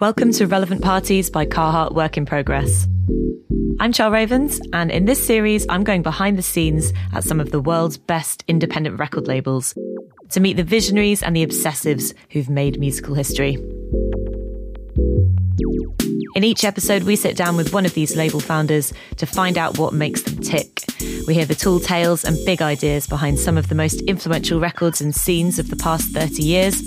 Welcome 0.00 0.32
to 0.32 0.46
Relevant 0.46 0.82
Parties 0.82 1.30
by 1.30 1.46
Carhartt 1.46 1.94
Work 1.94 2.18
in 2.18 2.26
Progress. 2.26 2.86
I'm 3.80 3.92
Chal 3.92 4.10
Ravens, 4.10 4.60
and 4.72 4.90
in 4.90 5.06
this 5.06 5.24
series, 5.24 5.64
I'm 5.68 5.82
going 5.82 6.02
behind 6.02 6.36
the 6.36 6.42
scenes 6.42 6.92
at 7.12 7.24
some 7.24 7.40
of 7.40 7.50
the 7.52 7.60
world's 7.60 7.96
best 7.96 8.44
independent 8.46 8.98
record 8.98 9.26
labels 9.26 9.74
to 10.30 10.40
meet 10.40 10.58
the 10.58 10.62
visionaries 10.62 11.22
and 11.22 11.34
the 11.34 11.46
obsessives 11.46 12.12
who've 12.30 12.50
made 12.50 12.78
musical 12.78 13.14
history. 13.14 13.54
In 16.34 16.44
each 16.44 16.64
episode, 16.64 17.04
we 17.04 17.16
sit 17.16 17.36
down 17.36 17.56
with 17.56 17.72
one 17.72 17.86
of 17.86 17.94
these 17.94 18.16
label 18.16 18.40
founders 18.40 18.92
to 19.16 19.26
find 19.26 19.56
out 19.56 19.78
what 19.78 19.94
makes 19.94 20.22
them 20.22 20.42
tick. 20.42 20.82
We 21.26 21.32
hear 21.32 21.46
the 21.46 21.54
tall 21.54 21.80
tales 21.80 22.22
and 22.24 22.36
big 22.44 22.60
ideas 22.60 23.06
behind 23.06 23.38
some 23.38 23.56
of 23.56 23.68
the 23.68 23.74
most 23.74 24.02
influential 24.02 24.60
records 24.60 25.00
and 25.00 25.14
scenes 25.14 25.58
of 25.58 25.70
the 25.70 25.76
past 25.76 26.10
30 26.10 26.42
years 26.42 26.82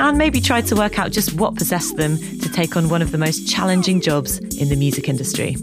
and 0.00 0.16
maybe 0.16 0.40
try 0.40 0.62
to 0.62 0.74
work 0.74 0.98
out 0.98 1.12
just 1.12 1.34
what 1.34 1.56
possessed 1.56 1.98
them 1.98 2.16
to 2.16 2.50
take 2.50 2.74
on 2.74 2.88
one 2.88 3.02
of 3.02 3.12
the 3.12 3.18
most 3.18 3.46
challenging 3.46 4.00
jobs 4.00 4.38
in 4.38 4.70
the 4.70 4.76
music 4.76 5.10
industry. 5.10 5.56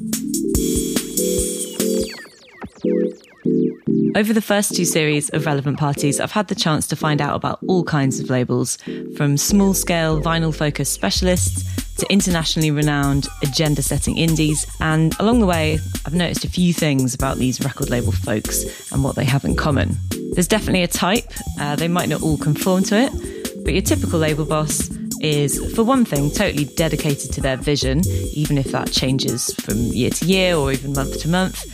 Over 4.15 4.33
the 4.33 4.43
first 4.43 4.75
two 4.75 4.85
series 4.85 5.29
of 5.29 5.47
Relevant 5.47 5.79
Parties, 5.79 6.19
I've 6.19 6.31
had 6.31 6.49
the 6.49 6.55
chance 6.55 6.87
to 6.87 6.95
find 6.95 7.21
out 7.21 7.35
about 7.35 7.59
all 7.67 7.83
kinds 7.83 8.19
of 8.19 8.29
labels, 8.29 8.77
from 9.17 9.37
small 9.37 9.73
scale 9.73 10.21
vinyl 10.21 10.55
focused 10.55 10.93
specialists 10.93 11.78
to 11.99 12.11
internationally 12.11 12.71
renowned 12.71 13.27
agenda 13.43 13.81
setting 13.81 14.17
indies. 14.17 14.65
And 14.79 15.15
along 15.19 15.39
the 15.39 15.45
way, 15.45 15.79
I've 16.05 16.13
noticed 16.13 16.45
a 16.45 16.49
few 16.49 16.73
things 16.73 17.13
about 17.13 17.37
these 17.37 17.61
record 17.61 17.89
label 17.89 18.11
folks 18.11 18.91
and 18.91 19.03
what 19.03 19.15
they 19.15 19.25
have 19.25 19.45
in 19.45 19.55
common. 19.55 19.97
There's 20.33 20.47
definitely 20.47 20.83
a 20.83 20.87
type, 20.87 21.31
uh, 21.59 21.75
they 21.75 21.87
might 21.87 22.09
not 22.09 22.21
all 22.21 22.37
conform 22.37 22.83
to 22.83 22.97
it, 22.97 23.63
but 23.63 23.73
your 23.73 23.81
typical 23.81 24.19
label 24.19 24.45
boss 24.45 24.89
is, 25.21 25.73
for 25.75 25.83
one 25.83 26.05
thing, 26.05 26.31
totally 26.31 26.65
dedicated 26.65 27.33
to 27.33 27.41
their 27.41 27.57
vision, 27.57 28.01
even 28.33 28.57
if 28.57 28.71
that 28.71 28.91
changes 28.91 29.53
from 29.55 29.77
year 29.77 30.09
to 30.09 30.25
year 30.25 30.55
or 30.55 30.71
even 30.71 30.93
month 30.93 31.19
to 31.21 31.27
month. 31.27 31.65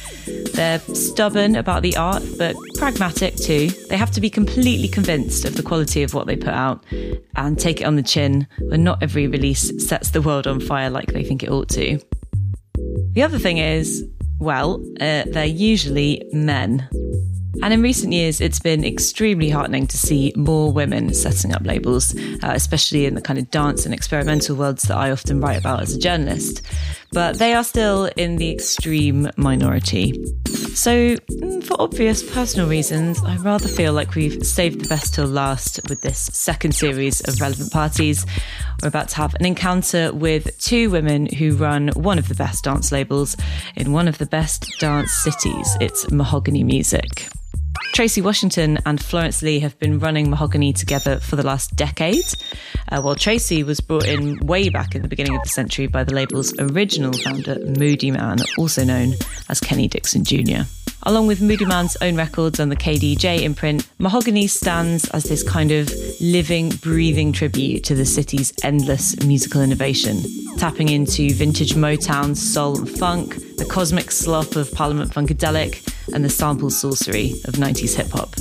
They're 0.53 0.79
stubborn 0.79 1.55
about 1.55 1.81
the 1.81 1.95
art, 1.95 2.23
but 2.37 2.55
pragmatic 2.75 3.35
too. 3.35 3.69
They 3.89 3.97
have 3.97 4.11
to 4.11 4.21
be 4.21 4.29
completely 4.29 4.87
convinced 4.87 5.45
of 5.45 5.55
the 5.55 5.63
quality 5.63 6.03
of 6.03 6.13
what 6.13 6.27
they 6.27 6.35
put 6.35 6.53
out 6.53 6.83
and 7.35 7.59
take 7.59 7.81
it 7.81 7.85
on 7.85 7.95
the 7.95 8.03
chin 8.03 8.47
when 8.59 8.83
not 8.83 9.01
every 9.01 9.27
release 9.27 9.71
sets 9.85 10.11
the 10.11 10.21
world 10.21 10.47
on 10.47 10.59
fire 10.59 10.89
like 10.89 11.13
they 11.13 11.23
think 11.23 11.43
it 11.43 11.49
ought 11.49 11.69
to. 11.69 11.99
The 13.13 13.23
other 13.23 13.39
thing 13.39 13.57
is, 13.57 14.03
well, 14.39 14.83
uh, 14.99 15.23
they're 15.27 15.45
usually 15.45 16.23
men. 16.33 16.87
And 17.61 17.73
in 17.73 17.81
recent 17.81 18.13
years, 18.13 18.41
it's 18.41 18.59
been 18.59 18.83
extremely 18.83 19.49
heartening 19.49 19.87
to 19.87 19.97
see 19.97 20.33
more 20.35 20.71
women 20.71 21.13
setting 21.13 21.53
up 21.53 21.65
labels, 21.65 22.15
uh, 22.43 22.51
especially 22.53 23.05
in 23.05 23.15
the 23.15 23.21
kind 23.21 23.39
of 23.39 23.49
dance 23.51 23.85
and 23.85 23.93
experimental 23.93 24.55
worlds 24.55 24.83
that 24.83 24.97
I 24.97 25.11
often 25.11 25.41
write 25.41 25.59
about 25.59 25.81
as 25.81 25.95
a 25.95 25.99
journalist. 25.99 26.61
But 27.11 27.39
they 27.39 27.53
are 27.53 27.63
still 27.63 28.09
in 28.17 28.35
the 28.37 28.51
extreme 28.51 29.29
minority. 29.37 30.25
So, 30.75 31.15
mm, 31.15 31.63
for 31.63 31.81
obvious 31.81 32.21
personal 32.21 32.67
reasons, 32.67 33.23
I 33.23 33.37
rather 33.37 33.67
feel 33.67 33.93
like 33.93 34.15
we've 34.15 34.45
saved 34.45 34.81
the 34.81 34.89
best 34.89 35.15
till 35.15 35.25
last 35.25 35.79
with 35.87 36.01
this 36.01 36.19
second 36.19 36.75
series 36.75 37.21
of 37.21 37.39
relevant 37.39 37.71
parties. 37.71 38.25
We're 38.81 38.89
about 38.89 39.09
to 39.09 39.15
have 39.17 39.35
an 39.35 39.45
encounter 39.45 40.11
with 40.13 40.59
two 40.59 40.89
women 40.89 41.27
who 41.27 41.55
run 41.55 41.87
one 41.95 42.19
of 42.19 42.27
the 42.27 42.35
best 42.35 42.65
dance 42.65 42.91
labels 42.91 43.37
in 43.75 43.93
one 43.93 44.07
of 44.07 44.17
the 44.17 44.25
best 44.25 44.77
dance 44.79 45.13
cities. 45.13 45.77
It's 45.79 46.05
Mahogani 46.07 46.65
Music. 46.65 47.27
Traci 47.93 48.21
Washington 48.21 48.77
and 48.85 49.01
Florence 49.01 49.41
Leigh 49.41 49.59
have 49.59 49.77
been 49.79 49.99
running 49.99 50.27
Mahogani 50.27 50.75
together 50.75 51.19
for 51.19 51.35
the 51.35 51.45
last 51.45 51.75
decade, 51.75 52.25
uh, 52.89 53.01
while 53.01 53.15
Traci 53.15 53.65
was 53.65 53.79
brought 53.79 54.05
in 54.05 54.37
way 54.45 54.69
back 54.69 54.95
in 54.95 55.01
the 55.01 55.07
beginning 55.07 55.35
of 55.35 55.43
the 55.43 55.49
century 55.49 55.87
by 55.87 56.03
the 56.03 56.13
label's 56.13 56.53
original 56.59 57.13
founder, 57.13 57.55
Moodymann, 57.55 58.43
also 58.57 58.83
known 58.83 59.13
as 59.49 59.59
Kenny 59.59 59.87
Dixon 59.87 60.25
Jr. 60.25 60.63
Along 61.03 61.27
with 61.27 61.39
Moodymann's 61.39 61.95
own 62.01 62.15
records 62.15 62.59
and 62.59 62.71
the 62.71 62.75
KDJ 62.75 63.43
imprint, 63.43 63.87
Mahogani 63.99 64.49
stands 64.49 65.07
as 65.11 65.25
this 65.25 65.43
kind 65.43 65.71
of 65.71 65.93
living, 66.19 66.69
breathing 66.81 67.31
tribute 67.31 67.83
to 67.83 67.95
the 67.95 68.05
city's 68.05 68.51
endless 68.63 69.23
musical 69.23 69.61
innovation, 69.61 70.23
tapping 70.57 70.89
into 70.89 71.31
vintage 71.33 71.75
Motown, 71.75 72.35
soul, 72.35 72.79
and 72.79 72.89
funk, 72.89 73.35
the 73.57 73.65
cosmic 73.69 74.11
slop 74.11 74.55
of 74.55 74.71
Parliament 74.73 75.11
Funkadelic, 75.11 75.94
and 76.13 76.23
the 76.23 76.29
sample 76.29 76.69
sorcery 76.69 77.31
of 77.45 77.55
90s 77.55 77.95
hip 77.95 78.11
hop. 78.11 78.35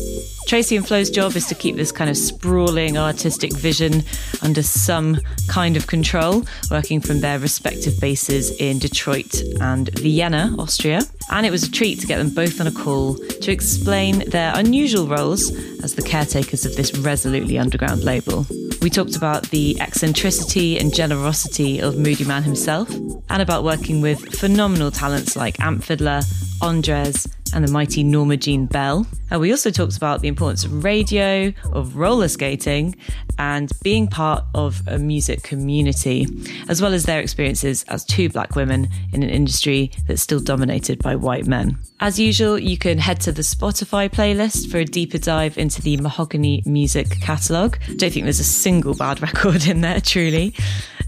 Traci 0.47 0.77
and 0.77 0.87
Flo's 0.87 1.11
job 1.11 1.37
is 1.37 1.47
to 1.47 1.55
keep 1.55 1.77
this 1.77 1.91
kind 1.91 2.11
of 2.11 2.17
sprawling 2.17 2.99
artistic 2.99 3.53
vision 3.55 4.03
under 4.43 4.63
some 4.63 5.19
kind 5.49 5.77
of 5.77 5.87
control, 5.87 6.45
working 6.71 7.01
from 7.01 7.21
their 7.21 7.39
respective 7.39 7.99
bases 7.99 8.51
in 8.61 8.79
Detroit 8.79 9.43
and 9.61 9.89
Vienna, 9.99 10.55
Austria. 10.59 11.01
And 11.31 11.47
it 11.47 11.51
was 11.51 11.63
a 11.63 11.71
treat 11.71 12.01
to 12.01 12.07
get 12.07 12.19
them 12.19 12.31
both 12.31 12.61
on 12.61 12.67
a 12.67 12.73
call 12.73 13.15
to 13.17 13.51
explain 13.51 14.29
their 14.29 14.53
unusual 14.55 15.07
roles 15.07 15.51
as 15.83 15.95
the 15.95 16.03
caretakers 16.03 16.67
of 16.67 16.77
this 16.77 16.95
resolutely 16.99 17.59
underground 17.59 18.05
label. 18.05 18.47
We 18.83 18.91
talked 18.91 19.17
about 19.17 19.45
the 19.45 19.81
eccentricity 19.81 20.79
and 20.79 20.95
generosity 20.95 21.81
of 21.81 21.95
Moodymann 21.95 22.43
himself, 22.43 22.91
and 23.31 23.41
about 23.41 23.65
working 23.65 24.03
with 24.03 24.39
phenomenal 24.39 24.91
talents 24.91 25.37
like 25.37 25.59
Amp 25.59 25.83
Fiddler, 25.83 26.21
Andres, 26.61 27.27
and 27.55 27.67
the 27.67 27.73
mighty 27.73 28.03
Norma 28.03 28.37
Jean 28.37 28.67
Bell. 28.67 29.07
And 29.31 29.41
we 29.41 29.51
also 29.51 29.71
talked 29.71 29.97
about 29.97 30.21
the 30.21 30.29
importance 30.29 30.65
of 30.65 30.85
radio, 30.85 31.53
of 31.73 31.97
roller 31.97 32.29
skating, 32.29 32.97
and 33.39 33.71
being 33.83 34.07
part 34.07 34.45
of 34.55 34.83
a 34.87 34.99
music 34.99 35.43
community, 35.43 36.27
as 36.69 36.83
well 36.83 36.93
as 36.93 37.05
their 37.05 37.21
experiences 37.21 37.85
as 37.85 38.05
two 38.05 38.29
black 38.29 38.55
women 38.57 38.89
in 39.13 39.23
an 39.23 39.31
industry 39.31 39.91
that's 40.07 40.23
still 40.23 40.41
dominated 40.41 41.03
by 41.03 41.17
white 41.17 41.47
men. 41.47 41.79
As 42.01 42.19
usual, 42.19 42.59
you 42.59 42.77
can 42.77 42.99
head 42.99 43.21
to 43.21 43.33
the 43.33 43.43
Spotify 43.43 44.11
playlist 44.11 44.71
for 44.71 44.79
a 44.79 44.85
deeper 44.85 45.19
dive 45.19 45.57
into 45.57 45.81
the 45.81 45.97
Mahogani 45.97 46.67
music 46.67 47.21
catalogue. 47.21 47.79
I 47.89 47.95
don't 47.95 48.13
think 48.13 48.25
there's 48.25 48.41
a 48.41 48.45
single 48.45 48.95
bad 48.95 49.23
record 49.23 49.67
in 49.67 49.81
there, 49.81 50.01
truly. 50.01 50.55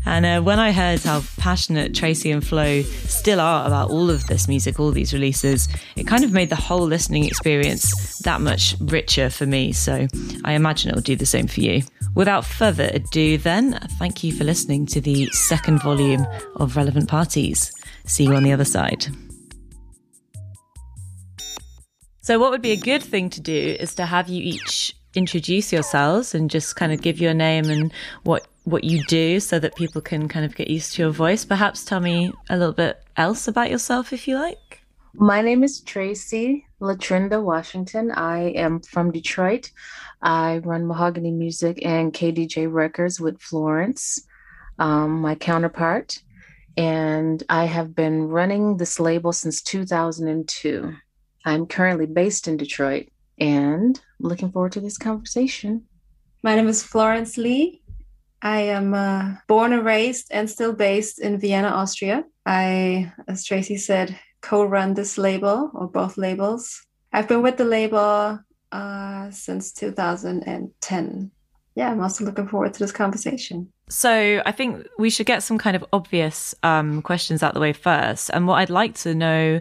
And 0.06 0.24
uh, 0.24 0.40
when 0.40 0.60
I 0.60 0.70
heard 0.70 1.02
how 1.02 1.22
passionate 1.36 1.92
Traci 1.92 2.32
and 2.32 2.46
Flo 2.46 2.82
still 2.82 3.40
are 3.40 3.66
about 3.66 3.90
all 3.90 4.08
of 4.08 4.24
this 4.28 4.46
music, 4.46 4.78
all 4.78 4.92
these 4.92 5.12
releases, 5.12 5.68
it 5.96 6.06
kind 6.06 6.22
of 6.22 6.32
made 6.36 6.50
the 6.50 6.54
whole 6.54 6.86
listening 6.86 7.24
experience 7.24 8.18
that 8.18 8.42
much 8.42 8.76
richer 8.78 9.30
for 9.30 9.46
me. 9.46 9.72
So 9.72 10.06
I 10.44 10.52
imagine 10.52 10.90
it'll 10.90 11.00
do 11.00 11.16
the 11.16 11.24
same 11.24 11.46
for 11.46 11.62
you. 11.62 11.82
Without 12.14 12.44
further 12.44 12.90
ado, 12.92 13.38
then, 13.38 13.80
thank 13.98 14.22
you 14.22 14.32
for 14.32 14.44
listening 14.44 14.84
to 14.86 15.00
the 15.00 15.26
second 15.28 15.82
volume 15.82 16.26
of 16.56 16.76
Relevant 16.76 17.08
Parties. 17.08 17.72
See 18.04 18.24
you 18.24 18.34
on 18.34 18.42
the 18.42 18.52
other 18.52 18.66
side. 18.66 19.06
So, 22.20 22.38
what 22.38 22.50
would 22.50 22.62
be 22.62 22.72
a 22.72 22.76
good 22.76 23.02
thing 23.02 23.30
to 23.30 23.40
do 23.40 23.76
is 23.80 23.94
to 23.94 24.04
have 24.04 24.28
you 24.28 24.42
each 24.42 24.94
introduce 25.14 25.72
yourselves 25.72 26.34
and 26.34 26.50
just 26.50 26.76
kind 26.76 26.92
of 26.92 27.00
give 27.00 27.18
your 27.18 27.32
name 27.32 27.70
and 27.70 27.90
what 28.24 28.46
what 28.64 28.84
you 28.84 29.02
do 29.04 29.40
so 29.40 29.58
that 29.58 29.74
people 29.74 30.02
can 30.02 30.28
kind 30.28 30.44
of 30.44 30.54
get 30.54 30.68
used 30.68 30.92
to 30.94 31.02
your 31.02 31.12
voice. 31.12 31.46
Perhaps 31.46 31.86
tell 31.86 32.00
me 32.00 32.30
a 32.50 32.58
little 32.58 32.74
bit 32.74 33.02
else 33.16 33.48
about 33.48 33.70
yourself 33.70 34.12
if 34.12 34.28
you 34.28 34.34
like. 34.34 34.85
My 35.18 35.40
name 35.40 35.64
is 35.64 35.80
Traci 35.80 36.64
Latrinda 36.78 37.42
Washington. 37.42 38.10
I 38.10 38.50
am 38.50 38.80
from 38.80 39.10
Detroit. 39.10 39.70
I 40.20 40.58
run 40.58 40.84
Mahogani 40.84 41.32
Music 41.32 41.78
and 41.86 42.12
KDJ 42.12 42.70
Records 42.70 43.18
with 43.18 43.40
Florence, 43.40 44.20
um, 44.78 45.22
my 45.22 45.34
counterpart. 45.34 46.20
And 46.76 47.42
I 47.48 47.64
have 47.64 47.94
been 47.94 48.28
running 48.28 48.76
this 48.76 49.00
label 49.00 49.32
since 49.32 49.62
2002. 49.62 50.92
I'm 51.46 51.66
currently 51.66 52.06
based 52.06 52.46
in 52.46 52.58
Detroit 52.58 53.08
and 53.38 53.98
looking 54.20 54.52
forward 54.52 54.72
to 54.72 54.80
this 54.80 54.98
conversation. 54.98 55.84
My 56.42 56.56
name 56.56 56.68
is 56.68 56.82
Florence 56.82 57.38
Leigh. 57.38 57.80
I 58.42 58.60
am 58.60 58.92
uh, 58.92 59.36
born 59.48 59.72
and 59.72 59.84
raised 59.84 60.26
and 60.30 60.50
still 60.50 60.74
based 60.74 61.20
in 61.20 61.40
Vienna, 61.40 61.68
Austria. 61.68 62.24
I, 62.44 63.10
as 63.26 63.46
Traci 63.46 63.80
said, 63.80 64.18
co 64.46 64.64
run 64.64 64.94
this 64.94 65.18
label 65.18 65.70
or 65.74 65.88
both 65.88 66.16
labels. 66.16 66.86
I've 67.12 67.26
been 67.26 67.42
with 67.42 67.56
the 67.56 67.64
label 67.64 68.38
uh, 68.70 69.30
since 69.30 69.72
2010. 69.72 71.30
Yeah, 71.74 71.90
I'm 71.90 72.00
also 72.00 72.24
looking 72.24 72.46
forward 72.46 72.72
to 72.74 72.78
this 72.78 72.92
conversation. 72.92 73.70
So, 73.88 74.42
I 74.46 74.52
think 74.52 74.86
we 74.98 75.10
should 75.10 75.26
get 75.26 75.42
some 75.42 75.58
kind 75.58 75.76
of 75.76 75.84
obvious 75.92 76.54
um, 76.62 77.02
questions 77.02 77.42
out 77.42 77.54
the 77.54 77.60
way 77.60 77.72
first. 77.72 78.30
And 78.32 78.46
what 78.46 78.56
I'd 78.56 78.70
like 78.70 78.94
to 78.96 79.14
know 79.14 79.60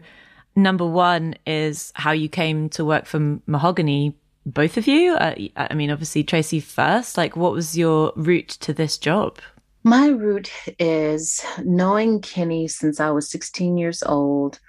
number 0.56 0.86
one 0.86 1.36
is 1.46 1.92
how 1.96 2.12
you 2.12 2.30
came 2.30 2.70
to 2.70 2.86
work 2.86 3.06
for 3.06 3.20
Mahogani 3.20 4.14
both 4.46 4.78
of 4.78 4.88
you? 4.88 5.16
Uh, 5.16 5.36
I 5.58 5.74
mean, 5.74 5.90
obviously, 5.90 6.24
Traci 6.24 6.62
first. 6.62 7.18
Like, 7.18 7.36
what 7.36 7.54
was 7.54 7.76
your 7.76 8.14
route 8.16 8.50
to 8.62 8.74
this 8.74 8.98
job? 9.00 9.40
My 9.84 10.08
route 10.08 10.52
is 10.80 11.44
knowing 11.64 12.22
Kenny 12.22 12.68
since 12.68 13.00
I 13.00 13.10
was 13.10 13.30
16 13.30 13.78
years 13.78 14.04
old 14.04 14.60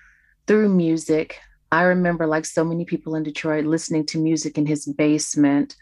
through 0.46 0.68
music. 0.68 1.40
I 1.72 1.82
remember, 1.82 2.26
like 2.26 2.46
so 2.46 2.64
many 2.64 2.84
people 2.84 3.14
in 3.14 3.22
Detroit, 3.22 3.64
listening 3.64 4.06
to 4.06 4.18
music 4.18 4.56
in 4.56 4.66
his 4.66 4.86
basement. 4.86 5.76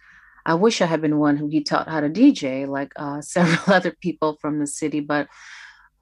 I 0.46 0.54
wish 0.54 0.80
I 0.80 0.86
had 0.86 1.00
been 1.00 1.18
one 1.18 1.36
who 1.36 1.48
he 1.48 1.62
taught 1.62 1.88
how 1.88 2.00
to 2.00 2.08
DJ, 2.08 2.66
like 2.66 2.92
uh, 2.96 3.20
several 3.20 3.74
other 3.74 3.92
people 4.00 4.38
from 4.40 4.58
the 4.58 4.66
city. 4.66 5.00
But 5.00 5.28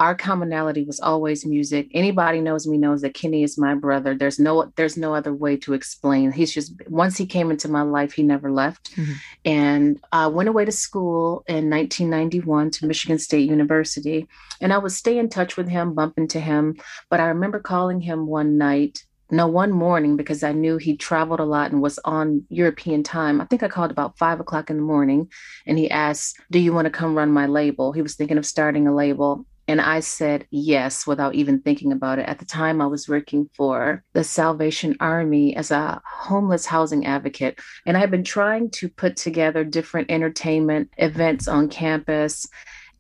our 0.02 0.16
commonality 0.16 0.82
was 0.82 0.98
always 0.98 1.46
music. 1.46 1.86
Anybody 1.94 2.40
knows 2.40 2.66
me 2.66 2.76
knows 2.76 3.02
that 3.02 3.14
Kenny 3.14 3.44
is 3.44 3.56
my 3.56 3.76
brother. 3.76 4.16
There's 4.16 4.40
no 4.40 4.72
there's 4.74 4.96
no 4.96 5.14
other 5.14 5.32
way 5.32 5.56
to 5.58 5.74
explain. 5.74 6.32
He's 6.32 6.52
just 6.52 6.72
once 6.88 7.16
he 7.16 7.24
came 7.24 7.52
into 7.52 7.68
my 7.68 7.82
life, 7.82 8.12
he 8.12 8.24
never 8.24 8.50
left. 8.50 8.96
Mm-hmm. 8.96 9.12
And 9.44 10.00
I 10.10 10.26
went 10.26 10.48
away 10.48 10.64
to 10.64 10.72
school 10.72 11.44
in 11.46 11.70
1991 11.70 12.72
to 12.72 12.86
Michigan 12.88 13.20
State 13.20 13.48
University, 13.48 14.26
and 14.60 14.72
I 14.72 14.78
would 14.78 14.90
stay 14.90 15.18
in 15.18 15.28
touch 15.28 15.56
with 15.56 15.68
him, 15.68 15.94
bump 15.94 16.18
into 16.18 16.40
him. 16.40 16.78
But 17.08 17.20
I 17.20 17.26
remember 17.26 17.60
calling 17.60 18.00
him 18.00 18.26
one 18.26 18.58
night 18.58 19.04
no, 19.30 19.46
one 19.46 19.70
morning 19.70 20.16
because 20.16 20.42
I 20.42 20.52
knew 20.52 20.76
he 20.76 20.94
traveled 20.94 21.40
a 21.40 21.44
lot 21.44 21.70
and 21.70 21.80
was 21.80 21.98
on 22.04 22.44
European 22.50 23.02
time. 23.02 23.40
I 23.40 23.46
think 23.46 23.62
I 23.62 23.68
called 23.68 23.90
about 23.90 24.18
five 24.18 24.40
o'clock 24.40 24.68
in 24.68 24.76
the 24.76 24.82
morning 24.82 25.30
and 25.64 25.78
he 25.78 25.90
asked, 25.90 26.38
Do 26.50 26.58
you 26.58 26.74
want 26.74 26.84
to 26.84 26.90
come 26.90 27.16
run 27.16 27.30
my 27.30 27.46
label? 27.46 27.92
He 27.92 28.02
was 28.02 28.14
thinking 28.14 28.36
of 28.36 28.44
starting 28.44 28.86
a 28.86 28.94
label. 28.94 29.46
And 29.72 29.80
I 29.80 30.00
said 30.00 30.46
yes 30.50 31.06
without 31.06 31.34
even 31.34 31.62
thinking 31.62 31.92
about 31.92 32.18
it. 32.18 32.28
At 32.28 32.38
the 32.38 32.44
time, 32.44 32.82
I 32.82 32.86
was 32.86 33.08
working 33.08 33.48
for 33.54 34.04
the 34.12 34.22
Salvation 34.22 34.98
Army 35.00 35.56
as 35.56 35.70
a 35.70 35.98
homeless 36.04 36.66
housing 36.66 37.06
advocate. 37.06 37.58
And 37.86 37.96
I 37.96 38.00
had 38.00 38.10
been 38.10 38.22
trying 38.22 38.68
to 38.72 38.90
put 38.90 39.16
together 39.16 39.64
different 39.64 40.10
entertainment 40.10 40.90
events 40.98 41.48
on 41.48 41.70
campus 41.70 42.46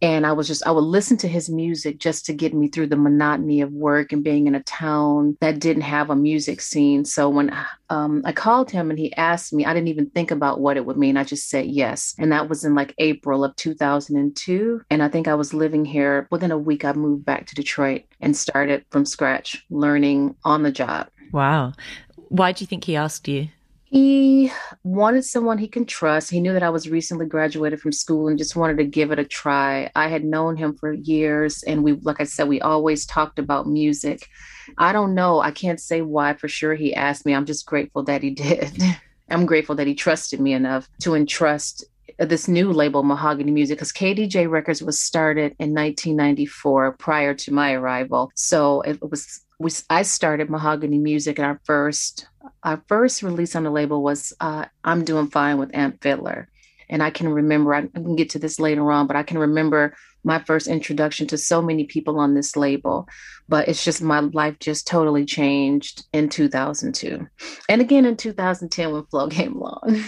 and 0.02 0.26
I 0.26 0.32
was 0.32 0.48
just, 0.48 0.66
I 0.66 0.72
would 0.72 0.80
listen 0.80 1.16
to 1.18 1.28
his 1.28 1.48
music 1.48 1.98
just 1.98 2.26
to 2.26 2.32
get 2.32 2.52
me 2.52 2.66
through 2.66 2.88
the 2.88 2.96
monotony 2.96 3.60
of 3.60 3.72
work 3.72 4.12
and 4.12 4.24
being 4.24 4.48
in 4.48 4.56
a 4.56 4.62
town 4.64 5.38
that 5.40 5.60
didn't 5.60 5.82
have 5.82 6.10
a 6.10 6.16
music 6.16 6.60
scene. 6.60 7.04
So 7.04 7.28
when 7.28 7.56
um, 7.88 8.20
I 8.24 8.32
called 8.32 8.68
him 8.68 8.90
and 8.90 8.98
he 8.98 9.14
asked 9.14 9.52
me, 9.52 9.64
I 9.64 9.72
didn't 9.72 9.88
even 9.88 10.10
think 10.10 10.32
about 10.32 10.60
what 10.60 10.76
it 10.76 10.84
would 10.84 10.96
mean. 10.96 11.16
I 11.16 11.22
just 11.22 11.48
said 11.48 11.66
yes. 11.66 12.16
And 12.18 12.32
that 12.32 12.48
was 12.48 12.64
in 12.64 12.74
like 12.74 12.96
April 12.98 13.44
of 13.44 13.54
2002. 13.54 14.82
And 14.90 15.04
I 15.04 15.08
think 15.08 15.28
I 15.28 15.34
was 15.34 15.54
living 15.54 15.84
here 15.84 16.26
within 16.32 16.50
a 16.50 16.58
week, 16.58 16.84
I 16.84 16.92
moved 16.94 17.24
back 17.24 17.46
to 17.46 17.54
Detroit 17.54 18.02
and 18.20 18.36
started 18.36 18.84
from 18.90 19.06
scratch, 19.06 19.64
learning 19.70 20.34
on 20.44 20.64
the 20.64 20.72
job. 20.72 21.08
Wow. 21.30 21.74
Why 22.16 22.50
do 22.50 22.64
you 22.64 22.66
think 22.66 22.84
he 22.84 22.96
asked 22.96 23.28
you? 23.28 23.48
He 23.92 24.50
wanted 24.84 25.22
someone 25.22 25.58
he 25.58 25.68
can 25.68 25.84
trust. 25.84 26.30
He 26.30 26.40
knew 26.40 26.54
that 26.54 26.62
I 26.62 26.70
was 26.70 26.88
recently 26.88 27.26
graduated 27.26 27.78
from 27.78 27.92
school 27.92 28.26
and 28.26 28.38
just 28.38 28.56
wanted 28.56 28.78
to 28.78 28.84
give 28.84 29.10
it 29.10 29.18
a 29.18 29.24
try. 29.24 29.90
I 29.94 30.08
had 30.08 30.24
known 30.24 30.56
him 30.56 30.74
for 30.74 30.94
years, 30.94 31.62
and 31.64 31.84
we, 31.84 31.92
like 32.00 32.18
I 32.18 32.24
said, 32.24 32.48
we 32.48 32.58
always 32.62 33.04
talked 33.04 33.38
about 33.38 33.66
music. 33.66 34.26
I 34.78 34.94
don't 34.94 35.14
know. 35.14 35.40
I 35.40 35.50
can't 35.50 35.78
say 35.78 36.00
why 36.00 36.32
for 36.32 36.48
sure 36.48 36.74
he 36.74 36.94
asked 36.94 37.26
me. 37.26 37.34
I'm 37.34 37.44
just 37.44 37.66
grateful 37.66 38.02
that 38.04 38.22
he 38.22 38.30
did. 38.46 38.82
I'm 39.28 39.44
grateful 39.44 39.74
that 39.74 39.86
he 39.86 39.94
trusted 39.94 40.40
me 40.40 40.54
enough 40.54 40.88
to 41.02 41.14
entrust 41.14 41.84
this 42.18 42.48
new 42.48 42.72
label, 42.72 43.02
Mahogani 43.02 43.52
Music, 43.52 43.76
because 43.76 43.92
KDJ 43.92 44.50
Records 44.50 44.82
was 44.82 44.98
started 45.02 45.54
in 45.58 45.74
1994 45.74 46.92
prior 46.92 47.34
to 47.34 47.52
my 47.52 47.72
arrival. 47.74 48.32
So 48.36 48.80
it 48.80 49.02
was 49.02 49.44
we, 49.62 49.70
I 49.88 50.02
started 50.02 50.48
Mahogani 50.48 51.00
Music, 51.00 51.38
and 51.38 51.46
our 51.46 51.60
first 51.64 52.26
our 52.64 52.82
first 52.88 53.22
release 53.22 53.54
on 53.54 53.64
the 53.64 53.70
label 53.70 54.02
was 54.02 54.32
uh, 54.40 54.66
"I'm 54.84 55.04
Doing 55.04 55.28
Fine" 55.28 55.58
with 55.58 55.74
Amp 55.74 56.02
Fiddler, 56.02 56.48
and 56.88 57.02
I 57.02 57.10
can 57.10 57.28
remember. 57.28 57.74
I, 57.74 57.86
can 57.86 58.16
get 58.16 58.30
to 58.30 58.38
this 58.38 58.58
later 58.58 58.90
on, 58.90 59.06
but 59.06 59.16
I 59.16 59.22
can 59.22 59.38
remember 59.38 59.96
my 60.24 60.38
first 60.40 60.66
introduction 60.66 61.26
to 61.28 61.38
so 61.38 61.62
many 61.62 61.84
people 61.84 62.18
on 62.18 62.34
this 62.34 62.56
label. 62.56 63.08
But 63.48 63.68
it's 63.68 63.84
just 63.84 64.02
my 64.02 64.20
life 64.20 64.58
just 64.58 64.86
totally 64.86 65.24
changed 65.24 66.04
in 66.12 66.28
2002, 66.28 67.26
and 67.68 67.80
again 67.80 68.04
in 68.04 68.16
2010 68.16 68.92
when 68.92 69.04
Flo 69.06 69.28
came 69.30 69.56
along. 69.56 70.04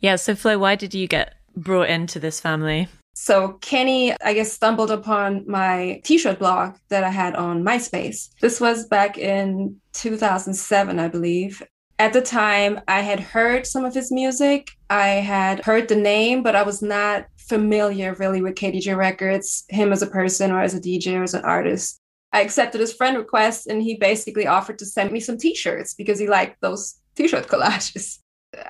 Yeah. 0.00 0.16
So 0.16 0.34
Flo, 0.34 0.58
why 0.58 0.76
did 0.76 0.94
you 0.94 1.08
get 1.08 1.34
brought 1.56 1.88
into 1.88 2.20
this 2.20 2.40
family? 2.40 2.88
So 3.22 3.58
Kenny, 3.60 4.14
I 4.22 4.32
guess, 4.32 4.50
stumbled 4.50 4.90
upon 4.90 5.44
my 5.46 6.00
t-shirt 6.04 6.38
blog 6.38 6.76
that 6.88 7.04
I 7.04 7.10
had 7.10 7.36
on 7.36 7.62
MySpace. 7.62 8.30
This 8.40 8.62
was 8.62 8.86
back 8.86 9.18
in 9.18 9.76
2007, 9.92 10.98
I 10.98 11.06
believe. 11.06 11.62
At 11.98 12.14
the 12.14 12.22
time, 12.22 12.80
I 12.88 13.02
had 13.02 13.20
heard 13.20 13.66
some 13.66 13.84
of 13.84 13.92
his 13.92 14.10
music. 14.10 14.70
I 14.88 15.08
had 15.08 15.62
heard 15.62 15.88
the 15.88 15.96
name, 15.96 16.42
but 16.42 16.56
I 16.56 16.62
was 16.62 16.80
not 16.80 17.26
familiar 17.36 18.14
really 18.14 18.40
with 18.40 18.54
KDJ 18.54 18.96
Records, 18.96 19.66
him 19.68 19.92
as 19.92 20.00
a 20.00 20.06
person 20.06 20.50
or 20.50 20.62
as 20.62 20.72
a 20.72 20.80
DJ 20.80 21.18
or 21.18 21.22
as 21.22 21.34
an 21.34 21.44
artist. 21.44 22.00
I 22.32 22.40
accepted 22.40 22.80
his 22.80 22.94
friend 22.94 23.18
request 23.18 23.66
and 23.66 23.82
he 23.82 23.96
basically 23.96 24.46
offered 24.46 24.78
to 24.78 24.86
send 24.86 25.12
me 25.12 25.20
some 25.20 25.36
t-shirts 25.36 25.92
because 25.92 26.18
he 26.18 26.26
liked 26.26 26.62
those 26.62 26.98
t-shirt 27.16 27.48
collages. 27.48 28.18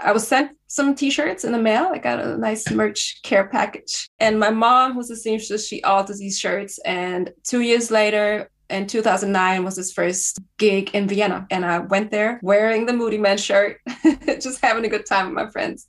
I 0.02 0.12
was 0.12 0.26
sent 0.26 0.52
some 0.66 0.94
t-shirts 0.94 1.44
in 1.44 1.52
the 1.52 1.58
mail. 1.58 1.90
I 1.92 1.98
got 1.98 2.20
a 2.20 2.36
nice 2.36 2.70
merch 2.70 3.20
care 3.22 3.48
package. 3.48 4.08
And 4.18 4.38
my 4.38 4.50
mom, 4.50 4.94
who's 4.94 5.10
a 5.10 5.16
seamstress, 5.16 5.66
she 5.66 5.82
altered 5.82 6.18
these 6.18 6.38
shirts. 6.38 6.78
And 6.80 7.32
two 7.44 7.60
years 7.60 7.90
later, 7.90 8.50
in 8.68 8.86
2009 8.86 9.64
was 9.64 9.76
his 9.76 9.92
first 9.92 10.38
gig 10.58 10.90
in 10.94 11.08
Vienna. 11.08 11.46
And 11.50 11.64
I 11.64 11.78
went 11.78 12.10
there 12.10 12.38
wearing 12.42 12.86
the 12.86 12.92
Moodymann 12.92 13.38
shirt, 13.38 13.80
just 14.40 14.60
having 14.62 14.84
a 14.84 14.88
good 14.88 15.06
time 15.06 15.26
with 15.26 15.34
my 15.34 15.50
friends 15.50 15.86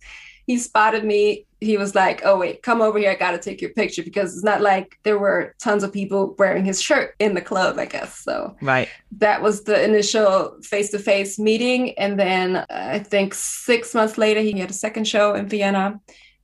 he 0.51 0.57
spotted 0.57 1.05
me. 1.05 1.45
He 1.61 1.77
was 1.77 1.95
like, 1.95 2.21
"Oh 2.25 2.37
wait, 2.37 2.63
come 2.63 2.81
over 2.81 2.99
here. 2.99 3.11
I 3.11 3.15
got 3.15 3.31
to 3.31 3.37
take 3.37 3.61
your 3.61 3.69
picture 3.71 4.03
because 4.03 4.33
it's 4.33 4.43
not 4.43 4.61
like 4.61 4.97
there 5.03 5.19
were 5.19 5.55
tons 5.59 5.83
of 5.83 5.93
people 5.93 6.35
wearing 6.37 6.65
his 6.65 6.81
shirt 6.81 7.15
in 7.19 7.35
the 7.35 7.41
club, 7.41 7.77
I 7.77 7.85
guess." 7.85 8.17
So 8.19 8.55
right, 8.61 8.89
that 9.19 9.41
was 9.41 9.63
the 9.63 9.83
initial 9.83 10.57
face-to-face 10.63 11.39
meeting, 11.39 11.97
and 11.97 12.19
then 12.19 12.57
uh, 12.57 12.65
I 12.69 12.99
think 12.99 13.33
six 13.33 13.93
months 13.93 14.17
later, 14.17 14.41
he 14.41 14.59
had 14.59 14.69
a 14.69 14.73
second 14.73 15.07
show 15.07 15.35
in 15.35 15.47
Vienna. 15.47 16.01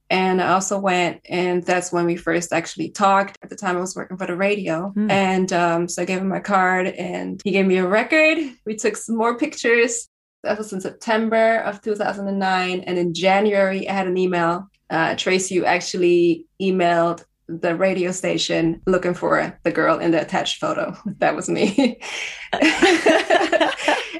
And 0.09 0.41
I 0.41 0.53
also 0.53 0.79
went, 0.79 1.19
and 1.27 1.63
that's 1.63 1.91
when 1.91 2.05
we 2.05 2.15
first 2.15 2.53
actually 2.53 2.89
talked. 2.89 3.37
At 3.43 3.49
the 3.49 3.57
time, 3.57 3.75
I 3.75 3.81
was 3.81 3.93
working 3.93 4.17
for 4.17 4.25
the 4.25 4.37
radio. 4.37 4.93
Mm. 4.95 5.11
And 5.11 5.53
um, 5.53 5.87
so 5.89 6.01
I 6.01 6.05
gave 6.05 6.19
him 6.19 6.29
my 6.29 6.39
card, 6.39 6.87
and 6.87 7.41
he 7.43 7.51
gave 7.51 7.65
me 7.65 7.77
a 7.77 7.85
record. 7.85 8.37
We 8.65 8.75
took 8.75 8.95
some 8.95 9.17
more 9.17 9.37
pictures 9.37 10.07
that 10.43 10.57
was 10.57 10.71
in 10.71 10.81
September 10.81 11.57
of 11.59 11.81
2009. 11.81 12.79
And 12.81 12.97
in 12.97 13.13
January, 13.13 13.87
I 13.89 13.93
had 13.93 14.07
an 14.07 14.17
email. 14.17 14.69
Uh, 14.89 15.09
Traci, 15.09 15.51
you 15.51 15.65
actually 15.65 16.45
emailed 16.61 17.23
the 17.47 17.75
radio 17.75 18.11
station 18.11 18.81
looking 18.85 19.13
for 19.13 19.57
the 19.63 19.71
girl 19.71 19.99
in 19.99 20.11
the 20.11 20.21
attached 20.21 20.59
photo. 20.59 20.95
That 21.19 21.35
was 21.35 21.49
me. 21.49 21.99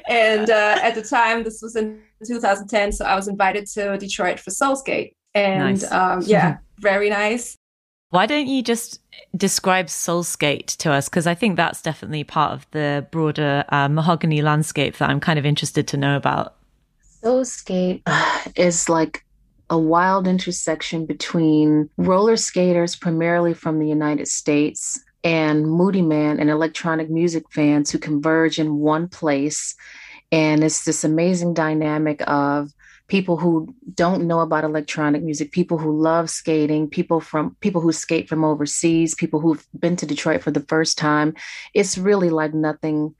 and 0.08 0.50
uh, 0.50 0.78
at 0.82 0.94
the 0.94 1.06
time, 1.08 1.44
this 1.44 1.60
was 1.62 1.76
in 1.76 2.00
2010. 2.26 2.92
So 2.92 3.04
I 3.04 3.14
was 3.14 3.28
invited 3.28 3.66
to 3.74 3.98
Detroit 3.98 4.40
for 4.40 4.50
Soulskate. 4.50 5.12
And 5.34 5.80
nice. 5.80 5.92
um, 5.92 6.22
yeah, 6.26 6.58
very 6.80 7.10
nice. 7.10 7.56
Why 8.10 8.24
don't 8.24 8.46
you 8.46 8.62
just 8.62 9.00
describe 9.36 9.86
Soulskate 9.86 10.76
to 10.78 10.92
us? 10.92 11.10
Because 11.10 11.26
I 11.26 11.34
think 11.34 11.56
that's 11.56 11.82
definitely 11.82 12.24
part 12.24 12.52
of 12.52 12.66
the 12.70 13.06
broader 13.10 13.64
uh, 13.68 13.88
mahogani 13.88 14.42
landscape 14.42 14.96
that 14.96 15.10
I'm 15.10 15.20
kind 15.20 15.38
of 15.38 15.44
interested 15.44 15.86
to 15.88 15.98
know 15.98 16.16
about. 16.16 16.56
Soulskate 17.22 18.00
is 18.56 18.88
like 18.88 19.24
a 19.70 19.78
wild 19.78 20.26
intersection 20.26 21.06
between 21.06 21.90
roller 21.96 22.36
skaters, 22.36 22.96
primarily 22.96 23.54
from 23.54 23.78
the 23.78 23.88
United 23.88 24.28
States, 24.28 25.00
and 25.24 25.66
Moodymann 25.66 26.40
and 26.40 26.48
electronic 26.48 27.10
music 27.10 27.44
fans 27.50 27.90
who 27.90 27.98
converge 27.98 28.58
in 28.58 28.78
one 28.78 29.08
place. 29.08 29.74
And 30.30 30.62
it's 30.62 30.84
this 30.84 31.04
amazing 31.04 31.54
dynamic 31.54 32.22
of 32.26 32.72
people 33.08 33.38
who 33.38 33.74
don't 33.94 34.26
know 34.26 34.40
about 34.40 34.64
electronic 34.64 35.22
music, 35.22 35.50
people 35.50 35.78
who 35.78 35.98
love 35.98 36.30
skating, 36.30 36.88
people 36.88 37.20
from 37.20 37.56
people 37.60 37.80
who 37.80 37.90
skate 37.90 38.28
from 38.28 38.44
overseas, 38.44 39.14
people 39.14 39.40
who've 39.40 39.66
been 39.78 39.96
to 39.96 40.06
Detroit 40.06 40.42
for 40.42 40.50
the 40.50 40.64
first 40.68 40.98
time. 40.98 41.34
It's 41.74 41.98
really 41.98 42.30
like 42.30 42.54
nothing 42.54 43.14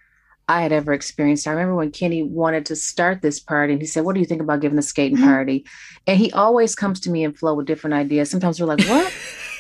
I 0.49 0.63
had 0.63 0.73
ever 0.73 0.93
experienced. 0.93 1.47
I 1.47 1.51
remember 1.51 1.75
when 1.75 1.91
Kenny 1.91 2.23
wanted 2.23 2.65
to 2.67 2.77
start 2.77 3.21
this 3.21 3.39
party 3.39 3.75
and 3.75 3.83
he 3.83 3.87
said, 3.87 4.05
What 4.05 4.15
do 4.15 4.21
you 4.21 4.27
think 4.27 4.41
about 4.41 4.61
giving 4.61 4.79
a 4.79 4.83
skating 4.83 5.19
mm-hmm. 5.19 5.27
party? 5.27 5.67
And 6.07 6.19
he 6.19 6.33
always 6.33 6.75
comes 6.75 7.01
to 7.01 7.11
me 7.11 7.23
and 7.23 7.37
Flo 7.37 7.55
with 7.55 7.67
different 7.67 7.95
ideas. 7.95 8.31
Sometimes 8.31 8.59
we're 8.59 8.67
like, 8.67 8.83
What? 8.87 9.13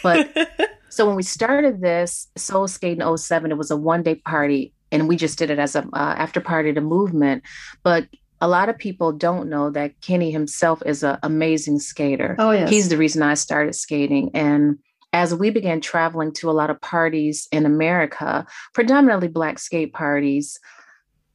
but 0.02 0.49
so 0.88 1.07
when 1.07 1.14
we 1.16 1.23
started 1.23 1.83
this 1.83 2.28
Soul 2.37 2.66
Skate 2.68 3.00
in 3.00 3.16
07, 3.16 3.50
it 3.50 3.59
was 3.59 3.71
a 3.71 3.76
one 3.76 4.02
day 4.02 4.14
party 4.16 4.73
and 4.90 5.09
we 5.09 5.16
just 5.16 5.38
did 5.38 5.50
it 5.50 5.59
as 5.59 5.76
a 5.76 5.80
uh, 5.92 6.14
after 6.16 6.40
party 6.40 6.73
to 6.73 6.80
movement. 6.80 7.42
But 7.83 8.09
a 8.40 8.49
lot 8.49 8.68
of 8.68 8.78
people 8.78 9.12
don't 9.12 9.49
know 9.49 9.71
that 9.71 10.00
Kenny 10.00 10.30
himself 10.30 10.83
is 10.87 11.02
an 11.02 11.18
amazing 11.23 11.80
skater. 11.80 12.37
Oh, 12.38 12.52
yeah. 12.52 12.68
He's 12.68 12.88
the 12.88 12.97
reason 12.97 13.23
I 13.23 13.35
started 13.35 13.75
skating. 13.75 14.30
And 14.33 14.78
as 15.12 15.35
we 15.35 15.50
began 15.50 15.80
traveling 15.80 16.33
to 16.35 16.50
a 16.50 16.52
lot 16.52 16.71
of 16.71 16.80
parties 16.80 17.49
in 17.50 17.66
America, 17.66 18.47
predominantly 18.75 19.28
Black 19.28 19.59
skate 19.59 19.92
parties, 19.92 20.59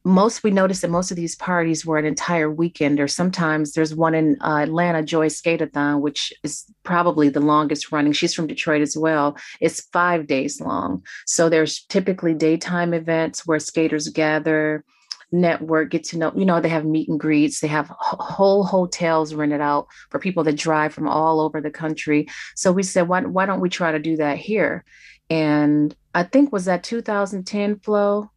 most 0.04 0.44
we 0.44 0.50
noticed 0.50 0.82
that 0.82 0.90
most 0.90 1.10
of 1.10 1.16
these 1.16 1.34
parties 1.34 1.86
were 1.86 1.96
an 1.96 2.04
entire 2.04 2.50
weekend, 2.50 3.00
or 3.00 3.08
sometimes 3.08 3.72
there's 3.72 3.94
one 3.94 4.14
in 4.14 4.36
uh, 4.42 4.58
Atlanta, 4.62 5.02
Joy 5.02 5.28
Skateathon, 5.28 6.00
which 6.00 6.32
is 6.42 6.64
probably 6.82 7.30
the 7.30 7.40
longest 7.40 7.90
running. 7.90 8.12
She's 8.12 8.34
from 8.34 8.46
Detroit 8.46 8.82
as 8.82 8.96
well. 8.96 9.38
It's 9.60 9.88
five 9.92 10.26
days 10.26 10.60
long. 10.60 11.02
So 11.26 11.48
there's 11.48 11.84
typically 11.84 12.34
daytime 12.34 12.92
events 12.92 13.46
where 13.46 13.58
skaters 13.58 14.08
gather 14.08 14.84
network, 15.32 15.90
get 15.90 16.04
to 16.04 16.18
know, 16.18 16.32
you 16.36 16.44
know, 16.44 16.60
they 16.60 16.68
have 16.68 16.84
meet 16.84 17.08
and 17.08 17.18
greets, 17.18 17.60
they 17.60 17.66
have 17.68 17.88
whole 17.90 18.62
hotels 18.64 19.34
rented 19.34 19.60
out 19.60 19.88
for 20.10 20.18
people 20.18 20.44
that 20.44 20.56
drive 20.56 20.92
from 20.92 21.08
all 21.08 21.40
over 21.40 21.60
the 21.60 21.70
country. 21.70 22.28
So 22.54 22.72
we 22.72 22.82
said, 22.82 23.08
why, 23.08 23.22
why 23.22 23.46
don't 23.46 23.60
we 23.60 23.68
try 23.68 23.92
to 23.92 23.98
do 23.98 24.16
that 24.16 24.38
here? 24.38 24.84
And 25.30 25.94
I 26.14 26.22
think 26.24 26.52
was 26.52 26.66
that 26.66 26.84
2010 26.84 27.80
Flo. 27.80 28.30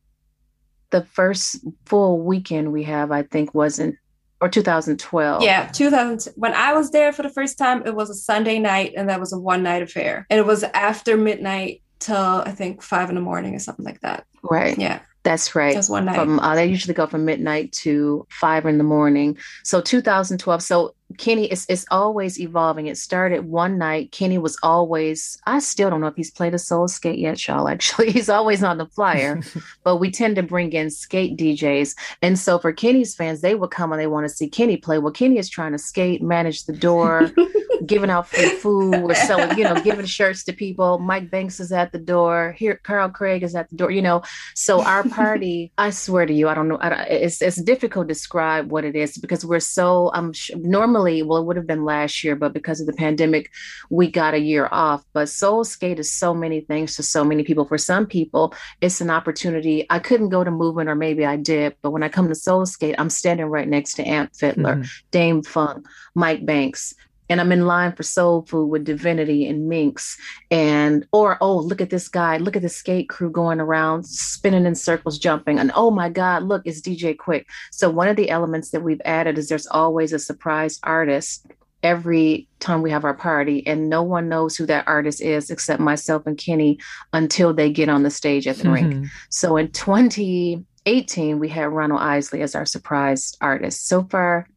The 0.91 1.03
first 1.03 1.57
full 1.85 2.19
weekend 2.19 2.71
we 2.71 2.83
have, 2.83 3.11
I 3.11 3.23
think, 3.23 3.53
wasn't 3.53 3.95
or 4.39 4.49
2012. 4.49 5.41
Yeah, 5.41 5.67
2000. 5.67 6.33
When 6.35 6.53
I 6.53 6.73
was 6.73 6.91
there 6.91 7.11
for 7.11 7.23
the 7.23 7.29
first 7.29 7.57
time, 7.57 7.83
it 7.85 7.95
was 7.95 8.09
a 8.09 8.13
Sunday 8.13 8.59
night, 8.59 8.93
and 8.95 9.09
that 9.09 9.19
was 9.19 9.33
a 9.33 9.39
one 9.39 9.63
night 9.63 9.81
affair, 9.81 10.25
and 10.29 10.39
it 10.39 10.45
was 10.45 10.63
after 10.63 11.17
midnight 11.17 11.81
till 11.99 12.15
I 12.15 12.51
think 12.51 12.81
five 12.83 13.09
in 13.09 13.15
the 13.15 13.21
morning 13.21 13.55
or 13.55 13.59
something 13.59 13.85
like 13.85 14.01
that. 14.01 14.25
Right. 14.43 14.77
Yeah. 14.77 14.99
That's 15.23 15.55
right. 15.55 15.73
Just 15.73 15.89
one 15.89 16.05
night. 16.05 16.15
From, 16.15 16.39
uh, 16.39 16.55
they 16.55 16.67
usually 16.67 16.93
go 16.93 17.05
from 17.05 17.25
midnight 17.25 17.73
to 17.73 18.25
five 18.29 18.65
in 18.65 18.77
the 18.77 18.83
morning. 18.85 19.37
So 19.63 19.81
2012. 19.81 20.61
So 20.63 20.95
Kenny 21.17 21.45
is 21.45 21.65
it's 21.69 21.85
always 21.89 22.39
evolving. 22.39 22.87
It 22.87 22.97
started 22.97 23.45
one 23.45 23.77
night. 23.77 24.11
Kenny 24.11 24.37
was 24.37 24.57
always, 24.61 25.39
I 25.45 25.59
still 25.59 25.89
don't 25.89 26.01
know 26.01 26.07
if 26.07 26.15
he's 26.15 26.31
played 26.31 26.53
a 26.53 26.59
soul 26.59 26.87
skate 26.89 27.17
yet, 27.17 27.37
Chal. 27.37 27.69
Actually, 27.69 28.11
he's 28.11 28.29
always 28.29 28.61
on 28.61 28.77
the 28.77 28.87
flyer. 28.87 29.41
but 29.83 29.97
we 29.97 30.11
tend 30.11 30.35
to 30.35 30.43
bring 30.43 30.73
in 30.73 30.89
skate 30.89 31.37
DJs. 31.37 31.95
And 32.21 32.37
so 32.37 32.59
for 32.59 32.73
Kenny's 32.73 33.15
fans, 33.15 33.39
they 33.39 33.55
would 33.55 33.71
come 33.71 33.93
and 33.93 34.01
they 34.01 34.07
want 34.07 34.27
to 34.27 34.33
see 34.33 34.49
Kenny 34.49 34.75
play. 34.75 34.97
Well, 34.97 35.13
Kenny 35.13 35.37
is 35.37 35.49
trying 35.49 35.71
to 35.71 35.77
skate, 35.77 36.21
manage 36.21 36.65
the 36.65 36.73
door, 36.73 37.31
giving 37.85 38.09
out 38.09 38.27
free 38.27 38.49
food. 38.49 39.01
We're 39.01 39.15
selling, 39.15 39.57
you 39.57 39.63
know, 39.63 39.79
giving 39.81 40.05
shirts 40.05 40.43
to 40.45 40.53
people. 40.53 40.99
Mike 40.99 41.31
Banks 41.31 41.61
is 41.61 41.71
at 41.71 41.93
the 41.93 41.99
door. 41.99 42.53
Here, 42.57 42.81
Carl 42.83 43.09
Craig 43.09 43.43
is 43.43 43.55
at 43.55 43.69
the 43.69 43.77
door, 43.77 43.91
you 43.91 44.01
know. 44.01 44.23
So 44.55 44.81
our 44.83 45.07
party, 45.07 45.71
I 45.77 45.91
swear 45.91 46.25
to 46.25 46.33
you, 46.33 46.49
I 46.49 46.53
don't 46.53 46.67
know. 46.67 46.79
I 46.81 46.89
don't, 46.89 46.99
it's, 47.09 47.41
it's 47.41 47.61
difficult 47.61 48.07
to 48.07 48.13
describe 48.13 48.71
what 48.71 48.83
it 48.83 48.95
is 48.95 49.17
because 49.17 49.45
we're 49.45 49.61
so, 49.61 50.11
I'm 50.13 50.33
normally 50.57 50.96
normally, 50.97 51.23
well, 51.23 51.41
it 51.41 51.45
would 51.45 51.57
have 51.57 51.67
been 51.67 51.85
last 51.85 52.23
year, 52.23 52.35
but 52.35 52.53
because 52.53 52.79
of 52.79 52.87
the 52.87 52.93
pandemic, 52.93 53.51
we 53.89 54.09
got 54.09 54.33
a 54.33 54.39
year 54.39 54.67
off. 54.71 55.03
But 55.13 55.29
Soul 55.29 55.63
Skate 55.63 55.99
is 55.99 56.11
so 56.11 56.33
many 56.33 56.61
things 56.61 56.95
to 56.95 57.03
so 57.03 57.23
many 57.23 57.43
people. 57.43 57.65
For 57.65 57.77
some 57.77 58.05
people, 58.05 58.53
it's 58.81 59.01
an 59.01 59.09
opportunity. 59.09 59.85
I 59.89 59.99
couldn't 59.99 60.29
go 60.29 60.43
to 60.43 60.51
movement, 60.51 60.89
or 60.89 60.95
maybe 60.95 61.25
I 61.25 61.37
did, 61.37 61.75
but 61.81 61.91
when 61.91 62.03
I 62.03 62.09
come 62.09 62.27
to 62.29 62.35
Soul 62.35 62.65
Skate, 62.65 62.95
I'm 62.97 63.09
standing 63.09 63.47
right 63.47 63.67
next 63.67 63.93
to 63.95 64.07
Amp 64.07 64.35
Fiddler, 64.35 64.75
mm-hmm. 64.75 65.07
Dam-Funk, 65.11 65.85
Mike 66.15 66.45
Banks, 66.45 66.93
and 67.29 67.41
I'm 67.41 67.51
in 67.51 67.65
line 67.65 67.93
for 67.93 68.03
soul 68.03 68.43
food 68.43 68.67
with 68.67 68.85
divinity 68.85 69.47
and 69.47 69.67
minx. 69.67 70.17
And 70.51 71.05
or 71.11 71.37
oh 71.41 71.57
look 71.57 71.81
at 71.81 71.89
this 71.89 72.07
guy. 72.07 72.37
Look 72.37 72.55
at 72.55 72.61
the 72.61 72.69
skate 72.69 73.09
crew 73.09 73.29
going 73.29 73.59
around 73.59 74.05
spinning 74.05 74.65
in 74.65 74.75
circles 74.75 75.19
jumping. 75.19 75.59
And 75.59 75.71
oh 75.75 75.91
my 75.91 76.09
god 76.09 76.43
look 76.43 76.61
it's 76.65 76.81
dj 76.81 77.17
Quik. 77.17 77.45
so 77.71 77.89
one 77.89 78.07
of 78.07 78.15
the 78.15 78.29
elements 78.29 78.71
that 78.71 78.81
we've 78.81 79.01
added 79.05 79.37
is 79.37 79.49
there's 79.49 79.67
always 79.67 80.13
a 80.13 80.19
surprise 80.19 80.79
artist 80.83 81.45
every 81.83 82.47
time 82.59 82.81
we 82.81 82.91
have 82.91 83.05
our 83.05 83.13
party. 83.13 83.65
And 83.67 83.89
no 83.89 84.01
one 84.01 84.29
knows 84.29 84.55
who 84.55 84.65
that 84.65 84.87
artist 84.87 85.21
is 85.21 85.49
except 85.49 85.79
myself 85.79 86.25
and 86.25 86.37
kenny 86.37 86.79
until 87.13 87.53
they 87.53 87.71
get 87.71 87.89
on 87.89 88.03
the 88.03 88.09
stage 88.09 88.47
at 88.47 88.57
the 88.57 88.63
mm-hmm. 88.63 88.89
rink. 88.89 89.07
So 89.29 89.57
in 89.57 89.71
2018 89.71 91.39
we 91.39 91.49
had 91.49 91.69
ronald 91.69 92.01
isley 92.01 92.41
as 92.41 92.55
our 92.55 92.65
surprise 92.65 93.35
artist. 93.41 93.87
So 93.87 94.03
far 94.05 94.47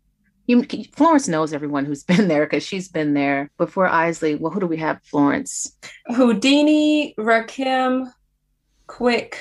you, 0.51 0.85
Florence 0.97 1.29
knows 1.29 1.53
everyone 1.53 1.85
who's 1.85 2.03
been 2.13 2.29
there 2.29 2.45
because 2.45 2.63
she's 2.63 2.89
been 2.89 3.15
there 3.15 3.51
before 3.59 3.87
Isley. 3.87 4.35
Well, 4.35 4.53
who 4.53 4.61
do 4.61 4.67
we 4.67 4.79
have? 4.79 5.01
Florence, 5.05 5.77
Whodini, 6.11 7.15
Rakim, 7.17 8.13
Quik, 8.89 9.35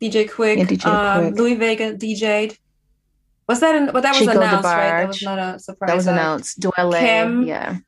DJ 0.00 0.28
Quik, 0.28 0.66
DJ 0.66 0.86
um, 0.86 1.32
Quik. 1.32 1.36
Louie 1.38 1.54
Vega 1.54 1.94
DJ'd. 1.94 2.58
Was 3.48 3.60
that 3.60 3.74
an, 3.74 3.90
well? 3.92 4.02
That 4.02 4.10
was 4.10 4.20
Chico 4.20 4.32
announced, 4.32 4.64
right? 4.64 5.00
That 5.00 5.08
was 5.08 5.22
not 5.22 5.38
a 5.38 5.58
surprise. 5.58 5.88
That 5.88 5.96
was 5.96 6.06
announced. 6.06 6.60
Dwele, 6.60 6.98
Kim. 6.98 7.42
yeah. 7.42 7.78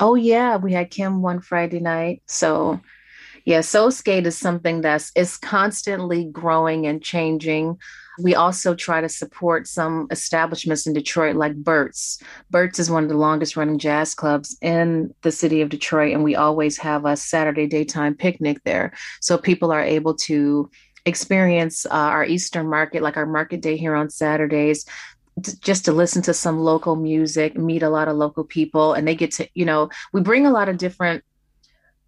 Oh 0.00 0.14
yeah, 0.14 0.56
we 0.56 0.72
had 0.72 0.90
Kim 0.90 1.22
one 1.22 1.40
Friday 1.40 1.80
night. 1.80 2.22
So 2.26 2.80
yeah, 3.44 3.60
Soul 3.60 3.90
Skate 3.90 4.26
is 4.26 4.36
something 4.36 4.80
that's 4.80 5.12
is 5.14 5.36
constantly 5.36 6.24
growing 6.24 6.86
and 6.86 7.02
changing. 7.02 7.78
We 8.18 8.34
also 8.34 8.74
try 8.74 9.00
to 9.00 9.08
support 9.08 9.66
some 9.66 10.06
establishments 10.10 10.86
in 10.86 10.92
Detroit, 10.92 11.36
like 11.36 11.54
Bert's. 11.56 12.22
Bert's 12.50 12.78
is 12.78 12.90
one 12.90 13.04
of 13.04 13.08
the 13.08 13.16
longest 13.16 13.56
running 13.56 13.78
jazz 13.78 14.14
clubs 14.14 14.56
in 14.60 15.14
the 15.22 15.32
city 15.32 15.62
of 15.62 15.68
Detroit, 15.68 16.12
and 16.12 16.22
we 16.22 16.36
always 16.36 16.78
have 16.78 17.04
a 17.04 17.16
Saturday 17.16 17.66
daytime 17.66 18.14
picnic 18.14 18.58
there. 18.64 18.92
So 19.20 19.38
people 19.38 19.72
are 19.72 19.82
able 19.82 20.14
to 20.16 20.70
experience 21.06 21.86
uh, 21.86 21.90
our 21.90 22.24
Eastern 22.24 22.68
market, 22.68 23.02
like 23.02 23.16
our 23.16 23.26
market 23.26 23.60
day 23.60 23.76
here 23.76 23.94
on 23.94 24.10
Saturdays, 24.10 24.84
just 25.60 25.86
to 25.86 25.92
listen 25.92 26.22
to 26.22 26.34
some 26.34 26.58
local 26.58 26.96
music, 26.96 27.56
meet 27.56 27.82
a 27.82 27.88
lot 27.88 28.08
of 28.08 28.16
local 28.16 28.44
people, 28.44 28.92
and 28.92 29.08
they 29.08 29.14
get 29.14 29.32
to, 29.32 29.48
you 29.54 29.64
know, 29.64 29.88
we 30.12 30.20
bring 30.20 30.46
a 30.46 30.50
lot 30.50 30.68
of 30.68 30.76
different 30.76 31.24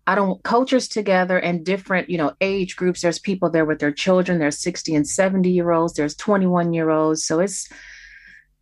I 0.06 0.14
don't 0.14 0.42
cultures 0.42 0.87
together 0.87 1.38
and 1.38 1.64
different, 1.64 2.11
you 2.11 2.18
know, 2.18 2.32
age 2.40 2.76
groups. 2.76 3.00
There's 3.00 3.18
people 3.18 3.50
there 3.50 3.64
with 3.64 3.78
their 3.78 3.92
children. 3.92 4.38
There's 4.38 4.58
60 4.58 4.94
and 4.94 5.08
70 5.08 5.50
year 5.50 5.73
olds. 5.73 5.94
There's 5.94 6.14
21 6.14 6.75
year 6.75 6.90
olds. 6.90 7.25
So 7.25 7.40
it's 7.40 7.68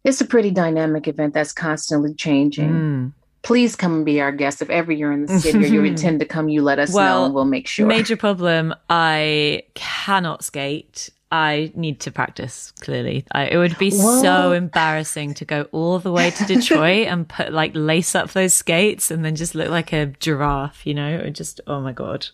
it's 0.05 0.21
a 0.21 0.25
pretty 0.25 0.51
dynamic 0.51 1.09
event 1.09 1.35
that's 1.35 1.53
constantly 1.53 2.15
changing. 2.15 2.71
Mm. 2.71 3.13
Please 3.43 3.75
come 3.75 3.95
and 3.97 4.05
be 4.05 4.21
our 4.21 4.31
guest. 4.31 4.63
If 4.63 4.71
ever 4.71 4.93
you're 4.93 5.13
in 5.13 5.27
the 5.27 5.41
city 5.41 5.59
or 5.59 5.67
you 5.67 5.85
intend 5.85 6.21
to 6.21 6.27
come, 6.27 6.49
you 6.49 6.63
let 6.63 6.79
us 6.79 6.93
well, 6.93 7.21
know 7.21 7.25
and 7.27 7.35
we'll 7.35 7.45
make 7.45 7.67
sure. 7.67 7.87
Major 7.87 8.17
problem. 8.17 8.73
I 8.89 9.65
cannot 9.75 10.45
skate. 10.45 11.11
I 11.33 11.73
need 11.75 12.01
to 12.01 12.11
practice. 12.11 12.75
Clearly, 12.81 13.25
I, 13.33 13.47
it 13.47 13.57
would 13.57 13.79
be 13.79 13.91
so 13.91 14.53
embarrassing 14.53 15.33
to 15.35 15.47
go 15.47 15.67
all 15.73 15.99
the 15.99 16.13
way 16.13 16.31
to 16.31 16.45
Detroit 16.45 17.07
and 17.07 17.27
put 17.27 17.55
like 17.55 17.73
lace 17.75 18.15
up 18.15 18.33
those 18.33 18.53
skates 18.53 19.11
and 19.11 19.25
then 19.25 19.35
just 19.35 19.55
look 19.55 19.71
like 19.71 19.95
a 19.95 20.07
giraffe. 20.21 20.87
You 20.87 20.93
know, 20.93 21.21
or 21.21 21.31
just 21.31 21.63
oh 21.67 21.81
my 21.81 21.93
god, 21.93 22.27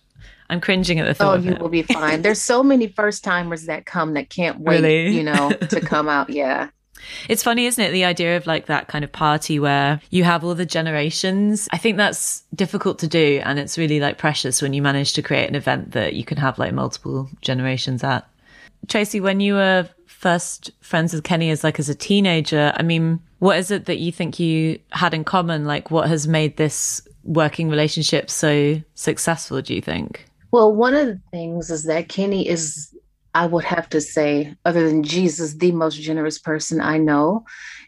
I'm 0.50 0.61
cringing 0.61 0.99
at 0.99 1.07
the 1.07 1.14
thought. 1.14 1.38
Oh, 1.38 1.43
you 1.43 1.55
will 1.55 1.69
be 1.69 1.83
fine. 1.83 2.23
There's 2.23 2.43
so 2.43 2.64
many 2.64 2.88
first 2.88 3.23
timers 3.23 3.67
that 3.67 3.87
come 3.87 4.14
that 4.14 4.31
can't 4.31 4.59
wait. 4.59 4.83
Really? 4.83 5.17
You 5.17 5.23
know, 5.23 5.50
to 5.50 5.81
come 5.85 6.09
out. 6.09 6.31
Yeah. 6.31 6.71
It's 7.28 7.45
funny, 7.45 7.67
isn't 7.67 7.83
it? 7.83 7.93
The 7.93 8.05
idea 8.05 8.37
of 8.37 8.49
like 8.49 8.67
that 8.67 8.88
kind 8.88 9.05
of 9.05 9.12
party 9.12 9.61
where 9.61 10.00
you 10.11 10.25
have 10.25 10.43
all 10.43 10.57
the 10.57 10.67
generations. 10.67 11.69
I 11.71 11.78
think 11.78 11.97
that's 11.97 12.43
difficult 12.52 12.99
to 12.99 13.07
do. 13.07 13.40
And 13.45 13.61
it's 13.61 13.78
really 13.78 14.00
like 14.00 14.19
precious 14.19 14.61
when 14.61 14.73
you 14.73 14.83
manage 14.83 15.12
to 15.12 15.23
create 15.23 15.49
an 15.49 15.55
event 15.55 15.93
that 15.93 16.14
you 16.14 16.25
can 16.25 16.38
have 16.38 16.59
like 16.59 16.73
multiple 16.73 17.31
generations 17.40 18.02
at. 18.02 18.28
Traci, 18.87 19.21
when 19.21 19.41
you 19.41 19.55
were 19.55 19.89
first 20.07 20.71
friends 20.81 21.13
with 21.13 21.25
Kenny 21.25 21.51
as 21.51 21.63
like 21.63 21.79
as 21.79 21.89
a 21.89 21.95
teenager, 21.95 22.73
I 22.77 22.83
mean, 22.83 23.21
what 23.39 23.59
is 23.59 23.71
it 23.71 23.87
that 23.87 23.99
you 23.99 24.11
think 24.11 24.39
you 24.39 24.79
had 24.91 25.15
in 25.15 25.25
common? 25.25 25.65
Like 25.65 25.91
what 25.91 26.09
has 26.09 26.27
made 26.27 26.57
this 26.57 27.07
working 27.25 27.69
relationship 27.69 28.31
so 28.31 28.81
successful, 28.95 29.61
do 29.63 29.75
you 29.75 29.83
think? 29.83 30.27
Well, 30.51 30.75
one 30.75 30.95
of 30.95 31.07
the 31.07 31.21
things 31.31 31.71
is 31.71 31.85
that 31.85 32.09
Kenny 32.09 32.49
is, 32.49 32.95
I 33.35 33.47
would 33.47 33.65
have 33.65 33.89
to 33.91 34.01
say, 34.01 34.57
other 34.65 34.89
than 34.89 35.03
Jesus, 35.03 35.55
the 35.55 35.73
most 35.73 36.01
generous 36.01 36.39
person 36.39 36.81
I 36.81 36.99
know. 36.99 37.45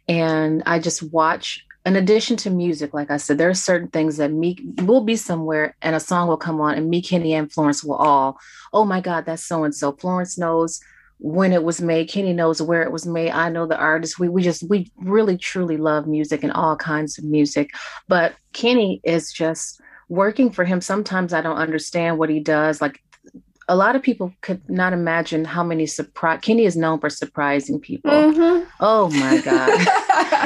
And 0.09 0.63
I 0.67 0.79
just 0.79 1.03
watch 1.03 1.65
in 1.87 1.97
addition 1.97 2.37
to 2.39 2.51
music, 2.51 2.93
like 2.93 3.11
I 3.11 3.17
said, 3.17 3.39
there 3.39 3.49
are 3.49 3.55
certain 3.55 3.89
things 3.89 4.19
that 4.19 4.33
me 4.33 4.59
will 4.83 5.01
be 5.01 5.17
somewhere 5.17 5.77
and 5.81 5.97
a 5.97 6.01
song 6.01 6.29
will 6.29 6.37
come 6.37 6.61
on, 6.61 6.75
and 6.75 6.91
me, 6.91 7.01
Kenny, 7.01 7.35
and 7.35 7.51
Florence 7.51 7.83
will 7.83 7.97
all, 7.97 8.39
oh 8.73 8.85
my 8.85 9.01
God, 9.01 9.25
that's 9.25 9.45
so 9.45 9.65
and 9.65 9.75
so. 9.75 9.93
Florence 9.93 10.37
knows 10.37 10.81
when 11.19 11.53
it 11.53 11.63
was 11.63 11.81
made, 11.81 12.09
Kenny 12.09 12.33
knows 12.33 12.63
where 12.63 12.83
it 12.83 12.93
was 12.93 13.07
made. 13.07 13.31
I 13.31 13.51
know 13.51 13.67
the 13.67 13.77
artist. 13.77 14.19
We 14.19 14.29
we 14.29 14.43
just 14.43 14.69
we 14.69 14.91
really 14.97 15.37
truly 15.37 15.77
love 15.77 16.07
music 16.07 16.43
and 16.43 16.53
all 16.53 16.77
kinds 16.77 17.19
of 17.19 17.25
music. 17.25 17.71
But 18.09 18.35
Kenny 18.53 19.01
is 19.05 19.31
just 19.31 19.81
working 20.09 20.51
for 20.51 20.65
him. 20.65 20.81
Sometimes 20.81 21.33
I 21.33 21.43
don't 21.43 21.59
understand 21.59 22.19
what 22.19 22.31
he 22.31 22.41
does. 22.41 22.81
Like 22.81 23.03
a 23.71 23.77
lot 23.77 23.95
of 23.95 24.03
people 24.03 24.35
could 24.41 24.69
not 24.69 24.93
imagine 24.93 25.45
how 25.45 25.62
many 25.62 25.87
surprise 25.87 26.41
Kenny 26.43 26.65
is 26.65 26.77
known 26.77 26.99
for 26.99 27.09
surprising 27.09 27.79
people. 27.79 28.11
Mm-hmm. 28.11 28.69
Oh 28.81 29.09
my 29.11 29.41
God. 29.41 29.71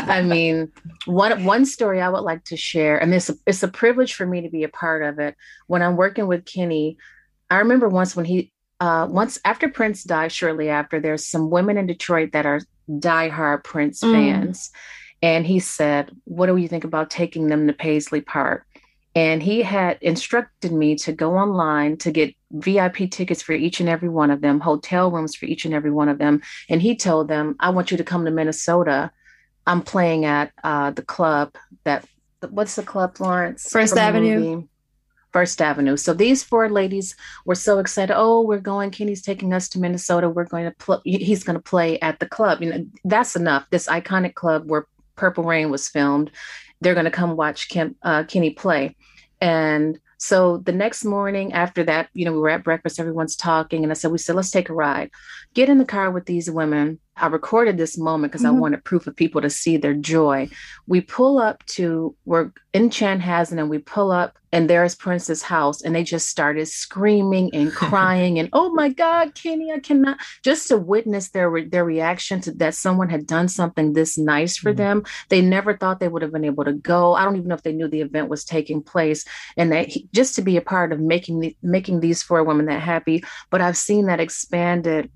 I 0.06 0.20
mean, 0.20 0.70
one 1.06 1.44
one 1.44 1.64
story 1.64 2.02
I 2.02 2.10
would 2.10 2.20
like 2.20 2.44
to 2.44 2.56
share, 2.56 2.98
and 2.98 3.14
it's 3.14 3.30
a, 3.30 3.34
it's 3.46 3.62
a 3.62 3.68
privilege 3.68 4.12
for 4.12 4.26
me 4.26 4.42
to 4.42 4.50
be 4.50 4.62
a 4.62 4.68
part 4.68 5.02
of 5.02 5.18
it. 5.18 5.36
When 5.68 5.80
I'm 5.80 5.96
working 5.96 6.26
with 6.26 6.44
Kenny, 6.44 6.98
I 7.48 7.60
remember 7.60 7.88
once 7.88 8.14
when 8.14 8.26
he 8.26 8.52
uh, 8.78 9.06
once 9.08 9.40
after 9.46 9.70
Prince 9.70 10.04
died, 10.04 10.30
shortly 10.30 10.68
after, 10.68 11.00
there's 11.00 11.26
some 11.26 11.48
women 11.48 11.78
in 11.78 11.86
Detroit 11.86 12.32
that 12.32 12.44
are 12.44 12.60
diehard 12.90 13.64
Prince 13.64 14.02
mm. 14.02 14.12
fans. 14.12 14.70
And 15.22 15.46
he 15.46 15.60
said, 15.60 16.10
What 16.24 16.46
do 16.46 16.56
you 16.58 16.68
think 16.68 16.84
about 16.84 17.08
taking 17.08 17.46
them 17.46 17.66
to 17.68 17.72
Paisley 17.72 18.20
Park? 18.20 18.66
And 19.14 19.42
he 19.42 19.62
had 19.62 19.98
instructed 20.00 20.72
me 20.72 20.96
to 20.96 21.12
go 21.12 21.36
online 21.36 21.96
to 21.98 22.10
get 22.10 22.34
VIP 22.50 23.10
tickets 23.10 23.42
for 23.42 23.52
each 23.52 23.78
and 23.78 23.88
every 23.88 24.08
one 24.08 24.30
of 24.30 24.40
them, 24.40 24.58
hotel 24.58 25.10
rooms 25.10 25.36
for 25.36 25.46
each 25.46 25.64
and 25.64 25.72
every 25.72 25.92
one 25.92 26.08
of 26.08 26.18
them. 26.18 26.42
And 26.68 26.82
he 26.82 26.96
told 26.96 27.28
them, 27.28 27.54
I 27.60 27.70
want 27.70 27.90
you 27.90 27.96
to 27.96 28.04
come 28.04 28.24
to 28.24 28.32
Minnesota. 28.32 29.12
I'm 29.66 29.82
playing 29.82 30.24
at 30.24 30.52
uh, 30.64 30.90
the 30.90 31.02
club 31.02 31.54
that, 31.84 32.04
what's 32.50 32.74
the 32.74 32.82
club, 32.82 33.16
Florence? 33.16 33.68
First 33.70 33.96
Avenue. 33.96 34.66
First 35.32 35.60
Avenue. 35.62 35.96
So 35.96 36.12
these 36.12 36.42
four 36.42 36.68
ladies 36.68 37.16
were 37.44 37.54
so 37.54 37.78
excited. 37.78 38.14
Oh, 38.16 38.42
we're 38.42 38.58
going. 38.58 38.90
Kenny's 38.90 39.22
taking 39.22 39.52
us 39.52 39.68
to 39.70 39.80
Minnesota. 39.80 40.28
We're 40.28 40.44
going 40.44 40.64
to 40.64 40.70
play. 40.72 40.98
He's 41.04 41.42
going 41.42 41.56
to 41.56 41.62
play 41.62 41.98
at 42.00 42.20
the 42.20 42.26
club. 42.26 42.62
You 42.62 42.70
know, 42.70 42.86
that's 43.04 43.34
enough. 43.34 43.66
This 43.70 43.88
iconic 43.88 44.34
club 44.34 44.70
where 44.70 44.86
Purple 45.16 45.42
Rain 45.42 45.70
was 45.70 45.88
filmed. 45.88 46.30
They're 46.80 46.94
going 46.94 47.04
to 47.04 47.10
come 47.10 47.36
watch 47.36 47.68
Kim, 47.68 47.96
uh, 48.02 48.24
Kenny 48.24 48.50
play. 48.50 48.96
And 49.40 49.98
so 50.18 50.58
the 50.58 50.72
next 50.72 51.04
morning 51.04 51.52
after 51.52 51.84
that, 51.84 52.08
you 52.14 52.24
know, 52.24 52.32
we 52.32 52.38
were 52.38 52.50
at 52.50 52.64
breakfast, 52.64 52.98
everyone's 52.98 53.36
talking, 53.36 53.82
and 53.82 53.90
I 53.90 53.94
said, 53.94 54.10
we 54.10 54.18
said, 54.18 54.36
let's 54.36 54.50
take 54.50 54.70
a 54.70 54.74
ride. 54.74 55.10
Get 55.54 55.68
in 55.68 55.78
the 55.78 55.84
car 55.84 56.10
with 56.10 56.26
these 56.26 56.50
women. 56.50 56.98
I 57.16 57.28
recorded 57.28 57.76
this 57.76 57.96
moment 57.96 58.32
because 58.32 58.44
mm-hmm. 58.44 58.56
I 58.56 58.60
wanted 58.60 58.84
proof 58.84 59.06
of 59.06 59.14
people 59.14 59.40
to 59.40 59.50
see 59.50 59.76
their 59.76 59.94
joy. 59.94 60.48
We 60.86 61.00
pull 61.00 61.38
up 61.38 61.64
to, 61.66 62.14
we're 62.24 62.50
in 62.72 62.90
Chanhassen 62.90 63.58
and 63.58 63.70
we 63.70 63.78
pull 63.78 64.10
up 64.10 64.36
and 64.50 64.68
there's 64.68 64.96
Prince's 64.96 65.42
house 65.42 65.82
and 65.82 65.94
they 65.94 66.02
just 66.02 66.28
started 66.28 66.66
screaming 66.66 67.50
and 67.54 67.72
crying 67.74 68.38
and, 68.40 68.48
oh 68.52 68.72
my 68.74 68.88
God, 68.88 69.34
Kenny, 69.34 69.70
I 69.70 69.78
cannot, 69.78 70.18
just 70.42 70.68
to 70.68 70.76
witness 70.76 71.30
their, 71.30 71.48
re- 71.48 71.68
their 71.68 71.84
reaction 71.84 72.40
to 72.42 72.52
that 72.52 72.74
someone 72.74 73.08
had 73.08 73.26
done 73.26 73.46
something 73.46 73.92
this 73.92 74.18
nice 74.18 74.56
for 74.56 74.70
mm-hmm. 74.70 74.78
them. 74.78 75.04
They 75.28 75.40
never 75.40 75.76
thought 75.76 76.00
they 76.00 76.08
would 76.08 76.22
have 76.22 76.32
been 76.32 76.44
able 76.44 76.64
to 76.64 76.72
go. 76.72 77.14
I 77.14 77.24
don't 77.24 77.36
even 77.36 77.48
know 77.48 77.54
if 77.54 77.62
they 77.62 77.72
knew 77.72 77.88
the 77.88 78.00
event 78.00 78.28
was 78.28 78.44
taking 78.44 78.82
place 78.82 79.24
and 79.56 79.70
that 79.70 79.88
he, 79.88 80.08
just 80.12 80.34
to 80.34 80.42
be 80.42 80.56
a 80.56 80.62
part 80.62 80.92
of 80.92 80.98
making 80.98 81.40
the, 81.40 81.56
making 81.62 82.00
these 82.00 82.24
four 82.24 82.42
women 82.42 82.66
that 82.66 82.82
happy. 82.82 83.22
But 83.50 83.60
I've 83.60 83.76
seen 83.76 84.06
that 84.06 84.20
expanded 84.20 85.10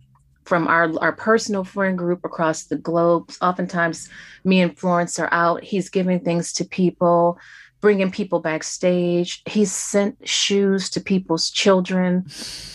from 0.48 0.66
our 0.66 0.90
our 1.00 1.12
personal 1.12 1.62
friend 1.62 1.98
group 1.98 2.24
across 2.24 2.64
the 2.64 2.76
globe. 2.76 3.30
Oftentimes, 3.42 4.08
me 4.44 4.62
and 4.62 4.76
Florence 4.76 5.18
are 5.18 5.28
out. 5.30 5.62
He's 5.62 5.90
giving 5.90 6.20
things 6.20 6.54
to 6.54 6.64
people, 6.64 7.38
bringing 7.82 8.10
people 8.10 8.40
backstage. 8.40 9.42
He's 9.44 9.70
sent 9.70 10.26
shoes 10.26 10.88
to 10.90 11.02
people's 11.02 11.50
children 11.50 12.24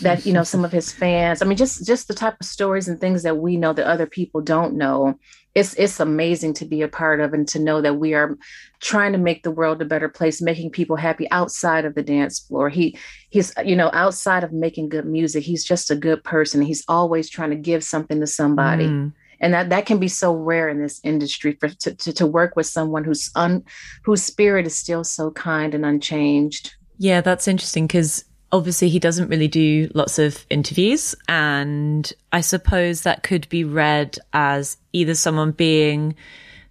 that 0.02 0.24
you 0.24 0.34
know 0.34 0.44
some 0.44 0.64
of 0.64 0.72
his 0.72 0.92
fans. 1.02 1.42
I 1.42 1.46
mean, 1.46 1.58
just 1.58 1.86
just 1.86 2.08
the 2.08 2.14
type 2.14 2.36
of 2.40 2.46
stories 2.46 2.88
and 2.88 3.02
things 3.02 3.24
that 3.24 3.38
we 3.38 3.58
know 3.58 3.74
that 3.74 3.88
other 3.88 4.06
people 4.06 4.42
don't 4.42 4.76
know 4.76 5.18
it's 5.56 5.74
it's 5.76 6.00
amazing 6.00 6.54
to 6.56 6.66
be 6.66 6.82
a 6.82 6.88
part 6.88 7.20
of 7.20 7.34
and 7.34 7.48
to 7.48 7.60
know 7.60 7.82
that 7.82 7.96
we 7.96 8.14
are 8.14 8.36
trying 8.80 9.12
to 9.12 9.18
make 9.18 9.44
the 9.44 9.52
world 9.52 9.82
a 9.82 9.86
better 9.86 10.10
place 10.10 10.42
making 10.42 10.72
people 10.72 10.96
happy 10.96 11.30
outside 11.30 11.86
of 11.86 11.94
the 11.96 12.04
dance 12.04 12.40
floor. 12.40 12.70
He 12.70 12.98
he's 13.30 13.54
you 13.64 13.76
know 13.76 13.92
outside 13.94 14.44
of 14.44 14.52
making 14.52 14.90
good 14.90 15.06
music 15.06 15.44
he's 15.44 15.64
just 15.64 15.92
a 15.92 15.96
good 15.96 16.24
person. 16.24 16.62
He's 16.62 16.84
always 16.88 17.30
trying 17.30 17.52
to 17.52 17.56
give 17.56 17.84
something 17.84 18.20
to 18.20 18.28
somebody. 18.28 18.88
Mm. 18.88 19.14
and 19.40 19.54
that 19.54 19.70
that 19.70 19.86
can 19.86 20.00
be 20.00 20.08
so 20.08 20.34
rare 20.34 20.70
in 20.70 20.82
this 20.82 21.00
industry 21.04 21.56
for 21.60 21.70
to, 21.70 21.94
to, 21.96 22.14
to 22.14 22.26
work 22.26 22.56
with 22.56 22.66
someone 22.66 23.04
who's 23.04 23.30
un 23.36 23.64
whose 24.04 24.24
spirit 24.24 24.66
is 24.66 24.76
still 24.76 25.04
so 25.04 25.30
kind 25.32 25.76
and 25.76 25.86
unchanged. 25.86 26.76
Yeah 26.98 27.22
that's 27.22 27.48
interesting 27.48 27.86
because 27.86 28.26
obviously 28.54 28.88
he 28.88 29.00
doesn't 29.00 29.28
really 29.28 29.50
do 29.50 29.90
lots 29.94 30.18
of 30.20 30.46
interviews 30.50 31.14
and 31.28 32.14
i 32.32 32.40
suppose 32.40 33.02
that 33.02 33.24
could 33.24 33.50
be 33.50 33.64
read 33.66 34.18
as 34.32 34.78
either 34.94 35.14
someone 35.14 35.52
being 35.52 36.16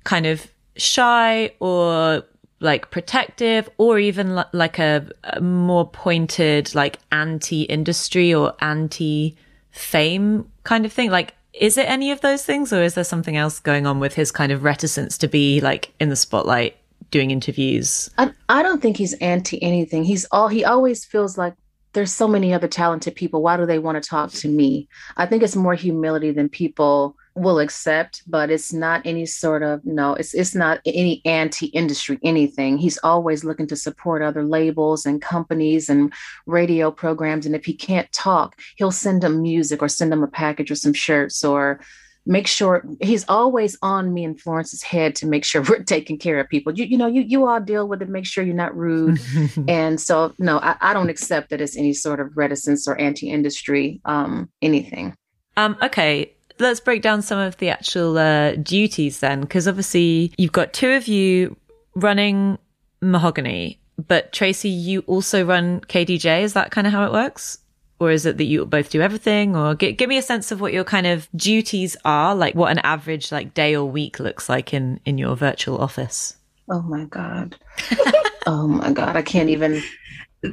kind 0.04 0.24
of 0.24 0.46
shy 0.76 1.52
or 1.60 2.24
like 2.60 2.90
protective 2.90 3.68
or 3.76 3.98
even 3.98 4.30
l- 4.30 4.48
like 4.52 4.78
a, 4.78 5.06
a, 5.24 5.40
more 5.40 5.88
pointed 5.88 6.74
like 6.74 6.98
anti-industry 7.10 8.32
or 8.32 8.54
anti-fame 8.60 10.48
kind 10.64 10.86
of 10.86 10.92
thing. 10.92 11.10
Like 11.10 11.34
is 11.52 11.76
it 11.76 11.88
any 11.88 12.12
of 12.12 12.20
those 12.22 12.44
things 12.44 12.72
or 12.72 12.82
is 12.82 12.94
there 12.94 13.04
something 13.04 13.36
else 13.36 13.60
going 13.60 13.86
on 13.86 14.00
with 14.00 14.14
his 14.14 14.32
kind 14.32 14.52
of 14.52 14.64
reticence 14.64 15.18
to 15.18 15.28
be 15.28 15.60
like 15.60 15.92
in 16.00 16.08
the 16.08 16.16
spotlight 16.16 16.76
doing 17.10 17.30
interviews? 17.30 18.08
I, 18.16 18.32
I 18.48 18.62
don't 18.62 18.80
think 18.80 18.96
he's 18.96 19.14
anti 19.14 19.62
anything 19.62 20.04
he's 20.04 20.24
all 20.30 20.48
he 20.48 20.64
always 20.64 21.04
feels 21.04 21.36
like 21.36 21.54
there's 21.92 22.12
so 22.12 22.26
many 22.26 22.54
other 22.54 22.68
talented 22.68 23.14
people. 23.14 23.42
Why 23.42 23.56
do 23.56 23.66
they 23.66 23.78
want 23.78 24.02
to 24.02 24.08
talk 24.08 24.30
to 24.32 24.48
me? 24.48 24.88
I 25.16 25.26
think 25.26 25.42
it's 25.42 25.56
more 25.56 25.74
humility 25.74 26.30
than 26.30 26.48
people 26.48 27.16
will 27.34 27.58
accept, 27.58 28.22
but 28.26 28.50
it's 28.50 28.72
not 28.72 29.02
any 29.06 29.24
sort 29.24 29.62
of 29.62 29.84
no, 29.84 30.14
it's 30.14 30.34
it's 30.34 30.54
not 30.54 30.80
any 30.84 31.22
anti-industry 31.24 32.18
anything. 32.22 32.76
He's 32.76 32.98
always 32.98 33.42
looking 33.44 33.66
to 33.68 33.76
support 33.76 34.22
other 34.22 34.44
labels 34.44 35.06
and 35.06 35.22
companies 35.22 35.88
and 35.88 36.12
radio 36.46 36.90
programs. 36.90 37.46
And 37.46 37.54
if 37.54 37.64
he 37.64 37.74
can't 37.74 38.10
talk, 38.12 38.60
he'll 38.76 38.90
send 38.92 39.22
them 39.22 39.40
music 39.40 39.82
or 39.82 39.88
send 39.88 40.12
them 40.12 40.22
a 40.22 40.28
package 40.28 40.70
or 40.70 40.76
some 40.76 40.92
shirts 40.92 41.42
or 41.42 41.80
make 42.26 42.46
sure 42.46 42.84
he's 43.00 43.24
always 43.28 43.76
on 43.82 44.14
me 44.14 44.24
and 44.24 44.40
Florence's 44.40 44.82
head 44.82 45.14
to 45.16 45.26
make 45.26 45.44
sure 45.44 45.62
we're 45.68 45.82
taking 45.82 46.18
care 46.18 46.38
of 46.38 46.48
people. 46.48 46.72
You, 46.72 46.84
you 46.84 46.96
know, 46.96 47.06
you 47.06 47.22
you 47.22 47.46
all 47.46 47.60
deal 47.60 47.88
with 47.88 48.02
it, 48.02 48.08
make 48.08 48.26
sure 48.26 48.44
you're 48.44 48.54
not 48.54 48.76
rude. 48.76 49.20
and 49.68 50.00
so 50.00 50.34
no, 50.38 50.58
I, 50.58 50.76
I, 50.80 50.94
don't 50.94 51.10
accept 51.10 51.50
that 51.50 51.60
it's 51.60 51.76
any 51.76 51.92
sort 51.92 52.20
of 52.20 52.36
reticence 52.36 52.86
or 52.86 53.00
anti-industry, 53.00 54.00
um, 54.04 54.48
anything. 54.60 55.14
Um, 55.56 55.76
okay. 55.82 56.32
Let's 56.58 56.80
break 56.80 57.02
down 57.02 57.22
some 57.22 57.38
of 57.38 57.56
the 57.56 57.70
actual 57.70 58.18
uh, 58.18 58.54
duties 58.56 59.20
then, 59.20 59.40
because 59.40 59.66
obviously 59.66 60.32
you've 60.36 60.52
got 60.52 60.72
two 60.72 60.90
of 60.90 61.08
you 61.08 61.56
running 61.94 62.58
Mahogani, 63.02 63.78
but 64.06 64.32
Traci, 64.32 64.70
you 64.70 65.00
also 65.06 65.44
run 65.44 65.80
KDJ. 65.80 66.42
Is 66.42 66.52
that 66.52 66.70
kind 66.70 66.86
of 66.86 66.92
how 66.92 67.04
it 67.04 67.12
works? 67.12 67.58
Or 68.02 68.10
is 68.10 68.26
it 68.26 68.36
that 68.38 68.44
you 68.44 68.66
both 68.66 68.90
do 68.90 69.00
everything? 69.00 69.54
Or 69.54 69.76
g- 69.76 69.92
give 69.92 70.08
me 70.08 70.18
a 70.18 70.22
sense 70.22 70.50
of 70.50 70.60
what 70.60 70.72
your 70.72 70.82
kind 70.82 71.06
of 71.06 71.28
duties 71.36 71.96
are, 72.04 72.34
like 72.34 72.56
what 72.56 72.72
an 72.72 72.78
average 72.78 73.30
like 73.30 73.54
day 73.54 73.76
or 73.76 73.84
week 73.84 74.18
looks 74.18 74.48
like 74.48 74.74
in 74.74 74.98
in 75.04 75.18
your 75.18 75.36
virtual 75.36 75.78
office. 75.78 76.36
Oh 76.68 76.82
my 76.82 77.04
god. 77.04 77.56
oh 78.46 78.66
my 78.66 78.92
god, 78.92 79.16
I 79.16 79.22
can't 79.22 79.50
even. 79.50 79.82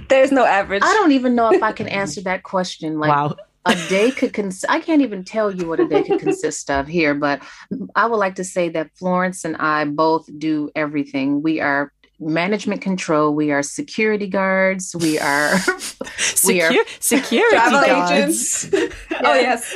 There's 0.10 0.32
no 0.32 0.46
average. 0.46 0.84
I 0.86 0.94
don't 0.94 1.14
even 1.14 1.34
know 1.34 1.52
if 1.52 1.64
I 1.64 1.72
can 1.72 1.88
answer 1.88 2.22
that 2.22 2.44
question. 2.44 3.00
Like, 3.00 3.10
wow. 3.10 3.36
a 3.66 3.76
day 3.90 4.12
could 4.12 4.34
cons- 4.34 4.66
I 4.70 4.80
can't 4.80 5.02
even 5.02 5.24
tell 5.24 5.52
you 5.52 5.68
what 5.68 5.80
a 5.80 5.88
day 5.88 6.04
could 6.04 6.20
consist 6.20 6.70
of 6.70 6.88
here, 6.88 7.16
but 7.16 7.42
I 7.96 8.06
would 8.06 8.18
like 8.18 8.36
to 8.36 8.44
say 8.44 8.70
that 8.70 8.92
Florence 8.96 9.44
and 9.44 9.58
I 9.58 9.86
both 9.86 10.30
do 10.38 10.70
everything. 10.76 11.42
We 11.42 11.60
are 11.60 11.92
management 12.20 12.82
control. 12.82 13.34
We 13.34 13.52
are 13.52 13.64
security 13.64 14.28
guards. 14.28 14.96
We 14.96 15.20
are 15.20 15.56
we 16.46 16.62
are 16.62 16.74
security 17.00 17.56
travel 17.56 17.82
guards. 17.82 18.66
agents. 18.66 18.96
Oh 19.22 19.34
yes, 19.34 19.76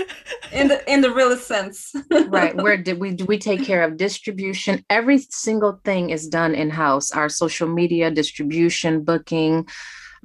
in 0.53 0.69
the 0.69 0.89
in 0.91 1.01
the 1.01 1.11
realest 1.13 1.47
sense. 1.47 1.93
right. 2.27 2.55
Where 2.55 2.77
did 2.77 2.97
we 2.97 3.13
we 3.27 3.37
take 3.37 3.65
care 3.65 3.83
of 3.83 3.97
distribution? 3.97 4.85
Every 4.89 5.17
single 5.17 5.81
thing 5.83 6.11
is 6.11 6.27
done 6.27 6.55
in 6.55 6.69
house. 6.69 7.11
Our 7.11 7.27
social 7.27 7.67
media 7.67 8.09
distribution, 8.09 9.03
booking. 9.03 9.67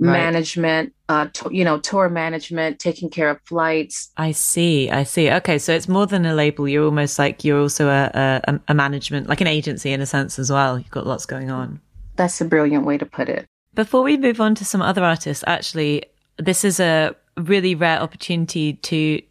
Right. 0.01 0.13
management 0.13 0.95
uh 1.09 1.27
to, 1.33 1.53
you 1.53 1.65
know 1.65 1.81
tour 1.81 2.09
management 2.09 2.79
taking 2.79 3.11
care 3.11 3.29
of 3.31 3.41
flights 3.43 4.13
i 4.17 4.31
see 4.31 4.89
i 4.91 5.03
see 5.03 5.29
okay 5.29 5.59
so 5.59 5.73
it's 5.73 5.89
more 5.89 6.07
than 6.07 6.25
a 6.25 6.37
label 6.37 6.69
you're 6.69 6.85
almost 6.85 7.19
like 7.19 7.43
you're 7.43 7.59
also 7.61 7.89
a, 7.89 8.41
a, 8.47 8.61
a 8.69 8.75
management 8.75 9.29
like 9.29 9.41
an 9.41 9.49
agency 9.49 9.91
in 9.91 10.01
a 10.01 10.07
sense 10.07 10.39
as 10.39 10.53
well 10.53 10.79
you've 10.79 10.93
got 10.93 11.05
lots 11.05 11.27
going 11.27 11.51
on 11.51 11.81
that's 12.19 12.41
a 12.43 12.45
brilliant 12.45 12.85
way 12.85 12.99
to 12.99 13.07
put 13.07 13.31
it. 13.31 13.47
Before 13.75 14.03
we 14.03 14.19
move 14.19 14.41
on 14.41 14.55
to 14.57 14.65
some 14.65 14.83
other 14.83 15.03
artists, 15.03 15.45
actually, 15.47 16.05
this 16.37 16.65
is 16.65 16.81
a 16.81 17.17
really 17.37 17.75
rare 17.75 18.01
opportunity 18.01 18.75
to 18.75 19.23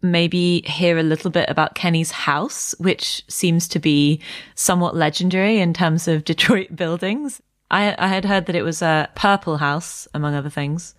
maybe 0.00 0.62
hear 0.62 0.98
a 0.98 1.02
little 1.02 1.30
bit 1.30 1.48
about 1.48 1.74
Kenny's 1.74 2.12
house, 2.12 2.74
which 2.78 3.24
seems 3.28 3.66
to 3.68 3.80
be 3.80 4.20
somewhat 4.54 4.94
legendary 4.94 5.58
in 5.58 5.74
terms 5.74 6.06
of 6.06 6.24
Detroit 6.32 6.76
buildings. 6.76 7.42
I, 7.70 7.94
I 7.98 8.06
had 8.06 8.24
heard 8.24 8.46
that 8.46 8.56
it 8.56 8.62
was 8.62 8.80
a 8.80 9.08
purple 9.14 9.56
house, 9.56 10.06
among 10.14 10.34
other 10.34 10.50
things, 10.50 10.94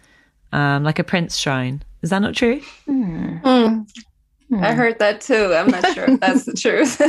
um, 0.51 0.83
like 0.83 0.99
a 0.99 1.03
Prince 1.03 1.37
shrine. 1.37 1.81
Is 2.01 2.09
that 2.09 2.19
not 2.19 2.35
true? 2.35 2.61
Mm. 2.87 3.41
Mm. 3.43 3.85
I 4.63 4.73
heard 4.73 4.99
that 4.99 5.21
too. 5.21 5.53
I'm 5.53 5.67
not 5.67 5.93
sure 5.93 6.05
if 6.05 6.19
that's 6.19 6.45
the 6.45 6.53
truth. 6.57 6.99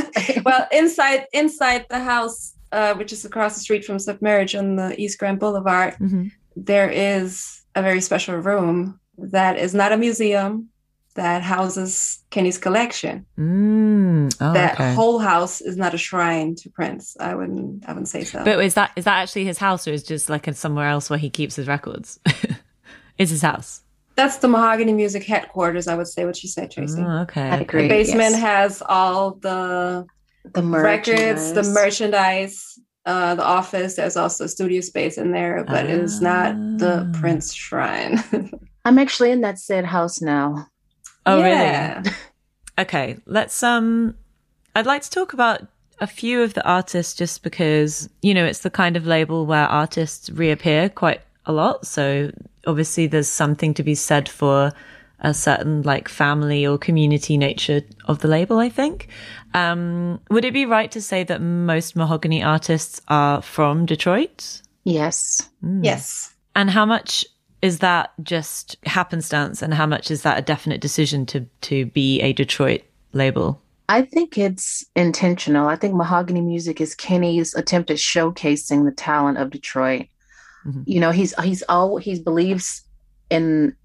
well, 0.45 0.67
inside 0.71 1.25
inside 1.33 1.85
the 1.89 1.99
house 1.99 2.53
uh, 2.71 2.93
which 2.95 3.11
is 3.11 3.25
across 3.25 3.55
the 3.55 3.61
street 3.61 3.85
from 3.85 3.99
Submerge 3.99 4.55
on 4.55 4.75
the 4.75 4.99
East 4.99 5.19
Grand 5.19 5.39
Boulevard, 5.39 5.95
mm-hmm. 5.95 6.27
there 6.55 6.89
is 6.89 7.63
a 7.75 7.81
very 7.81 8.01
special 8.01 8.35
room 8.37 8.99
that 9.17 9.57
is 9.57 9.73
not 9.73 9.91
a 9.91 9.97
museum 9.97 10.69
that 11.15 11.41
houses 11.41 12.23
Kenny's 12.29 12.57
collection. 12.57 13.25
Mm. 13.37 14.33
Oh, 14.39 14.53
that 14.53 14.75
okay. 14.75 14.93
whole 14.93 15.19
house 15.19 15.59
is 15.61 15.75
not 15.75 15.93
a 15.93 15.97
shrine 15.97 16.55
to 16.55 16.69
Prince. 16.69 17.17
I 17.19 17.35
wouldn't. 17.35 17.87
I 17.87 17.91
wouldn't 17.91 18.07
say 18.07 18.23
so. 18.23 18.43
But 18.43 18.63
is 18.63 18.75
that 18.75 18.91
is 18.95 19.05
that 19.05 19.21
actually 19.21 19.45
his 19.45 19.57
house, 19.57 19.87
or 19.87 19.91
is 19.91 20.03
just 20.03 20.29
like 20.29 20.51
somewhere 20.55 20.87
else 20.87 21.09
where 21.09 21.19
he 21.19 21.29
keeps 21.29 21.55
his 21.55 21.67
records? 21.67 22.19
is 23.17 23.29
his 23.29 23.41
house? 23.41 23.81
That's 24.15 24.37
the 24.37 24.47
Mahogani 24.47 24.95
Music 24.95 25.23
headquarters. 25.23 25.87
I 25.87 25.95
would 25.95 26.07
say 26.07 26.25
what 26.25 26.41
you 26.43 26.49
said, 26.49 26.71
Traci. 26.71 27.03
Oh, 27.05 27.23
okay. 27.23 27.41
I 27.41 27.57
agree. 27.57 27.83
The 27.83 27.89
basement 27.89 28.31
yes. 28.31 28.41
has 28.41 28.83
all 28.85 29.31
the 29.31 30.05
the 30.43 30.63
records, 30.63 31.53
the 31.53 31.63
merchandise, 31.63 32.79
uh, 33.05 33.35
the 33.35 33.43
office. 33.43 33.95
There's 33.95 34.17
also 34.17 34.47
studio 34.47 34.81
space 34.81 35.17
in 35.17 35.31
there, 35.31 35.63
but 35.63 35.85
it 35.85 35.99
is 35.99 36.21
not 36.21 36.55
the 36.77 37.07
ah. 37.07 37.19
Prince 37.19 37.53
Shrine. 37.53 38.23
I'm 38.85 38.97
actually 38.97 39.31
in 39.31 39.41
that 39.41 39.59
said 39.59 39.85
house 39.85 40.21
now. 40.21 40.67
Oh, 41.25 41.39
yeah. 41.39 41.99
really? 41.99 42.15
okay, 42.79 43.17
let's 43.25 43.61
um. 43.63 44.15
I'd 44.75 44.85
like 44.85 45.01
to 45.01 45.09
talk 45.09 45.33
about 45.33 45.67
a 45.99 46.07
few 46.07 46.41
of 46.41 46.53
the 46.53 46.65
artists 46.65 47.13
just 47.13 47.43
because 47.43 48.09
you 48.21 48.33
know 48.33 48.45
it's 48.45 48.59
the 48.59 48.69
kind 48.69 48.95
of 48.95 49.05
label 49.05 49.45
where 49.45 49.65
artists 49.65 50.29
reappear 50.29 50.89
quite 50.89 51.21
a 51.45 51.51
lot. 51.51 51.85
So 51.85 52.31
obviously 52.67 53.07
there's 53.07 53.27
something 53.27 53.73
to 53.75 53.83
be 53.83 53.95
said 53.95 54.29
for 54.29 54.71
a 55.21 55.33
certain 55.33 55.83
like 55.83 56.07
family 56.07 56.65
or 56.65 56.77
community 56.77 57.37
nature 57.37 57.81
of 58.05 58.19
the 58.19 58.27
label, 58.27 58.59
I 58.59 58.69
think. 58.69 59.07
Um, 59.53 60.19
would 60.29 60.45
it 60.45 60.53
be 60.53 60.65
right 60.65 60.91
to 60.91 61.01
say 61.01 61.23
that 61.23 61.41
most 61.41 61.95
mahogani 61.95 62.45
artists 62.45 63.01
are 63.07 63.41
from 63.41 63.85
Detroit? 63.85 64.61
Yes. 64.83 65.49
Mm. 65.63 65.83
Yes. 65.83 66.33
And 66.55 66.69
how 66.69 66.85
much 66.85 67.25
is 67.61 67.79
that 67.79 68.11
just 68.23 68.75
happenstance 68.85 69.61
and 69.61 69.73
how 69.73 69.85
much 69.85 70.09
is 70.09 70.23
that 70.23 70.39
a 70.39 70.41
definite 70.41 70.81
decision 70.81 71.25
to 71.27 71.45
to 71.61 71.85
be 71.87 72.19
a 72.21 72.33
Detroit 72.33 72.81
label? 73.13 73.61
I 73.87 74.01
think 74.03 74.37
it's 74.37 74.85
intentional. 74.95 75.67
I 75.67 75.75
think 75.75 75.93
Mahogani 75.93 76.43
Music 76.43 76.79
is 76.79 76.95
Kenny's 76.95 77.53
attempt 77.53 77.91
at 77.91 77.97
showcasing 77.97 78.85
the 78.85 78.91
talent 78.91 79.37
of 79.37 79.49
Detroit. 79.49 80.07
Mm-hmm. 80.65 80.83
You 80.85 80.99
know, 81.01 81.11
he's 81.11 81.37
he's 81.41 81.61
all 81.67 81.97
he 81.97 82.17
believes 82.19 82.83
in 83.29 83.75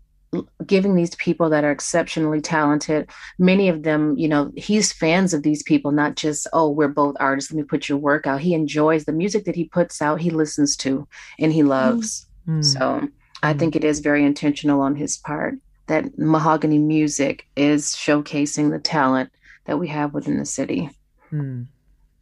giving 0.66 0.94
these 0.94 1.14
people 1.16 1.48
that 1.50 1.64
are 1.64 1.70
exceptionally 1.70 2.40
talented 2.40 3.08
many 3.38 3.68
of 3.68 3.82
them 3.82 4.16
you 4.16 4.28
know 4.28 4.52
he's 4.56 4.92
fans 4.92 5.32
of 5.32 5.42
these 5.42 5.62
people 5.62 5.92
not 5.92 6.16
just 6.16 6.46
oh 6.52 6.68
we're 6.68 6.88
both 6.88 7.16
artists 7.20 7.50
let 7.50 7.56
me 7.56 7.62
put 7.62 7.88
your 7.88 7.98
work 7.98 8.26
out. 8.26 8.40
He 8.40 8.54
enjoys 8.54 9.04
the 9.04 9.12
music 9.12 9.44
that 9.44 9.56
he 9.56 9.64
puts 9.64 10.02
out 10.02 10.20
he 10.20 10.30
listens 10.30 10.76
to 10.78 11.06
and 11.38 11.52
he 11.52 11.62
loves. 11.62 12.26
Mm. 12.48 12.64
so 12.64 13.08
i 13.42 13.52
mm. 13.52 13.58
think 13.58 13.74
it 13.74 13.84
is 13.84 13.98
very 14.00 14.24
intentional 14.24 14.80
on 14.80 14.94
his 14.94 15.16
part 15.18 15.54
that 15.88 16.16
mahogani 16.16 16.80
music 16.80 17.46
is 17.56 17.94
showcasing 17.94 18.70
the 18.70 18.78
talent 18.78 19.30
that 19.64 19.78
we 19.78 19.88
have 19.88 20.14
within 20.14 20.38
the 20.38 20.44
city. 20.44 20.90
Mm 21.32 21.66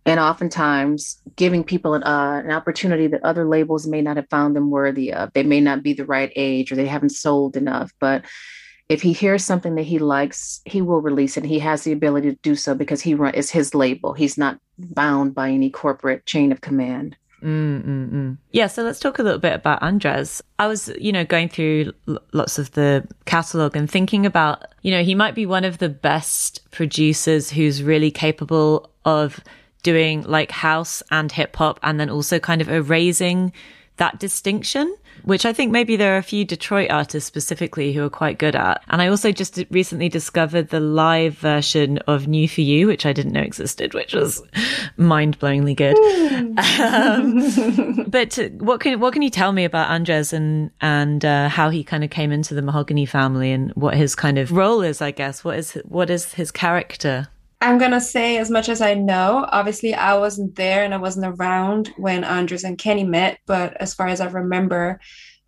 and 0.07 0.21
oftentimes 0.21 1.21
giving 1.37 1.64
people 1.64 1.95
an, 1.95 2.03
uh, 2.03 2.43
an 2.45 2.51
opportunity 2.51 3.07
that 3.07 3.25
other 3.25 3.47
labels 3.47 3.87
may 3.87 4.03
not 4.03 4.17
have 4.17 4.29
found 4.29 4.55
them 4.55 4.71
worthy 4.71 5.12
of. 5.12 5.33
They 5.33 5.43
may 5.43 5.61
not 5.61 5.83
be 5.83 5.95
the 5.95 6.05
right 6.05 6.33
age 6.37 6.71
or 6.71 6.77
they 6.77 6.87
haven't 6.87 7.12
sold 7.12 7.57
enough. 7.57 7.93
But 8.01 8.25
if 8.88 9.01
he 9.01 9.14
hears 9.14 9.45
something 9.45 9.77
that 9.77 9.83
he 9.83 9.99
likes, 9.99 10.61
he 10.67 10.83
will 10.83 11.01
release 11.01 11.37
it. 11.37 11.45
He 11.45 11.59
has 11.61 11.85
the 11.85 11.93
ability 11.93 12.31
to 12.31 12.38
do 12.43 12.55
so 12.55 12.75
because 12.75 13.01
he 13.01 13.14
run, 13.14 13.33
it's 13.35 13.51
his 13.51 13.75
label. 13.75 14.12
He's 14.12 14.37
not 14.37 14.59
bound 14.79 15.35
by 15.35 15.51
any 15.51 15.71
corporate 15.71 16.27
chain 16.27 16.53
of 16.53 16.61
command. 16.61 17.17
Mm-mm-mm. 17.43 18.38
Yeah, 18.53 18.69
so 18.69 18.83
let's 18.83 19.01
talk 19.01 19.19
a 19.19 19.23
little 19.23 19.38
bit 19.38 19.53
about 19.53 19.83
Andres. 19.83 20.43
I 20.59 20.67
was, 20.67 20.90
you 20.99 21.12
know, 21.12 21.25
going 21.25 21.51
through 21.51 21.93
l- 22.09 22.19
lots 22.33 22.59
of 22.59 22.73
the 22.73 23.07
catalog 23.27 23.77
and 23.77 23.90
thinking 23.90 24.25
about, 24.25 24.64
you 24.81 24.90
know, 24.90 25.03
he 25.03 25.14
might 25.14 25.35
be 25.35 25.45
one 25.45 25.64
of 25.64 25.77
the 25.77 25.90
best 25.90 26.71
producers 26.71 27.51
who's 27.51 27.83
really 27.83 28.11
capable 28.11 28.90
of 29.05 29.40
doing 29.85 30.23
like 30.23 30.51
house 30.51 31.01
and 31.12 31.31
hip 31.31 31.55
hop 31.55 31.79
and 31.85 32.01
then 32.01 32.11
also 32.11 32.40
kind 32.40 32.61
of 32.61 32.68
erasing 32.68 33.53
that 33.97 34.18
distinction, 34.18 34.92
which 35.23 35.47
I 35.47 35.53
think 35.53 35.70
maybe 35.70 35.94
there 35.94 36.14
are 36.14 36.18
a 36.18 36.23
few 36.23 36.44
Detroit 36.44 36.90
artists 36.90 37.29
specifically 37.29 37.92
who 37.92 38.05
are 38.05 38.11
quite 38.11 38.38
good 38.38 38.57
at. 38.57 38.83
And 38.88 39.01
I 39.01 39.07
also 39.07 39.31
just 39.31 39.62
recently 39.70 40.09
discovered 40.09 40.70
the 40.70 40.81
live 40.81 41.38
version 41.38 41.99
of 42.09 42.27
New 42.27 42.49
for 42.49 42.62
You, 42.62 42.88
which 42.88 43.07
I 43.07 43.12
didn't 43.12 43.33
know 43.33 43.40
existed, 43.40 43.94
which 43.94 44.12
was 44.12 44.42
mind 44.97 45.38
blowingly 45.38 45.77
good. 45.77 45.97
um, 46.81 48.05
but 48.09 48.37
what 48.59 48.81
can, 48.81 48.99
what 48.99 49.12
can 49.12 49.23
you 49.23 49.31
tell 49.31 49.53
me 49.53 49.64
about 49.64 49.90
Andres 49.90 50.33
and, 50.33 50.73
and, 50.81 51.25
uh, 51.25 51.49
how 51.49 51.70
he 51.70 51.85
kind 51.85 52.03
of 52.03 52.11
came 52.11 52.33
into 52.33 52.55
the 52.55 52.62
Mahogani 52.62 53.09
family 53.09 53.53
and 53.53 53.70
what 53.73 53.94
his 53.94 54.16
kind 54.16 54.38
of 54.38 54.51
role 54.51 54.83
is, 54.83 55.01
I 55.01 55.12
guess? 55.12 55.44
What 55.44 55.57
is, 55.57 55.75
what 55.85 56.11
is 56.11 56.35
his 56.35 56.51
character? 56.51 57.29
I'm 57.64 57.79
gonna 57.79 58.00
say 58.00 58.37
as 58.37 58.50
much 58.50 58.68
as 58.68 58.83
I 58.83 58.92
know. 58.92 59.48
Obviously, 59.50 59.94
I 59.94 60.14
wasn't 60.18 60.55
there 60.55 60.85
and 60.85 60.92
I 60.92 60.98
wasn't 60.98 61.27
around 61.27 61.88
when 61.96 62.22
Andres 62.22 62.62
and 62.62 62.77
Kenny 62.77 63.05
met, 63.05 63.38
but 63.46 63.74
as 63.79 63.94
far 63.94 64.07
as 64.07 64.20
I 64.20 64.27
remember, 64.27 65.00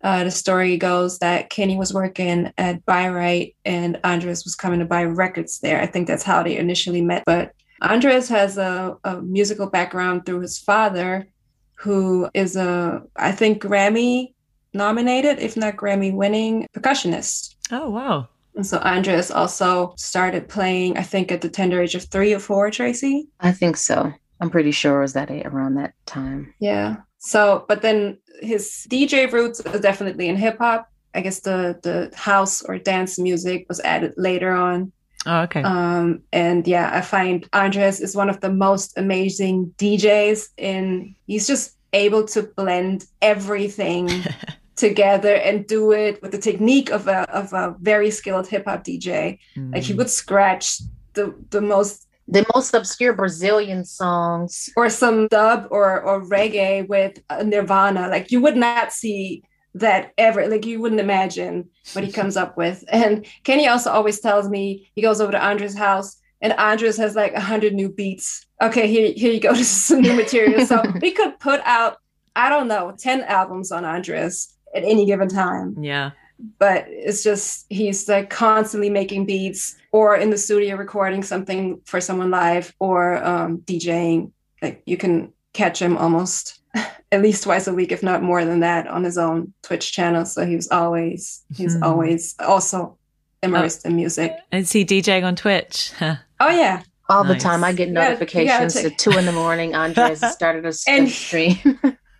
uh, 0.03 0.23
the 0.23 0.31
story 0.31 0.77
goes 0.77 1.19
that 1.19 1.51
Kenny 1.51 1.77
was 1.77 1.93
working 1.93 2.51
at 2.57 2.83
Buy-Rite 2.85 3.55
and 3.65 3.99
Andres 4.03 4.45
was 4.45 4.55
coming 4.55 4.79
to 4.79 4.85
buy 4.85 5.03
records 5.03 5.59
there. 5.59 5.79
I 5.79 5.85
think 5.85 6.07
that's 6.07 6.23
how 6.23 6.41
they 6.41 6.57
initially 6.57 7.01
met. 7.01 7.23
But 7.25 7.51
Andres 7.81 8.29
has 8.29 8.57
a, 8.57 8.97
a 9.03 9.21
musical 9.21 9.67
background 9.67 10.25
through 10.25 10.41
his 10.41 10.57
father, 10.57 11.27
who 11.75 12.29
is 12.33 12.55
a, 12.55 13.03
I 13.15 13.31
think, 13.31 13.61
Grammy 13.61 14.33
nominated, 14.73 15.37
if 15.37 15.55
not 15.55 15.75
Grammy 15.75 16.11
winning 16.13 16.65
percussionist. 16.75 17.55
Oh, 17.71 17.91
wow. 17.91 18.29
And 18.57 18.65
so 18.65 18.79
Andres 18.79 19.29
also 19.29 19.93
started 19.97 20.49
playing, 20.49 20.97
I 20.97 21.03
think, 21.03 21.31
at 21.31 21.41
the 21.41 21.49
tender 21.49 21.79
age 21.79 21.93
of 21.93 22.03
three 22.05 22.33
or 22.33 22.39
four, 22.39 22.69
Traci? 22.71 23.27
I 23.39 23.51
think 23.51 23.77
so. 23.77 24.11
I'm 24.41 24.49
pretty 24.49 24.71
sure 24.71 24.97
it 24.97 25.01
was 25.01 25.13
that 25.13 25.29
around 25.29 25.75
that 25.75 25.93
time. 26.07 26.53
Yeah. 26.59 26.97
So, 27.19 27.65
but 27.67 27.83
then 27.83 28.17
his 28.41 28.87
DJ 28.89 29.31
roots 29.31 29.61
are 29.61 29.79
definitely 29.79 30.27
in 30.27 30.35
hip 30.35 30.57
hop. 30.57 30.89
I 31.13 31.21
guess 31.21 31.39
the 31.41 31.79
the 31.83 32.11
house 32.15 32.61
or 32.63 32.77
dance 32.77 33.17
music 33.17 33.65
was 33.69 33.79
added 33.81 34.13
later 34.17 34.51
on. 34.51 34.91
Oh, 35.25 35.41
okay. 35.41 35.61
Um, 35.61 36.21
and 36.31 36.67
yeah, 36.67 36.91
I 36.93 37.01
find 37.01 37.47
Andres 37.53 37.99
is 37.99 38.15
one 38.15 38.29
of 38.29 38.39
the 38.41 38.51
most 38.51 38.97
amazing 38.97 39.73
DJs 39.77 40.49
in 40.57 41.15
he's 41.27 41.47
just 41.47 41.75
able 41.93 42.25
to 42.25 42.43
blend 42.43 43.05
everything 43.21 44.09
together 44.77 45.35
and 45.35 45.67
do 45.67 45.91
it 45.91 46.21
with 46.21 46.31
the 46.31 46.37
technique 46.37 46.89
of 46.89 47.07
a 47.07 47.29
of 47.31 47.51
a 47.53 47.75
very 47.81 48.09
skilled 48.09 48.47
hip 48.47 48.65
hop 48.65 48.83
DJ. 48.83 49.39
Mm. 49.55 49.73
Like 49.73 49.83
he 49.83 49.93
mm. 49.93 49.97
would 49.97 50.09
scratch 50.09 50.79
the 51.13 51.35
the 51.49 51.61
most 51.61 52.07
the 52.29 52.45
most 52.53 52.73
obscure 52.73 53.13
Brazilian 53.13 53.83
songs 53.83 54.69
or 54.77 54.89
some 54.89 55.27
dub 55.27 55.67
or 55.71 56.01
or 56.01 56.23
reggae 56.23 56.87
with 56.87 57.19
Nirvana. 57.43 58.07
Like 58.07 58.31
you 58.31 58.41
would 58.41 58.57
not 58.57 58.93
see 58.93 59.43
that 59.73 60.13
ever. 60.17 60.47
Like 60.47 60.65
you 60.65 60.79
wouldn't 60.79 61.01
imagine 61.01 61.69
what 61.93 62.03
he 62.03 62.11
comes 62.11 62.37
up 62.37 62.57
with. 62.57 62.83
And 62.91 63.25
Kenny 63.43 63.67
also 63.67 63.91
always 63.91 64.19
tells 64.19 64.49
me 64.49 64.89
he 64.95 65.01
goes 65.01 65.21
over 65.21 65.31
to 65.31 65.43
Andres' 65.43 65.77
house 65.77 66.21
and 66.41 66.53
Andres 66.53 66.97
has 66.97 67.15
like 67.15 67.33
a 67.33 67.39
hundred 67.39 67.73
new 67.73 67.89
beats. 67.89 68.45
Okay, 68.61 68.87
here, 68.87 69.13
here 69.15 69.31
you 69.31 69.39
go. 69.39 69.49
This 69.53 69.71
is 69.71 69.85
some 69.85 70.01
new 70.01 70.13
material. 70.13 70.65
So 70.65 70.83
we 71.01 71.11
could 71.11 71.39
put 71.39 71.61
out, 71.63 71.97
I 72.35 72.49
don't 72.49 72.67
know, 72.67 72.93
10 72.97 73.21
albums 73.23 73.71
on 73.71 73.85
Andres 73.85 74.56
at 74.77 74.83
any 74.83 75.05
given 75.05 75.27
time. 75.27 75.75
Yeah. 75.81 76.11
But 76.59 76.85
it's 76.87 77.23
just 77.23 77.65
he's 77.69 78.07
like 78.07 78.29
constantly 78.29 78.89
making 78.89 79.25
beats 79.25 79.75
or 79.91 80.15
in 80.15 80.29
the 80.29 80.37
studio 80.37 80.75
recording 80.75 81.23
something 81.23 81.81
for 81.85 81.99
someone 81.99 82.29
live 82.29 82.75
or 82.79 83.23
um, 83.23 83.59
DJing. 83.59 84.31
Like 84.61 84.83
you 84.85 84.97
can 84.97 85.33
catch 85.53 85.81
him 85.81 85.97
almost 85.97 86.59
at 87.11 87.21
least 87.21 87.43
twice 87.43 87.67
a 87.67 87.73
week, 87.73 87.91
if 87.91 88.03
not 88.03 88.21
more 88.21 88.45
than 88.45 88.59
that, 88.59 88.87
on 88.87 89.03
his 89.03 89.17
own 89.17 89.53
Twitch 89.63 89.91
channel. 89.91 90.25
So 90.25 90.45
he 90.45 90.55
was 90.55 90.69
always 90.69 91.43
he's 91.55 91.73
mm-hmm. 91.73 91.83
always 91.83 92.35
also 92.39 92.97
immersed 93.41 93.81
oh. 93.85 93.89
in 93.89 93.95
music. 93.95 94.35
Is 94.51 94.71
he 94.71 94.85
DJing 94.85 95.23
on 95.23 95.35
Twitch? 95.35 95.91
oh 96.01 96.17
yeah. 96.39 96.83
All 97.09 97.23
nice. 97.23 97.35
the 97.35 97.39
time. 97.39 97.63
I 97.63 97.71
get 97.71 97.89
notifications 97.89 98.75
at 98.75 98.97
two 98.97 99.11
in 99.11 99.25
the 99.25 99.31
morning. 99.31 99.75
Andres 99.75 100.21
started 100.29 100.65
a 100.65 100.73
and, 100.87 101.09
stream. 101.09 101.57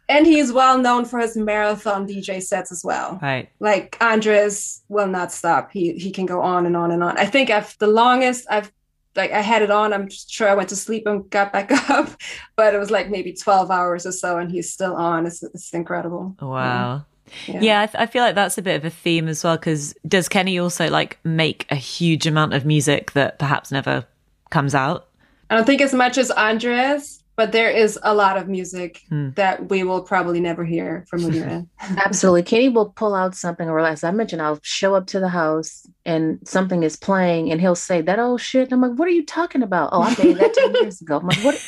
And 0.10 0.26
he's 0.26 0.54
well 0.54 0.78
known 0.78 1.06
for 1.06 1.20
his 1.20 1.36
marathon 1.36 2.08
DJ 2.08 2.42
sets 2.42 2.72
as 2.72 2.84
well. 2.84 3.20
Right. 3.22 3.50
Like 3.60 3.98
Andres 4.02 4.82
will 4.90 5.08
not 5.08 5.32
stop. 5.32 5.72
He 5.72 5.94
he 5.94 6.12
can 6.12 6.26
go 6.26 6.42
on 6.42 6.66
and 6.66 6.78
on 6.78 6.92
and 6.92 7.04
on. 7.04 7.18
I 7.18 7.26
think 7.26 7.50
I've 7.50 7.78
the 7.80 7.88
longest 7.88 8.46
I've 8.50 8.72
like 9.18 9.32
I 9.32 9.42
had 9.42 9.62
it 9.62 9.72
on. 9.72 9.92
I'm 9.92 10.10
sure 10.10 10.48
I 10.48 10.54
went 10.54 10.70
to 10.70 10.76
sleep 10.76 11.06
and 11.06 11.30
got 11.30 11.52
back 11.52 11.72
up, 11.90 12.10
but 12.56 12.74
it 12.74 12.78
was 12.78 12.92
like 12.92 13.10
maybe 13.10 13.34
12 13.34 13.70
hours 13.70 14.06
or 14.06 14.12
so, 14.12 14.38
and 14.38 14.50
he's 14.50 14.72
still 14.72 14.96
on. 14.96 15.26
It's, 15.26 15.44
it's 15.44 15.74
incredible. 15.74 16.36
Wow. 16.40 17.06
Yeah, 17.46 17.60
yeah 17.60 17.82
I, 17.82 17.86
th- 17.88 18.02
I, 18.02 18.06
feel 18.06 18.24
like 18.24 18.36
that's 18.36 18.58
a 18.58 18.62
bit 18.62 18.78
of 18.78 18.86
a 18.86 18.90
theme 18.90 19.28
as 19.28 19.44
well. 19.44 19.58
Because 19.58 19.94
does 20.08 20.30
Kenny 20.30 20.58
also 20.60 20.90
like 20.90 21.20
make 21.26 21.66
a 21.70 21.76
huge 21.76 22.26
amount 22.26 22.54
of 22.54 22.66
music 22.66 23.12
that 23.14 23.38
perhaps 23.38 23.70
never 23.70 24.06
comes 24.50 24.74
out? 24.74 25.10
I 25.50 25.56
don't 25.56 25.66
think 25.66 25.82
as 25.82 25.94
much 25.94 26.18
as 26.18 26.32
Andres, 26.32 27.17
but 27.38 27.52
there 27.52 27.70
is 27.70 28.00
a 28.02 28.16
lot 28.16 28.36
of 28.36 28.50
music 28.50 29.04
hmm. 29.10 29.30
that 29.36 29.70
we 29.70 29.84
will 29.84 30.02
probably 30.02 30.40
never 30.40 30.66
hear 30.66 31.06
from 31.08 31.22
Ludira. 31.22 31.68
Absolutely. 31.80 32.42
Kenny 32.42 32.68
will 32.68 32.90
pull 32.90 33.14
out 33.14 33.36
something, 33.36 33.70
or 33.70 33.80
as 33.80 34.04
I 34.04 34.10
mentioned, 34.10 34.42
I'll 34.42 34.60
show 34.64 34.96
up 34.96 35.06
to 35.08 35.20
the 35.20 35.30
house 35.30 35.86
and 36.04 36.40
something 36.46 36.82
is 36.82 36.98
playing, 36.98 37.52
and 37.52 37.62
he'll 37.62 37.76
say, 37.76 38.02
That 38.02 38.18
old 38.18 38.42
shit. 38.42 38.64
And 38.64 38.74
I'm 38.74 38.82
like, 38.82 39.00
What 39.00 39.08
are 39.08 39.12
you 39.12 39.24
talking 39.24 39.62
about? 39.62 39.90
Oh, 39.94 40.02
I 40.02 40.10
made 40.22 40.38
that 40.38 40.54
10 40.56 40.74
years 40.82 41.00
ago. 41.00 41.20
I'm 41.20 41.28
like, 41.28 41.44
What? 41.44 41.64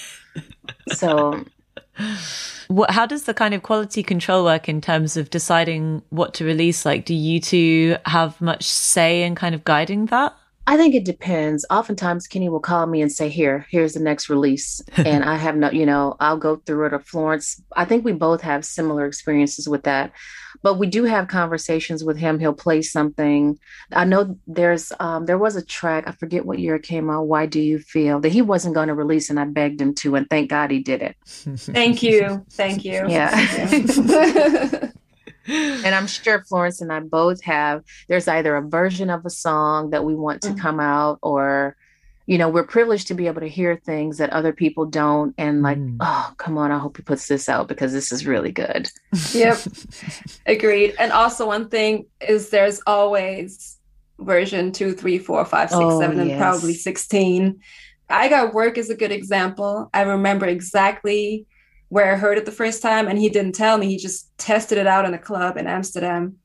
So. 0.96 1.46
What, 2.70 2.92
how 2.92 3.06
does 3.06 3.24
the 3.24 3.34
kind 3.34 3.54
of 3.54 3.62
quality 3.62 4.04
control 4.04 4.44
work 4.44 4.70
in 4.70 4.80
terms 4.80 5.18
of 5.18 5.30
deciding 5.30 6.02
what 6.10 6.34
to 6.36 6.46
release? 6.46 6.86
Like, 6.86 7.06
do 7.06 7.14
you 7.14 7.40
two 7.40 7.98
have 8.06 8.40
much 8.42 8.64
say 8.64 9.24
in 9.24 9.36
kind 9.36 9.54
of 9.54 9.64
guiding 9.64 10.08
that? 10.08 10.36
I 10.70 10.78
think 10.78 10.94
it 10.94 11.04
depends. 11.04 11.66
Oftentimes, 11.72 12.28
Kenny 12.28 12.48
will 12.48 12.60
call 12.60 12.86
me 12.86 13.02
and 13.02 13.12
say, 13.12 13.28
"Here, 13.28 13.66
here's 13.72 13.94
the 13.94 14.00
next 14.00 14.30
release," 14.30 14.84
and 14.98 15.24
I 15.24 15.36
have 15.36 15.56
no, 15.56 15.72
you 15.72 15.84
know, 15.84 16.16
I'll 16.20 16.38
go 16.38 16.58
through 16.58 16.86
it. 16.86 16.94
Or 16.94 17.00
Florence, 17.00 17.60
I 17.76 17.86
think 17.86 18.06
we 18.06 18.12
both 18.12 18.42
have 18.42 18.64
similar 18.64 19.08
experiences 19.08 19.68
with 19.68 19.82
that, 19.86 20.12
but 20.62 20.76
we 20.76 20.86
do 20.86 21.06
have 21.06 21.28
conversations 21.28 22.04
with 22.04 22.18
him. 22.18 22.38
He'll 22.38 22.54
play 22.54 22.84
something. 22.84 23.58
I 23.92 24.06
know 24.06 24.38
there's, 24.46 24.92
um, 25.00 25.26
there 25.26 25.40
was 25.40 25.56
a 25.56 25.66
track. 25.66 26.04
I 26.06 26.12
forget 26.12 26.46
what 26.46 26.60
year 26.60 26.76
it 26.76 26.84
came 26.84 27.10
out. 27.10 27.24
Why 27.24 27.48
do 27.48 27.60
you 27.60 27.80
feel 27.80 28.20
that 28.20 28.32
he 28.32 28.44
wasn't 28.44 28.76
going 28.76 28.90
to 28.90 28.94
release, 28.94 29.32
and 29.32 29.40
I 29.40 29.46
begged 29.46 29.82
him 29.82 29.96
to, 29.96 30.18
and 30.18 30.30
thank 30.30 30.52
God 30.52 30.70
he 30.70 30.84
did 30.84 31.02
it. 31.02 31.16
Thank 31.26 32.04
you, 32.04 32.46
thank 32.52 32.86
you. 32.86 33.10
Yeah. 33.10 34.92
and 35.50 35.96
I'm 35.96 36.08
sure 36.08 36.44
Florence 36.44 36.82
and 36.82 36.92
I 36.92 37.00
both 37.00 37.44
have. 37.44 37.84
There's 38.08 38.28
either 38.28 38.56
a 38.56 38.62
version 38.62 39.10
of 39.10 39.26
a 39.26 39.30
song 39.30 39.92
that 39.92 40.04
we 40.04 40.16
want 40.16 40.42
to 40.44 40.50
mm-hmm. 40.50 40.60
come 40.60 40.80
out, 40.80 41.20
or 41.22 41.76
you 42.30 42.38
know, 42.38 42.48
we're 42.48 42.64
privileged 42.64 43.08
to 43.08 43.16
be 43.16 43.26
able 43.26 43.42
to 43.42 43.50
hear 43.50 43.76
things 43.76 44.20
that 44.20 44.30
other 44.30 44.54
people 44.54 44.86
don't. 44.86 45.34
And 45.40 45.64
like, 45.64 45.80
mm. 45.80 45.98
oh, 46.00 46.32
come 46.38 46.60
on, 46.60 46.72
I 46.72 46.78
hope 46.78 46.98
he 46.98 47.02
puts 47.02 47.28
this 47.28 47.50
out 47.50 47.68
because 47.68 47.92
this 47.92 48.12
is 48.12 48.28
really 48.28 48.52
good. 48.52 48.88
Yep, 49.34 49.58
agreed. 50.46 50.94
And 51.00 51.12
also, 51.12 51.48
one 51.48 51.70
thing 51.70 52.06
is 52.22 52.52
there's 52.52 52.82
always 52.86 53.80
version 54.20 54.72
two, 54.72 54.94
three, 54.94 55.18
four, 55.18 55.44
five, 55.44 55.70
six, 55.70 55.82
oh, 55.82 56.00
seven, 56.00 56.18
yes. 56.18 56.30
and 56.30 56.40
probably 56.40 56.76
sixteen. 56.76 57.62
I 58.12 58.28
got 58.28 58.54
work 58.54 58.78
is 58.78 58.92
a 58.92 58.96
good 58.96 59.12
example. 59.12 59.90
I 59.92 60.02
remember 60.02 60.46
exactly 60.46 61.48
where 61.90 62.14
I 62.14 62.18
heard 62.18 62.38
it 62.38 62.46
the 62.46 62.52
first 62.52 62.82
time, 62.82 63.08
and 63.08 63.20
he 63.20 63.30
didn't 63.30 63.54
tell 63.54 63.78
me. 63.78 63.88
He 63.88 63.98
just 63.98 64.36
tested 64.38 64.78
it 64.78 64.88
out 64.88 65.06
in 65.06 65.14
a 65.14 65.20
club 65.20 65.58
in 65.58 65.68
Amsterdam, 65.68 66.38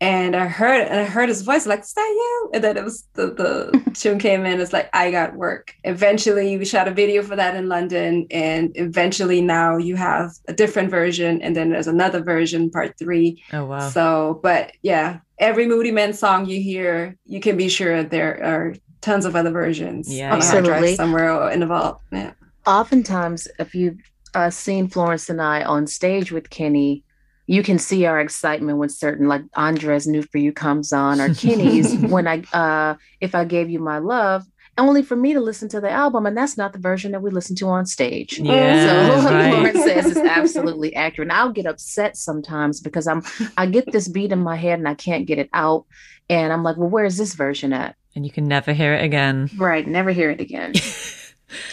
and 0.00 0.34
I 0.34 0.46
heard 0.46 0.86
and 0.86 0.98
I 0.98 1.04
heard 1.04 1.28
his 1.28 1.42
voice 1.42 1.66
like, 1.66 1.80
"Is 1.80 1.92
that 1.92 2.00
you?" 2.00 2.50
And 2.54 2.64
then 2.64 2.76
it 2.76 2.84
was 2.84 3.06
the 3.14 3.26
the 3.26 3.90
tune 3.94 4.18
came 4.18 4.46
in. 4.46 4.60
It's 4.60 4.72
like 4.72 4.88
I 4.92 5.10
got 5.10 5.36
work. 5.36 5.74
Eventually, 5.84 6.56
we 6.56 6.64
shot 6.64 6.88
a 6.88 6.90
video 6.90 7.22
for 7.22 7.36
that 7.36 7.54
in 7.54 7.68
London, 7.68 8.26
and 8.30 8.72
eventually 8.76 9.40
now 9.40 9.76
you 9.76 9.96
have 9.96 10.32
a 10.48 10.52
different 10.52 10.90
version, 10.90 11.42
and 11.42 11.54
then 11.54 11.70
there's 11.70 11.86
another 11.86 12.22
version, 12.22 12.70
part 12.70 12.98
three. 12.98 13.42
Oh 13.52 13.66
wow! 13.66 13.90
So, 13.90 14.40
but 14.42 14.72
yeah, 14.82 15.20
every 15.38 15.66
Moodymann 15.66 16.14
song 16.14 16.46
you 16.46 16.62
hear, 16.62 17.16
you 17.26 17.40
can 17.40 17.56
be 17.56 17.68
sure 17.68 18.02
there 18.02 18.42
are 18.42 18.74
tons 19.02 19.24
of 19.24 19.36
other 19.36 19.50
versions 19.50 20.12
yeah, 20.12 20.32
on 20.32 20.40
a 20.40 20.44
hard 20.44 20.64
drive 20.64 20.94
somewhere 20.94 21.50
in 21.50 21.60
the 21.60 21.66
vault. 21.66 22.00
Yeah. 22.10 22.32
Oftentimes, 22.66 23.48
if 23.58 23.74
you 23.74 23.98
uh, 24.34 24.50
seen 24.50 24.88
Florence 24.88 25.28
and 25.28 25.40
I 25.40 25.62
on 25.62 25.86
stage 25.86 26.32
with 26.32 26.50
Kenny, 26.50 27.04
you 27.46 27.62
can 27.64 27.78
see 27.78 28.06
our 28.06 28.20
excitement 28.20 28.78
when 28.78 28.88
certain 28.88 29.26
like 29.26 29.42
Andres 29.54 30.06
New 30.06 30.22
for 30.22 30.38
You 30.38 30.52
comes 30.52 30.92
on 30.92 31.20
or 31.20 31.34
Kenny's 31.34 31.94
when 32.00 32.28
I 32.28 32.42
uh 32.52 32.94
if 33.20 33.34
I 33.34 33.44
gave 33.44 33.68
you 33.68 33.80
my 33.80 33.98
love 33.98 34.46
only 34.78 35.02
for 35.02 35.16
me 35.16 35.32
to 35.34 35.40
listen 35.40 35.68
to 35.68 35.80
the 35.80 35.90
album 35.90 36.26
and 36.26 36.36
that's 36.36 36.56
not 36.56 36.72
the 36.72 36.78
version 36.78 37.12
that 37.12 37.20
we 37.20 37.30
listen 37.30 37.54
to 37.56 37.66
on 37.66 37.86
stage. 37.86 38.38
Yeah, 38.38 39.20
so 39.20 39.28
right. 39.30 39.50
Florence 39.50 39.84
says 39.84 40.06
is 40.06 40.16
absolutely 40.16 40.94
accurate. 40.94 41.26
And 41.26 41.36
I'll 41.36 41.52
get 41.52 41.66
upset 41.66 42.16
sometimes 42.16 42.80
because 42.80 43.06
I'm 43.06 43.22
I 43.56 43.66
get 43.66 43.90
this 43.90 44.08
beat 44.08 44.32
in 44.32 44.38
my 44.38 44.56
head 44.56 44.78
and 44.78 44.88
I 44.88 44.94
can't 44.94 45.26
get 45.26 45.38
it 45.38 45.50
out. 45.52 45.86
And 46.28 46.52
I'm 46.52 46.62
like, 46.62 46.76
well, 46.76 46.88
where's 46.88 47.16
this 47.16 47.34
version 47.34 47.72
at? 47.72 47.96
And 48.14 48.24
you 48.24 48.32
can 48.32 48.46
never 48.46 48.72
hear 48.72 48.94
it 48.94 49.04
again. 49.04 49.50
Right, 49.56 49.86
never 49.86 50.10
hear 50.10 50.30
it 50.30 50.40
again. 50.40 50.74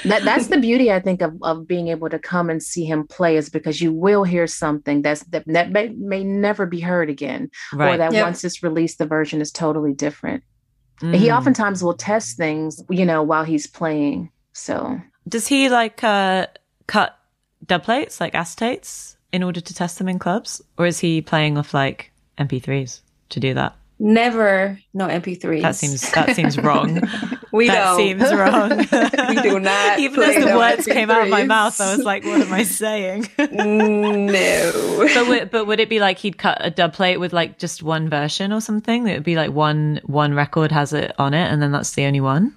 that 0.06 0.24
that's 0.24 0.48
the 0.48 0.60
beauty 0.60 0.92
I 0.92 1.00
think 1.00 1.22
of 1.22 1.38
of 1.42 1.68
being 1.68 1.88
able 1.90 2.10
to 2.10 2.20
come 2.20 2.50
and 2.50 2.62
see 2.62 2.86
him 2.86 3.08
play 3.08 3.38
is 3.38 3.50
because 3.50 3.82
you 3.82 3.94
will 3.94 4.24
hear 4.24 4.48
something 4.48 5.02
that's 5.02 5.24
that, 5.26 5.44
that 5.48 5.72
may, 5.72 5.90
may 5.90 6.24
never 6.24 6.66
be 6.66 6.80
heard 6.80 7.10
again 7.10 7.50
right. 7.74 7.94
or 7.94 7.98
that 7.98 8.14
yep. 8.14 8.24
once 8.24 8.44
it's 8.44 8.64
released 8.64 8.98
the 8.98 9.06
version 9.06 9.42
is 9.42 9.52
totally 9.52 9.94
different. 9.94 10.44
Mm. 11.02 11.16
He 11.16 11.32
oftentimes 11.32 11.84
will 11.84 11.94
test 11.94 12.38
things, 12.38 12.82
you 12.90 13.06
know, 13.06 13.22
while 13.22 13.44
he's 13.44 13.68
playing. 13.68 14.32
So 14.54 15.00
does 15.28 15.48
he 15.48 15.70
like 15.70 16.04
uh 16.04 16.48
cut 16.88 17.18
dub 17.66 17.84
plates 17.84 18.20
like 18.20 18.34
acetates 18.34 19.16
in 19.32 19.44
order 19.44 19.60
to 19.60 19.74
test 19.74 19.98
them 19.98 20.08
in 20.08 20.20
clubs 20.20 20.62
or 20.78 20.86
is 20.86 21.00
he 21.00 21.22
playing 21.22 21.58
off 21.58 21.74
like 21.74 22.12
MP3s 22.38 23.02
to 23.30 23.40
do 23.40 23.54
that? 23.54 23.76
Never 24.00 24.80
no 24.94 25.08
MP3. 25.08 25.62
That 25.64 25.76
seems 25.76 26.12
that 26.12 26.36
seems 26.36 26.58
wrong. 26.58 27.02
we 27.52 27.68
that 27.68 27.84
don't. 27.84 27.98
seems 27.98 28.32
wrong. 28.32 28.70
we 29.30 29.42
do 29.42 29.60
not. 29.60 30.00
Even 30.00 30.22
as 30.22 30.36
the 30.36 30.56
words 30.56 30.86
MP3s. 30.86 30.94
came 30.94 31.10
out 31.10 31.24
of 31.24 31.30
my 31.30 31.44
mouth, 31.46 31.82
I 31.82 31.96
was 31.96 32.06
like, 32.06 32.24
"What 32.24 32.42
am 32.42 32.54
I 32.54 32.62
saying?" 32.64 33.28
no. 33.40 35.08
But 35.14 35.28
would, 35.28 35.50
but 35.50 35.66
would 35.66 35.80
it 35.80 35.90
be 35.90 36.00
like 36.00 36.20
he'd 36.20 36.38
cut 36.38 36.60
a 36.62 36.70
dub 36.70 36.94
plate 36.94 37.18
with 37.18 37.34
like 37.34 37.58
just 37.58 37.82
one 37.82 38.08
version 38.08 38.54
or 38.54 38.62
something? 38.62 39.08
It 39.08 39.16
would 39.16 39.24
be 39.24 39.36
like 39.36 39.52
one 39.52 40.00
one 40.06 40.36
record 40.36 40.72
has 40.72 40.94
it 40.94 41.14
on 41.18 41.34
it, 41.34 41.52
and 41.52 41.60
then 41.60 41.72
that's 41.72 41.94
the 41.94 42.06
only 42.06 42.22
one. 42.22 42.56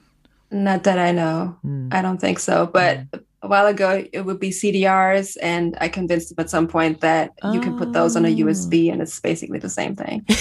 Not 0.51 0.83
that 0.85 0.99
I 0.99 1.13
know. 1.13 1.57
Mm. 1.65 1.95
I 1.95 2.03
don't 2.03 2.19
think 2.21 2.39
so. 2.39 2.67
But 2.67 3.11
mm 3.11 3.21
a 3.43 3.49
while 3.49 3.67
ago 3.67 4.05
it 4.13 4.25
would 4.25 4.39
be 4.39 4.51
CDRs, 4.51 5.37
and 5.41 5.77
I 5.81 5.89
convinced 5.89 6.31
him 6.31 6.37
at 6.39 6.51
some 6.51 6.69
point 6.69 7.01
that 7.01 7.33
oh. 7.43 7.53
you 7.53 7.61
can 7.61 7.79
put 7.79 7.93
those 7.93 8.17
on 8.17 8.25
a 8.25 8.37
USB, 8.37 8.89
oh. 8.89 8.93
and 8.93 9.03
it's 9.03 9.19
basically 9.21 9.59
the 9.59 9.69
same 9.69 9.97
thing. 9.97 10.27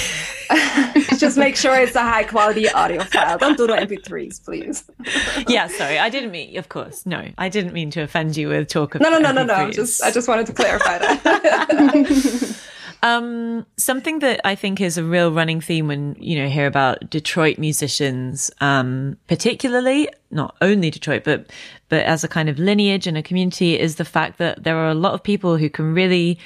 Just 1.17 1.37
make 1.37 1.55
sure 1.55 1.75
it's 1.75 1.95
a 1.95 2.01
high 2.01 2.23
quality 2.23 2.69
audio 2.69 3.03
file. 3.03 3.37
Don't 3.37 3.57
do 3.57 3.67
the 3.67 3.73
MP3s, 3.73 4.43
please. 4.43 4.83
yeah, 5.47 5.67
sorry, 5.67 5.99
I 5.99 6.09
didn't 6.09 6.31
mean. 6.31 6.57
Of 6.57 6.69
course, 6.69 7.05
no, 7.05 7.29
I 7.37 7.49
didn't 7.49 7.73
mean 7.73 7.91
to 7.91 8.01
offend 8.01 8.35
you 8.35 8.49
with 8.49 8.67
talk 8.67 8.95
of. 8.95 9.01
No, 9.01 9.09
no, 9.09 9.19
no, 9.19 9.31
no, 9.31 9.43
no. 9.43 9.71
Just 9.71 10.03
I 10.03 10.11
just 10.11 10.27
wanted 10.27 10.47
to 10.47 10.53
clarify 10.53 10.97
that. 10.97 12.55
Um, 13.01 13.65
something 13.77 14.19
that 14.19 14.41
I 14.43 14.55
think 14.55 14.81
is 14.81 14.97
a 14.97 15.03
real 15.03 15.31
running 15.31 15.61
theme 15.61 15.87
when, 15.87 16.17
you 16.19 16.37
know, 16.37 16.49
hear 16.49 16.67
about 16.67 17.09
Detroit 17.09 17.57
musicians, 17.57 18.51
um, 18.59 19.17
particularly, 19.27 20.09
not 20.31 20.55
only 20.61 20.89
Detroit, 20.89 21.23
but, 21.23 21.49
but 21.87 22.03
as 22.03 22.23
a 22.23 22.27
kind 22.27 22.49
of 22.49 22.59
lineage 22.59 23.07
and 23.07 23.17
a 23.17 23.23
community 23.23 23.79
is 23.79 23.95
the 23.95 24.05
fact 24.05 24.37
that 24.39 24.63
there 24.63 24.75
are 24.75 24.89
a 24.89 24.95
lot 24.95 25.13
of 25.13 25.23
people 25.23 25.55
who 25.55 25.69
can 25.69 25.93
really 25.93 26.37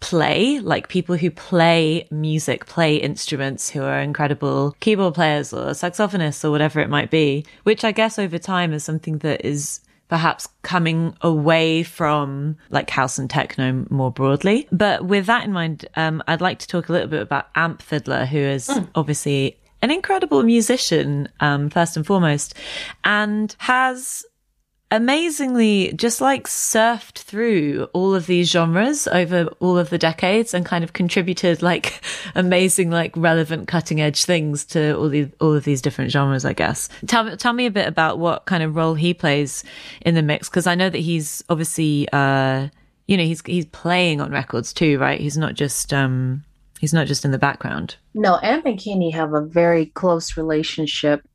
play, 0.00 0.60
like 0.60 0.88
people 0.88 1.16
who 1.16 1.30
play 1.30 2.06
music, 2.10 2.66
play 2.66 2.96
instruments, 2.96 3.68
who 3.68 3.82
are 3.82 4.00
incredible 4.00 4.76
keyboard 4.78 5.14
players 5.14 5.52
or 5.52 5.70
saxophonists 5.70 6.44
or 6.44 6.52
whatever 6.52 6.78
it 6.78 6.88
might 6.88 7.10
be, 7.10 7.44
which 7.64 7.84
I 7.84 7.90
guess 7.90 8.18
over 8.18 8.38
time 8.38 8.72
is 8.72 8.84
something 8.84 9.18
that 9.18 9.44
is 9.44 9.80
perhaps 10.08 10.48
coming 10.62 11.14
away 11.20 11.82
from 11.82 12.56
like 12.70 12.90
house 12.90 13.18
and 13.18 13.28
techno 13.28 13.86
more 13.90 14.10
broadly. 14.10 14.66
But 14.72 15.04
with 15.04 15.26
that 15.26 15.44
in 15.44 15.52
mind, 15.52 15.86
um, 15.96 16.22
I'd 16.26 16.40
like 16.40 16.58
to 16.60 16.66
talk 16.66 16.88
a 16.88 16.92
little 16.92 17.08
bit 17.08 17.22
about 17.22 17.48
Amp 17.54 17.82
Fiddler, 17.82 18.24
who 18.26 18.38
is 18.38 18.68
mm. 18.68 18.88
obviously 18.94 19.56
an 19.82 19.90
incredible 19.90 20.42
musician, 20.42 21.28
um, 21.40 21.70
first 21.70 21.96
and 21.96 22.06
foremost, 22.06 22.54
and 23.04 23.54
has 23.58 24.24
amazingly 24.90 25.92
just 25.92 26.20
like 26.20 26.46
surfed 26.46 27.18
through 27.18 27.88
all 27.92 28.14
of 28.14 28.26
these 28.26 28.50
genres 28.50 29.06
over 29.08 29.46
all 29.60 29.76
of 29.76 29.90
the 29.90 29.98
decades 29.98 30.54
and 30.54 30.64
kind 30.64 30.82
of 30.82 30.94
contributed 30.94 31.60
like 31.60 32.00
amazing 32.34 32.90
like 32.90 33.12
relevant 33.16 33.68
cutting 33.68 34.00
edge 34.00 34.24
things 34.24 34.64
to 34.64 34.96
all 34.96 35.08
these 35.08 35.28
all 35.40 35.54
of 35.54 35.64
these 35.64 35.82
different 35.82 36.10
genres 36.10 36.44
i 36.44 36.52
guess. 36.52 36.88
Tell, 37.06 37.36
tell 37.36 37.52
me 37.52 37.66
a 37.66 37.70
bit 37.70 37.86
about 37.86 38.18
what 38.18 38.46
kind 38.46 38.62
of 38.62 38.76
role 38.76 38.94
he 38.94 39.12
plays 39.12 39.62
in 40.02 40.14
the 40.14 40.22
mix 40.22 40.48
because 40.48 40.66
i 40.66 40.74
know 40.74 40.88
that 40.88 40.98
he's 40.98 41.44
obviously 41.48 42.08
uh 42.12 42.68
you 43.08 43.16
know 43.16 43.24
he's 43.24 43.42
he's 43.44 43.66
playing 43.66 44.20
on 44.20 44.30
records 44.30 44.72
too 44.72 44.98
right? 44.98 45.20
He's 45.20 45.36
not 45.36 45.54
just 45.54 45.92
um 45.92 46.44
he's 46.78 46.94
not 46.94 47.08
just 47.08 47.24
in 47.24 47.32
the 47.32 47.38
background. 47.38 47.96
No 48.14 48.38
amp 48.42 48.66
and 48.66 48.78
kenny 48.78 49.10
have 49.10 49.34
a 49.34 49.40
very 49.40 49.86
close 49.86 50.36
relationship 50.36 51.26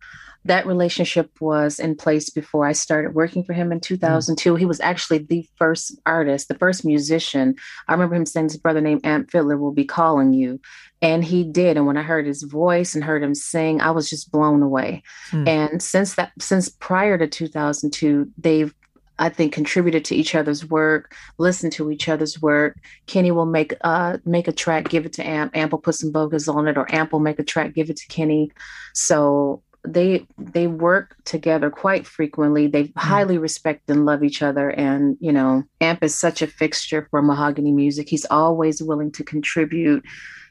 that 0.46 0.66
relationship 0.66 1.30
was 1.40 1.80
in 1.80 1.96
place 1.96 2.30
before 2.30 2.66
I 2.66 2.74
started 2.74 3.16
working 3.16 3.44
for 3.44 3.54
him 3.54 3.72
in 3.72 3.80
2002. 3.80 4.54
Mm. 4.54 4.60
He 4.60 4.66
was 4.66 4.80
actually 4.82 5.20
the 5.20 5.48
first 5.56 5.98
artist, 6.06 6.48
the 6.48 6.56
first 6.56 6.86
musician. 6.86 7.56
I 7.88 7.94
remember 7.94 8.16
him 8.16 8.26
saying 8.26 8.50
his 8.50 8.58
brother 8.58 8.82
named 8.82 9.06
Amp 9.06 9.32
Fiddler 9.32 9.58
will 9.58 9.72
be 9.72 9.86
calling 9.86 10.34
you. 10.34 10.60
And 11.02 11.24
he 11.24 11.44
did. 11.44 11.78
And 11.78 11.86
when 11.86 11.98
I 11.98 12.02
heard 12.02 12.26
his 12.26 12.44
voice 12.44 12.96
and 12.96 13.04
heard 13.04 13.24
him 13.24 13.36
sing, 13.36 13.82
I 13.82 13.92
was 13.92 14.10
just 14.10 14.32
blown 14.32 14.62
away. 14.62 15.04
Mm. 15.32 15.48
And 15.48 15.84
since 15.84 16.16
that, 16.16 16.32
since 16.40 16.70
prior 16.70 17.18
to 17.18 17.28
2002, 17.28 18.32
they've 18.38 18.74
I 19.20 19.30
think 19.30 19.54
contributed 19.54 20.04
to 20.06 20.16
each 20.16 20.34
other's 20.34 20.66
work, 20.66 21.14
listened 21.38 21.72
to 21.74 21.92
each 21.92 22.10
other's 22.10 22.42
work. 22.42 22.78
Kenny 23.06 23.32
will 23.32 23.46
make 23.46 23.74
uh 23.82 24.18
make 24.26 24.48
a 24.48 24.52
track, 24.52 24.90
give 24.90 25.06
it 25.06 25.14
to 25.14 25.26
Amp. 25.26 25.56
Amp 25.56 25.72
will 25.72 25.80
put 25.80 25.96
some 25.96 26.12
vocals 26.12 26.48
on 26.48 26.68
it, 26.68 26.78
or 26.78 26.94
Amp 26.94 27.12
will 27.12 27.20
make 27.20 27.40
a 27.40 27.44
track, 27.44 27.76
give 27.76 27.90
it 27.90 27.98
to 27.98 28.08
Kenny. 28.08 28.52
So 28.94 29.62
they 29.86 30.26
they 30.38 30.68
work 30.68 31.16
together 31.26 31.70
quite 31.70 32.06
frequently. 32.06 32.68
They 32.68 32.86
mm. 32.86 32.92
highly 32.98 33.38
respect 33.38 33.90
and 33.90 34.06
love 34.06 34.24
each 34.24 34.42
other. 34.42 34.70
And 34.70 35.18
you 35.20 35.32
know, 35.32 35.64
Amp 35.82 36.04
is 36.04 36.16
such 36.16 36.42
a 36.42 36.48
fixture 36.48 37.08
for 37.10 37.22
mahogani 37.22 37.74
music. 37.74 38.10
He's 38.10 38.26
always 38.26 38.82
willing 38.82 39.12
to 39.14 39.24
contribute. 39.24 40.04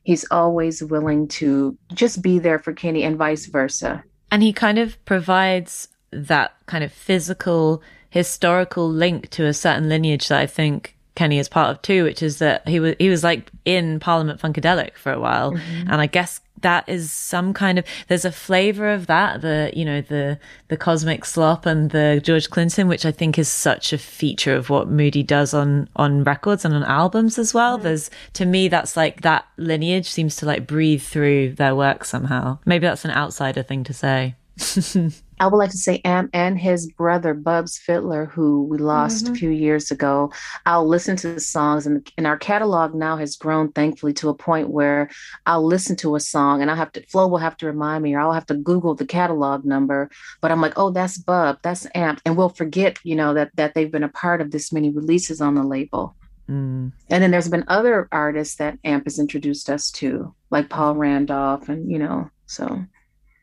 He's 0.05 0.27
always 0.31 0.83
willing 0.83 1.29
to 1.29 1.77
just 1.95 2.23
be 2.23 2.39
there 2.39 2.59
for 2.59 2.73
Kenny 2.73 3.05
and 3.05 3.17
vice 3.17 3.47
versa. 3.47 4.03
And 4.31 4.43
he 4.43 4.53
kind 4.53 4.79
of 4.79 5.03
provides 5.05 5.89
that 6.11 6.55
kind 6.67 6.83
of 6.83 6.93
physical 6.93 7.83
historical 8.11 8.91
link 8.91 9.31
to 9.31 9.47
a 9.47 9.55
certain 9.55 9.89
lineage 9.89 10.29
that 10.29 10.41
I 10.41 10.47
think 10.47 10.97
Kenny 11.15 11.39
is 11.39 11.49
part 11.49 11.71
of 11.71 11.83
too, 11.83 12.05
which 12.05 12.23
is 12.23 12.39
that 12.39 12.67
he 12.67 12.81
was 12.81 12.95
he 12.99 13.09
was 13.09 13.25
like 13.25 13.51
in 13.65 14.01
Parliament 14.01 14.41
Funkadelic 14.41 14.97
for 14.97 15.13
a 15.13 15.21
while, 15.21 15.53
mm-hmm. 15.53 15.91
and 15.91 16.01
I 16.01 16.07
guess 16.07 16.41
that 16.63 16.89
is 16.89 17.13
some 17.13 17.53
kind 17.53 17.79
of 17.79 17.85
there's 18.09 18.25
a 18.25 18.33
flavor 18.33 18.93
of 18.93 19.07
that 19.07 19.41
the 19.43 19.71
you 19.75 19.85
know 19.85 20.01
the 20.01 20.39
the 20.69 20.77
cosmic 20.77 21.25
slop 21.25 21.67
and 21.67 21.91
the 21.91 22.21
george 22.23 22.51
clinton 22.51 22.89
which 22.89 23.05
i 23.05 23.13
think 23.13 23.39
is 23.39 23.49
such 23.49 23.93
a 23.93 23.99
feature 23.99 24.55
of 24.55 24.71
what 24.71 24.89
moody 24.89 25.23
does 25.23 25.53
on 25.55 25.89
on 25.97 26.25
records 26.25 26.65
and 26.65 26.75
on 26.75 26.85
albums 26.85 27.39
as 27.39 27.53
well. 27.55 27.77
Mm-hmm. 27.77 27.85
there's 27.85 28.11
to 28.35 28.45
me 28.45 28.69
that's 28.69 28.97
like 28.97 29.23
that 29.23 29.47
lineage 29.57 30.09
seems 30.09 30.37
to 30.37 30.47
like 30.47 30.67
breathe 30.67 31.03
through 31.03 31.55
their 31.55 31.75
work 31.75 32.05
somehow. 32.05 32.59
Maybe 32.65 32.87
that's 32.87 33.05
an 33.05 33.11
outsider 33.11 33.63
thing 33.63 33.85
to 33.85 33.95
say 33.95 34.35
I 35.43 35.47
would 35.47 35.57
like 35.57 35.73
to 35.73 35.77
say 35.77 36.01
Amp 36.05 36.31
and 36.33 36.57
his 36.57 36.87
brother 36.87 37.35
Bubz 37.35 37.77
Fiddler, 37.77 38.27
who 38.27 38.63
we 38.63 38.79
lost 38.79 39.25
mm-hmm. 39.25 39.35
a 39.35 39.37
few 39.37 39.51
years 39.51 39.91
ago. 39.91 40.33
I'll 40.67 40.87
listen 40.87 41.17
to 41.17 41.35
the 41.35 41.41
songs, 41.41 41.85
and, 41.85 42.09
and 42.17 42.29
our 42.29 42.37
catalog 42.37 42.95
now 42.95 43.17
has 43.17 43.35
grown, 43.35 43.73
thankfully, 43.73 44.13
to 44.15 44.29
a 44.29 44.35
point 44.35 44.71
where 44.71 45.11
I'll 45.45 45.67
listen 45.67 45.97
to 45.97 46.15
a 46.15 46.21
song, 46.21 46.63
and 46.63 46.71
I 46.71 46.77
have 46.77 46.93
to 46.93 47.05
Flo 47.09 47.27
will 47.27 47.39
have 47.39 47.57
to 47.57 47.67
remind 47.67 48.05
me, 48.05 48.15
or 48.15 48.21
I'll 48.21 48.33
have 48.33 48.47
to 48.47 48.55
Google 48.55 48.95
the 48.95 49.05
catalog 49.05 49.65
number. 49.65 50.11
But 50.41 50.53
I'm 50.53 50.61
like, 50.61 50.75
oh, 50.77 50.91
that's 50.91 51.19
Bub, 51.19 51.59
that's 51.65 51.89
Amp, 51.93 52.21
and 52.25 52.37
we'll 52.37 52.49
forget, 52.49 53.01
you 53.03 53.17
know, 53.17 53.35
that 53.35 53.51
that 53.57 53.75
they've 53.75 53.91
been 53.91 54.05
a 54.05 54.09
part 54.09 54.41
of 54.41 54.53
this 54.53 54.73
many 54.73 54.91
releases 54.91 55.41
on 55.41 55.57
the 55.57 55.65
label. 55.65 56.15
Mm. 56.49 56.93
And 57.11 57.23
then 57.23 57.33
there's 57.33 57.49
been 57.49 57.65
other 57.67 58.09
artists 58.13 58.55
that 58.57 58.79
AMP 58.85 59.07
has 59.07 59.19
introduced 59.19 59.69
us 59.69 59.91
to, 59.93 60.37
like 60.51 60.69
Paul 60.69 60.95
Randolph, 60.95 61.69
and 61.69 61.91
you 61.91 61.99
know, 61.99 62.31
so. 62.47 62.85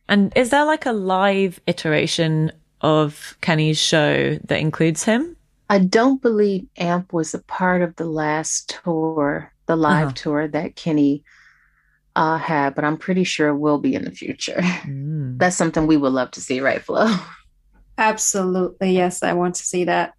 And 0.09 0.33
is 0.35 0.49
there 0.49 0.65
like 0.65 0.87
a 0.87 0.91
live 0.91 1.61
iteration 1.67 2.51
of 2.81 3.37
Kenny's 3.41 3.77
show 3.77 4.37
that 4.43 4.59
includes 4.59 5.03
him? 5.03 5.37
I 5.69 5.77
don't 5.77 6.19
believe 6.19 6.65
AMP 6.77 7.13
was 7.13 7.35
a 7.35 7.43
part 7.43 7.83
of 7.83 7.95
the 7.95 8.05
last 8.05 8.79
tour, 8.83 9.53
the 9.67 9.75
live 9.75 10.07
uh-huh. 10.07 10.15
tour 10.15 10.47
that 10.47 10.75
Kenny 10.75 11.23
uh, 12.15 12.39
had, 12.39 12.73
but 12.73 12.83
I'm 12.83 12.97
pretty 12.97 13.23
sure 13.23 13.49
it 13.49 13.59
will 13.59 13.77
be 13.77 13.93
in 13.93 14.03
the 14.03 14.11
future. 14.11 14.61
Mm. 14.89 15.37
That's 15.37 15.55
something 15.55 15.85
we 15.85 15.97
would 15.97 16.13
love 16.13 16.31
to 16.31 16.41
see, 16.41 16.61
right, 16.61 16.81
Flo? 16.81 17.15
Absolutely. 17.97 18.93
Yes, 18.93 19.21
I 19.21 19.33
want 19.33 19.55
to 19.55 19.63
see 19.63 19.83
that. 19.83 20.13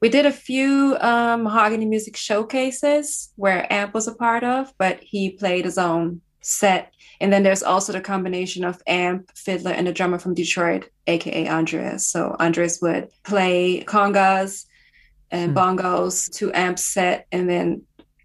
We 0.00 0.08
did 0.08 0.26
a 0.26 0.32
few 0.32 0.96
um, 1.00 1.44
Mahogani 1.44 1.86
Music 1.86 2.16
showcases 2.16 3.32
where 3.36 3.70
Amp 3.72 3.94
was 3.94 4.08
a 4.08 4.14
part 4.14 4.42
of, 4.42 4.72
but 4.78 4.98
he 5.00 5.30
played 5.30 5.66
his 5.66 5.78
own 5.78 6.22
set. 6.40 6.92
And 7.20 7.32
then 7.32 7.42
there's 7.42 7.62
also 7.62 7.92
the 7.92 8.00
combination 8.00 8.64
of 8.64 8.80
Amp, 8.86 9.30
Fiddler, 9.34 9.72
and 9.72 9.86
the 9.86 9.92
drummer 9.92 10.18
from 10.18 10.34
Detroit, 10.34 10.88
aka 11.06 11.48
Andres. 11.48 12.06
So 12.06 12.36
Andres 12.38 12.80
would 12.80 13.08
play 13.24 13.84
congas 13.84 14.66
and 15.30 15.52
hmm. 15.52 15.58
bongos 15.58 16.32
to 16.36 16.52
amp 16.54 16.78
set, 16.78 17.26
and 17.32 17.50
then 17.50 17.82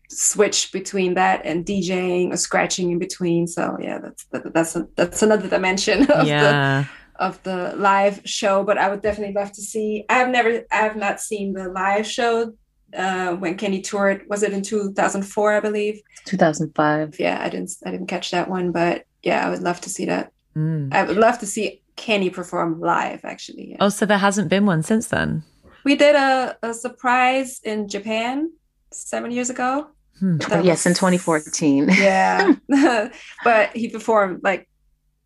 switch 0.09 0.71
between 0.71 1.15
that 1.15 1.45
and 1.45 1.65
DJing 1.65 2.31
or 2.31 2.37
scratching 2.37 2.91
in 2.91 2.99
between. 2.99 3.47
So 3.47 3.77
yeah, 3.81 3.99
that's 3.99 4.25
that, 4.25 4.53
that's 4.53 4.75
a, 4.75 4.87
that's 4.95 5.21
another 5.21 5.49
dimension 5.49 6.03
of 6.11 6.27
yeah. 6.27 6.83
the 6.83 6.89
of 7.15 7.41
the 7.43 7.73
live 7.77 8.21
show, 8.25 8.63
but 8.63 8.77
I 8.77 8.89
would 8.89 9.01
definitely 9.01 9.35
love 9.35 9.51
to 9.53 9.61
see. 9.61 10.05
I've 10.09 10.29
never, 10.29 10.63
I 10.71 10.75
have 10.77 10.95
not 10.95 11.19
seen 11.19 11.53
the 11.53 11.69
live 11.69 12.07
show 12.07 12.53
uh, 12.95 13.35
when 13.35 13.57
Kenny 13.57 13.81
toured. 13.81 14.25
Was 14.29 14.43
it 14.43 14.53
in 14.53 14.61
2004, 14.61 15.53
I 15.53 15.59
believe? 15.59 16.01
2005. 16.25 17.19
Yeah, 17.19 17.41
I 17.41 17.49
didn't, 17.49 17.71
I 17.85 17.91
didn't 17.91 18.07
catch 18.07 18.31
that 18.31 18.49
one, 18.49 18.71
but 18.71 19.05
yeah, 19.21 19.45
I 19.45 19.49
would 19.49 19.63
love 19.63 19.81
to 19.81 19.89
see 19.89 20.05
that. 20.05 20.31
Mm. 20.55 20.93
I 20.93 21.03
would 21.03 21.17
love 21.17 21.39
to 21.39 21.45
see 21.45 21.81
Kenny 21.95 22.29
perform 22.29 22.79
live, 22.79 23.23
actually. 23.23 23.71
Yeah. 23.71 23.77
Oh, 23.79 23.89
so 23.89 24.05
there 24.05 24.17
hasn't 24.17 24.49
been 24.49 24.65
one 24.65 24.83
since 24.83 25.07
then? 25.07 25.43
We 25.83 25.95
did 25.95 26.15
a, 26.15 26.57
a 26.63 26.73
surprise 26.73 27.59
in 27.63 27.87
Japan 27.87 28.51
seven 28.91 29.31
years 29.31 29.49
ago. 29.49 29.87
Hmm. 30.19 30.37
Yes, 30.63 30.85
was, 30.85 30.85
in 30.85 30.93
2014. 30.93 31.89
Yeah. 31.89 32.53
but 33.43 33.75
he 33.75 33.89
performed 33.89 34.41
like 34.43 34.69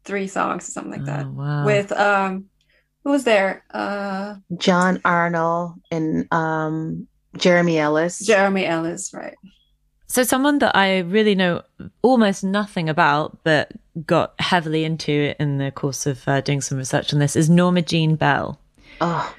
three 0.06 0.28
songs 0.28 0.68
or 0.68 0.72
something 0.72 0.94
like 0.94 1.06
that. 1.06 1.26
Oh, 1.26 1.32
wow. 1.32 1.66
With 1.66 1.92
um 1.92 2.46
who 3.04 3.12
was 3.12 3.24
there? 3.26 3.64
Uh 3.70 4.36
John 4.58 5.02
Arnold 5.04 5.74
and 5.92 6.28
um 6.32 7.08
Jeremy 7.38 7.80
Ellis. 7.80 8.20
Jeremy 8.20 8.66
Ellis, 8.66 9.14
right. 9.14 9.36
So 10.08 10.24
someone 10.24 10.60
that 10.60 10.76
I 10.76 11.00
really 11.00 11.36
know 11.36 11.64
almost 12.02 12.44
nothing 12.44 12.90
about, 12.90 13.44
but 13.44 13.72
got 14.06 14.34
heavily 14.40 14.84
into 14.84 15.12
it 15.12 15.38
in 15.40 15.58
the 15.58 15.72
course 15.72 16.06
of 16.06 16.26
uh, 16.28 16.42
doing 16.42 16.62
some 16.62 16.78
research 16.78 17.14
on 17.14 17.20
this 17.20 17.36
is 17.36 17.50
Norma 17.50 17.82
Jean 17.82 18.16
Bell. 18.16 18.60
Oh, 19.02 19.36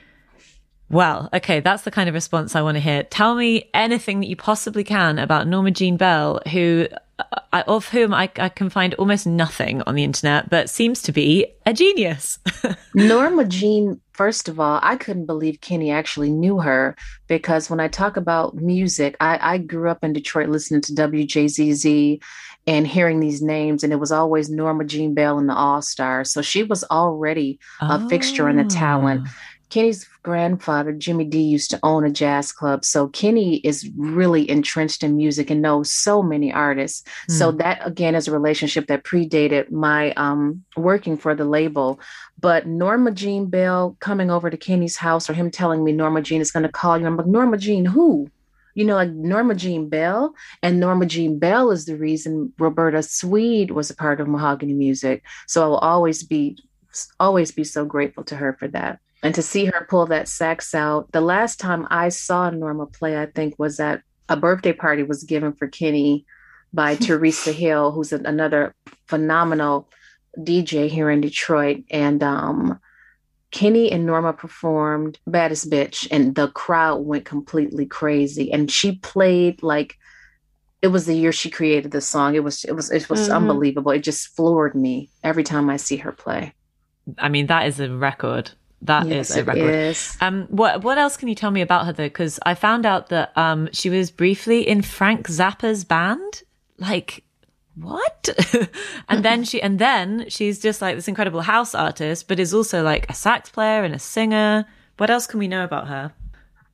well, 0.91 1.29
okay, 1.35 1.61
that's 1.61 1.83
the 1.83 1.91
kind 1.91 2.09
of 2.09 2.15
response 2.15 2.57
I 2.57 2.63
want 2.63 2.77
to 2.77 2.81
hear. 2.81 3.03
Tell 3.03 3.35
me 3.35 3.69
anything 3.75 4.21
that 4.21 4.29
you 4.29 4.37
possibly 4.37 4.85
can 4.85 5.19
about 5.19 5.47
Norma 5.47 5.71
Jean 5.71 5.97
Bell, 5.97 6.41
who 6.51 6.89
of 7.53 7.89
whom 7.89 8.15
I, 8.15 8.31
I, 8.37 8.49
can 8.49 8.71
find 8.71 8.95
almost 8.95 9.27
nothing 9.27 9.83
on 9.83 9.95
the 9.95 10.05
internet, 10.05 10.51
but 10.51 10.71
seems 10.71 11.03
to 11.03 11.13
be 11.13 11.47
a 11.67 11.73
genius. 11.73 12.39
Norma 12.95 13.45
Jean, 13.45 14.01
first 14.13 14.49
of 14.49 14.61
all, 14.61 14.79
I 14.83 14.97
couldn't 14.97 15.27
believe 15.27 15.61
Kenny 15.61 15.91
actually 15.91 16.31
knew 16.31 16.61
her 16.61 16.97
because 17.27 17.71
when 17.71 17.81
I 17.81 17.89
talk 17.89 18.17
about 18.17 18.55
music, 18.55 19.17
I, 19.21 19.39
I 19.55 19.59
grew 19.59 19.89
up 19.89 20.05
in 20.05 20.13
Detroit 20.13 20.49
listening 20.49 20.83
to 20.83 20.93
WJZZ 20.93 22.23
and 22.67 22.87
hearing 22.87 23.21
these 23.21 23.41
names, 23.41 23.83
and 23.83 23.93
it 23.93 23.97
was 23.97 24.13
always 24.13 24.51
Norma 24.51 24.85
Jean 24.85 25.15
Bell 25.15 25.39
and 25.39 25.49
the 25.49 25.55
All 25.55 25.81
Stars. 25.81 26.31
So 26.31 26.43
she 26.43 26.63
was 26.63 26.85
already 26.85 27.59
a 27.81 27.99
oh. 28.01 28.09
fixture 28.09 28.49
in 28.49 28.57
the 28.57 28.65
talent. 28.65 29.27
Kenny's 29.71 30.09
grandfather, 30.23 30.93
Jimmy 30.93 31.25
D, 31.25 31.41
used 31.41 31.71
to 31.71 31.81
own 31.83 32.05
a 32.05 32.11
jazz 32.11 32.53
club. 32.53 32.85
So 32.85 33.09
Kenny 33.09 33.57
is 33.59 33.89
really 33.97 34.49
entrenched 34.51 35.03
in 35.03 35.17
music 35.17 35.51
and 35.51 35.61
knows 35.61 35.91
so 35.91 36.23
many 36.23 36.53
artists. 36.53 37.03
Mm. 37.31 37.39
So 37.39 37.51
hmm. 37.51 37.59
that 37.59 37.87
again 37.87 38.15
is 38.15 38.29
a 38.29 38.33
relationship 38.33 38.87
that 38.87 39.05
predated 39.05 39.71
my 39.71 40.13
um, 40.13 40.65
working 40.77 41.17
for 41.17 41.35
the 41.35 41.45
label. 41.45 42.01
But 42.41 42.67
Norma 42.67 43.11
Jean 43.11 43.47
Bell 43.47 43.97
coming 44.01 44.31
over 44.31 44.49
to 44.49 44.57
Kenny's 44.57 44.97
house 44.97 45.29
or 45.29 45.35
him 45.35 45.51
telling 45.51 45.85
me 45.85 45.93
Norma 45.93 46.23
Jean 46.23 46.41
is 46.41 46.51
going 46.51 46.63
to 46.63 46.73
call 46.73 46.99
you. 46.99 47.07
I'm 47.07 47.17
like, 47.17 47.27
Norma 47.27 47.59
Jean, 47.59 47.85
who? 47.85 48.31
You 48.75 48.85
know, 48.85 48.95
like 48.95 49.11
Norma 49.11 49.55
Jean 49.55 49.89
Bell. 49.89 50.35
And 50.63 50.81
Norma 50.81 51.05
Jean 51.05 51.39
Bell 51.39 51.71
is 51.73 51.85
the 51.85 51.97
reason 51.97 52.53
Roberta 52.59 53.03
Sweed 53.03 53.73
was 53.73 53.91
a 53.91 53.97
part 53.97 54.21
of 54.21 54.29
mahogani 54.29 54.75
music. 54.75 55.23
So 55.47 55.63
I 55.63 55.67
will 55.67 55.79
always 55.79 56.23
be 56.23 56.59
always 57.21 57.53
be 57.53 57.65
so 57.65 57.85
grateful 57.85 58.25
to 58.25 58.35
her 58.35 58.55
for 58.55 58.67
that 58.67 58.99
and 59.23 59.35
to 59.35 59.43
see 59.43 59.65
her 59.67 59.87
pull 59.89 60.07
that 60.07 60.29
sax 60.29 60.75
out. 60.75 61.11
The 61.13 61.21
last 61.21 61.59
time 61.59 61.87
I 61.91 62.09
saw 62.09 62.51
Norma 62.51 62.87
play, 62.87 63.21
I 63.21 63.27
think, 63.27 63.59
was 63.59 63.81
at 63.81 64.03
a 64.29 64.37
birthday 64.37 64.73
party 64.73 65.03
was 65.03 65.25
given 65.25 65.53
for 65.53 65.69
Kenny 65.69 66.25
by 66.73 66.95
Teresa 66.97 67.53
Hill, 67.53 67.93
who's 67.93 68.13
another 68.13 68.75
phenomenal 69.07 69.89
DJ 70.39 70.89
here 70.89 71.11
in 71.11 71.21
Detroit. 71.21 71.85
And 71.91 72.23
um, 72.23 72.79
Kenny 73.51 73.91
and 73.91 74.07
Norma 74.07 74.33
performed 74.33 75.19
Baddest 75.27 75.71
Bitch, 75.71 76.07
and 76.11 76.35
the 76.35 76.49
crowd 76.49 76.99
went 76.99 77.25
completely 77.25 77.87
crazy. 77.87 78.53
And 78.53 78.71
she 78.71 78.97
played 78.97 79.63
like 79.63 79.97
it 80.81 80.89
was 80.89 81.07
the 81.07 81.15
year 81.15 81.33
she 81.33 81.51
created 81.51 81.91
the 81.91 82.01
song. 82.01 82.35
It 82.35 82.45
was 82.45 82.65
it 82.65 82.73
was 82.73 82.91
it 82.91 83.09
was 83.11 83.23
mm-hmm. 83.23 83.33
unbelievable. 83.33 83.91
It 83.91 84.01
just 84.01 84.29
floored 84.29 84.75
me 84.75 85.11
every 85.25 85.43
time 85.43 85.69
I 85.71 85.77
see 85.77 85.97
her 85.97 86.13
play. 86.13 86.53
I 87.19 87.29
mean, 87.29 87.47
that 87.47 87.67
is 87.67 87.81
a 87.81 87.91
record. 87.91 88.53
That 88.83 89.07
yes, 89.07 89.31
is 89.31 89.37
a 89.39 89.45
record. 89.45 89.75
Is. 89.75 90.17
Um, 90.21 90.47
what 90.51 90.83
what 90.83 90.99
else 90.99 91.17
can 91.17 91.29
you 91.29 91.35
tell 91.35 91.51
me 91.51 91.63
about 91.63 91.87
her 91.87 91.93
though? 91.93 92.05
Because 92.05 92.39
I 92.47 92.55
found 92.55 92.87
out 92.87 93.09
that 93.09 93.37
um, 93.37 93.69
she 93.73 93.91
was 93.91 94.11
briefly 94.11 94.67
in 94.67 94.83
Frank 94.83 95.27
Zappa's 95.29 95.85
band. 95.85 96.43
Like 96.79 97.25
what? 97.75 98.29
and 99.09 99.25
then 99.25 99.43
she 99.43 99.61
and 99.61 99.79
then 99.79 100.27
she's 100.29 100.61
just 100.61 100.81
like 100.81 100.95
this 100.95 101.09
incredible 101.09 101.41
house 101.41 101.75
artist, 101.75 102.29
but 102.29 102.39
is 102.39 102.55
also 102.55 102.85
like 102.85 103.11
a 103.11 103.15
sax 103.15 103.51
player 103.51 103.83
and 103.83 103.95
a 103.95 103.99
singer. 103.99 104.65
What 104.97 105.11
else 105.11 105.27
can 105.27 105.41
we 105.41 105.49
know 105.49 105.65
about 105.65 105.89
her? 105.89 106.13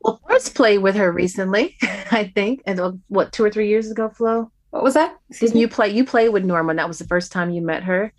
Well, 0.01 0.21
first 0.29 0.55
played 0.55 0.79
with 0.79 0.97
her 0.97 1.11
recently, 1.11 1.77
I 1.83 2.31
think, 2.35 2.63
and 2.67 2.79
uh, 2.81 2.93
what 3.09 3.33
two 3.33 3.45
or 3.45 3.51
three 3.51 3.69
years 3.69 3.91
ago, 3.91 4.11
Flo. 4.11 4.51
What 4.71 4.83
was 4.83 4.95
that? 4.95 5.17
Excuse 5.31 5.55
you 5.55 5.69
play 5.69 5.89
you 5.89 6.05
played 6.05 6.31
with 6.31 6.45
Norma. 6.45 6.75
That 6.75 6.89
was 6.89 6.99
the 6.99 7.07
first 7.07 7.33
time 7.33 7.51
you 7.51 7.63
met 7.63 7.83
her 7.85 8.13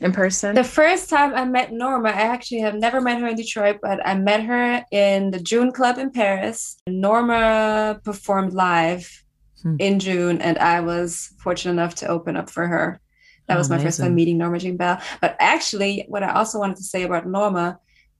in 0.00 0.12
person? 0.12 0.54
The 0.54 0.64
first 0.64 1.08
time 1.08 1.34
I 1.34 1.44
met 1.44 1.72
Norma, 1.72 2.10
I 2.10 2.22
actually 2.22 2.60
have 2.60 2.74
never 2.74 3.00
met 3.00 3.20
her 3.20 3.28
in 3.28 3.36
Detroit, 3.36 3.78
but 3.82 4.06
I 4.06 4.14
met 4.14 4.44
her 4.44 4.84
in 4.90 5.30
the 5.30 5.38
Djoon 5.38 5.72
Club 5.72 5.98
in 5.98 6.10
Paris. 6.10 6.76
Norma 6.86 8.00
performed 8.04 8.52
live 8.52 9.24
hmm. 9.62 9.76
in 9.78 9.98
Djoon, 9.98 10.38
and 10.40 10.58
I 10.58 10.80
was 10.80 11.32
fortunate 11.38 11.72
enough 11.72 11.94
to 11.96 12.08
open 12.08 12.36
up 12.36 12.50
for 12.50 12.66
her. 12.66 13.00
That 13.46 13.58
was 13.58 13.70
my 13.70 13.78
first 13.78 14.00
time 14.00 14.14
meeting 14.14 14.38
Norma 14.38 14.58
Jean 14.58 14.76
Bell. 14.76 15.00
But 15.20 15.36
actually, 15.38 16.04
what 16.08 16.24
I 16.24 16.32
also 16.32 16.58
wanted 16.58 16.78
to 16.78 16.82
say 16.82 17.04
about 17.04 17.28
Norma, 17.28 17.78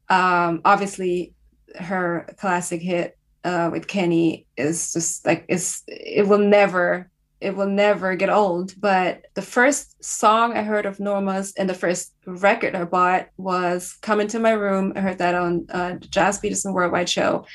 um, 0.08 0.60
obviously, 0.64 1.34
her 1.74 2.32
classic 2.38 2.80
hit 2.80 3.18
uh, 3.42 3.70
with 3.72 3.88
Kenny 3.88 4.46
is 4.56 4.92
just 4.92 5.26
like 5.26 5.44
it's 5.48 5.82
it 5.86 6.28
will 6.28 6.38
never 6.38 7.10
it 7.46 7.54
will 7.54 7.68
never 7.68 8.16
get 8.16 8.28
old. 8.28 8.74
But 8.80 9.26
the 9.34 9.42
first 9.42 10.02
song 10.02 10.56
I 10.56 10.64
heard 10.64 10.84
of 10.84 10.98
Norma's 10.98 11.54
and 11.56 11.70
the 11.70 11.74
first 11.74 12.12
record 12.26 12.74
I 12.74 12.82
bought 12.82 13.28
was 13.36 13.96
Come 14.02 14.20
Into 14.20 14.40
My 14.40 14.50
Room. 14.50 14.92
I 14.96 15.00
heard 15.00 15.18
that 15.18 15.36
on 15.36 15.66
uh, 15.70 15.94
Gilles 16.12 16.40
Peterson 16.40 16.72
Worldwide 16.72 17.08
show. 17.08 17.46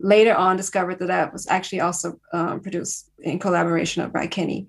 Later 0.00 0.34
on, 0.34 0.58
discovered 0.58 0.98
that 0.98 1.08
that 1.08 1.32
was 1.32 1.46
actually 1.48 1.80
also 1.80 2.20
um, 2.34 2.60
produced 2.60 3.10
in 3.20 3.38
collaboration 3.38 4.02
of 4.02 4.12
by 4.12 4.26
Kenny. 4.26 4.68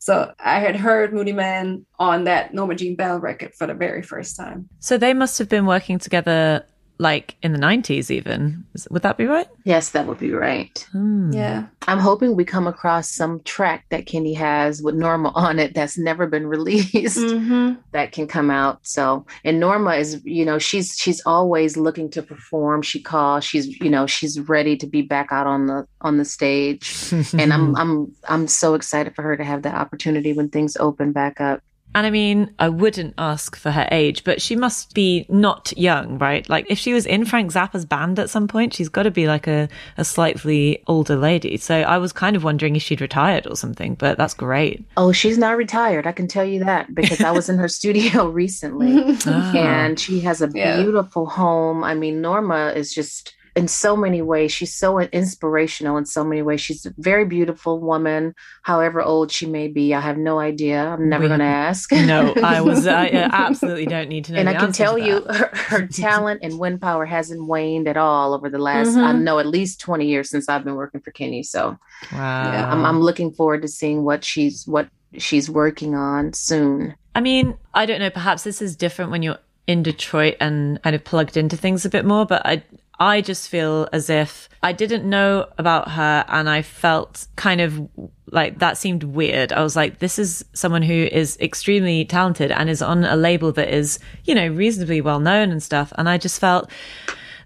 So 0.00 0.34
I 0.40 0.58
had 0.58 0.74
heard 0.74 1.12
Moodymann 1.12 1.84
on 2.00 2.24
that 2.24 2.52
Norma 2.52 2.74
Jean 2.74 2.96
Bell 2.96 3.20
record 3.20 3.54
for 3.54 3.68
the 3.68 3.74
very 3.74 4.02
first 4.02 4.36
time. 4.36 4.68
So 4.80 4.98
they 4.98 5.14
must 5.14 5.38
have 5.38 5.48
been 5.48 5.66
working 5.66 6.00
together 6.00 6.66
like 6.98 7.36
in 7.42 7.52
the 7.52 7.58
90s 7.58 8.10
even. 8.10 8.64
Would 8.90 9.02
that 9.02 9.16
be 9.16 9.26
right? 9.26 9.48
Yes 9.64 9.90
that 9.90 10.06
would 10.06 10.18
be 10.18 10.32
right. 10.32 10.86
Hmm. 10.92 11.32
yeah. 11.32 11.66
I'm 11.88 11.98
hoping 11.98 12.34
we 12.34 12.44
come 12.44 12.66
across 12.66 13.10
some 13.10 13.40
track 13.40 13.84
that 13.90 14.06
kenny 14.06 14.34
has 14.34 14.82
with 14.82 14.94
norma 14.94 15.28
on 15.34 15.58
it 15.58 15.74
that's 15.74 15.98
never 15.98 16.26
been 16.26 16.46
released 16.56 17.18
mm-hmm. 17.18 17.74
that 17.92 18.12
can 18.12 18.26
come 18.26 18.50
out. 18.50 18.80
So 18.82 19.26
and 19.44 19.60
norma 19.60 19.96
is 19.96 20.22
you 20.24 20.44
know 20.44 20.58
she's 20.58 20.96
she's 20.96 21.20
always 21.26 21.76
looking 21.76 22.10
to 22.10 22.22
perform. 22.22 22.82
She 22.82 23.00
calls 23.00 23.44
she's 23.44 23.78
you 23.80 23.90
know 23.90 24.06
she's 24.06 24.40
ready 24.40 24.76
to 24.76 24.86
be 24.86 25.02
back 25.02 25.28
out 25.30 25.46
on 25.46 25.66
the 25.66 25.86
on 26.00 26.18
the 26.18 26.24
stage. 26.24 27.12
And 27.36 27.52
i'm 27.52 27.76
i'm 27.76 28.14
i'm 28.28 28.46
so 28.46 28.74
excited 28.74 29.14
for 29.14 29.22
her 29.22 29.36
to 29.36 29.44
have 29.44 29.62
that 29.62 29.74
opportunity 29.74 30.32
when 30.32 30.48
things 30.48 30.76
open 30.76 31.12
back 31.12 31.40
up 31.40 31.60
and 31.96 32.06
I 32.06 32.10
mean, 32.10 32.54
I 32.58 32.68
wouldn't 32.68 33.14
ask 33.16 33.56
for 33.56 33.70
her 33.70 33.88
age, 33.90 34.22
but 34.22 34.42
she 34.42 34.54
must 34.54 34.92
be 34.92 35.24
not 35.30 35.72
young, 35.78 36.18
right? 36.18 36.46
Like 36.46 36.66
if 36.68 36.78
she 36.78 36.92
was 36.92 37.06
in 37.06 37.24
Frank 37.24 37.50
Zappa's 37.50 37.86
band 37.86 38.18
at 38.18 38.28
some 38.28 38.48
point, 38.48 38.74
she's 38.74 38.90
got 38.90 39.04
to 39.04 39.10
be 39.10 39.26
like 39.26 39.46
a, 39.46 39.66
a 39.96 40.04
slightly 40.04 40.84
older 40.88 41.16
lady. 41.16 41.56
So 41.56 41.74
I 41.74 41.96
was 41.96 42.12
kind 42.12 42.36
of 42.36 42.44
wondering 42.44 42.76
if 42.76 42.82
she'd 42.82 43.00
retired 43.00 43.46
or 43.46 43.56
something, 43.56 43.94
but 43.94 44.18
that's 44.18 44.34
great. 44.34 44.84
Oh, 44.98 45.10
she's 45.10 45.38
not 45.38 45.56
retired. 45.56 46.06
I 46.06 46.12
can 46.12 46.28
tell 46.28 46.44
you 46.44 46.62
that 46.64 46.94
because 46.94 47.22
I 47.22 47.30
was 47.30 47.48
in 47.48 47.56
her 47.56 47.68
studio 47.80 48.26
recently 48.28 49.16
ah. 49.26 49.56
and 49.56 49.98
she 49.98 50.20
has 50.20 50.42
a 50.42 50.48
beautiful 50.48 51.24
yeah. 51.26 51.34
home. 51.34 51.82
I 51.82 51.94
mean, 51.94 52.20
Norma 52.20 52.74
is 52.76 52.92
just 52.92 53.34
in 53.56 53.68
so 53.68 53.96
many 53.96 54.20
ways. 54.20 54.52
She's 54.52 54.74
so 54.74 55.00
inspirational 55.00 55.96
in 55.96 56.04
so 56.04 56.22
many 56.22 56.42
ways. 56.42 56.60
She's 56.60 56.84
a 56.84 56.92
very 56.98 57.24
beautiful 57.24 57.80
woman, 57.80 58.34
however 58.62 59.00
old 59.00 59.32
she 59.32 59.46
may 59.46 59.66
be. 59.66 59.94
I 59.94 60.00
have 60.00 60.18
no 60.18 60.38
idea. 60.38 60.84
I'm 60.84 61.08
never 61.08 61.26
going 61.26 61.40
to 61.40 61.46
ask. 61.46 61.90
no, 61.90 62.34
I 62.42 62.60
was. 62.60 62.86
I 62.86 63.06
absolutely 63.32 63.86
don't 63.86 64.10
need 64.10 64.26
to 64.26 64.34
know. 64.34 64.40
And 64.40 64.48
I 64.48 64.54
can 64.54 64.72
tell 64.72 64.98
you, 64.98 65.22
her, 65.22 65.50
her, 65.54 65.86
talent 65.86 66.40
and 66.42 66.58
wind 66.58 66.82
power 66.82 67.06
hasn't 67.06 67.46
waned 67.46 67.88
at 67.88 67.96
all 67.96 68.34
over 68.34 68.50
the 68.50 68.58
last. 68.58 68.90
Mm-hmm. 68.90 69.04
I 69.04 69.12
know 69.12 69.38
at 69.38 69.46
least 69.46 69.80
20 69.80 70.06
years 70.06 70.28
since 70.28 70.50
I've 70.50 70.62
been 70.62 70.74
working 70.74 71.00
for 71.00 71.10
Kenny. 71.10 71.42
So, 71.42 71.78
wow, 72.12 72.52
yeah, 72.52 72.70
I'm, 72.70 72.84
I'm 72.84 73.00
looking 73.00 73.32
forward 73.32 73.62
to 73.62 73.68
seeing 73.68 74.04
what 74.04 74.22
she's 74.22 74.66
what 74.66 74.88
she's 75.16 75.48
working 75.48 75.94
on 75.94 76.34
soon. 76.34 76.94
I 77.14 77.22
mean, 77.22 77.56
I 77.72 77.86
don't 77.86 78.00
know. 78.00 78.10
Perhaps 78.10 78.44
this 78.44 78.60
is 78.60 78.76
different 78.76 79.10
when 79.10 79.22
you're 79.22 79.38
in 79.66 79.82
Detroit 79.82 80.36
and 80.40 80.80
kind 80.82 80.94
of 80.94 81.04
plugged 81.04 81.36
into 81.36 81.56
things 81.56 81.84
a 81.84 81.88
bit 81.88 82.04
more, 82.04 82.26
but 82.26 82.44
I 82.44 82.62
I 82.98 83.20
just 83.20 83.48
feel 83.48 83.88
as 83.92 84.08
if 84.08 84.48
I 84.62 84.72
didn't 84.72 85.08
know 85.08 85.48
about 85.58 85.90
her 85.92 86.24
and 86.28 86.48
I 86.48 86.62
felt 86.62 87.26
kind 87.36 87.60
of 87.60 87.88
like 88.30 88.58
that 88.58 88.78
seemed 88.78 89.04
weird. 89.04 89.52
I 89.52 89.62
was 89.62 89.76
like, 89.76 89.98
this 89.98 90.18
is 90.18 90.44
someone 90.54 90.82
who 90.82 90.94
is 90.94 91.36
extremely 91.40 92.04
talented 92.04 92.50
and 92.50 92.70
is 92.70 92.82
on 92.82 93.04
a 93.04 93.16
label 93.16 93.52
that 93.52 93.72
is, 93.72 93.98
you 94.24 94.34
know, 94.34 94.48
reasonably 94.48 95.00
well 95.00 95.20
known 95.20 95.50
and 95.50 95.62
stuff. 95.62 95.92
And 95.96 96.08
I 96.08 96.18
just 96.18 96.40
felt 96.40 96.70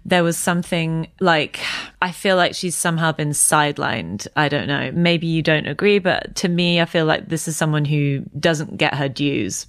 there 0.03 0.23
was 0.23 0.37
something 0.37 1.07
like, 1.19 1.59
I 2.01 2.11
feel 2.11 2.35
like 2.35 2.55
she's 2.55 2.75
somehow 2.75 3.11
been 3.11 3.29
sidelined. 3.29 4.27
I 4.35 4.49
don't 4.49 4.67
know. 4.67 4.91
Maybe 4.93 5.27
you 5.27 5.43
don't 5.43 5.67
agree, 5.67 5.99
but 5.99 6.35
to 6.37 6.47
me, 6.47 6.81
I 6.81 6.85
feel 6.85 7.05
like 7.05 7.27
this 7.27 7.47
is 7.47 7.55
someone 7.55 7.85
who 7.85 8.23
doesn't 8.39 8.77
get 8.77 8.95
her 8.95 9.09
dues 9.09 9.67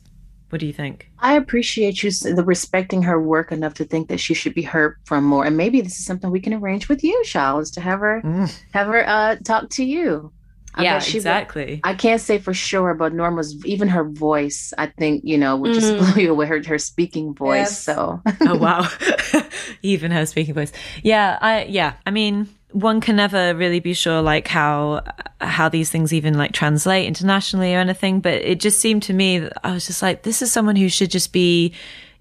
what 0.53 0.61
do 0.61 0.66
you 0.66 0.72
think? 0.74 1.11
I 1.18 1.36
appreciate 1.36 2.03
you 2.03 2.11
the 2.11 2.44
respecting 2.44 3.00
her 3.05 3.18
work 3.18 3.53
enough 3.53 3.72
to 3.74 3.84
think 3.86 4.09
that 4.09 4.20
she 4.20 4.34
should 4.34 4.53
be 4.53 4.61
heard 4.61 4.98
from 5.07 5.24
more. 5.24 5.46
And 5.46 5.57
maybe 5.57 5.80
this 5.80 5.98
is 5.98 6.05
something 6.05 6.30
we 6.30 6.40
can 6.40 6.53
arrange 6.53 6.90
with 6.90 7.03
you, 7.03 7.24
Chal, 7.24 7.64
to 7.64 7.80
have 7.80 8.00
her 8.00 8.20
mm. 8.22 8.62
have 8.74 8.86
her 8.88 9.09
uh, 9.09 9.36
talk 9.36 9.70
to 9.70 9.84
you. 9.84 10.30
I 10.74 10.84
yeah, 10.84 10.96
exactly. 10.96 11.80
I 11.84 11.94
can't 11.94 12.20
say 12.20 12.36
for 12.36 12.53
sure, 12.53 12.92
but 12.92 13.14
Norma's 13.14 13.64
even 13.64 13.88
her 13.88 14.05
voice, 14.05 14.74
I 14.76 14.86
think, 14.86 15.22
you 15.24 15.38
know, 15.38 15.57
would 15.57 15.72
just 15.72 15.94
mm. 15.94 15.98
blow 15.98 16.22
you 16.22 16.30
away 16.30 16.46
her, 16.46 16.62
her 16.62 16.78
speaking 16.78 17.34
voice. 17.34 17.70
Yes. 17.70 17.82
So 17.82 18.20
Oh 18.42 18.59
wow. 18.59 18.86
even 19.82 20.11
her 20.11 20.26
speaking 20.26 20.53
voice. 20.53 20.72
Yeah, 21.03 21.38
I 21.40 21.64
yeah. 21.64 21.94
I 22.05 22.11
mean, 22.11 22.48
one 22.72 23.00
can 23.00 23.16
never 23.16 23.54
really 23.54 23.80
be 23.80 23.94
sure 23.94 24.22
like 24.22 24.48
how 24.48 25.02
how 25.40 25.68
these 25.68 25.90
things 25.90 26.12
even 26.12 26.36
like 26.38 26.52
translate 26.52 27.06
internationally 27.06 27.74
or 27.74 27.78
anything 27.78 28.20
but 28.20 28.34
it 28.34 28.60
just 28.60 28.80
seemed 28.80 29.02
to 29.02 29.12
me 29.12 29.38
that 29.38 29.52
i 29.64 29.72
was 29.72 29.86
just 29.86 30.02
like 30.02 30.22
this 30.22 30.42
is 30.42 30.52
someone 30.52 30.76
who 30.76 30.88
should 30.88 31.10
just 31.10 31.32
be 31.32 31.72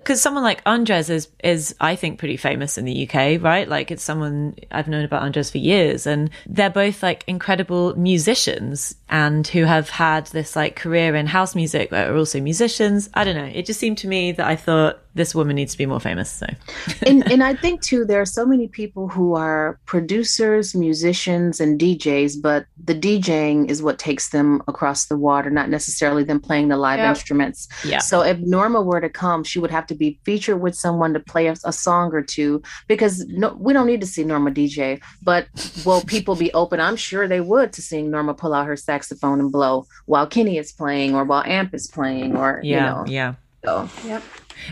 because 0.02 0.20
someone 0.20 0.44
like 0.44 0.62
Andres 0.66 1.10
is 1.10 1.28
is 1.44 1.76
I 1.80 1.96
think 1.96 2.18
pretty 2.18 2.38
famous 2.38 2.78
in 2.78 2.86
the 2.86 3.08
UK, 3.08 3.42
right? 3.42 3.68
Like 3.68 3.92
it's 3.92 4.04
someone 4.04 4.56
I've 4.72 4.88
known 4.88 5.06
about 5.06 5.22
Andres 5.22 5.52
for 5.52 5.60
years, 5.60 6.08
and 6.08 6.32
they're 6.48 6.72
both 6.72 7.04
like 7.04 7.24
incredible 7.28 7.96
musicians 7.96 8.96
and 9.12 9.46
who 9.46 9.66
have 9.66 9.90
had 9.90 10.28
this 10.28 10.56
like 10.56 10.78
career 10.78 11.14
in 11.16 11.28
house 11.28 11.54
music, 11.54 11.90
but 11.90 12.08
are 12.08 12.16
also 12.16 12.40
musicians. 12.40 13.10
I 13.14 13.26
don't 13.26 13.36
know. 13.36 13.52
It 13.54 13.66
just 13.66 13.80
seemed 13.80 13.98
to 14.00 14.08
me 14.08 14.32
that 14.32 14.48
I 14.48 14.56
thought 14.56 15.02
this 15.14 15.36
woman 15.36 15.58
needs 15.58 15.74
to 15.74 15.78
be 15.78 15.86
more 15.86 16.00
famous. 16.00 16.32
So, 16.32 16.48
and 17.06 17.30
and 17.30 17.44
I 17.44 17.54
think 17.54 17.82
too, 17.82 18.06
there 18.06 18.22
are 18.22 18.26
so 18.26 18.46
many 18.46 18.70
people 18.70 19.10
who 19.10 19.36
are 19.36 19.80
producers, 19.86 20.74
musicians, 20.74 21.60
and 21.60 21.80
DJs, 21.80 22.42
but 22.42 22.66
the 22.82 22.96
DJing 22.96 23.70
is 23.70 23.84
what 23.84 24.00
takes 24.00 24.30
them 24.30 24.62
across 24.70 25.08
the 25.08 25.18
water, 25.18 25.50
not 25.50 25.70
necessarily 25.70 26.24
them 26.24 26.40
playing 26.40 26.70
the 26.70 26.78
live 26.78 27.00
yep. 27.00 27.10
instruments. 27.10 27.68
Yeah. 27.84 28.00
So 28.00 28.22
if 28.22 28.40
Norma 28.40 28.82
were 28.82 29.02
to 29.02 29.10
come, 29.10 29.44
she 29.44 29.60
would 29.60 29.72
have 29.72 29.88
to 29.88 29.96
be 29.96 30.20
featured 30.24 30.62
with 30.62 30.76
someone 30.76 31.14
to 31.14 31.20
play 31.20 31.48
a, 31.48 31.56
a 31.66 31.74
song 31.74 32.14
or 32.14 32.22
two 32.22 32.62
because 32.88 33.26
no, 33.28 33.58
we 33.60 33.74
don't 33.74 33.88
need 33.88 34.02
to 34.02 34.08
see 34.08 34.24
Norma 34.24 34.52
DJ. 34.52 35.02
But 35.22 35.48
will 35.86 36.02
people 36.02 36.36
be 36.36 36.54
open? 36.54 36.80
I'm 36.80 36.96
sure 36.96 37.28
they 37.28 37.42
would 37.42 37.74
to 37.74 37.82
seeing 37.82 38.10
Norma 38.10 38.34
pull 38.34 38.54
out 38.54 38.68
her 38.68 38.78
saxophone 39.02 39.40
and 39.40 39.52
blow 39.52 39.88
while 40.06 40.28
Kenny 40.28 40.58
is 40.58 40.72
playing 40.72 41.16
or 41.16 41.24
while 41.26 41.44
Amp 41.46 41.74
is 41.74 41.88
playing 41.88 42.36
or 42.36 42.62
yeah, 42.64 42.76
you 42.76 42.82
know. 42.82 43.06
Yeah. 43.08 43.34
So, 43.66 43.90
yep. 44.06 44.24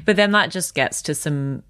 But 0.06 0.16
then 0.16 0.32
that 0.32 0.52
just 0.52 0.76
gets 0.76 1.02
to 1.04 1.16
some 1.16 1.64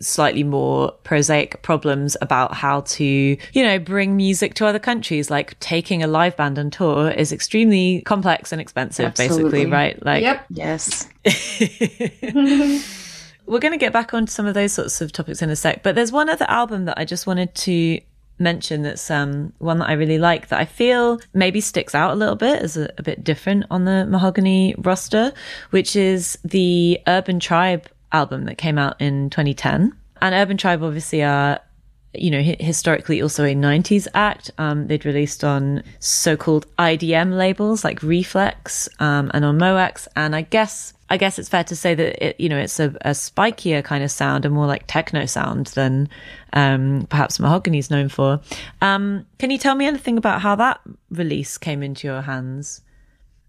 slightly 0.00 0.44
more 0.44 0.92
prosaic 1.02 1.60
problems 1.62 2.16
about 2.20 2.54
how 2.54 2.82
to, 2.82 3.04
you 3.04 3.62
know, 3.64 3.80
bring 3.80 4.16
music 4.16 4.54
to 4.54 4.66
other 4.66 4.78
countries. 4.78 5.30
Like 5.30 5.58
taking 5.58 6.02
a 6.02 6.06
live 6.06 6.36
band 6.36 6.58
on 6.58 6.70
tour 6.70 7.10
is 7.10 7.32
extremely 7.32 8.02
complex 8.02 8.52
and 8.52 8.60
expensive, 8.60 9.06
Absolutely. 9.06 9.64
basically, 9.64 9.66
right? 9.66 10.04
Like, 10.04 10.22
yep, 10.22 10.46
yes. 10.50 11.08
We're 13.46 13.60
going 13.60 13.72
to 13.72 13.78
get 13.78 13.92
back 13.92 14.12
onto 14.12 14.30
some 14.30 14.46
of 14.46 14.54
those 14.54 14.72
sorts 14.72 15.00
of 15.00 15.12
topics 15.12 15.40
in 15.40 15.50
a 15.50 15.56
sec, 15.56 15.84
but 15.84 15.94
there's 15.94 16.10
one 16.10 16.28
other 16.28 16.46
album 16.48 16.84
that 16.86 16.98
I 16.98 17.04
just 17.04 17.28
wanted 17.28 17.54
to 17.54 18.00
mention 18.38 18.82
that's 18.82 19.10
um, 19.10 19.52
one 19.58 19.78
that 19.78 19.88
I 19.88 19.92
really 19.92 20.18
like 20.18 20.48
that 20.48 20.60
I 20.60 20.64
feel 20.64 21.20
maybe 21.32 21.60
sticks 21.60 21.94
out 21.94 22.12
a 22.12 22.14
little 22.14 22.36
bit 22.36 22.62
as 22.62 22.76
a, 22.76 22.92
a 22.98 23.02
bit 23.02 23.24
different 23.24 23.64
on 23.70 23.84
the 23.84 24.06
Mahogani 24.08 24.74
roster, 24.84 25.32
which 25.70 25.96
is 25.96 26.38
the 26.44 27.00
Urban 27.06 27.40
Tribe 27.40 27.88
album 28.12 28.44
that 28.44 28.58
came 28.58 28.78
out 28.78 29.00
in 29.00 29.30
2010. 29.30 29.94
And 30.20 30.34
Urban 30.34 30.56
Tribe 30.56 30.82
obviously 30.82 31.22
are, 31.22 31.60
you 32.14 32.30
know, 32.30 32.40
historically 32.40 33.20
also 33.20 33.44
a 33.44 33.54
90s 33.54 34.08
act. 34.14 34.50
Um, 34.58 34.86
they'd 34.86 35.04
released 35.04 35.44
on 35.44 35.82
so-called 35.98 36.66
IDM 36.78 37.36
labels 37.36 37.84
like 37.84 38.00
Rephlex 38.00 38.88
um, 39.00 39.30
and 39.34 39.44
on 39.44 39.58
Mo' 39.58 39.74
Wax. 39.74 40.08
And 40.16 40.34
I 40.34 40.42
guess 40.42 40.94
I 41.08 41.16
guess 41.16 41.38
it's 41.38 41.48
fair 41.48 41.64
to 41.64 41.76
say 41.76 41.94
that 41.94 42.26
it, 42.26 42.40
you 42.40 42.48
know, 42.48 42.58
it's 42.58 42.80
a, 42.80 42.88
a 43.02 43.10
spikier 43.10 43.82
kind 43.84 44.02
of 44.02 44.10
sound, 44.10 44.44
a 44.44 44.50
more 44.50 44.66
like 44.66 44.84
techno 44.86 45.26
sound 45.26 45.68
than 45.68 46.08
um, 46.52 47.06
perhaps 47.08 47.38
Mahogani's 47.38 47.90
known 47.90 48.08
for. 48.08 48.40
Um, 48.82 49.26
can 49.38 49.50
you 49.50 49.58
tell 49.58 49.74
me 49.74 49.86
anything 49.86 50.18
about 50.18 50.40
how 50.40 50.56
that 50.56 50.80
release 51.10 51.58
came 51.58 51.82
into 51.82 52.08
your 52.08 52.22
hands? 52.22 52.80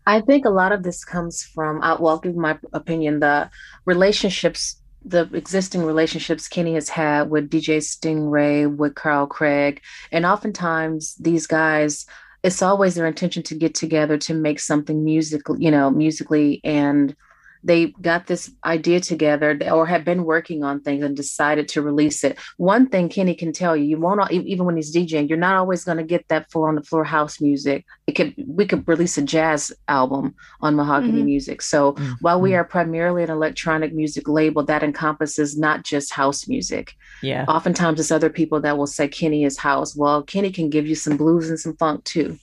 I 0.05 0.21
think 0.21 0.45
a 0.45 0.49
lot 0.49 0.71
of 0.71 0.83
this 0.83 1.03
comes 1.03 1.43
from, 1.43 1.81
uh, 1.81 1.97
well, 1.99 2.13
I'll 2.13 2.19
give 2.19 2.35
my 2.35 2.57
opinion, 2.73 3.19
the 3.19 3.49
relationships, 3.85 4.79
the 5.03 5.29
existing 5.33 5.83
relationships 5.83 6.47
Kenny 6.47 6.75
has 6.75 6.89
had 6.89 7.29
with 7.29 7.49
DJ 7.49 7.77
Stingray, 7.77 8.73
with 8.73 8.95
Carl 8.95 9.27
Craig. 9.27 9.81
And 10.11 10.25
oftentimes 10.25 11.15
these 11.15 11.47
guys, 11.47 12.05
it's 12.43 12.61
always 12.61 12.95
their 12.95 13.07
intention 13.07 13.43
to 13.43 13.55
get 13.55 13.75
together 13.75 14.17
to 14.19 14.33
make 14.33 14.59
something 14.59 15.03
musical, 15.03 15.59
you 15.59 15.71
know, 15.71 15.89
musically 15.89 16.61
and 16.63 17.15
they 17.63 17.87
got 18.01 18.27
this 18.27 18.51
idea 18.65 18.99
together 18.99 19.57
or 19.71 19.85
have 19.85 20.05
been 20.05 20.23
working 20.23 20.63
on 20.63 20.81
things 20.81 21.03
and 21.03 21.15
decided 21.15 21.67
to 21.69 21.81
release 21.81 22.23
it. 22.23 22.37
One 22.57 22.87
thing 22.89 23.09
Kenny 23.09 23.35
can 23.35 23.53
tell 23.53 23.75
you, 23.75 23.83
you 23.83 23.99
won't 23.99 24.31
even 24.31 24.65
when 24.65 24.75
he's 24.75 24.95
DJing, 24.95 25.29
you're 25.29 25.37
not 25.37 25.55
always 25.55 25.83
going 25.83 25.97
to 25.97 26.03
get 26.03 26.27
that 26.29 26.51
full 26.51 26.63
on 26.63 26.75
the 26.75 26.83
floor 26.83 27.03
house 27.03 27.41
music. 27.41 27.85
It 28.07 28.13
could 28.13 28.33
we 28.47 28.65
could 28.65 28.87
release 28.87 29.17
a 29.17 29.21
jazz 29.21 29.71
album 29.87 30.35
on 30.61 30.75
Mahogani 30.75 31.11
mm-hmm. 31.11 31.25
Music. 31.25 31.61
So 31.61 31.93
mm-hmm. 31.93 32.13
while 32.21 32.41
we 32.41 32.55
are 32.55 32.63
primarily 32.63 33.23
an 33.23 33.29
electronic 33.29 33.93
music 33.93 34.27
label, 34.27 34.63
that 34.63 34.83
encompasses 34.83 35.57
not 35.57 35.83
just 35.83 36.13
house 36.13 36.47
music. 36.47 36.93
Yeah. 37.21 37.45
Oftentimes 37.47 37.99
it's 37.99 38.11
other 38.11 38.29
people 38.29 38.61
that 38.61 38.77
will 38.77 38.87
say 38.87 39.07
Kenny 39.07 39.43
is 39.43 39.57
house. 39.57 39.95
Well, 39.95 40.23
Kenny 40.23 40.51
can 40.51 40.69
give 40.69 40.87
you 40.87 40.95
some 40.95 41.17
blues 41.17 41.49
and 41.49 41.59
some 41.59 41.75
funk 41.77 42.03
too. 42.03 42.37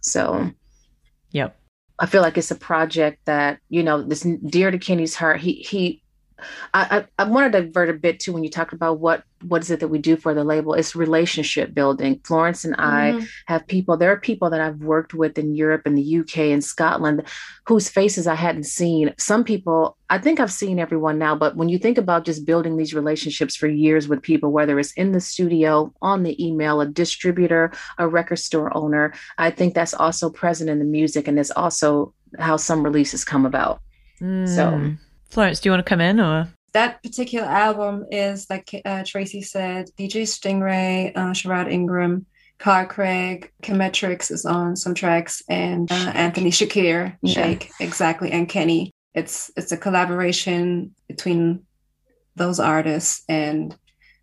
So 0.00 0.50
Yep. 1.34 1.58
I 1.98 2.06
feel 2.06 2.22
like 2.22 2.36
it's 2.36 2.50
a 2.50 2.56
project 2.56 3.24
that 3.26 3.60
you 3.68 3.82
know 3.82 4.02
this 4.02 4.26
dear 4.46 4.70
to 4.70 4.78
Kenny's 4.78 5.14
heart. 5.14 5.40
He 5.40 5.54
he 5.54 6.02
I, 6.72 7.06
I, 7.18 7.22
I 7.22 7.28
want 7.28 7.52
to 7.52 7.62
divert 7.62 7.90
a 7.90 7.94
bit 7.94 8.20
too 8.20 8.32
when 8.32 8.44
you 8.44 8.50
talked 8.50 8.72
about 8.72 8.98
what 8.98 9.22
what 9.42 9.62
is 9.62 9.70
it 9.70 9.80
that 9.80 9.88
we 9.88 9.98
do 9.98 10.16
for 10.16 10.34
the 10.34 10.42
label 10.42 10.74
it's 10.74 10.96
relationship 10.96 11.74
building 11.74 12.20
florence 12.24 12.64
and 12.64 12.74
i 12.78 13.12
mm-hmm. 13.12 13.24
have 13.46 13.66
people 13.66 13.96
there 13.96 14.10
are 14.10 14.18
people 14.18 14.50
that 14.50 14.60
i've 14.60 14.78
worked 14.78 15.14
with 15.14 15.38
in 15.38 15.54
europe 15.54 15.82
and 15.84 15.96
the 15.96 16.18
uk 16.18 16.36
and 16.36 16.64
scotland 16.64 17.22
whose 17.66 17.88
faces 17.88 18.26
i 18.26 18.34
hadn't 18.34 18.64
seen 18.64 19.12
some 19.18 19.44
people 19.44 19.96
i 20.10 20.18
think 20.18 20.40
i've 20.40 20.52
seen 20.52 20.78
everyone 20.78 21.18
now 21.18 21.36
but 21.36 21.56
when 21.56 21.68
you 21.68 21.78
think 21.78 21.98
about 21.98 22.24
just 22.24 22.46
building 22.46 22.76
these 22.76 22.94
relationships 22.94 23.54
for 23.54 23.68
years 23.68 24.08
with 24.08 24.22
people 24.22 24.50
whether 24.50 24.78
it's 24.78 24.92
in 24.92 25.12
the 25.12 25.20
studio 25.20 25.92
on 26.02 26.22
the 26.22 26.44
email 26.44 26.80
a 26.80 26.86
distributor 26.86 27.70
a 27.98 28.08
record 28.08 28.38
store 28.38 28.74
owner 28.76 29.12
i 29.38 29.50
think 29.50 29.74
that's 29.74 29.94
also 29.94 30.30
present 30.30 30.70
in 30.70 30.78
the 30.78 30.84
music 30.84 31.28
and 31.28 31.38
it's 31.38 31.50
also 31.52 32.12
how 32.38 32.56
some 32.56 32.82
releases 32.82 33.24
come 33.24 33.46
about 33.46 33.80
mm. 34.20 34.48
so 34.48 34.96
Florence, 35.30 35.60
do 35.60 35.68
you 35.68 35.72
want 35.72 35.84
to 35.84 35.88
come 35.88 36.00
in 36.00 36.20
or? 36.20 36.48
That 36.72 37.02
particular 37.02 37.46
album 37.46 38.06
is, 38.10 38.48
like 38.50 38.68
uh, 38.84 39.02
Traci 39.02 39.44
said, 39.44 39.90
DJ 39.96 40.22
Stingray, 40.22 41.16
uh, 41.16 41.32
Sherard 41.32 41.68
Ingram, 41.68 42.26
Carl 42.58 42.86
Craig, 42.86 43.52
Chemetrix 43.62 44.30
is 44.30 44.44
on 44.44 44.76
some 44.76 44.94
tracks, 44.94 45.42
and 45.48 45.90
uh, 45.90 46.12
Anthony 46.14 46.50
Shakir, 46.50 47.16
Shake, 47.24 47.70
yeah. 47.78 47.86
exactly, 47.86 48.32
and 48.32 48.48
Kenny. 48.48 48.90
It's 49.14 49.50
it's 49.56 49.70
a 49.70 49.76
collaboration 49.76 50.94
between 51.06 51.64
those 52.34 52.58
artists, 52.58 53.22
and 53.28 53.76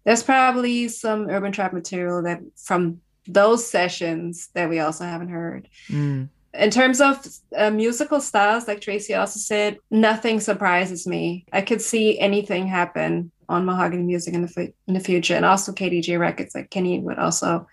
there's 0.03 0.23
probably 0.23 0.89
some 0.89 1.29
Urban 1.29 1.53
Tribe 1.53 1.71
material 1.71 2.23
that 2.23 2.41
from 2.57 2.99
those 3.27 3.65
sessions 3.65 4.49
that 4.55 4.69
we 4.69 4.79
also 4.79 5.05
haven't 5.05 5.29
heard. 5.29 5.69
Mm 5.87 6.29
in 6.53 6.69
terms 6.69 6.99
of 6.99 7.25
uh, 7.55 7.69
musical 7.71 8.19
styles, 8.19 8.67
like 8.67 8.81
Traci 8.81 9.17
also 9.17 9.39
said, 9.39 9.77
nothing 9.89 10.39
surprises 10.39 11.07
me. 11.07 11.45
I 11.53 11.61
could 11.61 11.81
see 11.81 12.19
anything 12.19 12.67
happen 12.67 13.31
on 13.47 13.65
Mahogani 13.65 14.05
Music 14.05 14.33
in 14.33 14.41
the 14.43 14.73
in 14.87 14.93
the 14.93 14.99
future, 14.99 15.35
and 15.35 15.45
also 15.45 15.71
KDJ 15.71 16.19
Records. 16.19 16.55
Like 16.55 16.69
Kenny 16.69 16.99
would 16.99 17.19
also 17.19 17.67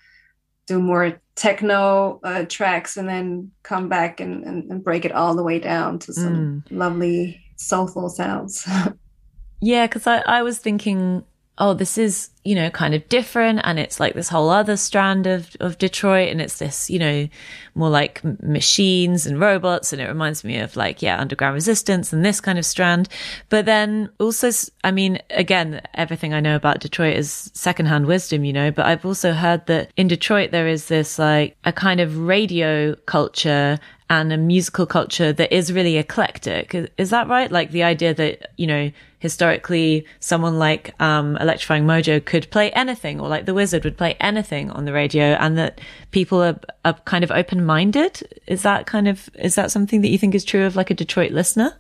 do 0.67 0.79
more 0.79 1.21
techno 1.35 2.21
uh, 2.23 2.45
tracks, 2.49 2.97
and 2.97 3.09
then 3.09 3.51
come 3.63 3.89
back 3.89 4.21
and, 4.21 4.45
and, 4.45 4.71
and, 4.71 4.85
break 4.85 5.05
it 5.05 5.13
all 5.13 5.35
the 5.35 5.43
way 5.43 5.59
down 5.59 5.99
to 6.01 6.13
some 6.13 6.65
mm. 6.69 6.77
lovely 6.77 7.41
soulful 7.57 8.09
sounds. 8.09 8.69
yeah, 9.61 9.87
because 9.87 10.07
I, 10.07 10.19
I 10.27 10.43
was 10.43 10.59
thinking 10.59 11.25
oh, 11.59 11.75
this 11.75 11.99
is, 11.99 12.31
you 12.49 12.55
know, 12.55 12.71
kind 12.71 12.95
of 12.95 13.07
different. 13.11 13.61
And 13.63 13.79
it's 13.79 14.01
like 14.01 14.15
this 14.15 14.31
whole 14.31 14.49
other 14.49 14.79
strand 14.79 15.27
of, 15.27 15.55
of 15.61 15.77
Detroit. 15.77 16.31
And 16.31 16.41
it's 16.41 16.59
this, 16.59 16.89
you 16.89 16.99
know, 16.99 17.29
more 17.75 17.91
like 17.91 18.25
machines 18.43 19.27
and 19.27 19.39
robots. 19.39 19.93
And 19.93 20.01
it 20.01 20.09
reminds 20.09 20.45
me 20.45 20.59
of 20.59 20.75
like, 20.75 21.03
yeah, 21.03 21.21
underground 21.21 21.53
resistance 21.53 22.11
and 22.11 22.25
this 22.25 22.41
kind 22.41 22.59
of 22.59 22.65
strand. 22.65 23.11
But 23.51 23.67
then 23.67 24.09
also, 24.19 24.51
I 24.83 24.93
mean, 24.93 25.21
again, 25.29 25.83
everything 25.93 26.33
I 26.33 26.41
know 26.41 26.57
about 26.57 26.81
Detroit 26.81 27.19
is 27.19 27.51
secondhand 27.53 28.07
wisdom, 28.07 28.47
you 28.47 28.55
know, 28.55 28.71
but 28.71 28.87
I've 28.87 29.05
also 29.05 29.35
heard 29.35 29.67
that 29.67 29.91
in 29.99 30.09
Detroit, 30.09 30.51
there 30.51 30.69
is 30.69 30.89
this 30.89 31.19
like 31.19 31.55
a 31.65 31.73
kind 31.73 32.01
of 32.01 32.17
radio 32.17 32.95
culture 33.05 33.79
and 34.11 34.33
a 34.33 34.39
musical 34.39 34.87
culture 34.87 35.35
that 35.35 35.55
is 35.55 35.71
really 35.71 35.99
eclectic. 35.99 36.75
Is 36.97 37.11
that 37.11 37.29
right? 37.29 37.53
Like 37.53 37.73
the 37.73 37.83
idea 37.83 38.15
that, 38.15 38.53
you 38.57 38.67
know, 38.67 38.91
historically 39.19 40.07
someone 40.21 40.59
like 40.59 40.95
um, 41.01 41.37
Electrifying 41.39 41.85
Mojo 41.85 42.25
could 42.25 42.38
play 42.47 42.71
anything 42.73 43.21
or 43.21 43.29
like 43.29 43.47
The 43.47 43.55
Wizard 43.55 43.85
would 43.85 43.97
play 43.97 44.17
anything 44.21 44.71
on 44.71 44.85
the 44.85 44.93
radio 44.93 45.35
and 45.35 45.59
that 45.59 45.81
people 46.11 46.43
are, 46.43 46.59
are 46.85 46.95
kind 47.05 47.25
of 47.25 47.31
open 47.31 47.65
minded. 47.65 48.23
Is 48.47 48.63
that 48.63 48.87
kind 48.87 49.09
of, 49.09 49.29
is 49.35 49.55
that 49.57 49.71
something 49.71 50.01
that 50.03 50.09
you 50.09 50.19
think 50.19 50.35
is 50.35 50.45
true 50.45 50.65
of 50.65 50.77
like 50.77 50.91
a 50.91 50.95
Detroit 50.95 51.33
listener? 51.33 51.79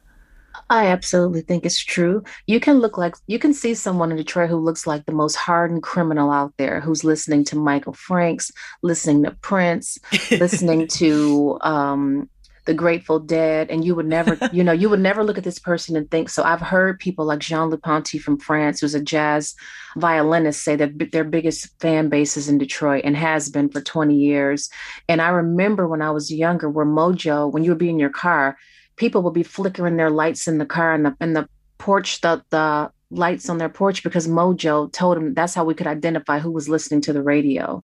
I 0.71 0.87
absolutely 0.89 1.41
think 1.41 1.65
it's 1.65 1.79
true. 1.79 2.23
You 2.47 2.61
can 2.61 2.79
look 2.79 2.99
like 2.99 3.15
you 3.27 3.39
can 3.39 3.55
see 3.55 3.75
someone 3.75 4.11
in 4.11 4.17
Detroit 4.17 4.51
who 4.51 4.57
looks 4.57 4.87
like 4.87 5.07
the 5.07 5.13
most 5.13 5.37
hardened 5.37 5.83
criminal 5.83 6.31
out 6.31 6.53
there, 6.59 6.81
who's 6.81 7.05
listening 7.05 7.45
to 7.45 7.57
Michael 7.57 7.95
Franks, 7.95 8.53
listening 8.83 9.25
to 9.25 9.31
Prince, 9.31 9.99
listening 10.31 10.87
to 10.89 11.59
um, 11.63 12.29
the 12.69 12.75
Grateful 12.75 13.19
Dead, 13.19 13.71
and 13.71 13.83
you 13.83 13.95
would 13.95 14.07
never, 14.07 14.39
you 14.53 14.62
know, 14.62 14.73
you 14.73 14.91
would 14.91 15.01
never 15.01 15.25
look 15.25 15.39
at 15.39 15.45
this 15.45 15.59
person 15.59 15.97
and 15.97 16.09
think. 16.11 16.29
So 16.29 16.43
I've 16.43 16.61
heard 16.61 17.01
people 17.01 17.25
like 17.25 17.39
Jean-Luc 17.39 17.83
Ponty 17.83 18.19
from 18.19 18.39
France, 18.39 18.81
who's 18.81 18.95
a 18.95 19.03
jazz 19.03 19.55
violinist, 19.97 20.62
say 20.62 20.77
that 20.77 21.11
their 21.11 21.25
biggest 21.25 21.81
fan 21.81 22.11
base 22.11 22.37
is 22.37 22.47
in 22.47 22.59
Detroit 22.59 23.05
and 23.07 23.16
has 23.16 23.49
been 23.49 23.71
for 23.71 23.81
20 23.81 24.14
years. 24.14 24.69
And 25.09 25.23
I 25.23 25.31
remember 25.31 25.89
when 25.89 26.03
I 26.03 26.11
was 26.11 26.31
younger, 26.31 26.69
where 26.69 26.85
Mojo, 26.85 27.51
when 27.51 27.64
you 27.64 27.71
would 27.71 27.79
be 27.79 27.89
in 27.89 27.99
your 27.99 28.11
car, 28.11 28.59
people 28.97 29.23
would 29.23 29.35
be 29.35 29.43
flickering 29.43 29.97
their 29.97 30.11
lights 30.11 30.47
in 30.47 30.59
the 30.59 30.66
car 30.66 30.93
and 30.93 31.07
the 31.07 31.16
in 31.23 31.33
the 31.33 31.49
porch, 31.79 32.21
the 32.21 32.43
the 32.51 32.93
lights 33.11 33.49
on 33.49 33.57
their 33.57 33.71
porch 33.71 34.03
because 34.03 34.29
Mojo 34.29 34.93
told 34.93 35.16
them 35.16 35.33
that's 35.33 35.55
how 35.55 35.64
we 35.64 35.73
could 35.73 35.87
identify 35.87 36.39
who 36.39 36.51
was 36.51 36.69
listening 36.69 37.01
to 37.01 37.14
the 37.14 37.23
radio. 37.23 37.83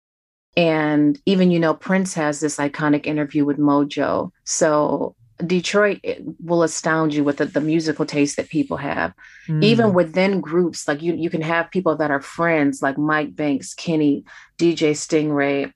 And 0.60 1.18
even, 1.26 1.51
you 1.51 1.60
know, 1.60 1.74
Prince 1.74 2.14
has 2.16 2.41
this 2.41 2.57
iconic 2.57 3.05
interview 3.05 3.45
with 3.45 3.57
Mojo. 3.57 4.32
So 4.43 5.16
Detroit 5.45 6.01
will 6.43 6.64
astound 6.64 7.14
you 7.14 7.24
with 7.24 7.38
the, 7.38 7.45
the 7.45 7.62
musical 7.62 8.05
taste 8.05 8.36
that 8.36 8.49
people 8.49 8.76
have. 8.76 9.14
Mm. 9.47 9.64
Even 9.64 9.93
within 9.93 10.41
groups, 10.41 10.86
like 10.86 11.01
you, 11.01 11.16
you 11.16 11.30
can 11.30 11.41
have 11.41 11.72
people 11.72 11.95
that 11.95 12.12
are 12.12 12.22
friends, 12.22 12.82
like 12.82 12.97
Mike 12.97 13.38
Banks, 13.38 13.74
Kenny, 13.74 14.26
DJ 14.57 14.91
Stingray, 14.91 15.72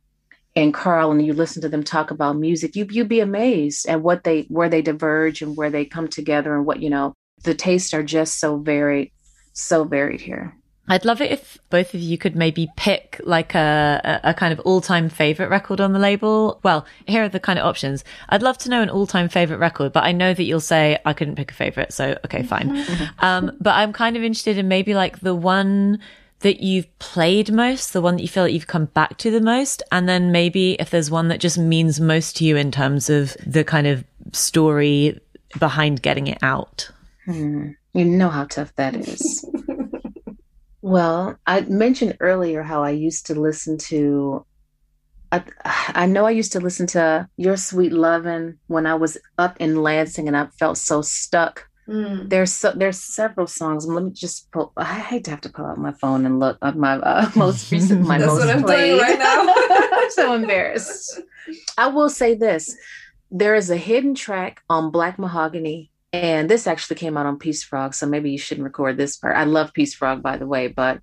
and 0.53 0.73
Carl, 0.73 1.11
and 1.11 1.25
you 1.25 1.31
listen 1.31 1.61
to 1.61 1.69
them 1.69 1.84
talk 1.84 2.11
about 2.11 2.36
music. 2.36 2.75
You 2.75 2.86
you'd 2.91 3.07
be 3.07 3.21
amazed 3.21 3.88
at 3.88 4.01
what 4.01 4.25
they 4.25 4.41
where 4.49 4.69
they 4.69 4.81
diverge 4.81 5.41
and 5.41 5.55
where 5.55 5.69
they 5.69 5.86
come 5.86 6.09
together 6.09 6.55
and 6.55 6.65
what 6.65 6.81
you 6.81 6.89
know. 6.89 7.13
The 7.43 7.55
tastes 7.55 7.93
are 7.93 8.03
just 8.03 8.39
so 8.39 8.57
varied, 8.57 9.11
so 9.53 9.86
varied 9.86 10.21
here. 10.21 10.55
I'd 10.88 11.05
love 11.05 11.21
it 11.21 11.31
if 11.31 11.59
both 11.69 11.93
of 11.93 12.01
you 12.01 12.17
could 12.17 12.36
maybe 12.36 12.69
pick 12.75 13.21
like 13.23 13.55
a, 13.55 14.19
a 14.23 14.34
kind 14.34 14.51
of 14.51 14.59
all 14.61 14.81
time 14.81 15.07
favorite 15.07 15.49
record 15.49 15.79
on 15.79 15.93
the 15.93 15.99
label. 15.99 16.59
Well, 16.61 16.86
here 17.07 17.23
are 17.23 17.29
the 17.29 17.39
kind 17.39 17.57
of 17.57 17.65
options. 17.65 18.03
I'd 18.29 18.41
love 18.41 18.57
to 18.59 18.69
know 18.69 18.81
an 18.81 18.89
all 18.89 19.07
time 19.07 19.29
favorite 19.29 19.59
record, 19.59 19.93
but 19.93 20.03
I 20.03 20.11
know 20.11 20.34
that 20.34 20.43
you'll 20.43 20.59
say 20.59 20.99
I 21.05 21.13
couldn't 21.13 21.36
pick 21.36 21.51
a 21.51 21.53
favorite. 21.53 21.93
So, 21.93 22.17
okay, 22.25 22.43
fine. 22.43 22.86
um, 23.19 23.55
but 23.61 23.75
I'm 23.75 23.93
kind 23.93 24.17
of 24.17 24.23
interested 24.23 24.57
in 24.57 24.67
maybe 24.67 24.93
like 24.93 25.19
the 25.19 25.36
one 25.36 25.99
that 26.39 26.61
you've 26.61 26.99
played 26.99 27.53
most, 27.53 27.93
the 27.93 28.01
one 28.01 28.17
that 28.17 28.21
you 28.21 28.27
feel 28.27 28.43
that 28.43 28.51
you've 28.51 28.67
come 28.67 28.86
back 28.86 29.17
to 29.19 29.31
the 29.31 29.39
most. 29.39 29.81
And 29.91 30.09
then 30.09 30.34
maybe 30.34 30.73
if 30.73 30.89
there's 30.89 31.09
one 31.09 31.29
that 31.29 31.39
just 31.39 31.57
means 31.57 32.01
most 32.01 32.36
to 32.38 32.45
you 32.45 32.57
in 32.57 32.71
terms 32.71 33.09
of 33.09 33.38
the 33.45 33.63
kind 33.63 33.88
of 33.88 34.03
story 34.34 35.19
behind 35.59 36.01
getting 36.01 36.27
it 36.27 36.39
out. 36.43 36.91
Hmm. 37.25 37.69
You 37.93 38.05
know 38.05 38.29
how 38.29 38.45
tough 38.45 38.75
that 38.75 38.95
is. 38.95 39.45
Well, 40.84 41.39
I 41.47 41.61
mentioned 41.61 42.17
earlier 42.19 42.61
how 42.61 42.84
I 42.84 42.89
used 42.89 43.27
to 43.27 43.36
listen 43.36 43.77
to. 43.88 44.45
I, 45.31 45.41
I 45.63 46.05
know 46.07 46.25
I 46.25 46.31
used 46.31 46.51
to 46.51 46.59
listen 46.59 46.88
to 46.88 47.29
Your 47.38 47.55
Sweet 47.55 47.93
Lovin' 47.93 48.59
when 48.67 48.86
I 48.86 48.95
was 48.95 49.17
up 49.38 49.55
in 49.61 49.81
Lansing 49.81 50.27
and 50.27 50.36
I 50.36 50.47
felt 50.59 50.77
so 50.77 51.01
stuck. 51.01 51.69
Mm. 51.88 52.29
There's 52.29 52.51
so, 52.51 52.73
there's 52.73 52.99
several 52.99 53.47
songs. 53.47 53.88
Let 53.88 54.03
me 54.03 54.11
just 54.11 54.51
pull. 54.51 54.73
I 54.75 54.84
hate 54.99 55.23
to 55.23 55.31
have 55.31 55.39
to 55.41 55.49
pull 55.49 55.65
out 55.65 55.77
my 55.77 55.93
phone 55.93 56.25
and 56.25 56.41
look 56.41 56.57
at 56.61 56.75
my 56.75 56.95
uh, 56.97 57.31
most 57.38 57.71
recent 57.71 58.05
my 58.05 58.17
That's 58.17 58.34
most 58.34 58.39
what 58.41 58.49
I'm 58.53 58.63
played. 58.63 58.89
Doing 58.89 59.01
right 59.01 59.19
now. 59.19 59.45
I'm 59.47 60.11
so 60.11 60.34
embarrassed. 60.34 61.21
I 61.77 61.88
will 61.88 62.09
say 62.09 62.36
this: 62.36 62.75
there 63.31 63.55
is 63.55 63.69
a 63.69 63.77
hidden 63.77 64.15
track 64.15 64.61
on 64.69 64.91
Black 64.91 65.15
Mahogani 65.15 65.91
and 66.14 66.47
this 66.47 66.68
actually 66.68 66.97
came 66.97 67.18
out 67.18 67.26
on 67.26 67.39
Peace 67.39 67.64
Frog, 67.64 67.95
so 67.95 68.05
maybe 68.05 68.30
you 68.30 68.38
shouldn't 68.38 68.64
record 68.64 68.97
this 68.97 69.18
part. 69.18 69.36
I 69.36 69.45
love 69.45 69.74
Peace 69.74 69.95
Frog, 69.95 70.22
by 70.22 70.38
the 70.38 70.45
way, 70.45 70.68
but 70.68 71.01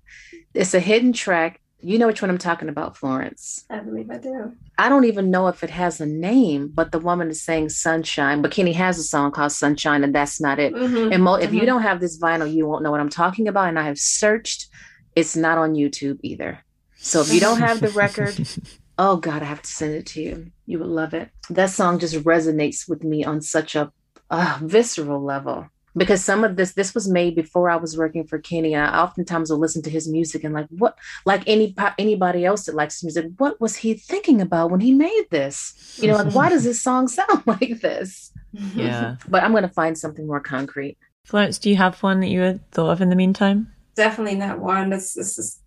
it's 0.53 0.73
a 0.73 0.79
hidden 0.79 1.11
track. 1.11 1.59
You 1.81 1.97
know 1.97 2.07
which 2.07 2.21
one 2.21 2.31
I'm 2.31 2.37
talking 2.37 2.69
about, 2.69 2.95
Florence. 2.95 3.65
I 3.69 3.79
believe 3.79 4.09
I 4.09 4.19
do. 4.19 4.53
I 4.77 4.87
don't 4.87 5.03
even 5.03 5.29
know 5.29 5.47
if 5.47 5.63
it 5.63 5.69
has 5.69 5.99
a 5.99 6.05
name, 6.05 6.71
but 6.73 6.93
the 6.93 6.99
woman 6.99 7.29
is 7.29 7.41
saying 7.41 7.69
Sunshine. 7.69 8.41
Bikini 8.41 8.73
has 8.75 8.97
a 8.99 9.03
song 9.03 9.31
called 9.31 9.51
Sunshine, 9.51 10.05
and 10.05 10.15
that's 10.15 10.39
not 10.39 10.59
it. 10.59 10.73
Mm-hmm. 10.73 11.11
And 11.11 11.23
mo- 11.23 11.33
mm-hmm. 11.33 11.43
if 11.43 11.51
you 11.51 11.59
mm-hmm. 11.59 11.65
don't 11.65 11.81
have 11.81 11.99
this 11.99 12.17
vinyl, 12.17 12.51
you 12.51 12.65
won't 12.65 12.83
know 12.83 12.91
what 12.91 13.01
I'm 13.01 13.09
talking 13.09 13.49
about. 13.49 13.67
And 13.67 13.77
I 13.77 13.83
have 13.83 13.99
searched, 13.99 14.67
it's 15.15 15.35
not 15.35 15.57
on 15.57 15.73
YouTube 15.73 16.19
either. 16.21 16.59
So 16.95 17.19
if 17.19 17.33
you 17.33 17.41
don't 17.41 17.59
have 17.59 17.81
the 17.81 17.89
record, 17.89 18.47
oh 18.97 19.17
God, 19.17 19.41
I 19.41 19.45
have 19.45 19.63
to 19.63 19.69
send 19.69 19.95
it 19.95 20.05
to 20.07 20.21
you. 20.21 20.51
You 20.67 20.79
would 20.79 20.87
love 20.87 21.13
it. 21.13 21.31
That 21.49 21.71
song 21.71 21.99
just 21.99 22.15
resonates 22.17 22.87
with 22.87 23.03
me 23.03 23.25
on 23.25 23.41
such 23.41 23.75
a 23.75 23.91
uh, 24.31 24.57
visceral 24.61 25.23
level 25.23 25.67
because 25.95 26.23
some 26.23 26.43
of 26.43 26.55
this 26.55 26.73
this 26.73 26.93
was 26.95 27.09
made 27.09 27.35
before 27.35 27.69
I 27.69 27.75
was 27.75 27.97
working 27.97 28.25
for 28.25 28.39
Kenny. 28.39 28.73
And 28.73 28.85
I 28.85 29.01
oftentimes 29.01 29.49
will 29.49 29.59
listen 29.59 29.81
to 29.83 29.89
his 29.89 30.07
music 30.09 30.43
and 30.43 30.53
like 30.53 30.67
what 30.69 30.97
like 31.25 31.43
any 31.47 31.75
anybody 31.97 32.45
else 32.45 32.65
that 32.65 32.75
likes 32.75 33.03
music, 33.03 33.27
what 33.37 33.59
was 33.59 33.75
he 33.77 33.93
thinking 33.93 34.41
about 34.41 34.71
when 34.71 34.79
he 34.79 34.93
made 34.93 35.25
this? 35.29 35.99
You 36.01 36.07
know, 36.07 36.15
like 36.15 36.33
why 36.33 36.49
does 36.49 36.63
this 36.63 36.81
song 36.81 37.07
sound 37.19 37.43
like 37.45 37.81
this? 37.81 38.31
Yeah. 38.73 39.17
but 39.27 39.43
I'm 39.43 39.53
gonna 39.53 39.69
find 39.69 39.97
something 39.97 40.25
more 40.25 40.39
concrete. 40.39 40.97
Florence, 41.25 41.59
do 41.59 41.69
you 41.69 41.75
have 41.75 42.01
one 42.01 42.19
that 42.21 42.29
you 42.29 42.41
had 42.41 42.71
thought 42.71 42.91
of 42.91 43.01
in 43.01 43.09
the 43.09 43.15
meantime? 43.15 43.71
Definitely 43.95 44.35
not 44.35 44.59
one. 44.59 44.89
This 44.89 45.13
this 45.13 45.37
is 45.37 45.60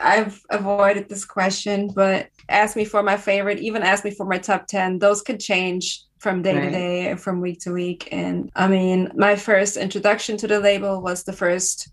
I've 0.00 0.40
avoided 0.50 1.08
this 1.08 1.24
question, 1.24 1.88
but 1.88 2.28
ask 2.48 2.76
me 2.76 2.84
for 2.84 3.02
my 3.02 3.16
favorite, 3.16 3.60
even 3.60 3.82
ask 3.82 4.04
me 4.04 4.10
for 4.10 4.26
my 4.26 4.38
top 4.38 4.66
10. 4.66 4.98
Those 4.98 5.22
could 5.22 5.40
change 5.40 6.02
from 6.18 6.42
day 6.42 6.56
right. 6.56 6.64
to 6.66 6.70
day, 6.70 7.14
from 7.16 7.40
week 7.40 7.60
to 7.60 7.72
week. 7.72 8.08
And 8.12 8.50
I 8.54 8.68
mean, 8.68 9.10
my 9.14 9.36
first 9.36 9.76
introduction 9.76 10.36
to 10.38 10.46
the 10.46 10.60
label 10.60 11.00
was 11.00 11.24
the 11.24 11.32
first 11.32 11.90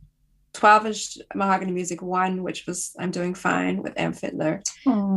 12 0.53 0.85
inch 0.87 1.17
mahogani 1.35 1.71
music 1.71 2.01
one 2.01 2.41
which 2.41 2.65
was 2.65 2.95
i'm 2.99 3.11
doing 3.11 3.35
fine 3.35 3.83
with 3.83 3.93
Amp 3.95 4.15
Fiddler 4.15 4.63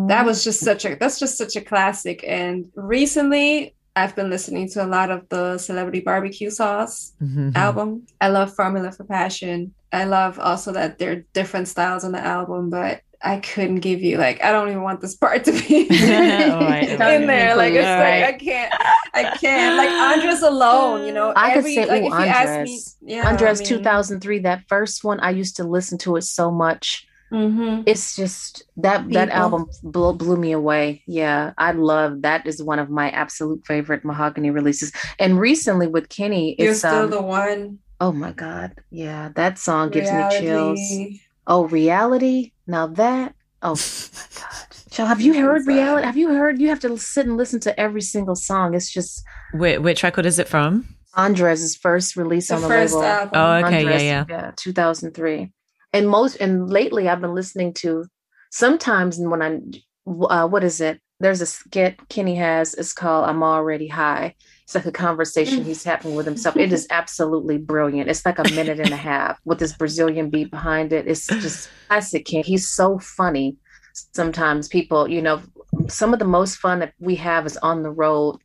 that 0.09 0.27
was 0.27 0.45
just 0.45 0.61
such 0.61 0.85
a 0.85 0.97
that's 0.97 1.19
just 1.19 1.39
such 1.39 1.57
a 1.57 1.63
classic 1.63 2.23
and 2.27 2.71
recently 2.75 3.75
i've 3.97 4.15
been 4.17 4.31
listening 4.31 4.69
to 4.69 4.85
a 4.85 4.87
lot 4.87 5.11
of 5.11 5.29
the 5.29 5.59
celebrity 5.59 6.01
barbecue 6.01 6.51
sauce 6.51 7.13
mm-hmm. 7.23 7.51
album 7.55 8.07
i 8.21 8.29
love 8.29 8.55
formula 8.55 8.91
for 8.93 9.05
passion 9.05 9.75
i 9.93 10.05
love 10.05 10.39
also 10.39 10.73
that 10.73 10.99
there 10.99 11.13
are 11.13 11.25
different 11.33 11.69
styles 11.69 12.05
on 12.05 12.13
the 12.13 12.21
album 12.21 12.71
but 12.71 13.03
I 13.23 13.37
couldn't 13.39 13.81
give 13.81 14.01
you 14.01 14.17
like 14.17 14.43
I 14.43 14.51
don't 14.51 14.69
even 14.69 14.83
want 14.83 15.03
this 15.03 15.15
part 15.15 15.45
to 15.45 15.53
be 15.53 15.87
right, 15.91 16.89
in 16.91 17.27
there. 17.27 17.55
Like 17.55 17.75
it's 17.75 17.85
right. 17.85 18.23
like 18.23 18.35
I 18.35 18.39
can't, 18.39 18.75
I 19.13 19.37
can't. 19.37 19.77
Like 19.77 19.91
Andres 19.91 20.43
alone, 20.43 21.07
you 21.07 21.13
know. 21.13 21.33
I 21.37 21.53
every, 21.53 21.75
could 21.75 21.85
say, 21.85 22.01
like, 22.01 22.05
ooh, 22.05 22.15
Andres. 22.15 22.97
Me, 23.03 23.15
yeah, 23.15 23.29
Andres, 23.29 23.61
I 23.61 23.65
mean, 23.65 23.79
2003, 23.79 24.39
that 24.41 24.65
first 24.69 25.05
one. 25.05 25.21
I 25.21 25.31
used 25.31 25.57
to 25.57 25.65
listen 25.65 25.99
to 25.99 26.17
it 26.17 26.23
so 26.23 26.51
much. 26.51 27.07
Mm-hmm. 27.33 27.83
It's 27.87 28.17
just 28.17 28.65
that 28.79 28.99
People. 28.99 29.13
that 29.13 29.29
album 29.31 29.67
blew, 29.83 30.13
blew 30.15 30.37
me 30.37 30.53
away. 30.53 31.03
Yeah, 31.07 31.53
I 31.59 31.73
love 31.73 32.23
that. 32.23 32.47
Is 32.47 32.63
one 32.63 32.79
of 32.79 32.91
my 32.91 33.11
absolute 33.11 33.65
favorite 33.67 34.03
mahogani 34.03 34.53
releases. 34.53 34.93
And 35.19 35.39
recently 35.39 35.87
with 35.87 36.09
Kenny, 36.09 36.57
you're 36.59 36.75
still 36.75 37.05
um, 37.05 37.11
the 37.11 37.23
one. 37.23 37.79
Oh 38.01 38.13
my 38.13 38.33
god, 38.33 38.75
yeah, 38.91 39.31
that 39.37 39.59
song 39.59 39.91
gives 39.91 40.11
Reality. 40.11 40.41
me 40.41 40.47
chills. 40.47 41.21
Oh, 41.47 41.67
reality. 41.67 42.53
Now 42.67 42.87
that. 42.87 43.35
Oh 43.63 43.75
my 43.75 44.41
god. 44.41 44.67
Chal 44.91 45.07
have 45.07 45.21
you 45.21 45.35
heard 45.35 45.67
reality? 45.69 46.05
Have 46.05 46.17
you 46.17 46.31
heard? 46.31 46.61
You 46.61 46.69
have 46.69 46.81
to 46.81 46.99
sit 46.99 47.27
and 47.27 47.37
listen 47.37 47.61
to 47.61 47.79
every 47.79 48.03
single 48.03 48.35
song. 48.35 48.75
It's 48.75 48.91
just. 48.91 49.23
Wait, 49.55 49.79
which 49.79 50.03
record 50.03 50.27
is 50.27 50.39
it 50.41 50.49
from? 50.49 50.97
Andres' 51.15 51.77
first 51.77 52.17
release 52.17 52.49
the 52.49 52.57
on 52.57 52.63
the 52.63 52.69
first 52.69 52.95
label. 52.95 53.07
Album. 53.07 53.31
Oh, 53.35 53.53
okay, 53.67 53.79
Andres, 53.81 54.03
yeah, 54.03 54.25
yeah, 54.29 54.43
yeah, 54.47 54.51
2003. 54.57 55.53
And 55.93 56.09
most 56.09 56.37
and 56.37 56.71
lately, 56.71 57.09
I've 57.09 57.21
been 57.21 57.35
listening 57.35 57.75
to. 57.75 58.07
Sometimes 58.53 59.19
when 59.19 59.43
I, 59.43 59.61
uh, 60.09 60.49
what 60.49 60.65
is 60.65 60.81
it? 60.81 61.01
There's 61.21 61.41
a 61.41 61.47
skit 61.47 62.09
Kenny 62.09 62.37
has. 62.37 62.75
It's 62.75 62.93
called 62.93 63.29
"I'm 63.29 63.43
Already 63.43 63.89
High," 63.89 64.35
It's 64.71 64.75
like 64.77 64.87
a 64.87 64.93
conversation 64.93 65.65
he's 65.65 65.83
having 65.83 66.15
with 66.15 66.27
himself. 66.27 66.57
It 66.57 66.73
is 66.73 66.87
absolutely 66.91 67.59
brilliant. 67.59 68.09
It's 68.09 68.25
like 68.25 68.39
a 68.39 68.49
minute 68.55 68.79
and 68.79 68.93
a 68.93 68.97
half 69.11 69.37
with 69.45 69.59
this 69.59 69.73
Brazilian 69.73 70.31
beat 70.31 70.53
behind 70.53 70.93
it. 70.93 71.09
It's 71.09 71.27
just 71.27 71.69
classic 71.89 72.25
Kenny. 72.25 72.43
He's 72.43 72.71
so 72.71 73.01
funny. 73.01 73.57
Sometimes 73.93 74.69
people, 74.69 75.09
you 75.09 75.23
know, 75.23 75.43
some 75.89 76.13
of 76.13 76.21
the 76.21 76.25
most 76.25 76.59
fun 76.59 76.79
that 76.79 76.95
we 77.01 77.17
have 77.17 77.47
is 77.47 77.57
on 77.57 77.83
the 77.83 77.91
road 77.91 78.39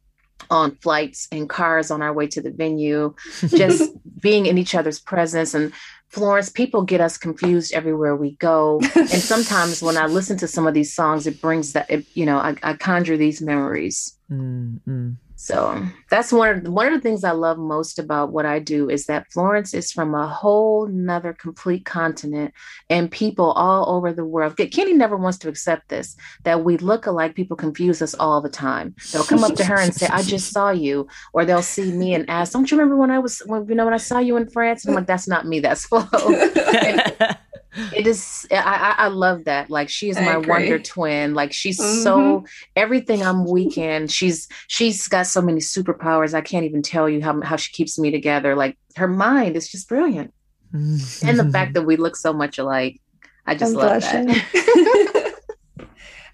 on 0.49 0.75
flights 0.77 1.27
and 1.31 1.47
cars 1.47 1.91
on 1.91 2.01
our 2.01 2.11
way 2.11 2.25
to 2.27 2.41
the 2.41 2.49
venue, 2.49 3.13
just 3.49 3.91
being 4.19 4.47
in 4.47 4.57
each 4.57 4.73
other's 4.73 4.99
presence. 4.99 5.53
And 5.53 5.71
Florence, 6.07 6.49
people 6.49 6.83
get 6.83 7.01
us 7.01 7.17
confused 7.17 7.73
everywhere 7.73 8.15
we 8.15 8.35
go. 8.35 8.79
and 8.95 9.09
sometimes 9.09 9.81
when 9.81 9.97
I 9.97 10.05
listen 10.05 10.37
to 10.37 10.47
some 10.47 10.65
of 10.67 10.73
these 10.73 10.93
songs, 10.93 11.27
it 11.27 11.41
brings 11.41 11.73
that, 11.73 11.89
it, 11.89 12.05
you 12.13 12.25
know, 12.25 12.37
I, 12.37 12.55
I 12.63 12.73
conjure 12.73 13.17
these 13.17 13.41
memories. 13.41 14.17
Mm-hmm. 14.31 15.11
So 15.37 15.85
that's 16.09 16.31
one 16.31 16.49
of 16.49 16.67
one 16.71 16.87
of 16.87 16.93
the 16.93 17.01
things 17.01 17.23
I 17.23 17.31
love 17.31 17.57
most 17.57 17.99
about 17.99 18.31
what 18.31 18.45
I 18.45 18.59
do 18.59 18.89
is 18.89 19.05
that 19.07 19.31
Florence 19.31 19.73
is 19.73 19.91
from 19.91 20.15
a 20.15 20.27
whole 20.27 20.87
nother 20.87 21.33
complete 21.33 21.85
continent 21.85 22.53
and 22.89 23.11
people 23.11 23.51
all 23.51 23.95
over 23.95 24.13
the 24.13 24.23
world. 24.23 24.55
Kenny 24.57 24.93
never 24.93 25.17
wants 25.17 25.37
to 25.39 25.49
accept 25.49 25.89
this 25.89 26.15
that 26.43 26.63
we 26.63 26.77
look 26.77 27.05
alike. 27.05 27.35
People 27.35 27.57
confuse 27.57 28.01
us 28.01 28.13
all 28.15 28.41
the 28.41 28.49
time. 28.49 28.95
They'll 29.11 29.25
come 29.25 29.43
up 29.43 29.55
to 29.55 29.65
her 29.65 29.77
and 29.77 29.93
say, 29.93 30.07
"I 30.07 30.21
just 30.21 30.51
saw 30.51 30.71
you," 30.71 31.07
or 31.33 31.43
they'll 31.43 31.61
see 31.61 31.91
me 31.91 32.13
and 32.13 32.29
ask, 32.29 32.53
"Don't 32.53 32.71
you 32.71 32.77
remember 32.77 32.95
when 32.95 33.11
I 33.11 33.19
was 33.19 33.39
when 33.45 33.67
you 33.67 33.75
know 33.75 33.85
when 33.85 33.93
I 33.93 33.97
saw 33.97 34.19
you 34.19 34.37
in 34.37 34.49
France?" 34.49 34.85
And 34.85 34.91
I'm 34.91 34.95
like, 34.95 35.07
"That's 35.07 35.27
not 35.27 35.45
me. 35.45 35.59
That's 35.59 35.85
Flo." 35.85 36.07
it 37.93 38.07
is 38.07 38.47
I, 38.51 38.95
I 38.97 39.07
love 39.07 39.45
that 39.45 39.69
like 39.69 39.89
she 39.89 40.09
is 40.09 40.19
my 40.19 40.37
wonder 40.37 40.79
twin 40.79 41.33
like 41.33 41.53
she's 41.53 41.79
mm-hmm. 41.79 42.03
so 42.03 42.45
everything 42.75 43.21
i'm 43.23 43.45
weak 43.45 43.77
in 43.77 44.07
she's 44.07 44.47
she's 44.67 45.07
got 45.07 45.27
so 45.27 45.41
many 45.41 45.59
superpowers 45.59 46.33
i 46.33 46.41
can't 46.41 46.65
even 46.65 46.81
tell 46.81 47.09
you 47.09 47.21
how, 47.21 47.41
how 47.41 47.55
she 47.55 47.71
keeps 47.73 47.99
me 47.99 48.11
together 48.11 48.55
like 48.55 48.77
her 48.95 49.07
mind 49.07 49.55
is 49.55 49.67
just 49.67 49.89
brilliant 49.89 50.33
mm-hmm. 50.73 51.27
and 51.27 51.39
the 51.39 51.49
fact 51.51 51.73
that 51.75 51.83
we 51.83 51.97
look 51.97 52.15
so 52.15 52.31
much 52.31 52.57
alike 52.57 53.01
i 53.45 53.55
just 53.55 53.73
I'm 53.73 53.79
love 53.79 54.01
blushing. 54.01 54.27
that 54.27 55.33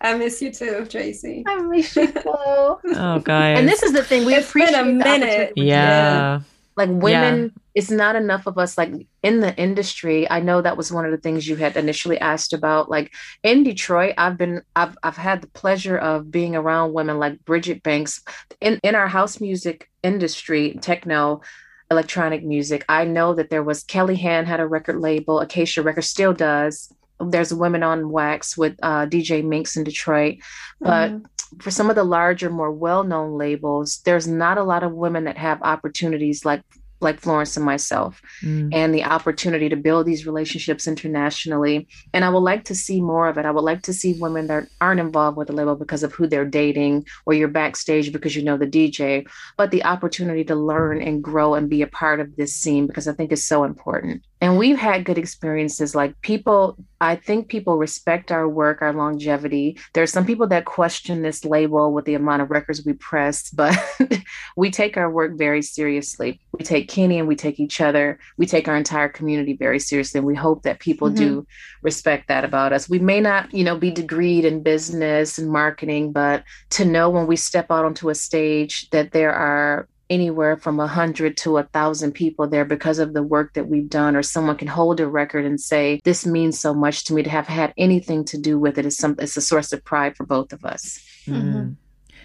I 0.03 0.15
miss 0.15 0.41
you 0.41 0.51
too, 0.51 0.83
Traci. 0.89 1.43
I 1.45 1.57
miss 1.59 1.95
you 1.95 2.11
too. 2.11 2.21
oh, 2.25 3.21
guys. 3.23 3.59
And 3.59 3.69
this 3.69 3.83
is 3.83 3.93
the 3.93 4.03
thing 4.03 4.25
we 4.25 4.33
it's 4.33 4.49
appreciate 4.49 4.71
been 4.71 4.99
a 4.99 5.03
minute. 5.03 5.53
Yeah. 5.55 6.41
Like 6.75 6.89
women, 6.89 7.53
yeah. 7.53 7.60
It's 7.73 7.91
not 7.91 8.15
enough 8.15 8.47
of 8.47 8.57
us. 8.57 8.77
Like 8.77 8.91
in 9.23 9.39
the 9.39 9.55
industry, 9.55 10.29
I 10.29 10.39
know 10.39 10.61
that 10.61 10.77
was 10.77 10.91
one 10.91 11.05
of 11.05 11.11
the 11.11 11.17
things 11.17 11.47
you 11.47 11.55
had 11.55 11.77
initially 11.77 12.19
asked 12.19 12.53
about. 12.53 12.89
Like 12.89 13.13
in 13.43 13.63
Detroit, 13.63 14.13
I've 14.17 14.37
been, 14.37 14.61
I've, 14.75 14.97
I've 15.03 15.17
had 15.17 15.41
the 15.41 15.47
pleasure 15.47 15.97
of 15.97 16.31
being 16.31 16.55
around 16.55 16.93
women 16.93 17.19
like 17.19 17.43
Bridget 17.45 17.83
Banks 17.83 18.21
in 18.59 18.79
in 18.83 18.95
our 18.95 19.07
house 19.07 19.39
music 19.39 19.89
industry, 20.03 20.77
techno 20.81 21.41
electronic 21.89 22.43
music. 22.43 22.85
I 22.87 23.05
know 23.05 23.33
that 23.35 23.49
there 23.49 23.63
was 23.63 23.83
Kelly 23.83 24.15
Hand 24.15 24.47
had 24.47 24.59
a 24.59 24.67
record 24.67 24.99
label, 24.99 25.39
Acacia 25.39 25.81
Records 25.81 26.07
still 26.07 26.33
does. 26.33 26.93
There's 27.19 27.53
women 27.53 27.83
on 27.83 28.09
wax 28.09 28.57
with 28.57 28.77
uh, 28.81 29.05
DJ 29.05 29.43
Minx 29.43 29.77
in 29.77 29.83
Detroit, 29.83 30.37
but 30.79 31.11
mm-hmm 31.11 31.25
for 31.59 31.71
some 31.71 31.89
of 31.89 31.95
the 31.95 32.03
larger, 32.03 32.49
more 32.49 32.71
well-known 32.71 33.37
labels, 33.37 33.99
there's 34.05 34.27
not 34.27 34.57
a 34.57 34.63
lot 34.63 34.83
of 34.83 34.93
women 34.93 35.25
that 35.25 35.37
have 35.37 35.61
opportunities 35.61 36.45
like 36.45 36.61
like 37.01 37.19
Florence 37.19 37.57
and 37.57 37.65
myself, 37.65 38.21
mm. 38.41 38.69
and 38.73 38.93
the 38.93 39.03
opportunity 39.03 39.69
to 39.69 39.75
build 39.75 40.05
these 40.05 40.25
relationships 40.25 40.87
internationally. 40.87 41.87
And 42.13 42.23
I 42.23 42.29
would 42.29 42.39
like 42.39 42.63
to 42.65 42.75
see 42.75 43.01
more 43.01 43.27
of 43.27 43.37
it. 43.37 43.45
I 43.45 43.51
would 43.51 43.63
like 43.63 43.81
to 43.83 43.93
see 43.93 44.19
women 44.19 44.47
that 44.47 44.67
aren't 44.79 44.99
involved 44.99 45.37
with 45.37 45.47
the 45.47 45.53
label 45.53 45.75
because 45.75 46.03
of 46.03 46.13
who 46.13 46.27
they're 46.27 46.45
dating, 46.45 47.05
or 47.25 47.33
you're 47.33 47.47
backstage 47.47 48.11
because 48.11 48.35
you 48.35 48.43
know 48.43 48.57
the 48.57 48.67
DJ, 48.67 49.27
but 49.57 49.71
the 49.71 49.83
opportunity 49.83 50.43
to 50.45 50.55
learn 50.55 51.01
and 51.01 51.23
grow 51.23 51.55
and 51.55 51.69
be 51.69 51.81
a 51.81 51.87
part 51.87 52.19
of 52.19 52.35
this 52.35 52.55
scene 52.55 52.87
because 52.87 53.07
I 53.07 53.13
think 53.13 53.31
it's 53.31 53.45
so 53.45 53.63
important. 53.63 54.23
And 54.41 54.57
we've 54.57 54.77
had 54.77 55.05
good 55.05 55.19
experiences. 55.19 55.93
Like 55.93 56.19
people, 56.21 56.75
I 56.99 57.15
think 57.15 57.47
people 57.47 57.77
respect 57.77 58.31
our 58.31 58.49
work, 58.49 58.81
our 58.81 58.91
longevity. 58.91 59.77
There 59.93 60.01
are 60.01 60.07
some 60.07 60.25
people 60.25 60.47
that 60.47 60.65
question 60.65 61.21
this 61.21 61.45
label 61.45 61.93
with 61.93 62.05
the 62.05 62.15
amount 62.15 62.41
of 62.41 62.49
records 62.49 62.83
we 62.83 62.93
press, 62.93 63.51
but 63.51 63.77
we 64.57 64.71
take 64.71 64.97
our 64.97 65.11
work 65.11 65.37
very 65.37 65.61
seriously. 65.61 66.41
We 66.57 66.65
take 66.65 66.87
Kenny 66.91 67.19
and 67.19 67.27
we 67.27 67.37
take 67.37 67.57
each 67.57 67.79
other, 67.79 68.19
we 68.35 68.45
take 68.45 68.67
our 68.67 68.75
entire 68.75 69.07
community 69.07 69.53
very 69.53 69.79
seriously. 69.79 70.17
And 70.17 70.27
we 70.27 70.35
hope 70.35 70.63
that 70.63 70.79
people 70.79 71.07
mm-hmm. 71.07 71.23
do 71.23 71.47
respect 71.81 72.27
that 72.27 72.43
about 72.43 72.73
us. 72.73 72.89
We 72.89 72.99
may 72.99 73.21
not, 73.21 73.53
you 73.53 73.63
know, 73.63 73.77
be 73.77 73.93
degreed 73.93 74.43
in 74.43 74.61
business 74.61 75.37
and 75.37 75.49
marketing, 75.49 76.11
but 76.11 76.43
to 76.71 76.83
know 76.83 77.09
when 77.09 77.27
we 77.27 77.37
step 77.37 77.71
out 77.71 77.85
onto 77.85 78.09
a 78.09 78.15
stage 78.15 78.89
that 78.89 79.13
there 79.13 79.33
are 79.33 79.87
anywhere 80.09 80.57
from 80.57 80.81
a 80.81 80.87
hundred 80.87 81.37
to 81.37 81.57
a 81.57 81.63
thousand 81.63 82.11
people 82.11 82.45
there 82.45 82.65
because 82.65 82.99
of 82.99 83.13
the 83.13 83.23
work 83.23 83.53
that 83.53 83.69
we've 83.69 83.89
done, 83.89 84.17
or 84.17 84.21
someone 84.21 84.57
can 84.57 84.67
hold 84.67 84.99
a 84.99 85.07
record 85.07 85.45
and 85.45 85.61
say, 85.61 86.01
This 86.03 86.25
means 86.25 86.59
so 86.59 86.73
much 86.73 87.05
to 87.05 87.13
me 87.13 87.23
to 87.23 87.29
have 87.29 87.47
had 87.47 87.73
anything 87.77 88.25
to 88.25 88.37
do 88.37 88.59
with 88.59 88.77
it 88.77 88.85
is 88.85 88.97
some 88.97 89.15
it's 89.17 89.37
a 89.37 89.41
source 89.41 89.71
of 89.71 89.85
pride 89.85 90.17
for 90.17 90.25
both 90.25 90.51
of 90.51 90.65
us. 90.65 90.99
Mm-hmm. 91.25 91.71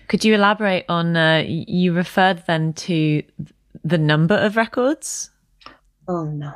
Could 0.09 0.25
you 0.25 0.35
elaborate 0.35 0.85
on 0.89 1.17
uh, 1.17 1.45
you 1.47 1.93
referred 1.93 2.43
then 2.49 2.73
to 2.73 3.23
the 3.87 3.99
number 3.99 4.35
of 4.35 4.57
records? 4.57 5.31
Oh 6.09 6.25
no. 6.25 6.53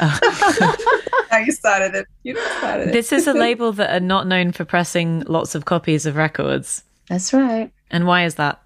oh, 0.00 1.42
you 1.44 1.52
started 1.52 1.94
it. 1.94 2.06
You 2.22 2.36
started 2.58 2.88
it. 2.88 2.92
This 2.92 3.12
is 3.12 3.26
a 3.26 3.34
label 3.46 3.72
that 3.72 3.94
are 3.94 4.04
not 4.04 4.26
known 4.26 4.52
for 4.52 4.64
pressing 4.64 5.20
lots 5.20 5.54
of 5.54 5.66
copies 5.66 6.06
of 6.06 6.16
records. 6.16 6.82
That's 7.08 7.32
right. 7.32 7.70
And 7.90 8.06
why 8.06 8.24
is 8.24 8.36
that? 8.36 8.62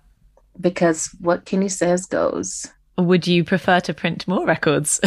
Because 0.61 1.15
what 1.21 1.45
Kenny 1.45 1.69
says 1.69 2.07
goes. 2.07 2.67
Would 2.97 3.27
you 3.27 3.45
prefer 3.45 3.81
to 3.81 3.95
print 3.95 4.29
more 4.29 4.47
records? 4.47 5.01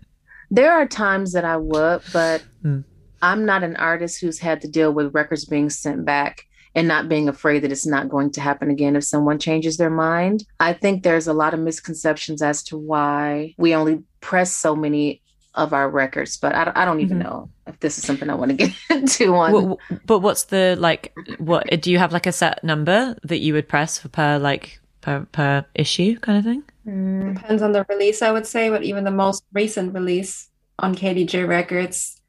there 0.50 0.72
are 0.72 0.86
times 0.86 1.32
that 1.32 1.44
I 1.44 1.56
would, 1.56 2.02
but 2.12 2.42
mm. 2.64 2.84
I'm 3.20 3.44
not 3.44 3.62
an 3.62 3.76
artist 3.76 4.20
who's 4.20 4.38
had 4.38 4.60
to 4.62 4.68
deal 4.68 4.92
with 4.92 5.14
records 5.14 5.44
being 5.44 5.70
sent 5.70 6.04
back 6.04 6.46
and 6.74 6.88
not 6.88 7.08
being 7.08 7.28
afraid 7.28 7.60
that 7.60 7.72
it's 7.72 7.86
not 7.86 8.08
going 8.08 8.30
to 8.32 8.40
happen 8.40 8.70
again 8.70 8.96
if 8.96 9.04
someone 9.04 9.38
changes 9.38 9.76
their 9.76 9.90
mind. 9.90 10.44
I 10.60 10.72
think 10.72 11.02
there's 11.02 11.26
a 11.26 11.32
lot 11.32 11.54
of 11.54 11.60
misconceptions 11.60 12.42
as 12.42 12.62
to 12.64 12.78
why 12.78 13.54
we 13.58 13.74
only 13.74 14.02
press 14.20 14.52
so 14.52 14.74
many 14.74 15.22
of 15.54 15.72
our 15.72 15.88
records, 15.88 16.36
but 16.36 16.54
I, 16.54 16.72
I 16.74 16.84
don't 16.84 17.00
even 17.00 17.18
mm-hmm. 17.18 17.28
know 17.28 17.50
if 17.66 17.78
this 17.80 17.98
is 17.98 18.06
something 18.06 18.30
I 18.30 18.34
want 18.34 18.50
to 18.50 18.56
get 18.56 18.74
into 18.90 19.34
on. 19.34 19.52
Well, 19.52 19.78
but 20.06 20.20
what's 20.20 20.44
the 20.44 20.76
like? 20.78 21.12
What 21.38 21.68
do 21.80 21.90
you 21.90 21.98
have 21.98 22.12
like 22.12 22.26
a 22.26 22.32
set 22.32 22.64
number 22.64 23.16
that 23.22 23.38
you 23.38 23.52
would 23.52 23.68
press 23.68 23.98
for 23.98 24.08
per 24.08 24.38
like 24.38 24.80
per 25.02 25.26
per 25.32 25.66
issue 25.74 26.18
kind 26.20 26.38
of 26.38 26.44
thing? 26.44 26.62
Mm. 26.86 27.34
Depends 27.34 27.62
on 27.62 27.72
the 27.72 27.84
release, 27.88 28.22
I 28.22 28.32
would 28.32 28.46
say, 28.46 28.70
but 28.70 28.82
even 28.82 29.04
the 29.04 29.10
most 29.10 29.44
recent 29.52 29.94
release 29.94 30.48
on 30.78 30.94
KDJ 30.94 31.46
Records, 31.46 32.20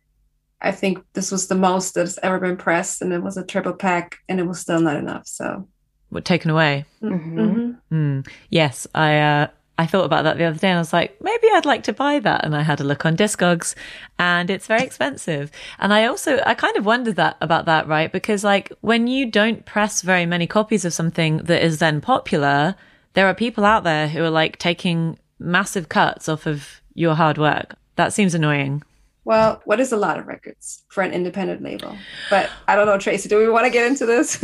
I 0.64 0.72
think 0.72 1.04
this 1.14 1.32
was 1.32 1.48
the 1.48 1.56
most 1.56 1.94
that's 1.96 2.18
ever 2.24 2.40
been 2.40 2.58
pressed, 2.58 3.02
and 3.02 3.12
it 3.12 3.22
was 3.22 3.38
a 3.38 3.46
triple 3.46 3.74
pack, 3.74 4.20
and 4.30 4.40
it 4.40 4.48
was 4.48 4.60
still 4.60 4.80
not 4.80 4.96
enough. 4.96 5.28
So, 5.28 5.68
what 6.10 6.26
taken 6.26 6.52
away? 6.52 6.86
Mm-hmm. 7.02 7.40
Mm-hmm. 7.40 7.96
Mm. 7.96 8.28
Yes, 8.50 8.88
I 8.96 9.20
uh, 9.20 9.48
I 9.78 9.86
thought 9.88 10.06
about 10.06 10.24
that 10.24 10.38
the 10.38 10.46
other 10.46 10.58
day, 10.58 10.70
and 10.70 10.78
I 10.78 10.82
was 10.82 10.94
like, 10.94 11.20
maybe 11.22 11.48
I'd 11.54 11.66
like 11.66 11.84
to 11.84 11.94
buy 11.94 12.20
that. 12.20 12.46
And 12.46 12.56
I 12.56 12.62
had 12.62 12.80
a 12.80 12.84
look 12.84 13.06
on 13.06 13.18
Discogs, 13.18 13.76
and 14.18 14.50
it's 14.50 14.68
very 14.68 14.84
expensive. 14.84 15.52
and 15.80 15.94
I 15.94 16.06
also 16.06 16.40
I 16.46 16.54
kind 16.54 16.78
of 16.78 16.86
wondered 16.86 17.16
that 17.18 17.38
about 17.42 17.66
that, 17.66 17.88
right? 17.88 18.12
Because 18.12 18.44
like 18.44 18.72
when 18.82 19.08
you 19.08 19.30
don't 19.30 19.66
press 19.66 20.02
very 20.02 20.26
many 20.26 20.48
copies 20.48 20.86
of 20.86 20.94
something 20.94 21.38
that 21.38 21.64
is 21.64 21.80
then 21.80 22.02
popular, 22.02 22.76
there 23.14 23.28
are 23.28 23.34
people 23.34 23.66
out 23.66 23.84
there 23.84 24.08
who 24.08 24.24
are 24.24 24.30
like 24.30 24.58
taking 24.60 25.18
massive 25.40 25.90
cuts 25.90 26.30
off 26.30 26.46
of 26.46 26.82
your 26.94 27.16
hard 27.16 27.38
work. 27.38 27.76
That 27.96 28.14
seems 28.14 28.34
annoying. 28.34 28.84
Well, 29.26 29.62
what 29.64 29.80
is 29.80 29.94
a 29.94 29.98
lot 29.98 30.20
of 30.20 30.28
records 30.28 30.84
for 30.90 31.02
an 31.02 31.14
independent 31.14 31.64
label? 31.64 31.98
But 32.30 32.50
I 32.68 32.76
don't 32.76 32.86
know, 32.86 32.98
Traci. 32.98 33.30
Do 33.30 33.38
we 33.38 33.48
want 33.50 33.66
to 33.66 33.72
get 33.72 33.88
into 33.88 34.06
this? 34.06 34.44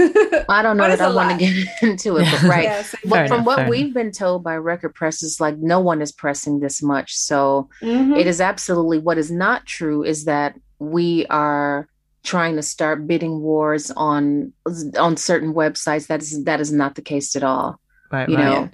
I 0.50 0.62
don't 0.62 0.78
know 0.78 0.88
that 0.88 1.02
I 1.02 1.14
want 1.14 1.32
to 1.32 1.38
get 1.38 1.68
into 1.82 2.18
it, 2.18 2.28
but 2.32 2.44
right. 2.44 2.64
yeah, 2.64 2.84
but 3.06 3.28
from 3.28 3.44
what 3.44 3.68
we've 3.68 3.86
enough. 3.88 3.94
been 3.94 4.12
told 4.12 4.44
by 4.44 4.56
record 4.56 4.96
presses, 4.96 5.42
like 5.42 5.58
no 5.58 5.82
one 5.82 6.02
is 6.02 6.14
pressing 6.14 6.62
this 6.62 6.82
much. 6.82 7.16
So 7.16 7.70
mm-hmm. 7.82 8.14
it 8.14 8.26
is 8.26 8.40
absolutely 8.40 9.00
what 9.00 9.18
is 9.18 9.30
not 9.30 9.66
true 9.66 10.04
is 10.04 10.26
that 10.26 10.58
we 10.80 11.26
are 11.26 11.90
trying 12.24 12.56
to 12.56 12.62
start 12.62 13.08
bidding 13.08 13.42
wars 13.42 13.92
on 13.92 14.54
on 14.98 15.18
certain 15.18 15.54
websites. 15.54 16.08
That 16.08 16.22
is 16.22 16.46
that 16.46 16.62
is 16.62 16.72
not 16.72 16.96
the 16.96 17.02
case 17.02 17.36
at 17.36 17.44
all. 17.44 17.80
Right. 18.12 18.30
You 18.30 18.38
right. 18.38 18.44
know, 18.46 18.70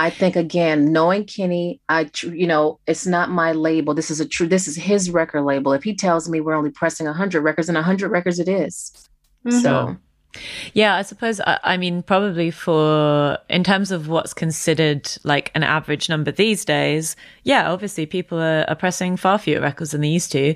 I 0.00 0.08
think 0.08 0.34
again, 0.34 0.92
knowing 0.92 1.26
Kenny, 1.26 1.78
I 1.90 2.10
you 2.22 2.46
know, 2.46 2.80
it's 2.86 3.06
not 3.06 3.28
my 3.28 3.52
label. 3.52 3.92
This 3.92 4.10
is 4.10 4.18
a 4.18 4.26
true. 4.26 4.46
This 4.46 4.66
is 4.66 4.74
his 4.74 5.10
record 5.10 5.42
label. 5.42 5.74
If 5.74 5.84
he 5.84 5.94
tells 5.94 6.26
me 6.26 6.40
we're 6.40 6.54
only 6.54 6.70
pressing 6.70 7.06
hundred 7.06 7.42
records, 7.42 7.68
and 7.68 7.76
hundred 7.76 8.08
records 8.08 8.38
it 8.38 8.48
is. 8.48 9.08
Mm-hmm. 9.44 9.58
So. 9.58 9.96
Yeah, 10.72 10.94
I 10.96 11.02
suppose. 11.02 11.38
I, 11.40 11.58
I 11.62 11.76
mean, 11.76 12.02
probably 12.02 12.50
for 12.50 13.36
in 13.50 13.62
terms 13.62 13.90
of 13.90 14.08
what's 14.08 14.32
considered 14.32 15.10
like 15.22 15.50
an 15.54 15.64
average 15.64 16.08
number 16.08 16.32
these 16.32 16.64
days. 16.64 17.14
Yeah, 17.44 17.70
obviously 17.70 18.06
people 18.06 18.38
are, 18.40 18.64
are 18.68 18.76
pressing 18.76 19.18
far 19.18 19.36
fewer 19.36 19.60
records 19.60 19.90
than 19.90 20.00
they 20.00 20.08
used 20.08 20.32
to. 20.32 20.54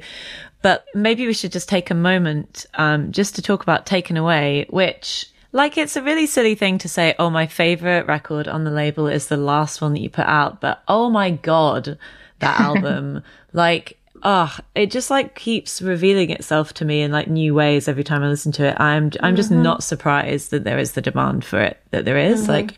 But 0.62 0.86
maybe 0.94 1.26
we 1.26 1.34
should 1.34 1.52
just 1.52 1.68
take 1.68 1.90
a 1.90 1.94
moment 1.94 2.64
um, 2.74 3.12
just 3.12 3.34
to 3.34 3.42
talk 3.42 3.62
about 3.62 3.84
Taken 3.84 4.16
Away, 4.16 4.64
which 4.70 5.26
like 5.54 5.78
it's 5.78 5.94
a 5.94 6.02
really 6.02 6.26
silly 6.26 6.56
thing 6.56 6.78
to 6.78 6.88
say, 6.88 7.14
oh, 7.16 7.30
my 7.30 7.46
favorite 7.46 8.08
record 8.08 8.48
on 8.48 8.64
the 8.64 8.72
label 8.72 9.06
is 9.06 9.28
the 9.28 9.36
last 9.36 9.80
one 9.80 9.92
that 9.92 10.00
you 10.00 10.10
put 10.10 10.26
out, 10.26 10.60
but 10.60 10.82
oh 10.88 11.08
my 11.08 11.30
God, 11.30 11.96
that 12.40 12.60
album, 12.60 13.22
like, 13.52 13.96
oh, 14.24 14.58
it 14.74 14.90
just 14.90 15.10
like 15.10 15.36
keeps 15.36 15.80
revealing 15.80 16.30
itself 16.30 16.74
to 16.74 16.84
me 16.84 17.02
in 17.02 17.12
like 17.12 17.28
new 17.28 17.54
ways 17.54 17.86
every 17.86 18.02
time 18.02 18.24
I 18.24 18.28
listen 18.28 18.50
to 18.50 18.66
it. 18.66 18.80
I'm, 18.80 19.12
I'm 19.20 19.36
just 19.36 19.52
mm-hmm. 19.52 19.62
not 19.62 19.84
surprised 19.84 20.50
that 20.50 20.64
there 20.64 20.80
is 20.80 20.92
the 20.92 21.00
demand 21.00 21.44
for 21.44 21.60
it, 21.60 21.80
that 21.92 22.04
there 22.04 22.18
is. 22.18 22.42
Mm-hmm. 22.42 22.50
Like, 22.50 22.74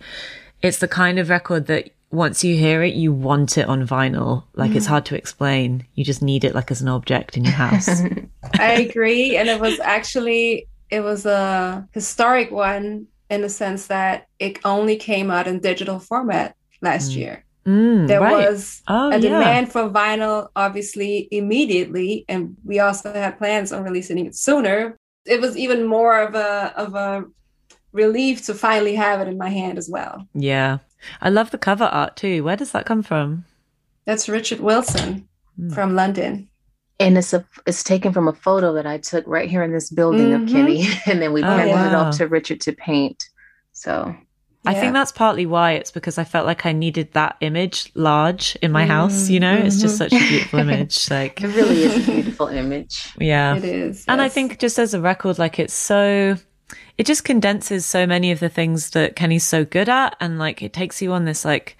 it's 0.60 0.78
the 0.78 0.88
kind 0.88 1.18
of 1.18 1.30
record 1.30 1.68
that 1.68 1.88
once 2.10 2.44
you 2.44 2.56
hear 2.56 2.82
it, 2.82 2.92
you 2.92 3.10
want 3.10 3.56
it 3.56 3.68
on 3.68 3.86
vinyl. 3.86 4.44
Like 4.54 4.72
mm. 4.72 4.76
it's 4.76 4.86
hard 4.86 5.06
to 5.06 5.16
explain. 5.16 5.86
You 5.94 6.04
just 6.04 6.22
need 6.22 6.44
it 6.44 6.54
like 6.54 6.70
as 6.70 6.82
an 6.82 6.88
object 6.88 7.36
in 7.36 7.44
your 7.44 7.54
house. 7.54 7.88
I 8.58 8.72
agree. 8.72 9.36
And 9.36 9.48
it 9.48 9.60
was 9.60 9.80
actually 9.80 10.68
it 10.90 11.00
was 11.00 11.26
a 11.26 11.88
historic 11.92 12.50
one 12.50 13.06
in 13.28 13.42
the 13.42 13.48
sense 13.48 13.88
that 13.88 14.28
it 14.38 14.58
only 14.64 14.96
came 14.96 15.30
out 15.30 15.46
in 15.46 15.60
digital 15.60 15.98
format 15.98 16.54
last 16.80 17.12
mm. 17.12 17.16
year. 17.16 17.44
Mm, 17.66 18.06
there 18.06 18.20
right. 18.20 18.48
was 18.48 18.82
oh, 18.86 19.08
a 19.08 19.14
yeah. 19.14 19.18
demand 19.18 19.72
for 19.72 19.90
vinyl, 19.90 20.48
obviously, 20.54 21.26
immediately, 21.32 22.24
and 22.28 22.56
we 22.64 22.78
also 22.78 23.12
had 23.12 23.38
plans 23.38 23.72
on 23.72 23.82
releasing 23.82 24.24
it 24.24 24.36
sooner. 24.36 24.96
It 25.24 25.40
was 25.40 25.56
even 25.56 25.84
more 25.84 26.20
of 26.20 26.36
a 26.36 26.72
of 26.76 26.94
a 26.94 27.24
relief 27.90 28.46
to 28.46 28.54
finally 28.54 28.94
have 28.94 29.20
it 29.20 29.26
in 29.26 29.36
my 29.36 29.48
hand 29.48 29.78
as 29.78 29.88
well. 29.90 30.28
Yeah, 30.32 30.78
I 31.20 31.30
love 31.30 31.50
the 31.50 31.58
cover 31.58 31.86
art 31.86 32.16
too. 32.16 32.44
Where 32.44 32.56
does 32.56 32.70
that 32.70 32.86
come 32.86 33.02
from? 33.02 33.44
That's 34.04 34.28
Richard 34.28 34.60
Wilson 34.60 35.28
mm. 35.58 35.74
from 35.74 35.96
London 35.96 36.48
and 36.98 37.18
it's 37.18 37.32
a 37.32 37.44
it's 37.66 37.82
taken 37.82 38.12
from 38.12 38.28
a 38.28 38.32
photo 38.32 38.72
that 38.74 38.86
I 38.86 38.98
took 38.98 39.26
right 39.26 39.48
here 39.48 39.62
in 39.62 39.72
this 39.72 39.90
building 39.90 40.28
mm-hmm. 40.28 40.44
of 40.44 40.48
Kenny, 40.48 40.88
and 41.06 41.20
then 41.20 41.32
we 41.32 41.42
oh, 41.42 41.46
handed 41.46 41.72
wow. 41.72 41.86
it 41.88 41.94
off 41.94 42.16
to 42.18 42.26
Richard 42.26 42.60
to 42.62 42.72
paint. 42.72 43.28
So 43.72 44.14
I 44.64 44.74
think 44.74 44.94
that's 44.94 45.12
partly 45.12 45.46
why 45.46 45.72
it's 45.72 45.90
because 45.90 46.18
I 46.18 46.24
felt 46.24 46.46
like 46.46 46.66
I 46.66 46.72
needed 46.72 47.12
that 47.12 47.36
image 47.40 47.92
large 47.94 48.56
in 48.62 48.72
my 48.72 48.82
mm-hmm. 48.82 48.90
house. 48.90 49.28
You 49.28 49.40
know, 49.40 49.54
it's 49.54 49.80
just 49.80 49.96
such 49.96 50.12
a 50.12 50.18
beautiful 50.18 50.58
image. 50.58 51.08
Like 51.16 51.40
it 51.42 51.48
really 51.48 51.82
is 51.84 52.08
a 52.08 52.10
beautiful 52.10 52.48
image. 52.48 53.12
Yeah, 53.18 53.56
it 53.56 53.64
is. 53.64 54.04
And 54.08 54.20
yes. 54.20 54.26
I 54.26 54.28
think 54.28 54.58
just 54.58 54.78
as 54.78 54.92
a 54.94 55.00
record, 55.00 55.38
like 55.38 55.58
it's 55.58 55.74
so. 55.74 56.36
It 56.98 57.04
just 57.04 57.24
condenses 57.24 57.84
so 57.84 58.06
many 58.06 58.32
of 58.32 58.40
the 58.40 58.48
things 58.48 58.90
that 58.90 59.16
Kenny's 59.16 59.44
so 59.44 59.64
good 59.64 59.88
at, 59.88 60.16
and 60.18 60.38
like 60.38 60.62
it 60.62 60.72
takes 60.72 61.00
you 61.00 61.12
on 61.12 61.26
this 61.26 61.44
like 61.44 61.76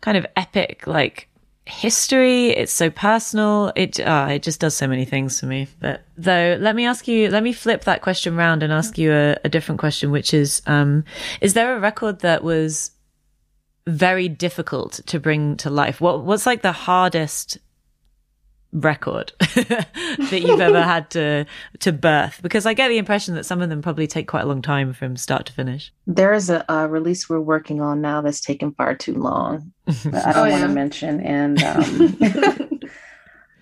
kind 0.00 0.16
of 0.16 0.26
epic 0.36 0.86
like 0.86 1.28
history. 1.66 2.50
It's 2.50 2.72
so 2.72 2.90
personal. 2.90 3.72
It 3.74 4.00
uh, 4.00 4.28
it 4.30 4.42
just 4.42 4.60
does 4.60 4.76
so 4.76 4.86
many 4.86 5.04
things 5.04 5.40
for 5.40 5.46
me. 5.46 5.68
But 5.80 6.02
though, 6.16 6.56
let 6.60 6.76
me 6.76 6.86
ask 6.86 7.08
you. 7.08 7.30
Let 7.30 7.42
me 7.42 7.52
flip 7.52 7.84
that 7.84 8.02
question 8.02 8.34
around 8.34 8.62
and 8.62 8.72
ask 8.72 8.98
you 8.98 9.12
a, 9.12 9.36
a 9.44 9.48
different 9.48 9.78
question, 9.78 10.10
which 10.10 10.34
is: 10.34 10.62
um, 10.66 11.04
Is 11.40 11.54
there 11.54 11.76
a 11.76 11.80
record 11.80 12.20
that 12.20 12.42
was 12.42 12.90
very 13.86 14.28
difficult 14.28 15.00
to 15.06 15.18
bring 15.18 15.56
to 15.58 15.70
life? 15.70 16.00
What 16.00 16.24
what's 16.24 16.46
like 16.46 16.62
the 16.62 16.72
hardest 16.72 17.58
record 18.74 19.32
that 19.38 20.42
you've 20.44 20.60
ever 20.60 20.82
had 20.82 21.08
to 21.08 21.46
to 21.78 21.92
birth 21.92 22.40
because 22.42 22.66
i 22.66 22.74
get 22.74 22.88
the 22.88 22.98
impression 22.98 23.34
that 23.34 23.46
some 23.46 23.62
of 23.62 23.68
them 23.68 23.80
probably 23.80 24.06
take 24.06 24.26
quite 24.26 24.42
a 24.42 24.46
long 24.46 24.60
time 24.60 24.92
from 24.92 25.16
start 25.16 25.46
to 25.46 25.52
finish 25.52 25.92
there 26.06 26.32
is 26.32 26.50
a, 26.50 26.64
a 26.68 26.88
release 26.88 27.28
we're 27.28 27.40
working 27.40 27.80
on 27.80 28.00
now 28.00 28.20
that's 28.20 28.40
taken 28.40 28.72
far 28.72 28.94
too 28.94 29.14
long 29.14 29.72
i 29.86 29.92
don't 30.32 30.48
oh, 30.48 30.50
want 30.50 30.62
to 30.62 30.68
mention 30.68 31.20
and 31.20 31.62
um, 31.62 32.80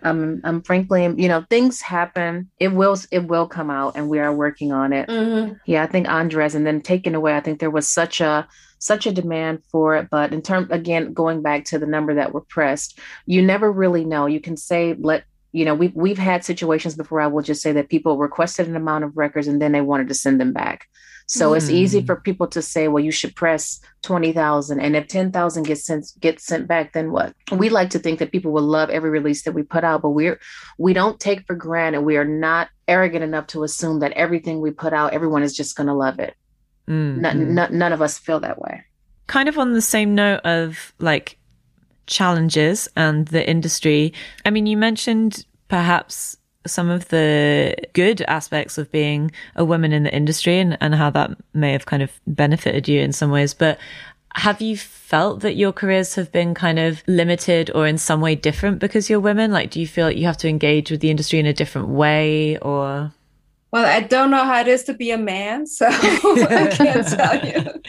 I'm, 0.05 0.41
I'm 0.43 0.63
frankly, 0.63 1.03
you 1.05 1.29
know, 1.29 1.45
things 1.49 1.81
happen. 1.81 2.51
It 2.59 2.73
will, 2.73 2.97
it 3.13 3.29
will 3.29 3.47
come 3.47 3.71
out, 3.71 3.97
and 3.97 4.09
we 4.09 4.19
are 4.19 4.35
working 4.35 4.73
on 4.73 4.93
it. 4.93 5.09
Mm-hmm. 5.09 5.55
Yeah, 5.65 5.85
I 5.85 5.87
think 5.87 6.09
Andres, 6.09 6.57
and 6.57 6.67
then 6.67 6.81
taken 6.81 7.15
away. 7.15 7.37
I 7.37 7.41
think 7.41 7.61
there 7.61 7.71
was 7.71 7.89
such 7.89 8.21
a 8.21 8.49
such 8.83 9.07
a 9.07 9.13
demand 9.13 9.63
for 9.71 9.95
it. 9.95 10.09
But 10.11 10.33
in 10.33 10.43
terms, 10.43 10.69
again, 10.71 11.13
going 11.13 11.41
back 11.41 11.65
to 11.67 11.79
the 11.79 11.87
number 11.87 12.15
that 12.15 12.33
were 12.35 12.41
pressed, 12.41 12.99
you 13.27 13.41
never 13.41 13.71
really 13.71 14.05
know. 14.05 14.27
You 14.27 14.41
can 14.41 14.57
say, 14.57 14.95
let 14.99 15.25
you 15.53 15.65
know, 15.65 15.75
we've 15.75 15.95
we've 15.95 16.19
had 16.19 16.45
situations 16.45 16.97
before. 16.97 17.21
I 17.21 17.29
will 17.29 17.43
just 17.43 17.63
say 17.63 17.73
that 17.73 17.91
people 17.91 18.19
requested 18.19 18.67
an 18.69 18.77
amount 18.77 19.05
of 19.05 19.17
records 19.17 19.47
and 19.47 19.63
then 19.63 19.73
they 19.73 19.83
wanted 19.83 20.09
to 20.09 20.15
send 20.15 20.41
them 20.41 20.53
back. 20.53 20.89
So 21.27 21.53
mm. 21.53 21.57
it's 21.57 21.71
easy 21.71 22.01
hmm. 22.01 22.07
for 22.07 22.17
people 22.17 22.49
to 22.49 22.61
say, 22.61 22.89
well, 22.89 23.05
you 23.05 23.13
should 23.13 23.37
press 23.37 23.81
twenty 24.03 24.33
thousand, 24.33 24.81
and 24.81 24.97
if 24.97 25.07
ten 25.07 25.31
thousand 25.31 25.63
gets 25.65 25.85
sent 25.85 26.07
gets 26.19 26.45
sent 26.45 26.67
back, 26.67 26.93
then 26.93 27.13
what? 27.13 27.35
We 27.53 27.69
like 27.69 27.91
to 27.91 28.01
think 28.01 28.19
that 28.19 28.33
people 28.33 28.51
will 28.51 28.63
love 28.63 28.91
every 28.91 29.11
release 29.11 29.45
that 29.45 29.53
we 29.53 29.63
put 29.63 29.85
out, 29.85 30.03
but 30.03 30.11
we're 30.11 30.41
we 30.79 30.93
don't 30.93 31.21
take 31.21 31.47
for 31.47 31.55
granted. 31.55 32.01
We 32.01 32.17
are 32.17 32.25
not 32.25 32.69
arrogant 32.89 33.23
enough 33.23 33.47
to 33.49 33.63
assume 33.63 34.01
that 34.01 34.13
everything 34.13 34.61
we 34.61 34.73
put 34.73 34.93
out, 34.93 35.13
everyone 35.13 35.45
is 35.45 35.57
just 35.57 35.77
going 35.77 35.87
to 35.87 35.95
love 35.95 36.19
it. 36.19 36.35
Mm-hmm. 36.89 37.25
N- 37.25 37.59
n- 37.59 37.79
none 37.79 37.93
of 37.93 38.03
us 38.03 38.19
feel 38.19 38.41
that 38.41 38.61
way. 38.61 38.85
Kind 39.27 39.49
of 39.49 39.59
on 39.59 39.73
the 39.73 39.83
same 39.83 40.15
note 40.15 40.41
of 40.41 40.93
like 40.99 41.39
challenges 42.07 42.89
and 42.97 43.27
the 43.29 43.49
industry. 43.49 44.13
I 44.45 44.51
mean, 44.51 44.67
you 44.67 44.77
mentioned 44.77 45.47
perhaps 45.69 46.37
some 46.67 46.91
of 46.91 47.09
the 47.09 47.75
good 47.93 48.23
aspects 48.23 48.79
of 48.79 48.91
being 48.93 49.33
a 49.57 49.65
woman 49.65 49.93
in 49.93 50.05
the 50.05 50.15
industry 50.15 50.59
and, 50.59 50.79
and 50.81 50.95
how 50.95 51.11
that 51.11 51.31
may 51.55 51.73
have 51.73 51.87
kind 51.87 52.03
of 52.03 52.11
benefited 52.27 52.87
you 52.89 53.01
in 53.01 53.13
some 53.13 53.31
ways. 53.31 53.55
But 53.55 53.79
have 54.35 54.61
you 54.61 54.77
felt 54.77 55.41
that 55.41 55.57
your 55.57 55.73
careers 55.73 56.15
have 56.15 56.33
been 56.33 56.55
kind 56.55 56.79
of 56.79 57.03
limited 57.07 57.71
or 57.75 57.87
in 57.87 57.99
some 57.99 58.21
way 58.21 58.35
different 58.35 58.79
because 58.79 59.11
you're 59.11 59.21
women? 59.21 59.51
Like, 59.51 59.71
do 59.71 59.81
you 59.81 59.87
feel 59.87 60.07
like 60.07 60.17
you 60.17 60.27
have 60.27 60.39
to 60.39 60.49
engage 60.49 60.91
with 60.91 61.01
the 61.01 61.11
industry 61.11 61.39
in 61.39 61.47
a 61.47 61.53
different 61.53 61.89
way 61.89 62.59
or? 62.59 63.13
Well, 63.73 63.87
I 63.87 64.01
don't 64.01 64.31
know 64.31 64.45
how 64.45 64.61
it 64.61 64.69
is 64.69 64.85
to 64.85 64.95
be 64.95 65.13
a 65.13 65.19
man, 65.19 65.67
so 65.67 65.87
I 65.91 66.75
can't 66.77 67.09
tell 67.09 67.47
you. 67.47 67.81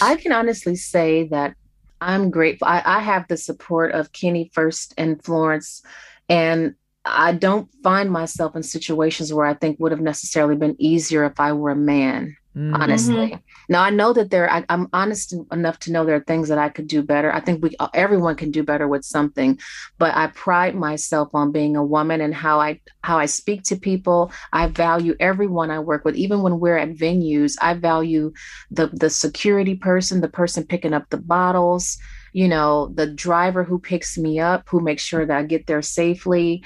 I 0.00 0.14
can 0.14 0.30
honestly 0.30 0.76
say 0.76 1.26
that 1.28 1.56
I'm 2.00 2.30
grateful. 2.30 2.68
I, 2.68 2.80
I 2.84 3.00
have 3.00 3.26
the 3.26 3.36
support 3.36 3.92
of 3.92 4.12
Kenny 4.12 4.52
first 4.54 4.94
and 4.96 5.22
Florence, 5.24 5.82
and 6.28 6.76
I 7.04 7.32
don't 7.32 7.68
find 7.82 8.08
myself 8.10 8.54
in 8.54 8.62
situations 8.62 9.32
where 9.32 9.46
I 9.46 9.54
think 9.54 9.80
would 9.80 9.90
have 9.90 10.00
necessarily 10.00 10.54
been 10.54 10.76
easier 10.78 11.24
if 11.24 11.40
I 11.40 11.52
were 11.54 11.70
a 11.70 11.76
man. 11.76 12.36
Mm-hmm. 12.56 12.74
Honestly, 12.74 13.38
now 13.68 13.82
I 13.82 13.90
know 13.90 14.12
that 14.12 14.30
there. 14.30 14.48
I, 14.48 14.64
am 14.68 14.88
honest 14.92 15.34
enough 15.50 15.80
to 15.80 15.92
know 15.92 16.04
there 16.04 16.14
are 16.14 16.24
things 16.24 16.48
that 16.48 16.58
I 16.58 16.68
could 16.68 16.86
do 16.86 17.02
better. 17.02 17.32
I 17.32 17.40
think 17.40 17.64
we 17.64 17.74
everyone 17.92 18.36
can 18.36 18.52
do 18.52 18.62
better 18.62 18.86
with 18.86 19.04
something, 19.04 19.58
but 19.98 20.14
I 20.14 20.28
pride 20.28 20.76
myself 20.76 21.30
on 21.34 21.50
being 21.50 21.74
a 21.74 21.84
woman 21.84 22.20
and 22.20 22.32
how 22.32 22.60
I 22.60 22.80
how 23.02 23.18
I 23.18 23.26
speak 23.26 23.64
to 23.64 23.76
people. 23.76 24.30
I 24.52 24.68
value 24.68 25.16
everyone 25.18 25.72
I 25.72 25.80
work 25.80 26.04
with, 26.04 26.14
even 26.14 26.42
when 26.42 26.60
we're 26.60 26.78
at 26.78 26.94
venues. 26.94 27.56
I 27.60 27.74
value 27.74 28.32
the 28.70 28.86
the 28.86 29.10
security 29.10 29.74
person, 29.74 30.20
the 30.20 30.28
person 30.28 30.64
picking 30.64 30.94
up 30.94 31.10
the 31.10 31.18
bottles 31.18 31.98
you 32.34 32.48
know, 32.48 32.88
the 32.92 33.06
driver 33.06 33.62
who 33.62 33.78
picks 33.78 34.18
me 34.18 34.40
up, 34.40 34.68
who 34.68 34.80
makes 34.80 35.02
sure 35.02 35.24
that 35.24 35.38
I 35.38 35.44
get 35.44 35.68
there 35.68 35.82
safely. 35.82 36.64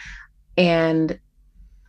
And 0.57 1.21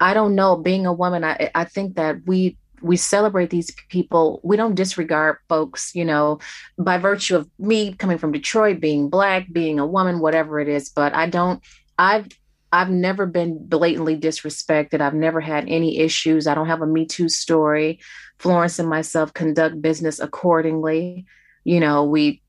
I 0.02 0.14
don't 0.14 0.36
know. 0.36 0.58
Being 0.58 0.86
a 0.86 0.93
woman, 0.93 1.24
I 1.24 1.50
I 1.56 1.64
think 1.64 1.95
that 1.95 2.18
we 2.26 2.58
we 2.82 2.97
celebrate 2.97 3.49
these 3.49 3.71
people. 3.89 4.39
We 4.43 4.57
don't 4.57 4.75
disregard 4.75 5.38
folks, 5.47 5.93
you 5.95 6.05
know, 6.05 6.39
by 6.77 6.97
virtue 6.97 7.36
of 7.36 7.49
me 7.59 7.93
coming 7.93 8.17
from 8.17 8.32
Detroit, 8.32 8.80
being 8.80 9.09
black, 9.09 9.51
being 9.51 9.80
a 9.80 9.86
woman, 9.86 10.19
whatever 10.19 10.59
it 10.59 10.67
is. 10.67 10.89
But 10.89 11.13
I 11.13 11.30
don't. 11.30 11.61
I've 11.97 12.27
I've 12.71 12.89
never 12.89 13.25
been 13.25 13.65
blatantly 13.67 14.17
disrespected. 14.17 15.01
I've 15.01 15.13
never 15.13 15.41
had 15.41 15.67
any 15.67 15.99
issues. 15.99 16.47
I 16.47 16.53
don't 16.53 16.67
have 16.67 16.82
a 16.82 16.88
Me 16.88 17.05
Too 17.05 17.30
story. 17.30 17.99
Florence 18.38 18.80
and 18.80 18.88
myself 18.88 19.34
conduct 19.34 19.82
business 19.82 20.19
accordingly. 20.19 21.25
You 21.63 21.80
know, 21.80 22.05
we. 22.05 22.41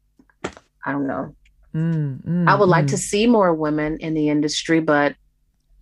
I 0.84 0.92
don't 0.92 1.06
know. 1.06 1.34
Mm, 1.74 2.24
mm, 2.24 2.48
I 2.48 2.54
would 2.54 2.66
mm. 2.66 2.70
like 2.70 2.88
to 2.88 2.96
see 2.96 3.26
more 3.26 3.54
women 3.54 3.98
in 3.98 4.14
the 4.14 4.28
industry, 4.28 4.80
but 4.80 5.14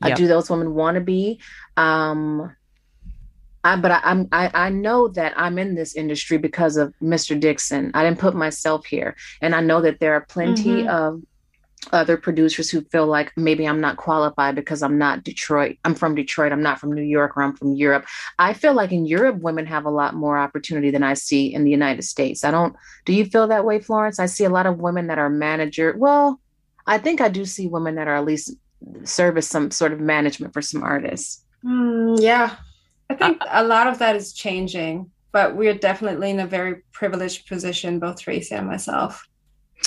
yep. 0.05 0.16
do 0.16 0.26
those 0.26 0.51
women 0.51 0.74
want 0.74 0.96
to 0.96 1.01
be? 1.01 1.40
Um, 1.76 2.55
I, 3.64 3.76
but 3.76 3.90
I, 3.90 4.00
I'm 4.04 4.28
I, 4.32 4.50
I 4.54 4.70
know 4.70 5.09
that 5.09 5.34
I'm 5.36 5.59
in 5.59 5.74
this 5.74 5.94
industry 5.94 6.38
because 6.38 6.76
of 6.76 6.94
Mr. 7.02 7.38
Dixon. 7.38 7.90
I 7.94 8.04
didn't 8.04 8.18
put 8.18 8.34
myself 8.34 8.86
here, 8.86 9.16
and 9.40 9.54
I 9.54 9.61
know 9.61 9.80
that 9.82 10.00
there 10.00 10.14
are 10.14 10.20
plenty 10.22 10.82
mm-hmm. 10.82 10.88
of 10.88 11.22
other 11.92 12.16
producers 12.16 12.70
who 12.70 12.82
feel 12.82 13.06
like 13.06 13.32
maybe 13.36 13.66
I'm 13.66 13.80
not 13.80 13.96
qualified 13.96 14.54
because 14.54 14.82
I'm 14.82 14.98
not 14.98 15.24
Detroit. 15.24 15.78
I'm 15.84 15.94
from 15.94 16.14
Detroit. 16.14 16.52
I'm 16.52 16.62
not 16.62 16.78
from 16.78 16.92
New 16.92 17.02
York 17.02 17.36
or 17.36 17.42
I'm 17.42 17.54
from 17.54 17.74
Europe. 17.74 18.06
I 18.38 18.52
feel 18.52 18.74
like 18.74 18.92
in 18.92 19.06
Europe, 19.06 19.36
women 19.40 19.66
have 19.66 19.84
a 19.84 19.90
lot 19.90 20.14
more 20.14 20.36
opportunity 20.36 20.90
than 20.90 21.02
I 21.02 21.14
see 21.14 21.52
in 21.52 21.64
the 21.64 21.70
United 21.70 22.02
States. 22.02 22.44
I 22.44 22.50
don't, 22.50 22.74
do 23.04 23.12
you 23.12 23.24
feel 23.24 23.46
that 23.46 23.64
way, 23.64 23.80
Florence? 23.80 24.18
I 24.18 24.26
see 24.26 24.44
a 24.44 24.50
lot 24.50 24.66
of 24.66 24.78
women 24.78 25.06
that 25.06 25.18
are 25.18 25.30
manager. 25.30 25.94
Well, 25.96 26.40
I 26.86 26.98
think 26.98 27.20
I 27.20 27.28
do 27.28 27.44
see 27.44 27.68
women 27.68 27.94
that 27.94 28.09
are 28.09 28.16
at 28.16 28.24
least 28.24 28.54
service 29.04 29.48
some 29.48 29.70
sort 29.70 29.92
of 29.92 30.00
management 30.00 30.52
for 30.52 30.62
some 30.62 30.82
artists. 30.82 31.44
Mm, 31.64 32.20
yeah. 32.20 32.56
I 33.11 33.14
think 33.14 33.42
a 33.48 33.64
lot 33.64 33.86
of 33.86 33.98
that 33.98 34.16
is 34.16 34.32
changing, 34.32 35.11
but 35.32 35.56
we're 35.56 35.74
definitely 35.74 36.30
in 36.30 36.40
a 36.40 36.46
very 36.46 36.82
privileged 36.92 37.46
position, 37.46 37.98
both 37.98 38.16
Traci 38.16 38.52
and 38.52 38.66
myself. 38.66 39.26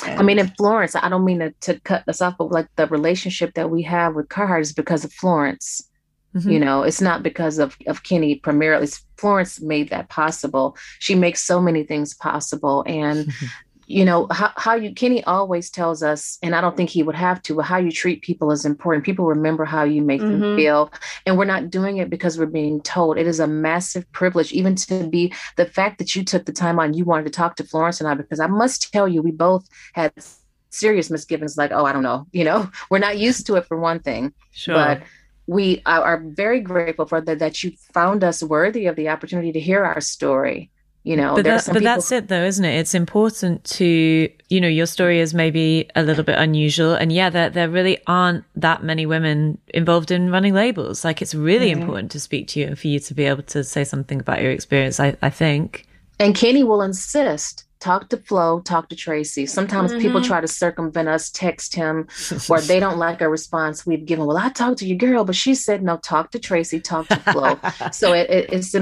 And 0.05 0.19
I 0.19 0.24
mean, 0.24 0.39
in 0.39 0.47
Florence, 0.57 0.95
I 0.95 1.09
don't 1.09 1.26
mean 1.26 1.39
to, 1.39 1.51
to 1.61 1.80
cut 1.82 2.03
this 2.05 2.22
off, 2.22 2.38
but 2.38 2.51
like 2.51 2.67
the 2.76 2.88
relationship 2.88 3.53
that 3.55 3.69
we 3.69 3.82
have 3.84 4.15
with 4.15 4.30
Carhartt 4.30 4.61
is 4.61 4.74
because 4.74 5.03
of 5.03 5.11
Florence. 5.13 5.88
Mm-hmm. 6.36 6.49
You 6.49 6.59
know, 6.59 6.84
it's 6.84 7.01
not 7.01 7.24
because 7.24 7.59
of, 7.59 7.78
of 7.88 8.03
Kenny 8.03 8.36
primarily. 8.36 8.88
Florence 9.17 9.61
made 9.61 9.89
that 9.89 10.09
possible. 10.09 10.78
She 10.99 11.13
makes 11.13 11.43
so 11.43 11.59
many 11.61 11.84
things 11.84 12.13
possible. 12.13 12.84
And 12.88 13.32
you 13.92 14.06
know 14.06 14.28
how, 14.32 14.52
how 14.56 14.76
you 14.76 14.94
kenny 14.94 15.24
always 15.26 15.70
tells 15.70 16.02
us 16.02 16.38
and 16.42 16.56
i 16.56 16.62
don't 16.62 16.78
think 16.78 16.89
he 16.89 17.04
would 17.04 17.16
have 17.16 17.42
to 17.42 17.56
but 17.56 17.66
how 17.66 17.78
you 17.78 17.92
treat 17.92 18.22
people 18.22 18.52
is 18.52 18.66
important 18.66 19.06
people 19.06 19.26
remember 19.26 19.66
how 19.66 19.84
you 19.84 20.02
make 20.02 20.22
mm-hmm. 20.22 20.39
them 20.39 20.56
feel 20.56 20.92
and 21.26 21.38
we're 21.38 21.46
not 21.46 21.70
doing 21.70 21.98
it 21.98 22.10
because 22.10 22.38
we're 22.38 22.46
being 22.46 22.82
told 22.82 23.18
it 23.18 23.28
is 23.28 23.39
a 23.39 23.48
massive 23.48 24.10
privilege 24.12 24.52
even 24.54 24.76
to 24.76 25.08
be 25.08 25.34
the 25.58 25.66
fact 25.66 25.98
that 25.98 26.16
you 26.16 26.24
took 26.24 26.46
the 26.46 26.52
time 26.52 26.80
on 26.80 26.94
you 26.94 27.04
wanted 27.04 27.26
to 27.26 27.30
talk 27.32 27.56
to 27.56 27.64
florence 27.64 28.00
and 28.00 28.10
i 28.10 28.14
because 28.14 28.39
i 28.39 28.48
must 28.48 28.92
tell 28.92 29.08
you 29.08 29.22
we 29.22 29.32
both 29.32 29.68
had 29.94 30.14
serious 30.70 31.10
misgivings 31.10 31.58
like 31.58 31.72
oh 31.72 31.86
i 31.86 31.92
don't 31.92 32.04
know 32.04 32.26
you 32.32 32.44
know 32.44 32.70
we're 32.89 33.00
not 33.00 33.18
used 33.18 33.46
to 33.46 33.56
it 33.56 33.66
for 33.66 33.78
one 33.78 34.00
thing 34.00 34.34
sure. 34.52 34.76
but 34.76 35.02
we 35.48 35.82
are 35.86 36.24
very 36.24 36.62
grateful 36.62 37.06
for 37.06 37.20
that 37.20 37.39
that 37.39 37.62
you 37.64 37.74
found 37.94 38.24
us 38.24 38.42
worthy 38.42 38.86
of 38.86 38.96
the 38.96 39.10
opportunity 39.10 39.52
to 39.52 39.60
hear 39.60 39.84
our 39.84 40.00
story 40.00 40.70
you 41.04 41.16
know 41.16 41.36
but, 41.36 41.45
that, 41.45 41.68
but 41.72 41.82
that's 41.82 42.12
it 42.12 42.28
though 42.28 42.43
isn't 42.43 42.66
it 42.66 42.78
it's 42.78 42.93
important 42.93 43.64
to 43.64 44.30
you 44.49 44.62
know 44.62 44.68
your 44.68 44.86
story 44.86 45.20
is 45.20 45.34
maybe 45.34 45.89
a 45.95 46.04
little 46.04 46.24
bit 46.24 46.38
unusual 46.38 46.93
and 46.93 47.12
yeah 47.12 47.30
there, 47.30 47.49
there 47.49 47.70
really 47.70 47.97
aren't 48.06 48.43
that 48.56 48.84
many 48.84 49.06
women 49.06 49.58
involved 49.74 50.12
in 50.12 50.30
running 50.30 50.54
labels 50.54 51.04
like 51.04 51.22
it's 51.22 51.34
really 51.34 51.72
mm-hmm. 51.72 51.82
important 51.82 52.12
to 52.12 52.20
speak 52.20 52.47
to 52.47 52.60
you 52.60 52.68
and 52.68 52.78
for 52.78 52.88
you 52.88 52.99
to 52.99 53.14
be 53.14 53.26
able 53.26 53.43
to 53.43 53.64
say 53.64 53.84
something 53.84 54.20
about 54.20 54.41
your 54.41 54.52
experience 54.52 54.99
i, 54.99 55.16
I 55.22 55.30
think 55.30 55.88
and 56.20 56.36
kenny 56.36 56.64
will 56.64 56.82
insist 56.82 57.66
talk 57.82 58.10
to 58.10 58.18
Flo, 58.18 58.62
talk 58.62 58.88
to 58.89 58.95
Traci. 58.95 59.49
Sometimes 59.49 59.91
mm-hmm. 59.91 60.02
people 60.02 60.22
try 60.22 60.39
to 60.39 60.47
circumvent 60.47 61.10
us, 61.10 61.30
text 61.32 61.76
him, 61.76 62.08
or 62.47 62.62
they 62.62 62.80
don't 62.80 62.97
like 62.97 63.22
a 63.22 63.28
response 63.28 63.86
we've 63.86 64.06
given. 64.06 64.26
Well, 64.28 64.38
I 64.38 64.49
talked 64.49 64.78
to 64.80 64.88
your 64.88 64.97
girl, 64.97 65.26
but 65.26 65.36
she 65.36 65.56
said 65.56 65.84
no. 65.84 65.97
Talk 65.97 66.32
to 66.32 66.39
Traci, 66.39 66.82
talk 66.82 67.08
to 67.08 67.18
Flo. 67.18 67.60
so 67.91 68.14
it, 68.14 68.30
it, 68.30 68.54
it's 68.54 68.74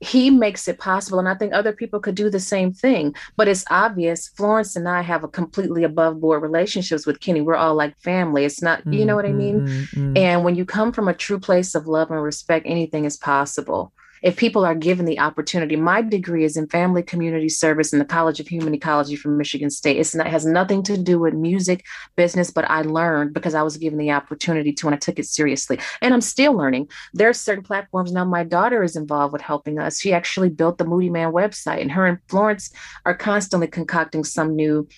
he 0.00 0.30
makes 0.30 0.68
it 0.68 0.78
possible 0.78 1.18
and 1.18 1.28
i 1.28 1.34
think 1.34 1.52
other 1.52 1.72
people 1.72 2.00
could 2.00 2.14
do 2.14 2.28
the 2.28 2.40
same 2.40 2.72
thing. 2.72 3.14
But 3.36 3.48
it's 3.48 3.64
obvious 3.70 4.28
florence 4.28 4.76
and 4.76 4.88
i 4.88 5.02
have 5.02 5.24
a 5.24 5.28
completely 5.28 5.84
above 5.84 6.20
board 6.20 6.42
relationships 6.42 7.06
with 7.06 7.20
kenny. 7.20 7.40
We're 7.40 7.56
all 7.56 7.74
like 7.74 7.98
family. 8.00 8.44
It's 8.44 8.62
not 8.62 8.86
you 8.86 9.04
know 9.04 9.16
what 9.16 9.26
i 9.26 9.32
mean? 9.32 9.66
Mm-hmm. 9.66 10.16
and 10.16 10.44
when 10.44 10.54
you 10.54 10.64
come 10.64 10.92
from 10.92 11.08
a 11.08 11.14
true 11.14 11.38
place 11.38 11.74
of 11.74 11.86
love 11.86 12.10
and 12.10 12.22
respect 12.22 12.66
anything 12.66 13.04
is 13.04 13.16
possible 13.16 13.92
if 14.22 14.36
people 14.36 14.64
are 14.64 14.74
given 14.74 15.04
the 15.04 15.18
opportunity. 15.18 15.76
My 15.76 16.02
degree 16.02 16.44
is 16.44 16.56
in 16.56 16.68
family 16.68 17.02
community 17.02 17.48
service 17.48 17.92
in 17.92 17.98
the 17.98 18.04
College 18.04 18.40
of 18.40 18.48
Human 18.48 18.74
Ecology 18.74 19.16
from 19.16 19.36
Michigan 19.36 19.70
State. 19.70 19.98
It's 19.98 20.14
not, 20.14 20.26
it 20.26 20.30
has 20.30 20.46
nothing 20.46 20.82
to 20.84 20.96
do 20.96 21.18
with 21.18 21.34
music, 21.34 21.84
business, 22.16 22.50
but 22.50 22.68
I 22.70 22.82
learned 22.82 23.34
because 23.34 23.54
I 23.54 23.62
was 23.62 23.76
given 23.76 23.98
the 23.98 24.12
opportunity 24.12 24.72
to 24.72 24.86
and 24.86 24.94
I 24.94 24.98
took 24.98 25.18
it 25.18 25.26
seriously. 25.26 25.78
And 26.00 26.14
I'm 26.14 26.20
still 26.20 26.54
learning. 26.54 26.88
There 27.12 27.28
are 27.28 27.34
certain 27.34 27.64
platforms 27.64 28.12
now. 28.12 28.24
My 28.24 28.44
daughter 28.44 28.82
is 28.82 28.96
involved 28.96 29.32
with 29.32 29.42
helping 29.42 29.78
us. 29.78 30.00
She 30.00 30.12
actually 30.12 30.48
built 30.48 30.78
the 30.78 30.84
Moodymann 30.84 31.32
website, 31.32 31.80
and 31.80 31.92
her 31.92 32.06
and 32.06 32.18
Florence 32.28 32.70
are 33.04 33.14
constantly 33.14 33.66
concocting 33.66 34.24
some 34.24 34.56
new 34.56 34.88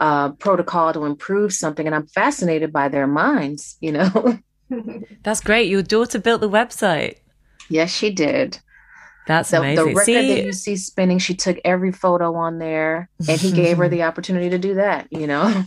uh, 0.00 0.30
protocol 0.32 0.92
to 0.92 1.04
improve 1.04 1.52
something. 1.52 1.86
And 1.86 1.94
I'm 1.94 2.06
fascinated 2.06 2.72
by 2.72 2.88
their 2.88 3.06
minds, 3.06 3.76
you 3.80 3.92
know. 3.92 4.38
That's 5.22 5.40
great. 5.40 5.68
Your 5.68 5.82
daughter 5.82 6.18
built 6.18 6.40
the 6.40 6.50
website. 6.50 7.16
Yes, 7.68 7.90
she 7.90 8.10
did. 8.10 8.60
That's 9.26 9.50
the, 9.50 9.58
amazing. 9.58 9.76
The 9.76 9.90
record 9.90 10.04
see, 10.04 10.34
that 10.34 10.44
you 10.44 10.52
see 10.52 10.76
spinning, 10.76 11.18
she 11.18 11.34
took 11.34 11.58
every 11.64 11.92
photo 11.92 12.34
on 12.34 12.58
there, 12.58 13.08
and 13.28 13.40
he 13.40 13.52
gave 13.52 13.78
her 13.78 13.88
the 13.90 14.04
opportunity 14.04 14.50
to 14.50 14.58
do 14.58 14.74
that. 14.74 15.08
You 15.10 15.26
know. 15.26 15.64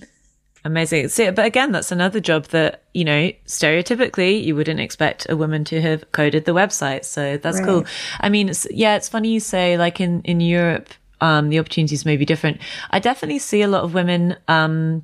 Amazing. 0.65 1.07
See, 1.07 1.29
but 1.31 1.45
again, 1.45 1.71
that's 1.71 1.91
another 1.91 2.19
job 2.19 2.45
that, 2.47 2.83
you 2.93 3.05
know, 3.05 3.31
stereotypically 3.45 4.43
you 4.43 4.55
wouldn't 4.55 4.79
expect 4.79 5.25
a 5.29 5.37
woman 5.37 5.63
to 5.65 5.81
have 5.81 6.11
coded 6.11 6.45
the 6.45 6.51
website. 6.51 7.05
So 7.05 7.37
that's 7.37 7.59
right. 7.59 7.65
cool. 7.65 7.85
I 8.19 8.27
mean, 8.27 8.49
it's, 8.49 8.67
yeah, 8.69 8.95
it's 8.95 9.07
funny 9.07 9.29
you 9.29 9.39
say 9.39 9.77
like 9.77 10.01
in, 10.01 10.21
in 10.23 10.41
Europe, 10.41 10.89
um, 11.21 11.49
the 11.49 11.59
opportunities 11.59 12.05
may 12.05 12.17
be 12.17 12.25
different. 12.25 12.59
I 12.91 12.99
definitely 12.99 13.39
see 13.39 13.61
a 13.61 13.69
lot 13.69 13.83
of 13.83 13.93
women, 13.93 14.35
um, 14.47 15.03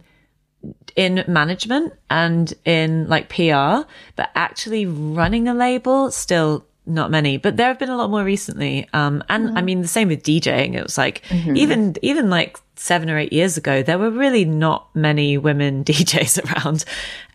in 0.95 1.23
management 1.27 1.93
and 2.09 2.53
in 2.65 3.07
like 3.07 3.29
PR, 3.29 3.87
but 4.15 4.31
actually 4.35 4.85
running 4.85 5.47
a 5.47 5.53
label 5.53 6.09
still 6.11 6.65
not 6.85 7.11
many, 7.11 7.37
but 7.37 7.57
there 7.57 7.67
have 7.67 7.79
been 7.79 7.89
a 7.89 7.97
lot 7.97 8.09
more 8.09 8.23
recently. 8.23 8.87
Um, 8.93 9.23
and 9.29 9.47
mm-hmm. 9.47 9.57
I 9.57 9.61
mean, 9.61 9.81
the 9.81 9.87
same 9.87 10.07
with 10.07 10.23
DJing. 10.23 10.75
It 10.75 10.83
was 10.83 10.97
like 10.97 11.23
mm-hmm. 11.23 11.55
even, 11.55 11.95
even 12.01 12.29
like 12.29 12.59
seven 12.75 13.09
or 13.09 13.17
eight 13.17 13.33
years 13.33 13.57
ago, 13.57 13.81
there 13.81 13.97
were 13.97 14.11
really 14.11 14.45
not 14.45 14.93
many 14.95 15.37
women 15.37 15.83
DJs 15.85 16.45
around. 16.45 16.85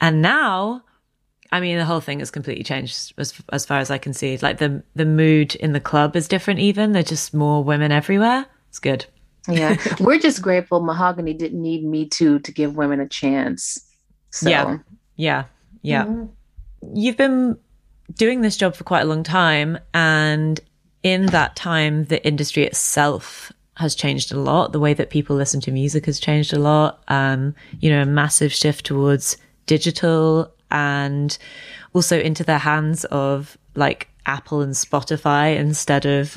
And 0.01 0.23
now, 0.23 0.83
I 1.53 1.61
mean, 1.61 1.79
the 1.79 1.85
whole 1.85 2.01
thing 2.01 2.21
has 2.21 2.31
completely 2.31 2.65
changed 2.65 3.13
as, 3.19 3.35
as 3.53 3.67
far 3.67 3.79
as 3.79 3.91
I 3.91 3.99
can 3.99 4.13
see. 4.13 4.39
Like 4.39 4.59
the, 4.59 4.83
the 4.95 5.07
mood 5.07 5.55
in 5.57 5.73
the 5.73 5.81
club 5.81 6.17
is 6.17 6.29
different 6.29 6.61
even. 6.61 6.93
There's 6.93 7.09
just 7.09 7.35
more 7.35 7.65
women 7.65 7.93
everywhere. 7.93 8.47
It's 8.69 8.79
good. 8.79 9.07
Yeah. 9.49 9.77
We're 10.01 10.21
just 10.21 10.43
grateful 10.43 10.81
Mahogani 10.81 11.37
didn't 11.37 11.61
need 11.61 11.85
me 11.85 12.09
too 12.09 12.39
to 12.41 12.53
give 12.53 12.77
women 12.77 13.01
a 13.01 13.09
chance. 13.09 13.85
So. 14.31 14.49
Yeah. 14.49 14.79
Yeah. 15.17 15.45
Yeah. 15.83 16.05
Mm-hmm. 16.05 16.97
You've 16.97 17.17
been 17.17 17.59
doing 18.15 18.41
this 18.41 18.57
job 18.57 18.75
for 18.75 18.85
quite 18.85 19.03
a 19.03 19.07
long 19.07 19.23
time. 19.23 19.79
And 19.95 20.61
in 21.03 21.27
that 21.27 21.57
time, 21.57 22.05
the 22.05 22.25
industry 22.27 22.65
itself 22.65 23.53
has 23.77 23.95
changed 23.95 24.33
a 24.33 24.39
lot. 24.39 24.73
The 24.73 24.81
way 24.81 24.95
that 24.95 25.11
people 25.11 25.37
listen 25.37 25.61
to 25.63 25.73
music 25.73 26.07
has 26.07 26.21
changed 26.21 26.53
a 26.53 26.59
lot. 26.59 27.03
Um, 27.09 27.55
you 27.81 27.91
know, 27.91 28.03
a 28.03 28.07
massive 28.07 28.53
shift 28.53 28.87
towards 28.87 29.37
digital 29.67 30.53
and 30.71 31.37
also 31.95 32.19
into 32.19 32.45
the 32.45 32.59
hands 32.59 33.05
of 33.07 33.57
like 33.75 34.09
Apple 34.27 34.61
and 34.61 34.75
Spotify 34.75 35.57
instead 35.57 36.07
of 36.07 36.37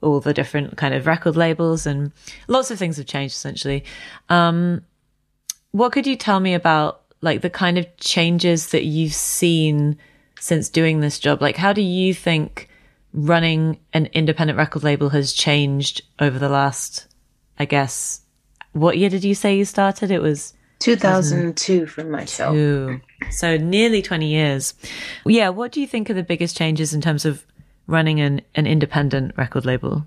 all 0.00 0.20
the 0.20 0.34
different 0.34 0.76
kind 0.76 0.94
of 0.94 1.06
record 1.06 1.36
labels 1.36 1.86
and 1.86 2.12
lots 2.46 2.70
of 2.70 2.78
things 2.78 2.96
have 2.96 3.06
changed 3.06 3.34
essentially. 3.34 3.84
Um, 4.28 4.82
what 5.72 5.92
could 5.92 6.06
you 6.06 6.16
tell 6.16 6.38
me 6.38 6.54
about 6.54 7.02
like 7.20 7.40
the 7.40 7.50
kind 7.50 7.78
of 7.78 7.96
changes 7.96 8.68
that 8.68 8.84
you've 8.84 9.14
seen 9.14 9.98
since 10.44 10.68
doing 10.68 11.00
this 11.00 11.18
job. 11.18 11.40
Like, 11.40 11.56
how 11.56 11.72
do 11.72 11.80
you 11.80 12.12
think 12.12 12.68
running 13.14 13.80
an 13.94 14.10
independent 14.12 14.58
record 14.58 14.82
label 14.82 15.08
has 15.08 15.32
changed 15.32 16.02
over 16.18 16.38
the 16.38 16.50
last, 16.50 17.06
I 17.58 17.64
guess, 17.64 18.20
what 18.72 18.98
year 18.98 19.08
did 19.08 19.24
you 19.24 19.34
say 19.34 19.56
you 19.56 19.64
started? 19.64 20.10
It 20.10 20.20
was 20.20 20.52
2002 20.80 21.86
for 21.86 22.04
myself. 22.04 22.54
So 23.30 23.56
nearly 23.56 24.02
20 24.02 24.26
years. 24.26 24.74
Yeah. 25.24 25.48
What 25.48 25.72
do 25.72 25.80
you 25.80 25.86
think 25.86 26.10
are 26.10 26.14
the 26.14 26.22
biggest 26.22 26.58
changes 26.58 26.92
in 26.92 27.00
terms 27.00 27.24
of 27.24 27.46
running 27.86 28.20
an, 28.20 28.42
an 28.54 28.66
independent 28.66 29.32
record 29.38 29.64
label? 29.64 30.06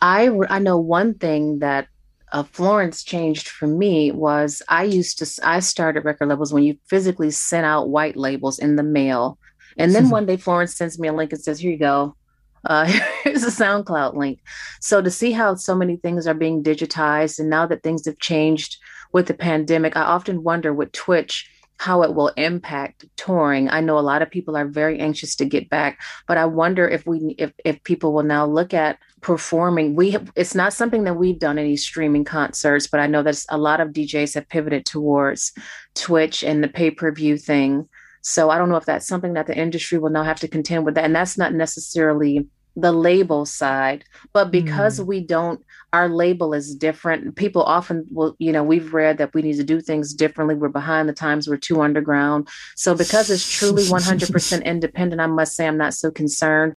I, 0.00 0.30
I 0.48 0.60
know 0.60 0.78
one 0.78 1.14
thing 1.14 1.58
that 1.58 1.88
uh, 2.30 2.44
Florence 2.44 3.02
changed 3.02 3.48
for 3.48 3.66
me 3.66 4.12
was 4.12 4.62
I 4.68 4.84
used 4.84 5.18
to, 5.18 5.44
I 5.44 5.58
started 5.58 6.04
record 6.04 6.28
labels 6.28 6.52
when 6.52 6.62
you 6.62 6.78
physically 6.86 7.32
sent 7.32 7.66
out 7.66 7.88
white 7.88 8.16
labels 8.16 8.60
in 8.60 8.76
the 8.76 8.84
mail 8.84 9.38
And 9.76 9.94
then 9.94 10.10
one 10.10 10.26
day 10.26 10.36
Florence 10.36 10.74
sends 10.74 10.98
me 10.98 11.08
a 11.08 11.12
link 11.12 11.32
and 11.32 11.42
says, 11.42 11.60
Here 11.60 11.72
you 11.72 11.78
go. 11.78 12.16
Uh, 12.64 12.84
here's 13.24 13.44
a 13.44 13.46
SoundCloud 13.46 14.14
link. 14.14 14.40
So 14.80 15.00
to 15.00 15.10
see 15.10 15.32
how 15.32 15.54
so 15.54 15.74
many 15.74 15.96
things 15.96 16.26
are 16.26 16.34
being 16.34 16.62
digitized, 16.62 17.38
and 17.38 17.48
now 17.48 17.66
that 17.66 17.82
things 17.82 18.06
have 18.06 18.18
changed 18.18 18.78
with 19.12 19.26
the 19.26 19.34
pandemic, 19.34 19.96
I 19.96 20.02
often 20.02 20.42
wonder 20.42 20.74
with 20.74 20.92
Twitch 20.92 21.48
how 21.78 22.02
it 22.02 22.14
will 22.14 22.28
impact 22.36 23.04
touring. 23.16 23.68
I 23.68 23.80
know 23.80 23.98
a 23.98 24.00
lot 24.00 24.22
of 24.22 24.30
people 24.30 24.56
are 24.56 24.66
very 24.66 24.98
anxious 24.98 25.36
to 25.36 25.44
get 25.44 25.68
back, 25.68 26.00
but 26.26 26.38
I 26.38 26.46
wonder 26.46 26.88
if 26.88 27.06
we 27.06 27.34
if 27.38 27.52
if 27.64 27.82
people 27.84 28.12
will 28.12 28.22
now 28.22 28.46
look 28.46 28.72
at 28.72 28.98
performing. 29.20 29.94
We 29.94 30.12
have, 30.12 30.32
it's 30.36 30.54
not 30.54 30.72
something 30.72 31.04
that 31.04 31.14
we've 31.14 31.38
done 31.38 31.58
any 31.58 31.76
streaming 31.76 32.24
concerts, 32.24 32.86
but 32.86 33.00
I 33.00 33.06
know 33.06 33.22
that 33.22 33.44
a 33.50 33.58
lot 33.58 33.80
of 33.80 33.90
DJs 33.90 34.34
have 34.34 34.48
pivoted 34.48 34.86
towards 34.86 35.52
Twitch 35.94 36.42
and 36.42 36.62
the 36.62 36.68
pay-per-view 36.68 37.36
thing. 37.36 37.88
So 38.28 38.50
I 38.50 38.58
don't 38.58 38.68
know 38.68 38.76
if 38.76 38.84
that's 38.84 39.06
something 39.06 39.34
that 39.34 39.46
the 39.46 39.56
industry 39.56 39.98
will 39.98 40.10
now 40.10 40.24
have 40.24 40.40
to 40.40 40.48
contend 40.48 40.84
with 40.84 40.96
that. 40.96 41.04
And 41.04 41.14
that's 41.14 41.38
not 41.38 41.54
necessarily 41.54 42.48
the 42.78 42.92
label 42.92 43.46
side 43.46 44.04
but 44.34 44.50
because 44.50 45.00
mm. 45.00 45.06
we 45.06 45.18
don't 45.18 45.64
our 45.94 46.10
label 46.10 46.52
is 46.52 46.74
different 46.74 47.34
people 47.34 47.62
often 47.62 48.06
will 48.10 48.36
you 48.38 48.52
know 48.52 48.62
we've 48.62 48.92
read 48.92 49.16
that 49.16 49.32
we 49.32 49.40
need 49.40 49.56
to 49.56 49.64
do 49.64 49.80
things 49.80 50.12
differently 50.12 50.54
we're 50.54 50.68
behind 50.68 51.08
the 51.08 51.14
times 51.14 51.48
we're 51.48 51.56
too 51.56 51.80
underground 51.80 52.46
so 52.74 52.94
because 52.94 53.30
it's 53.30 53.50
truly 53.50 53.82
100% 53.84 54.62
independent 54.66 55.22
i 55.22 55.26
must 55.26 55.56
say 55.56 55.66
i'm 55.66 55.78
not 55.78 55.94
so 55.94 56.10
concerned 56.10 56.74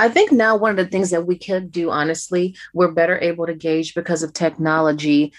I 0.00 0.08
think 0.08 0.32
now 0.32 0.56
one 0.56 0.70
of 0.70 0.78
the 0.78 0.86
things 0.86 1.10
that 1.10 1.26
we 1.26 1.36
could 1.36 1.70
do, 1.70 1.90
honestly, 1.90 2.56
we're 2.72 2.90
better 2.90 3.18
able 3.20 3.46
to 3.46 3.54
gauge 3.54 3.94
because 3.94 4.22
of 4.22 4.32
technology 4.32 5.32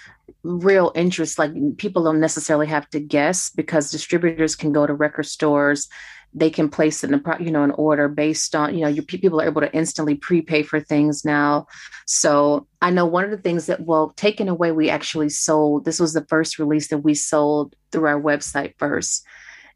real 0.43 0.91
interest. 0.93 1.39
Like 1.39 1.51
people 1.78 2.03
don't 2.03 2.20
necessarily 2.20 2.68
have 2.68 2.88
to 2.91 2.99
guess 2.99 3.49
because 3.49 3.89
distributors 3.89 4.55
can 4.55 4.72
go 4.72 4.86
to 4.86 4.93
record 4.93 5.26
stores 5.26 5.89
they 6.34 6.49
can 6.49 6.70
place 6.70 7.03
in 7.03 7.14
a 7.14 7.22
you 7.39 7.51
know 7.51 7.64
an 7.64 7.72
order 7.72 8.07
based 8.07 8.55
on 8.55 8.74
you 8.74 8.82
know 8.82 8.88
your 8.88 9.03
people 9.03 9.41
are 9.41 9.45
able 9.45 9.62
to 9.62 9.74
instantly 9.74 10.16
prepay 10.16 10.64
for 10.64 10.80
things 10.80 11.26
now 11.26 11.66
so 12.05 12.66
i 12.82 12.89
know 12.89 13.05
one 13.05 13.24
of 13.24 13.32
the 13.32 13.38
things 13.38 13.66
that 13.66 13.82
well 13.82 14.12
taken 14.16 14.47
away 14.47 14.72
we 14.72 14.89
actually 14.89 15.30
sold 15.30 15.84
this 15.84 15.99
was 15.99 16.14
the 16.14 16.26
first 16.26 16.57
release 16.57 16.88
that 16.88 16.99
we 16.99 17.14
sold 17.14 17.76
through 17.91 18.07
our 18.07 18.22
website 18.22 18.74
first 18.78 19.26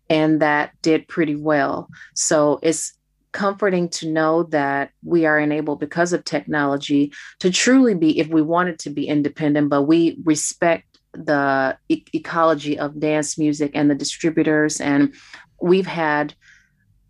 and 0.10 0.42
that 0.42 0.72
did 0.82 1.08
pretty 1.08 1.36
well 1.36 1.90
so 2.14 2.60
it's 2.64 2.95
comforting 3.36 3.90
to 3.90 4.10
know 4.10 4.44
that 4.44 4.92
we 5.04 5.26
are 5.26 5.38
enabled 5.38 5.80
because 5.80 6.14
of 6.14 6.24
technology 6.24 7.12
to 7.40 7.52
truly 7.52 7.94
be 7.94 8.18
if 8.18 8.28
we 8.30 8.42
wanted 8.42 8.80
to 8.80 8.90
be 8.90 9.08
independent 9.08 9.70
but 9.70 9.84
we 9.84 10.18
respect 10.24 10.86
the 11.14 11.78
e- 11.90 12.06
ecology 12.14 12.80
of 12.80 13.00
dance 13.00 13.38
music 13.38 13.72
and 13.76 13.92
the 13.92 13.96
distributors 13.96 14.80
and 14.80 15.14
we've 15.62 15.86
had 15.86 16.34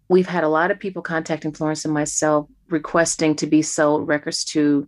we've 0.09 0.27
had 0.27 0.43
a 0.43 0.49
lot 0.49 0.71
of 0.71 0.79
people 0.79 1.01
contacting 1.01 1.51
Florence 1.51 1.85
and 1.85 1.93
myself 1.93 2.47
requesting 2.69 3.35
to 3.35 3.47
be 3.47 3.61
sold 3.61 4.07
records 4.07 4.43
to 4.43 4.87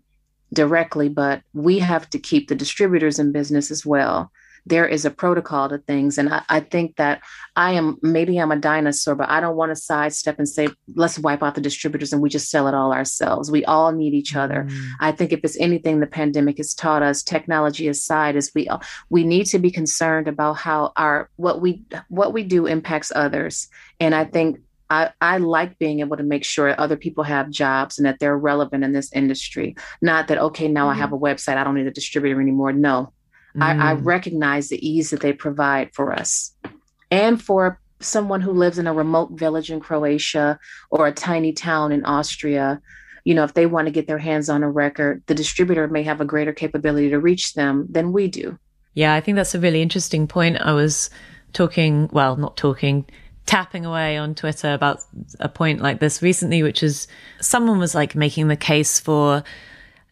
directly, 0.54 1.10
but 1.10 1.42
we 1.54 1.80
have 1.80 2.10
to 2.10 2.20
keep 2.20 2.48
the 2.48 2.56
distributors 2.56 3.20
in 3.20 3.32
business 3.32 3.72
as 3.72 3.86
well. 3.86 4.32
There 4.68 4.88
is 4.88 5.06
a 5.06 5.12
protocol 5.12 5.70
to 5.70 5.78
things. 5.78 6.18
And 6.18 6.34
I, 6.34 6.44
I 6.50 6.60
think 6.60 6.96
that 6.98 7.22
I 7.56 7.72
am 7.72 7.98
maybe 8.02 8.38
I'm 8.38 8.52
a 8.52 8.58
dinosaur, 8.58 9.16
but 9.16 9.30
I 9.30 9.40
don't 9.40 9.56
want 9.56 9.72
to 9.72 9.76
sidestep 9.76 10.38
and 10.38 10.48
say, 10.48 10.68
let's 10.96 11.20
wipe 11.20 11.44
out 11.44 11.56
the 11.56 11.62
distributors 11.62 12.14
and 12.14 12.22
we 12.22 12.30
just 12.30 12.50
sell 12.50 12.68
it 12.68 12.74
all 12.74 12.94
ourselves. 12.94 13.50
We 13.50 13.66
all 13.66 13.92
need 13.92 14.14
each 14.14 14.36
other. 14.36 14.68
Mm. 14.70 14.90
I 15.00 15.12
think 15.12 15.32
if 15.32 15.42
it's 15.44 15.58
anything 15.60 16.00
the 16.00 16.08
pandemic 16.08 16.58
has 16.58 16.74
taught 16.74 17.04
us, 17.04 17.24
technology 17.24 17.88
aside, 17.88 18.36
is 18.36 18.52
we 18.54 18.70
we 19.10 19.24
need 19.24 19.46
to 19.46 19.60
be 19.60 19.72
concerned 19.72 20.28
about 20.28 20.54
how 20.54 20.92
our 20.96 21.30
what 21.36 21.62
we 21.62 21.84
what 22.10 22.34
we 22.34 22.44
do 22.44 22.66
impacts 22.66 23.12
others. 23.16 23.68
And 24.00 24.14
I 24.14 24.26
think 24.26 24.60
I, 24.90 25.12
I 25.20 25.38
like 25.38 25.78
being 25.80 26.00
able 26.00 26.18
to 26.18 26.24
make 26.24 26.46
sure 26.46 26.80
other 26.80 26.96
people 26.96 27.24
have 27.24 27.50
jobs 27.50 27.98
and 27.98 28.06
that 28.06 28.20
they're 28.20 28.38
relevant 28.38 28.84
in 28.84 28.94
this 28.94 29.12
industry. 29.12 29.76
Not 30.02 30.28
that, 30.28 30.38
okay, 30.38 30.68
now 30.68 30.84
mm-hmm. 30.84 30.98
I 30.98 31.02
have 31.02 31.14
a 31.14 31.18
website, 31.18 31.58
I 31.58 31.64
don't 31.64 31.76
need 31.76 31.88
a 31.88 31.92
distributor 31.92 32.40
anymore. 32.40 32.72
No, 32.72 33.12
mm. 33.58 33.64
I, 33.64 33.92
I 33.92 33.96
mm. 33.96 34.06
recognize 34.06 34.70
the 34.70 34.88
ease 34.88 35.10
that 35.10 35.22
they 35.22 35.34
provide 35.34 35.94
for 35.94 36.14
us 36.14 36.54
and 37.12 37.42
for 37.42 37.80
someone 38.00 38.42
who 38.42 38.52
lives 38.52 38.78
in 38.78 38.88
a 38.88 38.94
remote 38.94 39.32
village 39.32 39.72
in 39.72 39.80
Croatia 39.80 40.60
or 40.92 41.08
a 41.08 41.12
tiny 41.12 41.52
town 41.52 41.92
in 41.92 42.06
Austria. 42.06 42.82
You 43.24 43.34
know, 43.36 43.44
if 43.44 43.54
they 43.54 43.66
want 43.66 43.88
to 43.88 43.92
get 43.92 44.08
their 44.08 44.20
hands 44.20 44.50
on 44.50 44.64
a 44.64 44.70
record, 44.70 45.24
the 45.28 45.36
distributor 45.36 45.88
may 45.88 46.04
have 46.04 46.22
a 46.22 46.26
greater 46.26 46.54
capability 46.54 47.10
to 47.10 47.20
reach 47.20 47.56
them 47.56 47.88
than 47.90 48.14
we 48.14 48.28
do. 48.28 48.58
Yeah, 48.94 49.14
I 49.14 49.22
think 49.22 49.36
that's 49.36 49.56
a 49.56 49.60
really 49.60 49.82
interesting 49.82 50.28
point. 50.28 50.58
I 50.58 50.74
was 50.74 51.10
talking, 51.54 52.10
well, 52.12 52.36
not 52.36 52.56
talking, 52.56 53.06
tapping 53.46 53.86
away 53.86 54.18
on 54.18 54.34
Twitter 54.34 54.74
about 54.74 55.02
a 55.40 55.50
point 55.50 55.82
like 55.82 56.00
this 56.00 56.22
recently, 56.22 56.64
which 56.64 56.84
is 56.84 57.08
someone 57.42 57.80
was 57.80 57.96
like 57.96 58.16
making 58.16 58.48
the 58.48 58.56
case 58.56 59.00
for, 59.00 59.44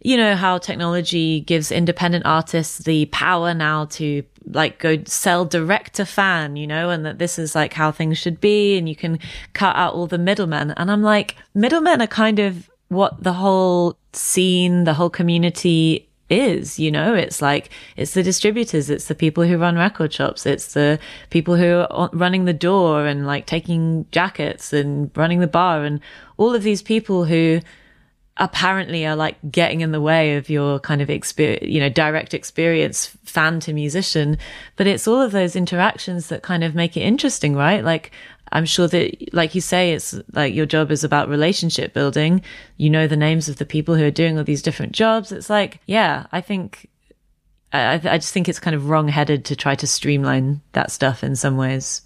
you 0.05 0.17
know, 0.17 0.35
how 0.35 0.59
technology 0.59 1.39
gives 1.39 1.71
independent 1.71 2.27
artists 2.27 2.77
the 2.77 3.07
power 3.07 3.55
now 3.55 3.85
to 3.85 4.21
like 4.45 4.77
go 4.77 5.03
sell 5.05 5.45
direct 5.45 5.95
to 5.95 6.05
fan, 6.05 6.55
you 6.55 6.67
know, 6.67 6.91
and 6.91 7.03
that 7.07 7.17
this 7.17 7.39
is 7.39 7.55
like 7.55 7.73
how 7.73 7.91
things 7.91 8.15
should 8.15 8.39
be 8.39 8.77
and 8.77 8.87
you 8.87 8.95
can 8.95 9.17
cut 9.53 9.75
out 9.75 9.95
all 9.95 10.05
the 10.05 10.19
middlemen. 10.19 10.69
And 10.77 10.91
I'm 10.91 11.01
like, 11.01 11.35
middlemen 11.55 12.03
are 12.03 12.07
kind 12.07 12.37
of 12.37 12.69
what 12.89 13.23
the 13.23 13.33
whole 13.33 13.97
scene, 14.13 14.83
the 14.83 14.93
whole 14.93 15.09
community 15.09 16.07
is 16.27 16.79
you 16.79 16.89
know 16.89 17.13
it's 17.13 17.39
like 17.39 17.69
it's 17.97 18.15
the 18.15 18.23
distributors 18.23 18.89
it's 18.89 19.05
the 19.05 19.13
people 19.13 19.43
who 19.43 19.59
run 19.59 19.75
record 19.75 20.11
shops 20.11 20.47
it's 20.47 20.73
the 20.73 20.97
people 21.29 21.55
who 21.55 21.85
are 21.87 22.09
running 22.13 22.45
the 22.45 22.53
door 22.53 23.05
and 23.05 23.27
like 23.27 23.45
taking 23.45 24.07
jackets 24.11 24.73
and 24.73 25.11
running 25.15 25.39
the 25.39 25.45
bar 25.45 25.83
and 25.83 25.99
all 26.37 26.55
of 26.55 26.63
these 26.63 26.81
people 26.81 27.25
who 27.25 27.59
apparently 28.37 29.05
are 29.05 29.15
like 29.15 29.37
getting 29.49 29.81
in 29.81 29.91
the 29.91 30.01
way 30.01 30.35
of 30.35 30.49
your 30.49 30.77
kind 30.79 31.01
of 31.01 31.09
experience 31.09 31.65
you 31.65 31.79
know 31.79 31.87
direct 31.87 32.33
experience 32.33 33.07
fan 33.23 33.61
to 33.61 33.71
musician 33.71 34.37
but 34.75 34.87
it's 34.87 35.07
all 35.07 35.21
of 35.21 35.31
those 35.31 35.55
interactions 35.55 36.27
that 36.27 36.43
kind 36.43 36.63
of 36.63 36.75
make 36.75 36.97
it 36.97 37.01
interesting 37.01 37.55
right 37.55 37.83
like 37.83 38.11
I'm 38.51 38.65
sure 38.65 38.87
that, 38.87 39.33
like 39.33 39.55
you 39.55 39.61
say, 39.61 39.93
it's 39.93 40.15
like 40.31 40.53
your 40.53 40.65
job 40.65 40.91
is 40.91 41.03
about 41.03 41.29
relationship 41.29 41.93
building. 41.93 42.41
You 42.77 42.89
know 42.89 43.07
the 43.07 43.17
names 43.17 43.49
of 43.49 43.57
the 43.57 43.65
people 43.65 43.95
who 43.95 44.05
are 44.05 44.11
doing 44.11 44.37
all 44.37 44.43
these 44.43 44.61
different 44.61 44.91
jobs. 44.91 45.31
It's 45.31 45.49
like, 45.49 45.81
yeah, 45.87 46.27
I 46.31 46.41
think, 46.41 46.89
I, 47.73 47.95
I 47.95 48.17
just 48.17 48.33
think 48.33 48.47
it's 48.47 48.59
kind 48.59 48.75
of 48.75 48.89
wrong 48.89 49.07
headed 49.07 49.45
to 49.45 49.55
try 49.55 49.75
to 49.75 49.87
streamline 49.87 50.61
that 50.73 50.91
stuff 50.91 51.23
in 51.23 51.35
some 51.35 51.57
ways. 51.57 52.03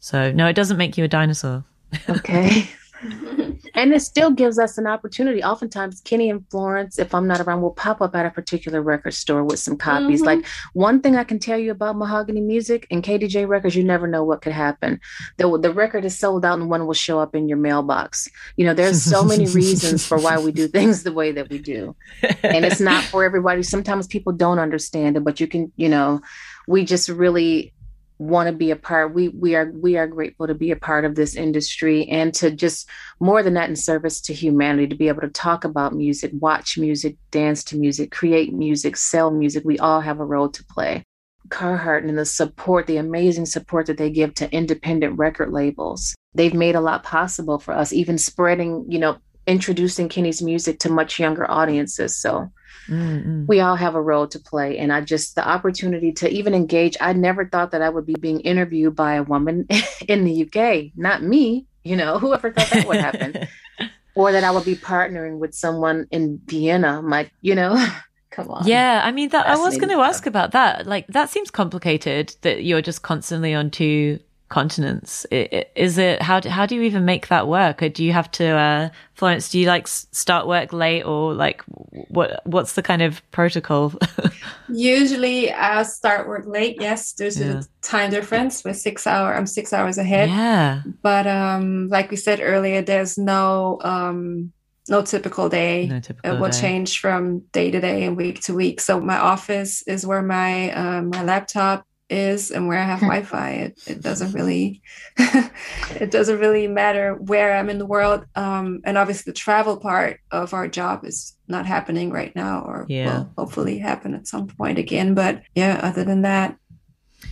So, 0.00 0.32
no, 0.32 0.46
it 0.48 0.54
doesn't 0.54 0.76
make 0.76 0.98
you 0.98 1.04
a 1.04 1.08
dinosaur. 1.08 1.64
Okay. 2.08 2.68
and 3.76 3.92
it 3.92 4.00
still 4.00 4.30
gives 4.30 4.58
us 4.58 4.78
an 4.78 4.86
opportunity. 4.86 5.44
Oftentimes, 5.44 6.00
Kenny 6.00 6.30
and 6.30 6.44
Florence, 6.50 6.98
if 6.98 7.14
I'm 7.14 7.26
not 7.26 7.40
around, 7.40 7.60
will 7.60 7.72
pop 7.72 8.00
up 8.00 8.16
at 8.16 8.24
a 8.24 8.30
particular 8.30 8.80
record 8.80 9.12
store 9.12 9.44
with 9.44 9.58
some 9.58 9.76
copies. 9.76 10.22
Mm-hmm. 10.22 10.40
Like 10.40 10.46
one 10.72 11.02
thing 11.02 11.14
I 11.14 11.24
can 11.24 11.38
tell 11.38 11.58
you 11.58 11.70
about 11.70 11.94
Mahogani 11.94 12.42
Music 12.42 12.86
and 12.90 13.04
KDJ 13.04 13.46
Records, 13.46 13.76
you 13.76 13.84
never 13.84 14.06
know 14.06 14.24
what 14.24 14.40
could 14.40 14.54
happen. 14.54 14.98
The, 15.36 15.58
the 15.58 15.72
record 15.72 16.06
is 16.06 16.18
sold 16.18 16.46
out 16.46 16.58
and 16.58 16.70
one 16.70 16.86
will 16.86 16.94
show 16.94 17.18
up 17.18 17.34
in 17.34 17.48
your 17.48 17.58
mailbox. 17.58 18.28
You 18.56 18.64
know, 18.64 18.72
there's 18.72 19.02
so 19.02 19.22
many 19.22 19.46
reasons 19.52 20.06
for 20.06 20.18
why 20.18 20.38
we 20.38 20.52
do 20.52 20.68
things 20.68 21.02
the 21.02 21.12
way 21.12 21.32
that 21.32 21.50
we 21.50 21.58
do. 21.58 21.94
And 22.42 22.64
it's 22.64 22.80
not 22.80 23.04
for 23.04 23.24
everybody. 23.24 23.62
Sometimes 23.62 24.06
people 24.06 24.32
don't 24.32 24.58
understand 24.58 25.18
it, 25.18 25.24
but 25.24 25.38
you 25.38 25.46
can, 25.46 25.70
you 25.76 25.90
know, 25.90 26.22
we 26.66 26.84
just 26.84 27.08
really 27.10 27.74
want 28.18 28.46
to 28.46 28.52
be 28.52 28.70
a 28.70 28.76
part 28.76 29.14
we 29.14 29.28
we 29.28 29.54
are 29.54 29.70
we 29.74 29.96
are 29.96 30.06
grateful 30.06 30.46
to 30.46 30.54
be 30.54 30.70
a 30.70 30.76
part 30.76 31.04
of 31.04 31.14
this 31.14 31.34
industry 31.34 32.06
and 32.08 32.32
to 32.32 32.50
just 32.50 32.88
more 33.20 33.42
than 33.42 33.54
that 33.54 33.68
in 33.68 33.76
service 33.76 34.20
to 34.20 34.32
humanity 34.32 34.86
to 34.86 34.96
be 34.96 35.08
able 35.08 35.20
to 35.20 35.28
talk 35.28 35.64
about 35.64 35.94
music 35.94 36.30
watch 36.40 36.78
music 36.78 37.16
dance 37.30 37.62
to 37.62 37.76
music 37.76 38.10
create 38.10 38.54
music 38.54 38.96
sell 38.96 39.30
music. 39.30 39.64
We 39.64 39.78
all 39.78 40.00
have 40.00 40.20
a 40.20 40.24
role 40.24 40.48
to 40.48 40.64
play. 40.64 41.02
Carhartt 41.48 42.08
and 42.08 42.18
the 42.18 42.24
support 42.24 42.86
the 42.86 42.96
amazing 42.96 43.46
support 43.46 43.86
that 43.86 43.98
they 43.98 44.10
give 44.10 44.34
to 44.34 44.52
independent 44.52 45.16
record 45.16 45.52
labels 45.52 46.12
they've 46.34 46.52
made 46.52 46.74
a 46.74 46.80
lot 46.80 47.04
possible 47.04 47.60
for 47.60 47.72
us 47.72 47.92
even 47.92 48.18
spreading 48.18 48.84
you 48.88 48.98
know 48.98 49.16
introducing 49.46 50.08
kenny's 50.08 50.42
music 50.42 50.78
to 50.80 50.90
much 50.90 51.18
younger 51.18 51.48
audiences. 51.50 52.16
So 52.16 52.50
Mm-hmm. 52.88 53.46
We 53.46 53.60
all 53.60 53.76
have 53.76 53.94
a 53.94 54.02
role 54.02 54.26
to 54.28 54.38
play. 54.38 54.78
And 54.78 54.92
I 54.92 55.00
just, 55.00 55.34
the 55.34 55.46
opportunity 55.46 56.12
to 56.14 56.28
even 56.28 56.54
engage, 56.54 56.96
I 57.00 57.12
never 57.12 57.46
thought 57.46 57.72
that 57.72 57.82
I 57.82 57.88
would 57.88 58.06
be 58.06 58.14
being 58.14 58.40
interviewed 58.40 58.96
by 58.96 59.14
a 59.14 59.22
woman 59.22 59.66
in 60.08 60.24
the 60.24 60.44
UK, 60.44 60.92
not 60.96 61.22
me, 61.22 61.66
you 61.84 61.96
know, 61.96 62.18
whoever 62.20 62.52
thought 62.52 62.70
that 62.70 62.86
would 62.86 63.00
happen. 63.00 63.48
or 64.14 64.32
that 64.32 64.44
I 64.44 64.50
would 64.50 64.64
be 64.64 64.76
partnering 64.76 65.38
with 65.38 65.54
someone 65.54 66.06
in 66.10 66.40
Vienna, 66.46 67.02
my, 67.02 67.30
you 67.42 67.54
know. 67.54 67.84
Come 68.30 68.50
on. 68.50 68.66
Yeah, 68.66 69.00
I 69.02 69.12
mean 69.12 69.30
that 69.30 69.46
I 69.46 69.56
was 69.56 69.78
going 69.78 69.88
to 69.88 70.02
ask 70.02 70.26
about 70.26 70.52
that. 70.52 70.86
Like 70.86 71.06
that 71.06 71.30
seems 71.30 71.50
complicated 71.50 72.36
that 72.42 72.64
you're 72.64 72.82
just 72.82 73.00
constantly 73.00 73.54
on 73.54 73.70
two 73.70 74.18
continents. 74.48 75.26
Is 75.30 75.98
it 75.98 76.22
how 76.22 76.40
do, 76.40 76.48
how 76.48 76.66
do 76.66 76.74
you 76.74 76.82
even 76.82 77.04
make 77.04 77.28
that 77.28 77.48
work? 77.48 77.82
Or 77.82 77.88
do 77.88 78.04
you 78.04 78.12
have 78.12 78.30
to 78.32 78.46
uh, 78.46 78.88
Florence? 79.14 79.50
Do 79.50 79.58
you 79.58 79.66
like 79.66 79.88
start 79.88 80.46
work 80.46 80.72
late 80.72 81.02
or 81.02 81.34
like 81.34 81.62
what 82.08 82.40
what's 82.44 82.74
the 82.74 82.82
kind 82.82 83.02
of 83.02 83.22
protocol? 83.32 83.94
Usually, 84.68 85.52
I 85.52 85.82
start 85.82 86.28
work 86.28 86.46
late. 86.46 86.76
Yes, 86.80 87.12
there's 87.12 87.38
yeah. 87.38 87.60
a 87.60 87.62
time 87.82 88.10
difference. 88.10 88.62
with 88.64 88.76
six 88.76 89.06
hour. 89.06 89.34
I'm 89.34 89.46
six 89.46 89.72
hours 89.72 89.98
ahead. 89.98 90.28
Yeah, 90.28 90.82
but 91.02 91.26
um, 91.26 91.88
like 91.88 92.10
we 92.10 92.16
said 92.16 92.40
earlier, 92.40 92.82
there's 92.82 93.18
no 93.18 93.78
um 93.82 94.52
no 94.88 95.02
typical 95.02 95.48
day. 95.48 95.86
No 95.86 96.00
typical 96.00 96.36
it 96.36 96.40
will 96.40 96.50
day. 96.50 96.60
change 96.60 97.00
from 97.00 97.40
day 97.52 97.70
to 97.70 97.80
day 97.80 98.04
and 98.04 98.16
week 98.16 98.40
to 98.42 98.54
week. 98.54 98.80
So 98.80 99.00
my 99.00 99.18
office 99.18 99.82
is 99.88 100.06
where 100.06 100.22
my 100.22 100.70
uh, 100.70 101.02
my 101.02 101.24
laptop 101.24 101.84
is 102.08 102.50
and 102.50 102.68
where 102.68 102.78
I 102.78 102.84
have 102.84 103.00
Wi-Fi. 103.00 103.50
It, 103.50 103.82
it 103.86 104.02
doesn't 104.02 104.32
really 104.32 104.82
it 105.18 106.10
doesn't 106.10 106.38
really 106.38 106.66
matter 106.66 107.14
where 107.14 107.56
I'm 107.56 107.68
in 107.68 107.78
the 107.78 107.86
world. 107.86 108.24
Um, 108.34 108.80
and 108.84 108.96
obviously 108.96 109.30
the 109.30 109.36
travel 109.36 109.76
part 109.76 110.20
of 110.30 110.54
our 110.54 110.68
job 110.68 111.04
is 111.04 111.36
not 111.48 111.66
happening 111.66 112.10
right 112.10 112.34
now, 112.36 112.62
or 112.66 112.86
yeah. 112.88 113.18
will 113.18 113.32
hopefully 113.38 113.78
happen 113.78 114.14
at 114.14 114.26
some 114.26 114.46
point 114.46 114.78
again. 114.78 115.14
But 115.14 115.42
yeah, 115.54 115.80
other 115.82 116.04
than 116.04 116.22
that, 116.22 116.56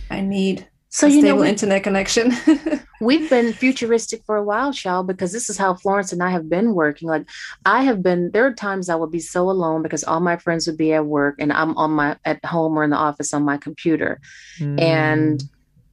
I 0.09 0.21
need 0.21 0.67
so 0.95 1.07
you 1.07 1.21
know, 1.21 1.35
we, 1.35 1.49
internet 1.49 1.83
connection. 1.83 2.31
we've 3.01 3.29
been 3.29 3.51
futuristic 3.51 4.23
for 4.23 4.37
a 4.37 4.43
while, 4.45 4.71
Chal, 4.71 5.03
because 5.03 5.33
this 5.33 5.49
is 5.49 5.57
how 5.57 5.73
Florence 5.73 6.13
and 6.13 6.23
I 6.23 6.29
have 6.29 6.47
been 6.47 6.73
working. 6.73 7.09
Like 7.09 7.27
I 7.65 7.83
have 7.83 8.01
been 8.01 8.31
there 8.31 8.45
are 8.45 8.53
times 8.53 8.87
I 8.87 8.95
would 8.95 9.11
be 9.11 9.19
so 9.19 9.49
alone 9.49 9.81
because 9.81 10.05
all 10.05 10.21
my 10.21 10.37
friends 10.37 10.67
would 10.67 10.77
be 10.77 10.93
at 10.93 11.05
work 11.05 11.35
and 11.37 11.51
I'm 11.51 11.77
on 11.77 11.91
my 11.91 12.15
at 12.23 12.45
home 12.45 12.79
or 12.79 12.85
in 12.85 12.91
the 12.91 12.95
office 12.95 13.33
on 13.33 13.43
my 13.43 13.57
computer. 13.57 14.21
Mm. 14.57 14.79
And 14.79 15.43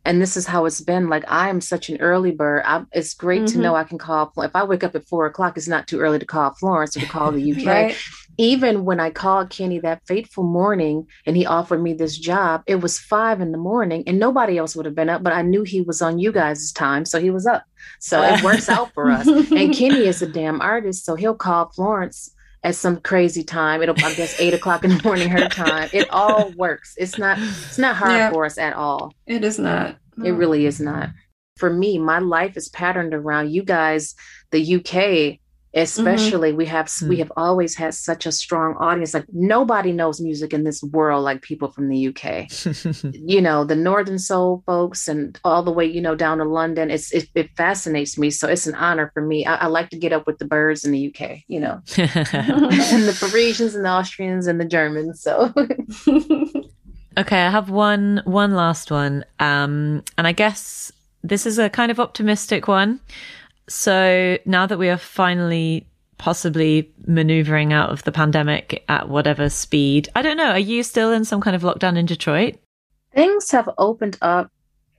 and 0.05 0.22
this 0.22 0.36
is 0.36 0.46
how 0.46 0.66
it's 0.66 0.80
been. 0.80 1.09
Like 1.09 1.24
I 1.26 1.48
am 1.48 1.61
such 1.61 1.88
an 1.88 2.00
early 2.00 2.30
bird. 2.30 2.62
I, 2.64 2.84
it's 2.92 3.14
great 3.14 3.42
mm-hmm. 3.42 3.57
to 3.57 3.61
know 3.61 3.74
I 3.74 3.82
can 3.82 3.98
call. 3.98 4.32
If 4.36 4.55
I 4.55 4.62
wake 4.62 4.84
up 4.84 4.94
at 4.94 5.09
four 5.09 5.26
o'clock, 5.26 5.57
it's 5.57 5.66
not 5.66 5.88
too 5.88 5.98
early 5.98 6.20
to 6.20 6.26
call 6.26 6.55
Florence 6.55 6.96
or 6.96 7.00
to 7.00 7.07
call 7.07 7.32
the 7.32 7.53
UK. 7.53 7.66
right 7.66 7.96
even 8.39 8.85
when 8.85 9.01
I 9.01 9.11
called 9.11 9.51
Kenny 9.51 9.78
that 9.80 10.03
fateful 10.07 10.45
morning 10.45 11.07
and 11.26 11.37
he 11.37 11.47
offered 11.47 11.83
me 11.83 11.93
this 11.93 12.16
job, 12.16 12.62
it 12.66 12.76
was 12.76 12.99
five 12.99 13.41
in 13.41 13.53
the 13.53 13.59
morning 13.59 14.05
and 14.07 14.18
nobody 14.18 14.59
else 14.59 14.74
would 14.74 14.87
have 14.87 14.95
been 14.95 15.11
up, 15.11 15.22
but 15.22 15.33
I 15.33 15.43
knew 15.43 15.62
he 15.62 15.83
was 15.83 16.01
on 16.03 16.18
you 16.18 16.33
guys' 16.33 16.72
time. 16.72 17.05
So 17.05 17.20
he 17.20 17.30
was 17.30 17.47
up. 17.47 17.64
So 18.01 18.22
it 18.22 18.43
works 18.45 18.68
out 18.68 18.93
for 18.95 19.11
us. 19.11 19.26
And 19.26 19.74
Kenny 19.74 20.07
is 20.07 20.22
a 20.22 20.26
damn 20.26 20.61
artist. 20.61 21.05
So 21.05 21.14
he'll 21.14 21.35
call 21.35 21.70
Florence 21.70 22.35
at 22.64 22.74
some 22.74 23.01
crazy 23.01 23.43
time. 23.43 23.83
It'll 23.83 23.97
I 24.05 24.14
guess 24.14 24.39
eight 24.41 24.55
o'clock 24.55 24.85
in 24.85 24.97
the 24.97 25.03
morning 25.03 25.28
her 25.28 25.49
time. 25.49 25.89
It 25.93 26.09
all 26.11 26.53
works. 26.53 26.95
It's 26.97 27.18
not 27.18 27.39
it's 27.39 27.78
not 27.78 27.97
hard 27.97 28.12
yeah, 28.12 28.30
for 28.30 28.45
us 28.45 28.59
at 28.59 28.74
all. 28.74 29.12
It 29.26 29.45
is 29.45 29.59
not. 29.59 29.97
No. 30.16 30.26
It 30.26 30.33
really 30.33 30.66
is 30.66 30.80
not. 30.80 31.11
For 31.57 31.70
me, 31.70 31.99
my 31.99 32.18
life 32.18 32.57
is 32.57 32.68
patterned 32.68 33.14
around 33.14 33.51
you 33.51 33.62
guys, 33.62 34.14
the 34.51 34.76
UK. 34.76 35.39
Especially 35.75 36.51
mm-hmm. 36.51 36.59
we 36.59 36.66
have 36.66 36.87
mm-hmm. 36.87 37.09
we 37.09 37.18
have 37.18 37.33
always 37.37 37.75
had 37.75 37.95
such 37.95 38.27
a 38.27 38.33
strong 38.33 38.75
audience 38.77 39.14
like 39.14 39.25
nobody 39.33 39.93
knows 39.93 40.20
music 40.20 40.53
in 40.53 40.64
this 40.64 40.83
world 40.83 41.25
like 41.25 41.41
people 41.41 41.70
from 41.70 41.89
the 41.89 42.09
uk 42.09 42.25
you 43.14 43.41
know 43.41 43.64
the 43.64 43.77
northern 43.77 44.18
soul 44.18 44.62
folks 44.66 45.09
and 45.09 45.41
all 45.45 45.62
the 45.62 45.73
way 45.73 45.85
you 45.85 46.01
know 46.01 46.14
down 46.14 46.39
to 46.39 46.45
london 46.45 46.91
it's 46.91 47.12
it, 47.12 47.29
it 47.35 47.51
fascinates 47.57 48.18
me 48.18 48.31
so 48.31 48.49
it's 48.49 48.66
an 48.66 48.75
honor 48.75 49.11
for 49.14 49.23
me. 49.23 49.45
I, 49.47 49.55
I, 49.55 49.66
like 49.66 49.91
to 49.91 49.99
get 49.99 50.12
up 50.12 50.27
with 50.27 50.39
the 50.39 50.45
birds 50.45 50.85
in 50.85 50.93
the 50.93 51.09
uk 51.09 51.39
you 51.49 51.61
know. 51.61 51.81
And 51.97 53.09
the 53.09 53.16
parisians 53.18 53.75
and 53.75 53.85
the 53.85 53.89
austrians 53.89 54.47
and 54.47 54.61
the 54.61 54.64
germans 54.64 55.23
so. 55.23 55.53
Okay 57.18 57.43
i 57.43 57.51
have 57.51 57.70
one 57.70 58.23
one 58.25 58.55
last 58.55 58.91
one 58.91 59.25
um 59.39 60.03
and 60.16 60.27
i 60.27 60.33
guess 60.33 60.93
this 61.23 61.47
is 61.47 61.59
a 61.59 61.70
kind 61.70 61.91
of 61.91 62.01
optimistic 62.01 62.68
one 62.68 63.01
so 63.73 64.37
now 64.45 64.66
that 64.66 64.79
we 64.79 64.91
are 64.91 64.99
finally 64.99 65.87
possibly 66.18 66.93
maneuvering 67.07 67.73
out 67.73 67.89
of 67.89 68.05
the 68.05 68.12
pandemic 68.12 68.85
at 68.89 69.09
whatever 69.09 69.49
speed, 69.49 70.11
I 70.14 70.20
don't 70.20 70.37
know. 70.37 70.51
Are 70.51 70.59
you 70.59 70.83
still 70.83 71.11
in 71.11 71.25
some 71.25 71.41
kind 71.41 71.57
of 71.57 71.62
lockdown 71.62 71.97
in 71.97 72.05
Detroit? 72.05 72.57
Things 73.14 73.51
have 73.51 73.70
opened 73.79 74.18
up. 74.20 74.53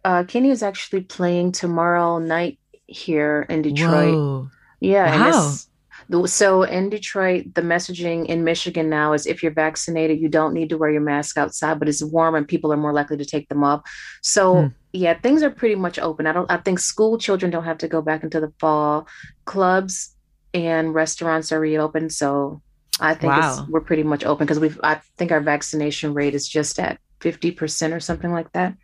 Uh, 0.03 0.23
Kenny 0.23 0.49
is 0.49 0.63
actually 0.63 1.01
playing 1.01 1.51
tomorrow 1.51 2.17
night 2.17 2.57
here 2.87 3.45
in 3.47 3.61
Detroit. 3.61 4.15
Whoa. 4.15 4.47
Yeah. 4.79 5.19
Wow. 6.09 6.25
So 6.25 6.63
in 6.63 6.89
Detroit, 6.89 7.53
the 7.53 7.61
messaging 7.61 8.25
in 8.25 8.43
Michigan 8.43 8.89
now 8.89 9.13
is 9.13 9.27
if 9.27 9.43
you're 9.43 9.53
vaccinated, 9.53 10.19
you 10.19 10.29
don't 10.29 10.53
need 10.53 10.69
to 10.69 10.79
wear 10.79 10.89
your 10.89 11.01
mask 11.01 11.37
outside, 11.37 11.77
but 11.77 11.87
it's 11.87 12.03
warm 12.03 12.33
and 12.33 12.47
people 12.47 12.73
are 12.73 12.77
more 12.77 12.91
likely 12.91 13.17
to 13.17 13.25
take 13.25 13.49
them 13.49 13.63
off. 13.63 13.81
So 14.23 14.61
hmm 14.63 14.67
yeah, 14.93 15.15
things 15.15 15.41
are 15.41 15.49
pretty 15.49 15.75
much 15.75 15.97
open. 15.97 16.27
I 16.27 16.31
don't 16.31 16.49
I 16.49 16.57
think 16.57 16.79
school 16.79 17.17
children 17.17 17.51
don't 17.51 17.65
have 17.65 17.79
to 17.79 17.87
go 17.87 18.01
back 18.01 18.23
into 18.23 18.39
the 18.39 18.53
fall. 18.59 19.07
Clubs 19.45 20.15
and 20.53 20.93
restaurants 20.93 21.51
are 21.51 21.59
reopened, 21.59 22.13
so 22.13 22.61
I 22.99 23.15
think 23.15 23.33
wow. 23.33 23.65
we're 23.69 23.81
pretty 23.81 24.03
much 24.03 24.23
open 24.23 24.45
because 24.45 24.59
we've 24.59 24.79
I 24.83 25.01
think 25.17 25.31
our 25.31 25.41
vaccination 25.41 26.13
rate 26.13 26.35
is 26.35 26.47
just 26.47 26.79
at 26.79 26.99
50% 27.21 27.93
or 27.93 27.99
something 27.99 28.31
like 28.31 28.51
that. 28.53 28.75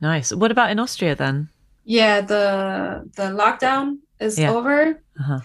Nice. 0.00 0.32
What 0.32 0.52
about 0.52 0.70
in 0.70 0.78
Austria 0.78 1.16
then? 1.16 1.48
Yeah, 1.84 2.20
the 2.20 3.10
the 3.16 3.24
lockdown 3.24 3.98
is 4.20 4.38
yeah. 4.38 4.52
over. 4.52 5.02
Uh-huh. 5.18 5.40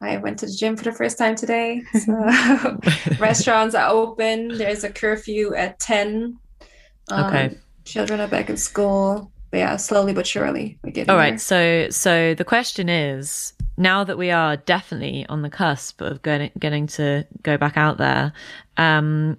I 0.00 0.16
went 0.18 0.38
to 0.40 0.46
the 0.46 0.52
gym 0.52 0.76
for 0.76 0.84
the 0.84 0.92
first 0.92 1.18
time 1.18 1.34
today. 1.34 1.82
So 2.04 2.12
restaurants 3.18 3.74
are 3.74 3.88
open. 3.88 4.56
There's 4.56 4.82
a 4.82 4.90
curfew 4.90 5.54
at 5.54 5.78
10. 5.78 6.38
Um, 7.08 7.24
okay. 7.26 7.56
Children 7.84 8.20
are 8.20 8.28
back 8.28 8.50
in 8.50 8.56
school 8.56 9.31
but 9.52 9.58
yeah, 9.58 9.76
slowly 9.76 10.14
but 10.14 10.26
surely 10.26 10.78
we 10.82 10.90
get. 10.90 11.10
All 11.10 11.16
right, 11.16 11.38
there. 11.38 11.38
so 11.38 11.90
so 11.90 12.34
the 12.34 12.44
question 12.44 12.88
is, 12.88 13.52
now 13.76 14.02
that 14.02 14.16
we 14.16 14.30
are 14.30 14.56
definitely 14.56 15.26
on 15.28 15.42
the 15.42 15.50
cusp 15.50 16.00
of 16.00 16.22
getting 16.22 16.50
getting 16.58 16.86
to 16.88 17.26
go 17.42 17.58
back 17.58 17.76
out 17.76 17.98
there, 17.98 18.32
um, 18.78 19.36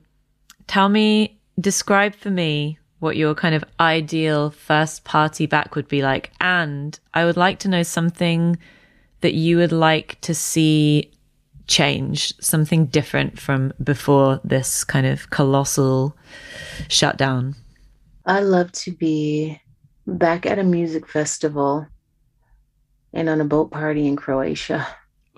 tell 0.67 0.87
me, 0.87 1.39
describe 1.59 2.13
for 2.15 2.29
me 2.29 2.77
what 2.99 3.17
your 3.17 3.33
kind 3.33 3.55
of 3.55 3.65
ideal 3.79 4.51
first 4.51 5.03
party 5.03 5.47
back 5.47 5.75
would 5.75 5.87
be 5.87 6.03
like, 6.03 6.31
and 6.39 6.99
I 7.15 7.25
would 7.25 7.35
like 7.35 7.57
to 7.59 7.67
know 7.67 7.81
something 7.81 8.57
that 9.21 9.33
you 9.33 9.57
would 9.57 9.71
like 9.71 10.21
to 10.21 10.35
see 10.35 11.11
change, 11.65 12.35
something 12.39 12.85
different 12.85 13.39
from 13.39 13.73
before 13.83 14.39
this 14.43 14.83
kind 14.83 15.07
of 15.07 15.31
colossal 15.31 16.15
shutdown. 16.87 17.55
I 18.27 18.41
love 18.41 18.71
to 18.73 18.91
be 18.91 19.59
back 20.05 20.45
at 20.45 20.59
a 20.59 20.63
music 20.63 21.07
festival 21.07 21.87
and 23.13 23.29
on 23.29 23.41
a 23.41 23.45
boat 23.45 23.71
party 23.71 24.07
in 24.07 24.15
Croatia. 24.15 24.87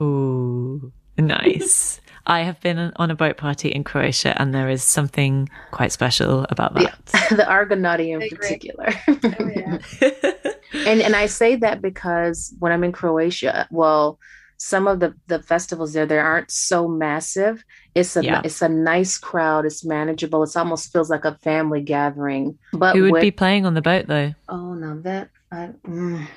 Ooh, 0.02 0.92
nice. 1.18 2.00
I 2.28 2.42
have 2.42 2.60
been 2.60 2.92
on 2.96 3.12
a 3.12 3.16
boat 3.16 3.38
party 3.38 3.70
in 3.70 3.84
Croatia, 3.84 4.40
and 4.42 4.54
there 4.54 4.68
is 4.68 4.84
something 4.84 5.48
quite 5.72 5.92
special 5.92 6.48
about 6.50 6.74
that. 6.74 7.06
The, 7.06 7.36
the 7.36 7.48
Argonauti 7.48 8.12
in 8.14 8.28
particular. 8.36 8.92
Oh, 9.08 9.20
yeah. 9.56 9.78
and 10.88 11.02
and 11.02 11.16
I 11.16 11.28
say 11.28 11.56
that 11.58 11.84
because 11.84 12.56
when 12.58 12.72
I'm 12.72 12.84
in 12.84 12.92
Croatia, 12.92 13.68
well, 13.70 14.20
some 14.58 14.88
of 14.88 15.00
the 15.00 15.14
the 15.28 15.42
festivals 15.44 15.94
there 15.94 16.08
there 16.08 16.26
aren't 16.26 16.50
so 16.50 16.88
massive 16.88 17.64
it's 17.96 18.18
a 18.18 18.24
yeah. 18.24 18.42
it's 18.44 18.62
a 18.62 18.70
nice 18.70 19.18
crowd 19.18 19.66
it's 19.66 19.84
manageable 19.86 20.44
it 20.44 20.56
almost 20.56 20.92
feels 20.92 21.10
like 21.10 21.26
a 21.26 21.36
family 21.36 21.82
gathering 21.82 22.58
but 22.74 22.96
who 22.96 23.04
would 23.04 23.14
with, 23.14 23.22
be 23.22 23.32
playing 23.32 23.66
on 23.66 23.74
the 23.74 23.82
boat 23.82 24.06
though 24.08 24.34
oh 24.50 24.74
no 24.74 25.00
that 25.02 25.30
I, 25.52 25.70
mm, 25.88 26.28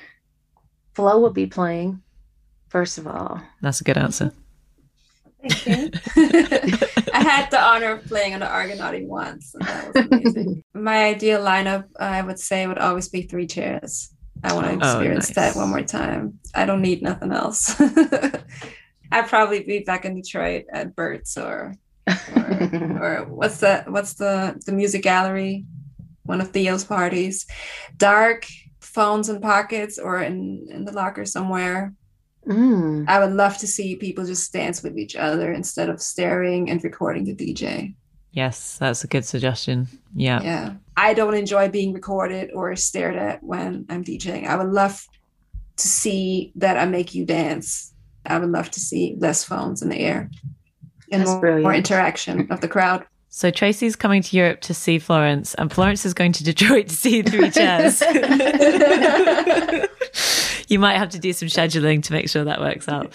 flo 0.93 1.19
would 1.19 1.33
be 1.33 1.47
playing 1.47 2.01
first 2.69 2.97
of 2.97 3.05
all 3.05 3.41
that's 3.61 3.81
a 3.81 3.83
good 3.83 3.97
answer 3.97 4.31
Thank 5.41 5.65
you. 5.67 5.91
I 7.13 7.21
had 7.21 7.49
the 7.49 7.61
honor 7.61 7.93
of 7.93 8.05
playing 8.05 8.33
on 8.33 8.41
the 8.41 8.47
Argonauti 8.47 9.05
once. 9.05 9.53
And 9.53 9.63
that 9.63 9.93
was 9.93 10.07
amazing. 10.07 10.63
My 10.73 11.05
ideal 11.05 11.41
lineup, 11.41 11.85
I 11.99 12.21
would 12.21 12.39
say, 12.39 12.67
would 12.67 12.77
always 12.77 13.07
be 13.07 13.21
three 13.21 13.47
chairs. 13.47 14.13
I 14.43 14.53
want 14.53 14.67
to 14.67 14.71
oh, 14.73 14.75
experience 14.75 15.31
oh, 15.31 15.41
nice. 15.41 15.53
that 15.53 15.59
one 15.59 15.69
more 15.69 15.83
time. 15.83 16.39
I 16.55 16.65
don't 16.65 16.81
need 16.81 17.01
nothing 17.01 17.31
else. 17.31 17.79
I'd 19.11 19.27
probably 19.27 19.63
be 19.63 19.79
back 19.79 20.05
in 20.05 20.15
Detroit 20.15 20.65
at 20.71 20.95
Bert's 20.95 21.37
or 21.37 21.75
or, 22.07 22.97
or 23.01 23.25
what's 23.29 23.59
the 23.59 23.83
what's 23.87 24.13
the 24.13 24.61
the 24.65 24.71
music 24.71 25.03
gallery, 25.03 25.65
one 26.23 26.41
of 26.41 26.51
Theo's 26.51 26.83
parties. 26.83 27.45
Dark 27.97 28.45
phones 28.79 29.29
in 29.29 29.41
pockets 29.41 29.97
or 29.97 30.21
in 30.21 30.67
in 30.69 30.85
the 30.85 30.91
locker 30.91 31.25
somewhere. 31.25 31.93
Mm. 32.47 33.07
I 33.07 33.19
would 33.19 33.33
love 33.33 33.57
to 33.59 33.67
see 33.67 33.95
people 33.95 34.25
just 34.25 34.51
dance 34.51 34.81
with 34.81 34.97
each 34.97 35.15
other 35.15 35.51
instead 35.51 35.89
of 35.89 36.01
staring 36.01 36.69
and 36.69 36.83
recording 36.83 37.25
the 37.25 37.35
DJ. 37.35 37.95
Yes, 38.31 38.77
that's 38.77 39.03
a 39.03 39.07
good 39.07 39.25
suggestion. 39.25 39.87
Yeah. 40.15 40.41
Yeah. 40.41 40.73
I 40.95 41.13
don't 41.13 41.33
enjoy 41.33 41.69
being 41.69 41.93
recorded 41.93 42.51
or 42.53 42.75
stared 42.75 43.15
at 43.15 43.43
when 43.43 43.85
I'm 43.89 44.03
DJing. 44.03 44.47
I 44.47 44.55
would 44.55 44.71
love 44.71 45.05
to 45.77 45.87
see 45.87 46.51
that 46.55 46.77
I 46.77 46.85
make 46.85 47.15
you 47.15 47.25
dance. 47.25 47.93
I 48.25 48.37
would 48.37 48.49
love 48.49 48.69
to 48.71 48.79
see 48.79 49.15
less 49.17 49.43
phones 49.43 49.81
in 49.81 49.89
the 49.89 49.99
air 49.99 50.29
and 51.11 51.25
more, 51.25 51.59
more 51.59 51.73
interaction 51.73 52.51
of 52.51 52.61
the 52.61 52.67
crowd. 52.67 53.05
So 53.29 53.51
Traci's 53.51 53.95
coming 53.95 54.23
to 54.23 54.35
Europe 54.35 54.61
to 54.61 54.73
see 54.73 54.97
Florence, 54.97 55.53
and 55.55 55.71
Florence 55.71 56.03
is 56.05 56.15
going 56.15 56.31
to 56.33 56.43
Detroit 56.43 56.87
to 56.87 56.95
see 56.95 57.21
Three 57.21 57.51
Chairs. 57.51 58.01
you 60.67 60.79
might 60.79 60.97
have 60.97 61.09
to 61.09 61.19
do 61.19 61.31
some 61.33 61.47
scheduling 61.47 62.01
to 62.03 62.13
make 62.13 62.29
sure 62.29 62.43
that 62.43 62.59
works 62.59 62.87
out. 62.87 63.13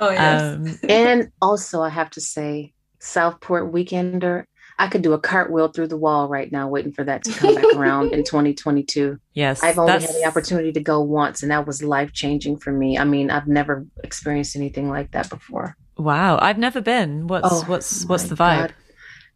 Oh 0.00 0.10
yes. 0.10 0.42
Um, 0.42 0.78
and 0.88 1.32
also, 1.40 1.82
I 1.82 1.88
have 1.88 2.10
to 2.10 2.20
say, 2.20 2.74
Southport 2.98 3.72
Weekender. 3.72 4.44
I 4.78 4.88
could 4.88 5.02
do 5.02 5.12
a 5.12 5.18
cartwheel 5.18 5.68
through 5.68 5.88
the 5.88 5.96
wall 5.96 6.28
right 6.28 6.50
now, 6.50 6.68
waiting 6.68 6.92
for 6.92 7.04
that 7.04 7.24
to 7.24 7.32
come 7.32 7.54
back 7.54 7.64
around 7.74 8.12
in 8.12 8.24
2022. 8.24 9.18
Yes, 9.34 9.62
I've 9.62 9.78
only 9.78 9.92
had 9.92 10.02
the 10.02 10.24
opportunity 10.26 10.72
to 10.72 10.80
go 10.80 11.00
once, 11.00 11.42
and 11.42 11.50
that 11.50 11.66
was 11.66 11.82
life 11.82 12.12
changing 12.12 12.58
for 12.58 12.72
me. 12.72 12.98
I 12.98 13.04
mean, 13.04 13.30
I've 13.30 13.48
never 13.48 13.86
experienced 14.04 14.56
anything 14.56 14.88
like 14.88 15.12
that 15.12 15.28
before. 15.30 15.76
Wow, 15.96 16.38
I've 16.40 16.58
never 16.58 16.80
been. 16.80 17.26
What's 17.26 17.48
oh, 17.50 17.64
what's 17.66 18.04
what's 18.06 18.24
the 18.24 18.36
vibe? 18.36 18.68
God 18.68 18.74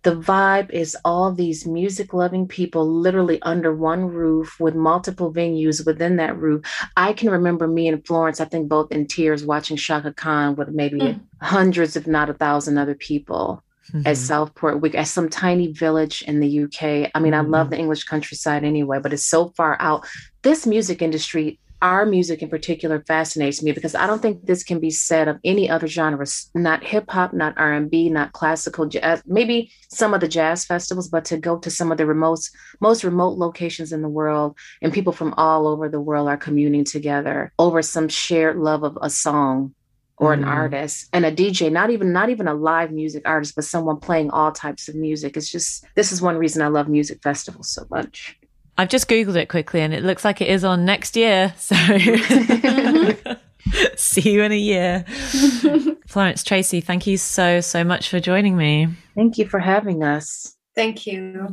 the 0.02 0.16
vibe 0.16 0.70
is 0.70 0.96
all 1.04 1.32
these 1.32 1.66
music 1.66 2.12
loving 2.12 2.48
people 2.48 2.86
literally 2.86 3.40
under 3.42 3.74
one 3.74 4.06
roof 4.06 4.58
with 4.58 4.74
multiple 4.74 5.32
venues 5.32 5.84
within 5.86 6.16
that 6.16 6.36
roof. 6.36 6.64
I 6.96 7.12
can 7.12 7.30
remember 7.30 7.68
me 7.68 7.88
and 7.88 8.04
Florence, 8.04 8.40
I 8.40 8.46
think 8.46 8.68
both 8.68 8.90
in 8.90 9.06
tears, 9.06 9.44
watching 9.44 9.76
Chaka 9.76 10.12
Khan 10.12 10.56
with 10.56 10.68
maybe 10.70 10.98
mm. 10.98 11.20
hundreds, 11.40 11.96
if 11.96 12.06
not 12.06 12.30
a 12.30 12.34
thousand 12.34 12.78
other 12.78 12.96
people. 12.96 13.62
Mm-hmm. 13.90 14.06
At 14.06 14.16
Southport 14.16 14.80
Week, 14.80 14.94
at 14.94 15.08
some 15.08 15.28
tiny 15.28 15.72
village 15.72 16.22
in 16.22 16.38
the 16.38 16.62
UK. 16.64 17.10
I 17.14 17.20
mean, 17.20 17.32
mm-hmm. 17.32 17.34
I 17.34 17.40
love 17.40 17.66
mm-hmm. 17.66 17.70
the 17.70 17.78
English 17.78 18.04
countryside 18.04 18.62
anyway, 18.62 19.00
but 19.02 19.12
it's 19.12 19.24
so 19.24 19.48
far 19.56 19.76
out. 19.80 20.06
This 20.42 20.66
music 20.66 21.02
industry 21.02 21.58
our 21.82 22.06
music 22.06 22.42
in 22.42 22.48
particular 22.48 23.02
fascinates 23.08 23.60
me 23.60 23.72
because 23.72 23.96
I 23.96 24.06
don't 24.06 24.22
think 24.22 24.46
this 24.46 24.62
can 24.62 24.78
be 24.78 24.90
said 24.90 25.26
of 25.26 25.40
any 25.44 25.68
other 25.68 25.88
genre, 25.88 26.24
not 26.54 26.84
hip 26.84 27.10
hop, 27.10 27.34
not 27.34 27.54
R&B, 27.56 28.08
not 28.08 28.32
classical 28.32 28.86
jazz, 28.86 29.20
maybe 29.26 29.72
some 29.88 30.14
of 30.14 30.20
the 30.20 30.28
jazz 30.28 30.64
festivals, 30.64 31.08
but 31.08 31.24
to 31.26 31.36
go 31.36 31.58
to 31.58 31.70
some 31.70 31.90
of 31.90 31.98
the 31.98 32.06
remote, 32.06 32.48
most 32.80 33.02
remote 33.02 33.36
locations 33.36 33.92
in 33.92 34.00
the 34.00 34.08
world 34.08 34.56
and 34.80 34.92
people 34.92 35.12
from 35.12 35.34
all 35.36 35.66
over 35.66 35.88
the 35.88 36.00
world 36.00 36.28
are 36.28 36.36
communing 36.36 36.84
together 36.84 37.52
over 37.58 37.82
some 37.82 38.08
shared 38.08 38.56
love 38.56 38.84
of 38.84 38.96
a 39.02 39.10
song 39.10 39.74
or 40.22 40.32
an 40.32 40.44
mm. 40.44 40.46
artist 40.46 41.08
and 41.12 41.26
a 41.26 41.32
DJ, 41.32 41.72
not 41.72 41.90
even 41.90 42.12
not 42.12 42.30
even 42.30 42.46
a 42.46 42.54
live 42.54 42.92
music 42.92 43.24
artist, 43.26 43.56
but 43.56 43.64
someone 43.64 43.98
playing 43.98 44.30
all 44.30 44.52
types 44.52 44.88
of 44.88 44.94
music. 44.94 45.36
It's 45.36 45.50
just 45.50 45.84
this 45.96 46.12
is 46.12 46.22
one 46.22 46.36
reason 46.36 46.62
I 46.62 46.68
love 46.68 46.88
music 46.88 47.20
festivals 47.22 47.68
so 47.68 47.84
much. 47.90 48.38
I've 48.78 48.88
just 48.88 49.08
Googled 49.08 49.34
it 49.34 49.48
quickly 49.48 49.80
and 49.80 49.92
it 49.92 50.04
looks 50.04 50.24
like 50.24 50.40
it 50.40 50.48
is 50.48 50.64
on 50.64 50.84
next 50.84 51.16
year. 51.16 51.52
So 53.64 53.70
see 53.96 54.32
you 54.32 54.42
in 54.42 54.52
a 54.52 54.56
year. 54.56 55.04
Florence 56.06 56.44
Traci, 56.44 56.82
thank 56.82 57.06
you 57.06 57.16
so, 57.16 57.60
so 57.60 57.84
much 57.84 58.08
for 58.08 58.20
joining 58.20 58.56
me. 58.56 58.88
Thank 59.14 59.38
you 59.38 59.46
for 59.46 59.60
having 59.60 60.02
us. 60.02 60.56
Thank 60.74 61.06
you. 61.06 61.48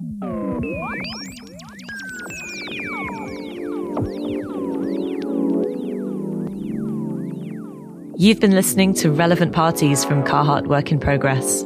You've 8.21 8.41
been 8.41 8.51
listening 8.51 8.93
to 8.95 9.13
Relevant 9.13 9.53
Parties 9.53 10.03
from 10.03 10.25
Carhartt 10.25 10.67
Work 10.67 10.91
in 10.91 10.99
Progress. 10.99 11.63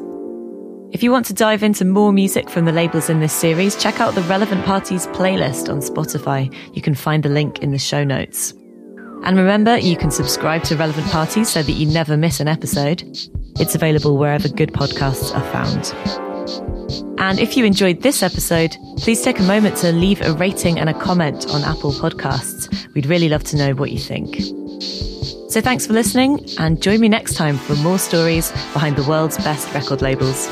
If 0.92 1.02
you 1.02 1.10
want 1.10 1.26
to 1.26 1.34
dive 1.34 1.64
into 1.64 1.84
more 1.84 2.14
music 2.14 2.48
from 2.48 2.66
the 2.66 2.72
labels 2.72 3.10
in 3.10 3.22
this 3.22 3.34
series, 3.34 3.76
check 3.76 4.00
out 4.00 4.14
the 4.14 4.22
Relevant 4.22 4.64
Parties 4.64 5.08
playlist 5.08 5.68
on 5.68 5.80
Spotify. 5.80 6.56
You 6.76 6.82
can 6.84 6.94
find 6.94 7.24
the 7.24 7.30
link 7.30 7.64
in 7.64 7.72
the 7.72 7.80
show 7.80 8.04
notes. 8.04 8.52
And 9.24 9.36
remember, 9.36 9.80
you 9.80 9.98
can 9.98 10.12
subscribe 10.12 10.62
to 10.66 10.76
Relevant 10.76 11.08
Parties 11.08 11.50
so 11.50 11.64
that 11.64 11.72
you 11.72 11.88
never 11.88 12.16
miss 12.18 12.40
an 12.40 12.48
episode. 12.48 13.02
It's 13.60 13.74
available 13.74 14.20
wherever 14.20 14.48
good 14.48 14.74
podcasts 14.74 15.36
are 15.36 15.52
found. 15.52 17.20
And 17.20 17.40
if 17.40 17.58
you 17.58 17.66
enjoyed 17.66 18.04
this 18.04 18.22
episode, 18.22 18.78
please 18.98 19.24
take 19.24 19.40
a 19.40 19.44
moment 19.44 19.78
to 19.78 19.92
leave 19.92 20.22
a 20.22 20.34
rating 20.34 20.78
and 20.78 20.88
a 20.88 20.94
comment 20.94 21.50
on 21.50 21.64
Apple 21.64 21.94
Podcasts. 21.94 22.94
We'd 22.94 23.08
really 23.08 23.30
love 23.30 23.44
to 23.46 23.58
know 23.58 23.74
what 23.74 23.90
you 23.90 23.98
think. 23.98 24.38
So 25.54 25.62
thanks 25.62 25.86
for 25.86 25.94
listening 25.94 26.44
and 26.58 26.82
join 26.82 27.00
me 27.00 27.08
next 27.08 27.36
time 27.36 27.58
for 27.58 27.76
more 27.76 28.00
stories 28.00 28.50
behind 28.74 28.96
the 28.96 29.08
world's 29.08 29.38
best 29.38 29.72
record 29.72 30.02
labels. 30.02 30.48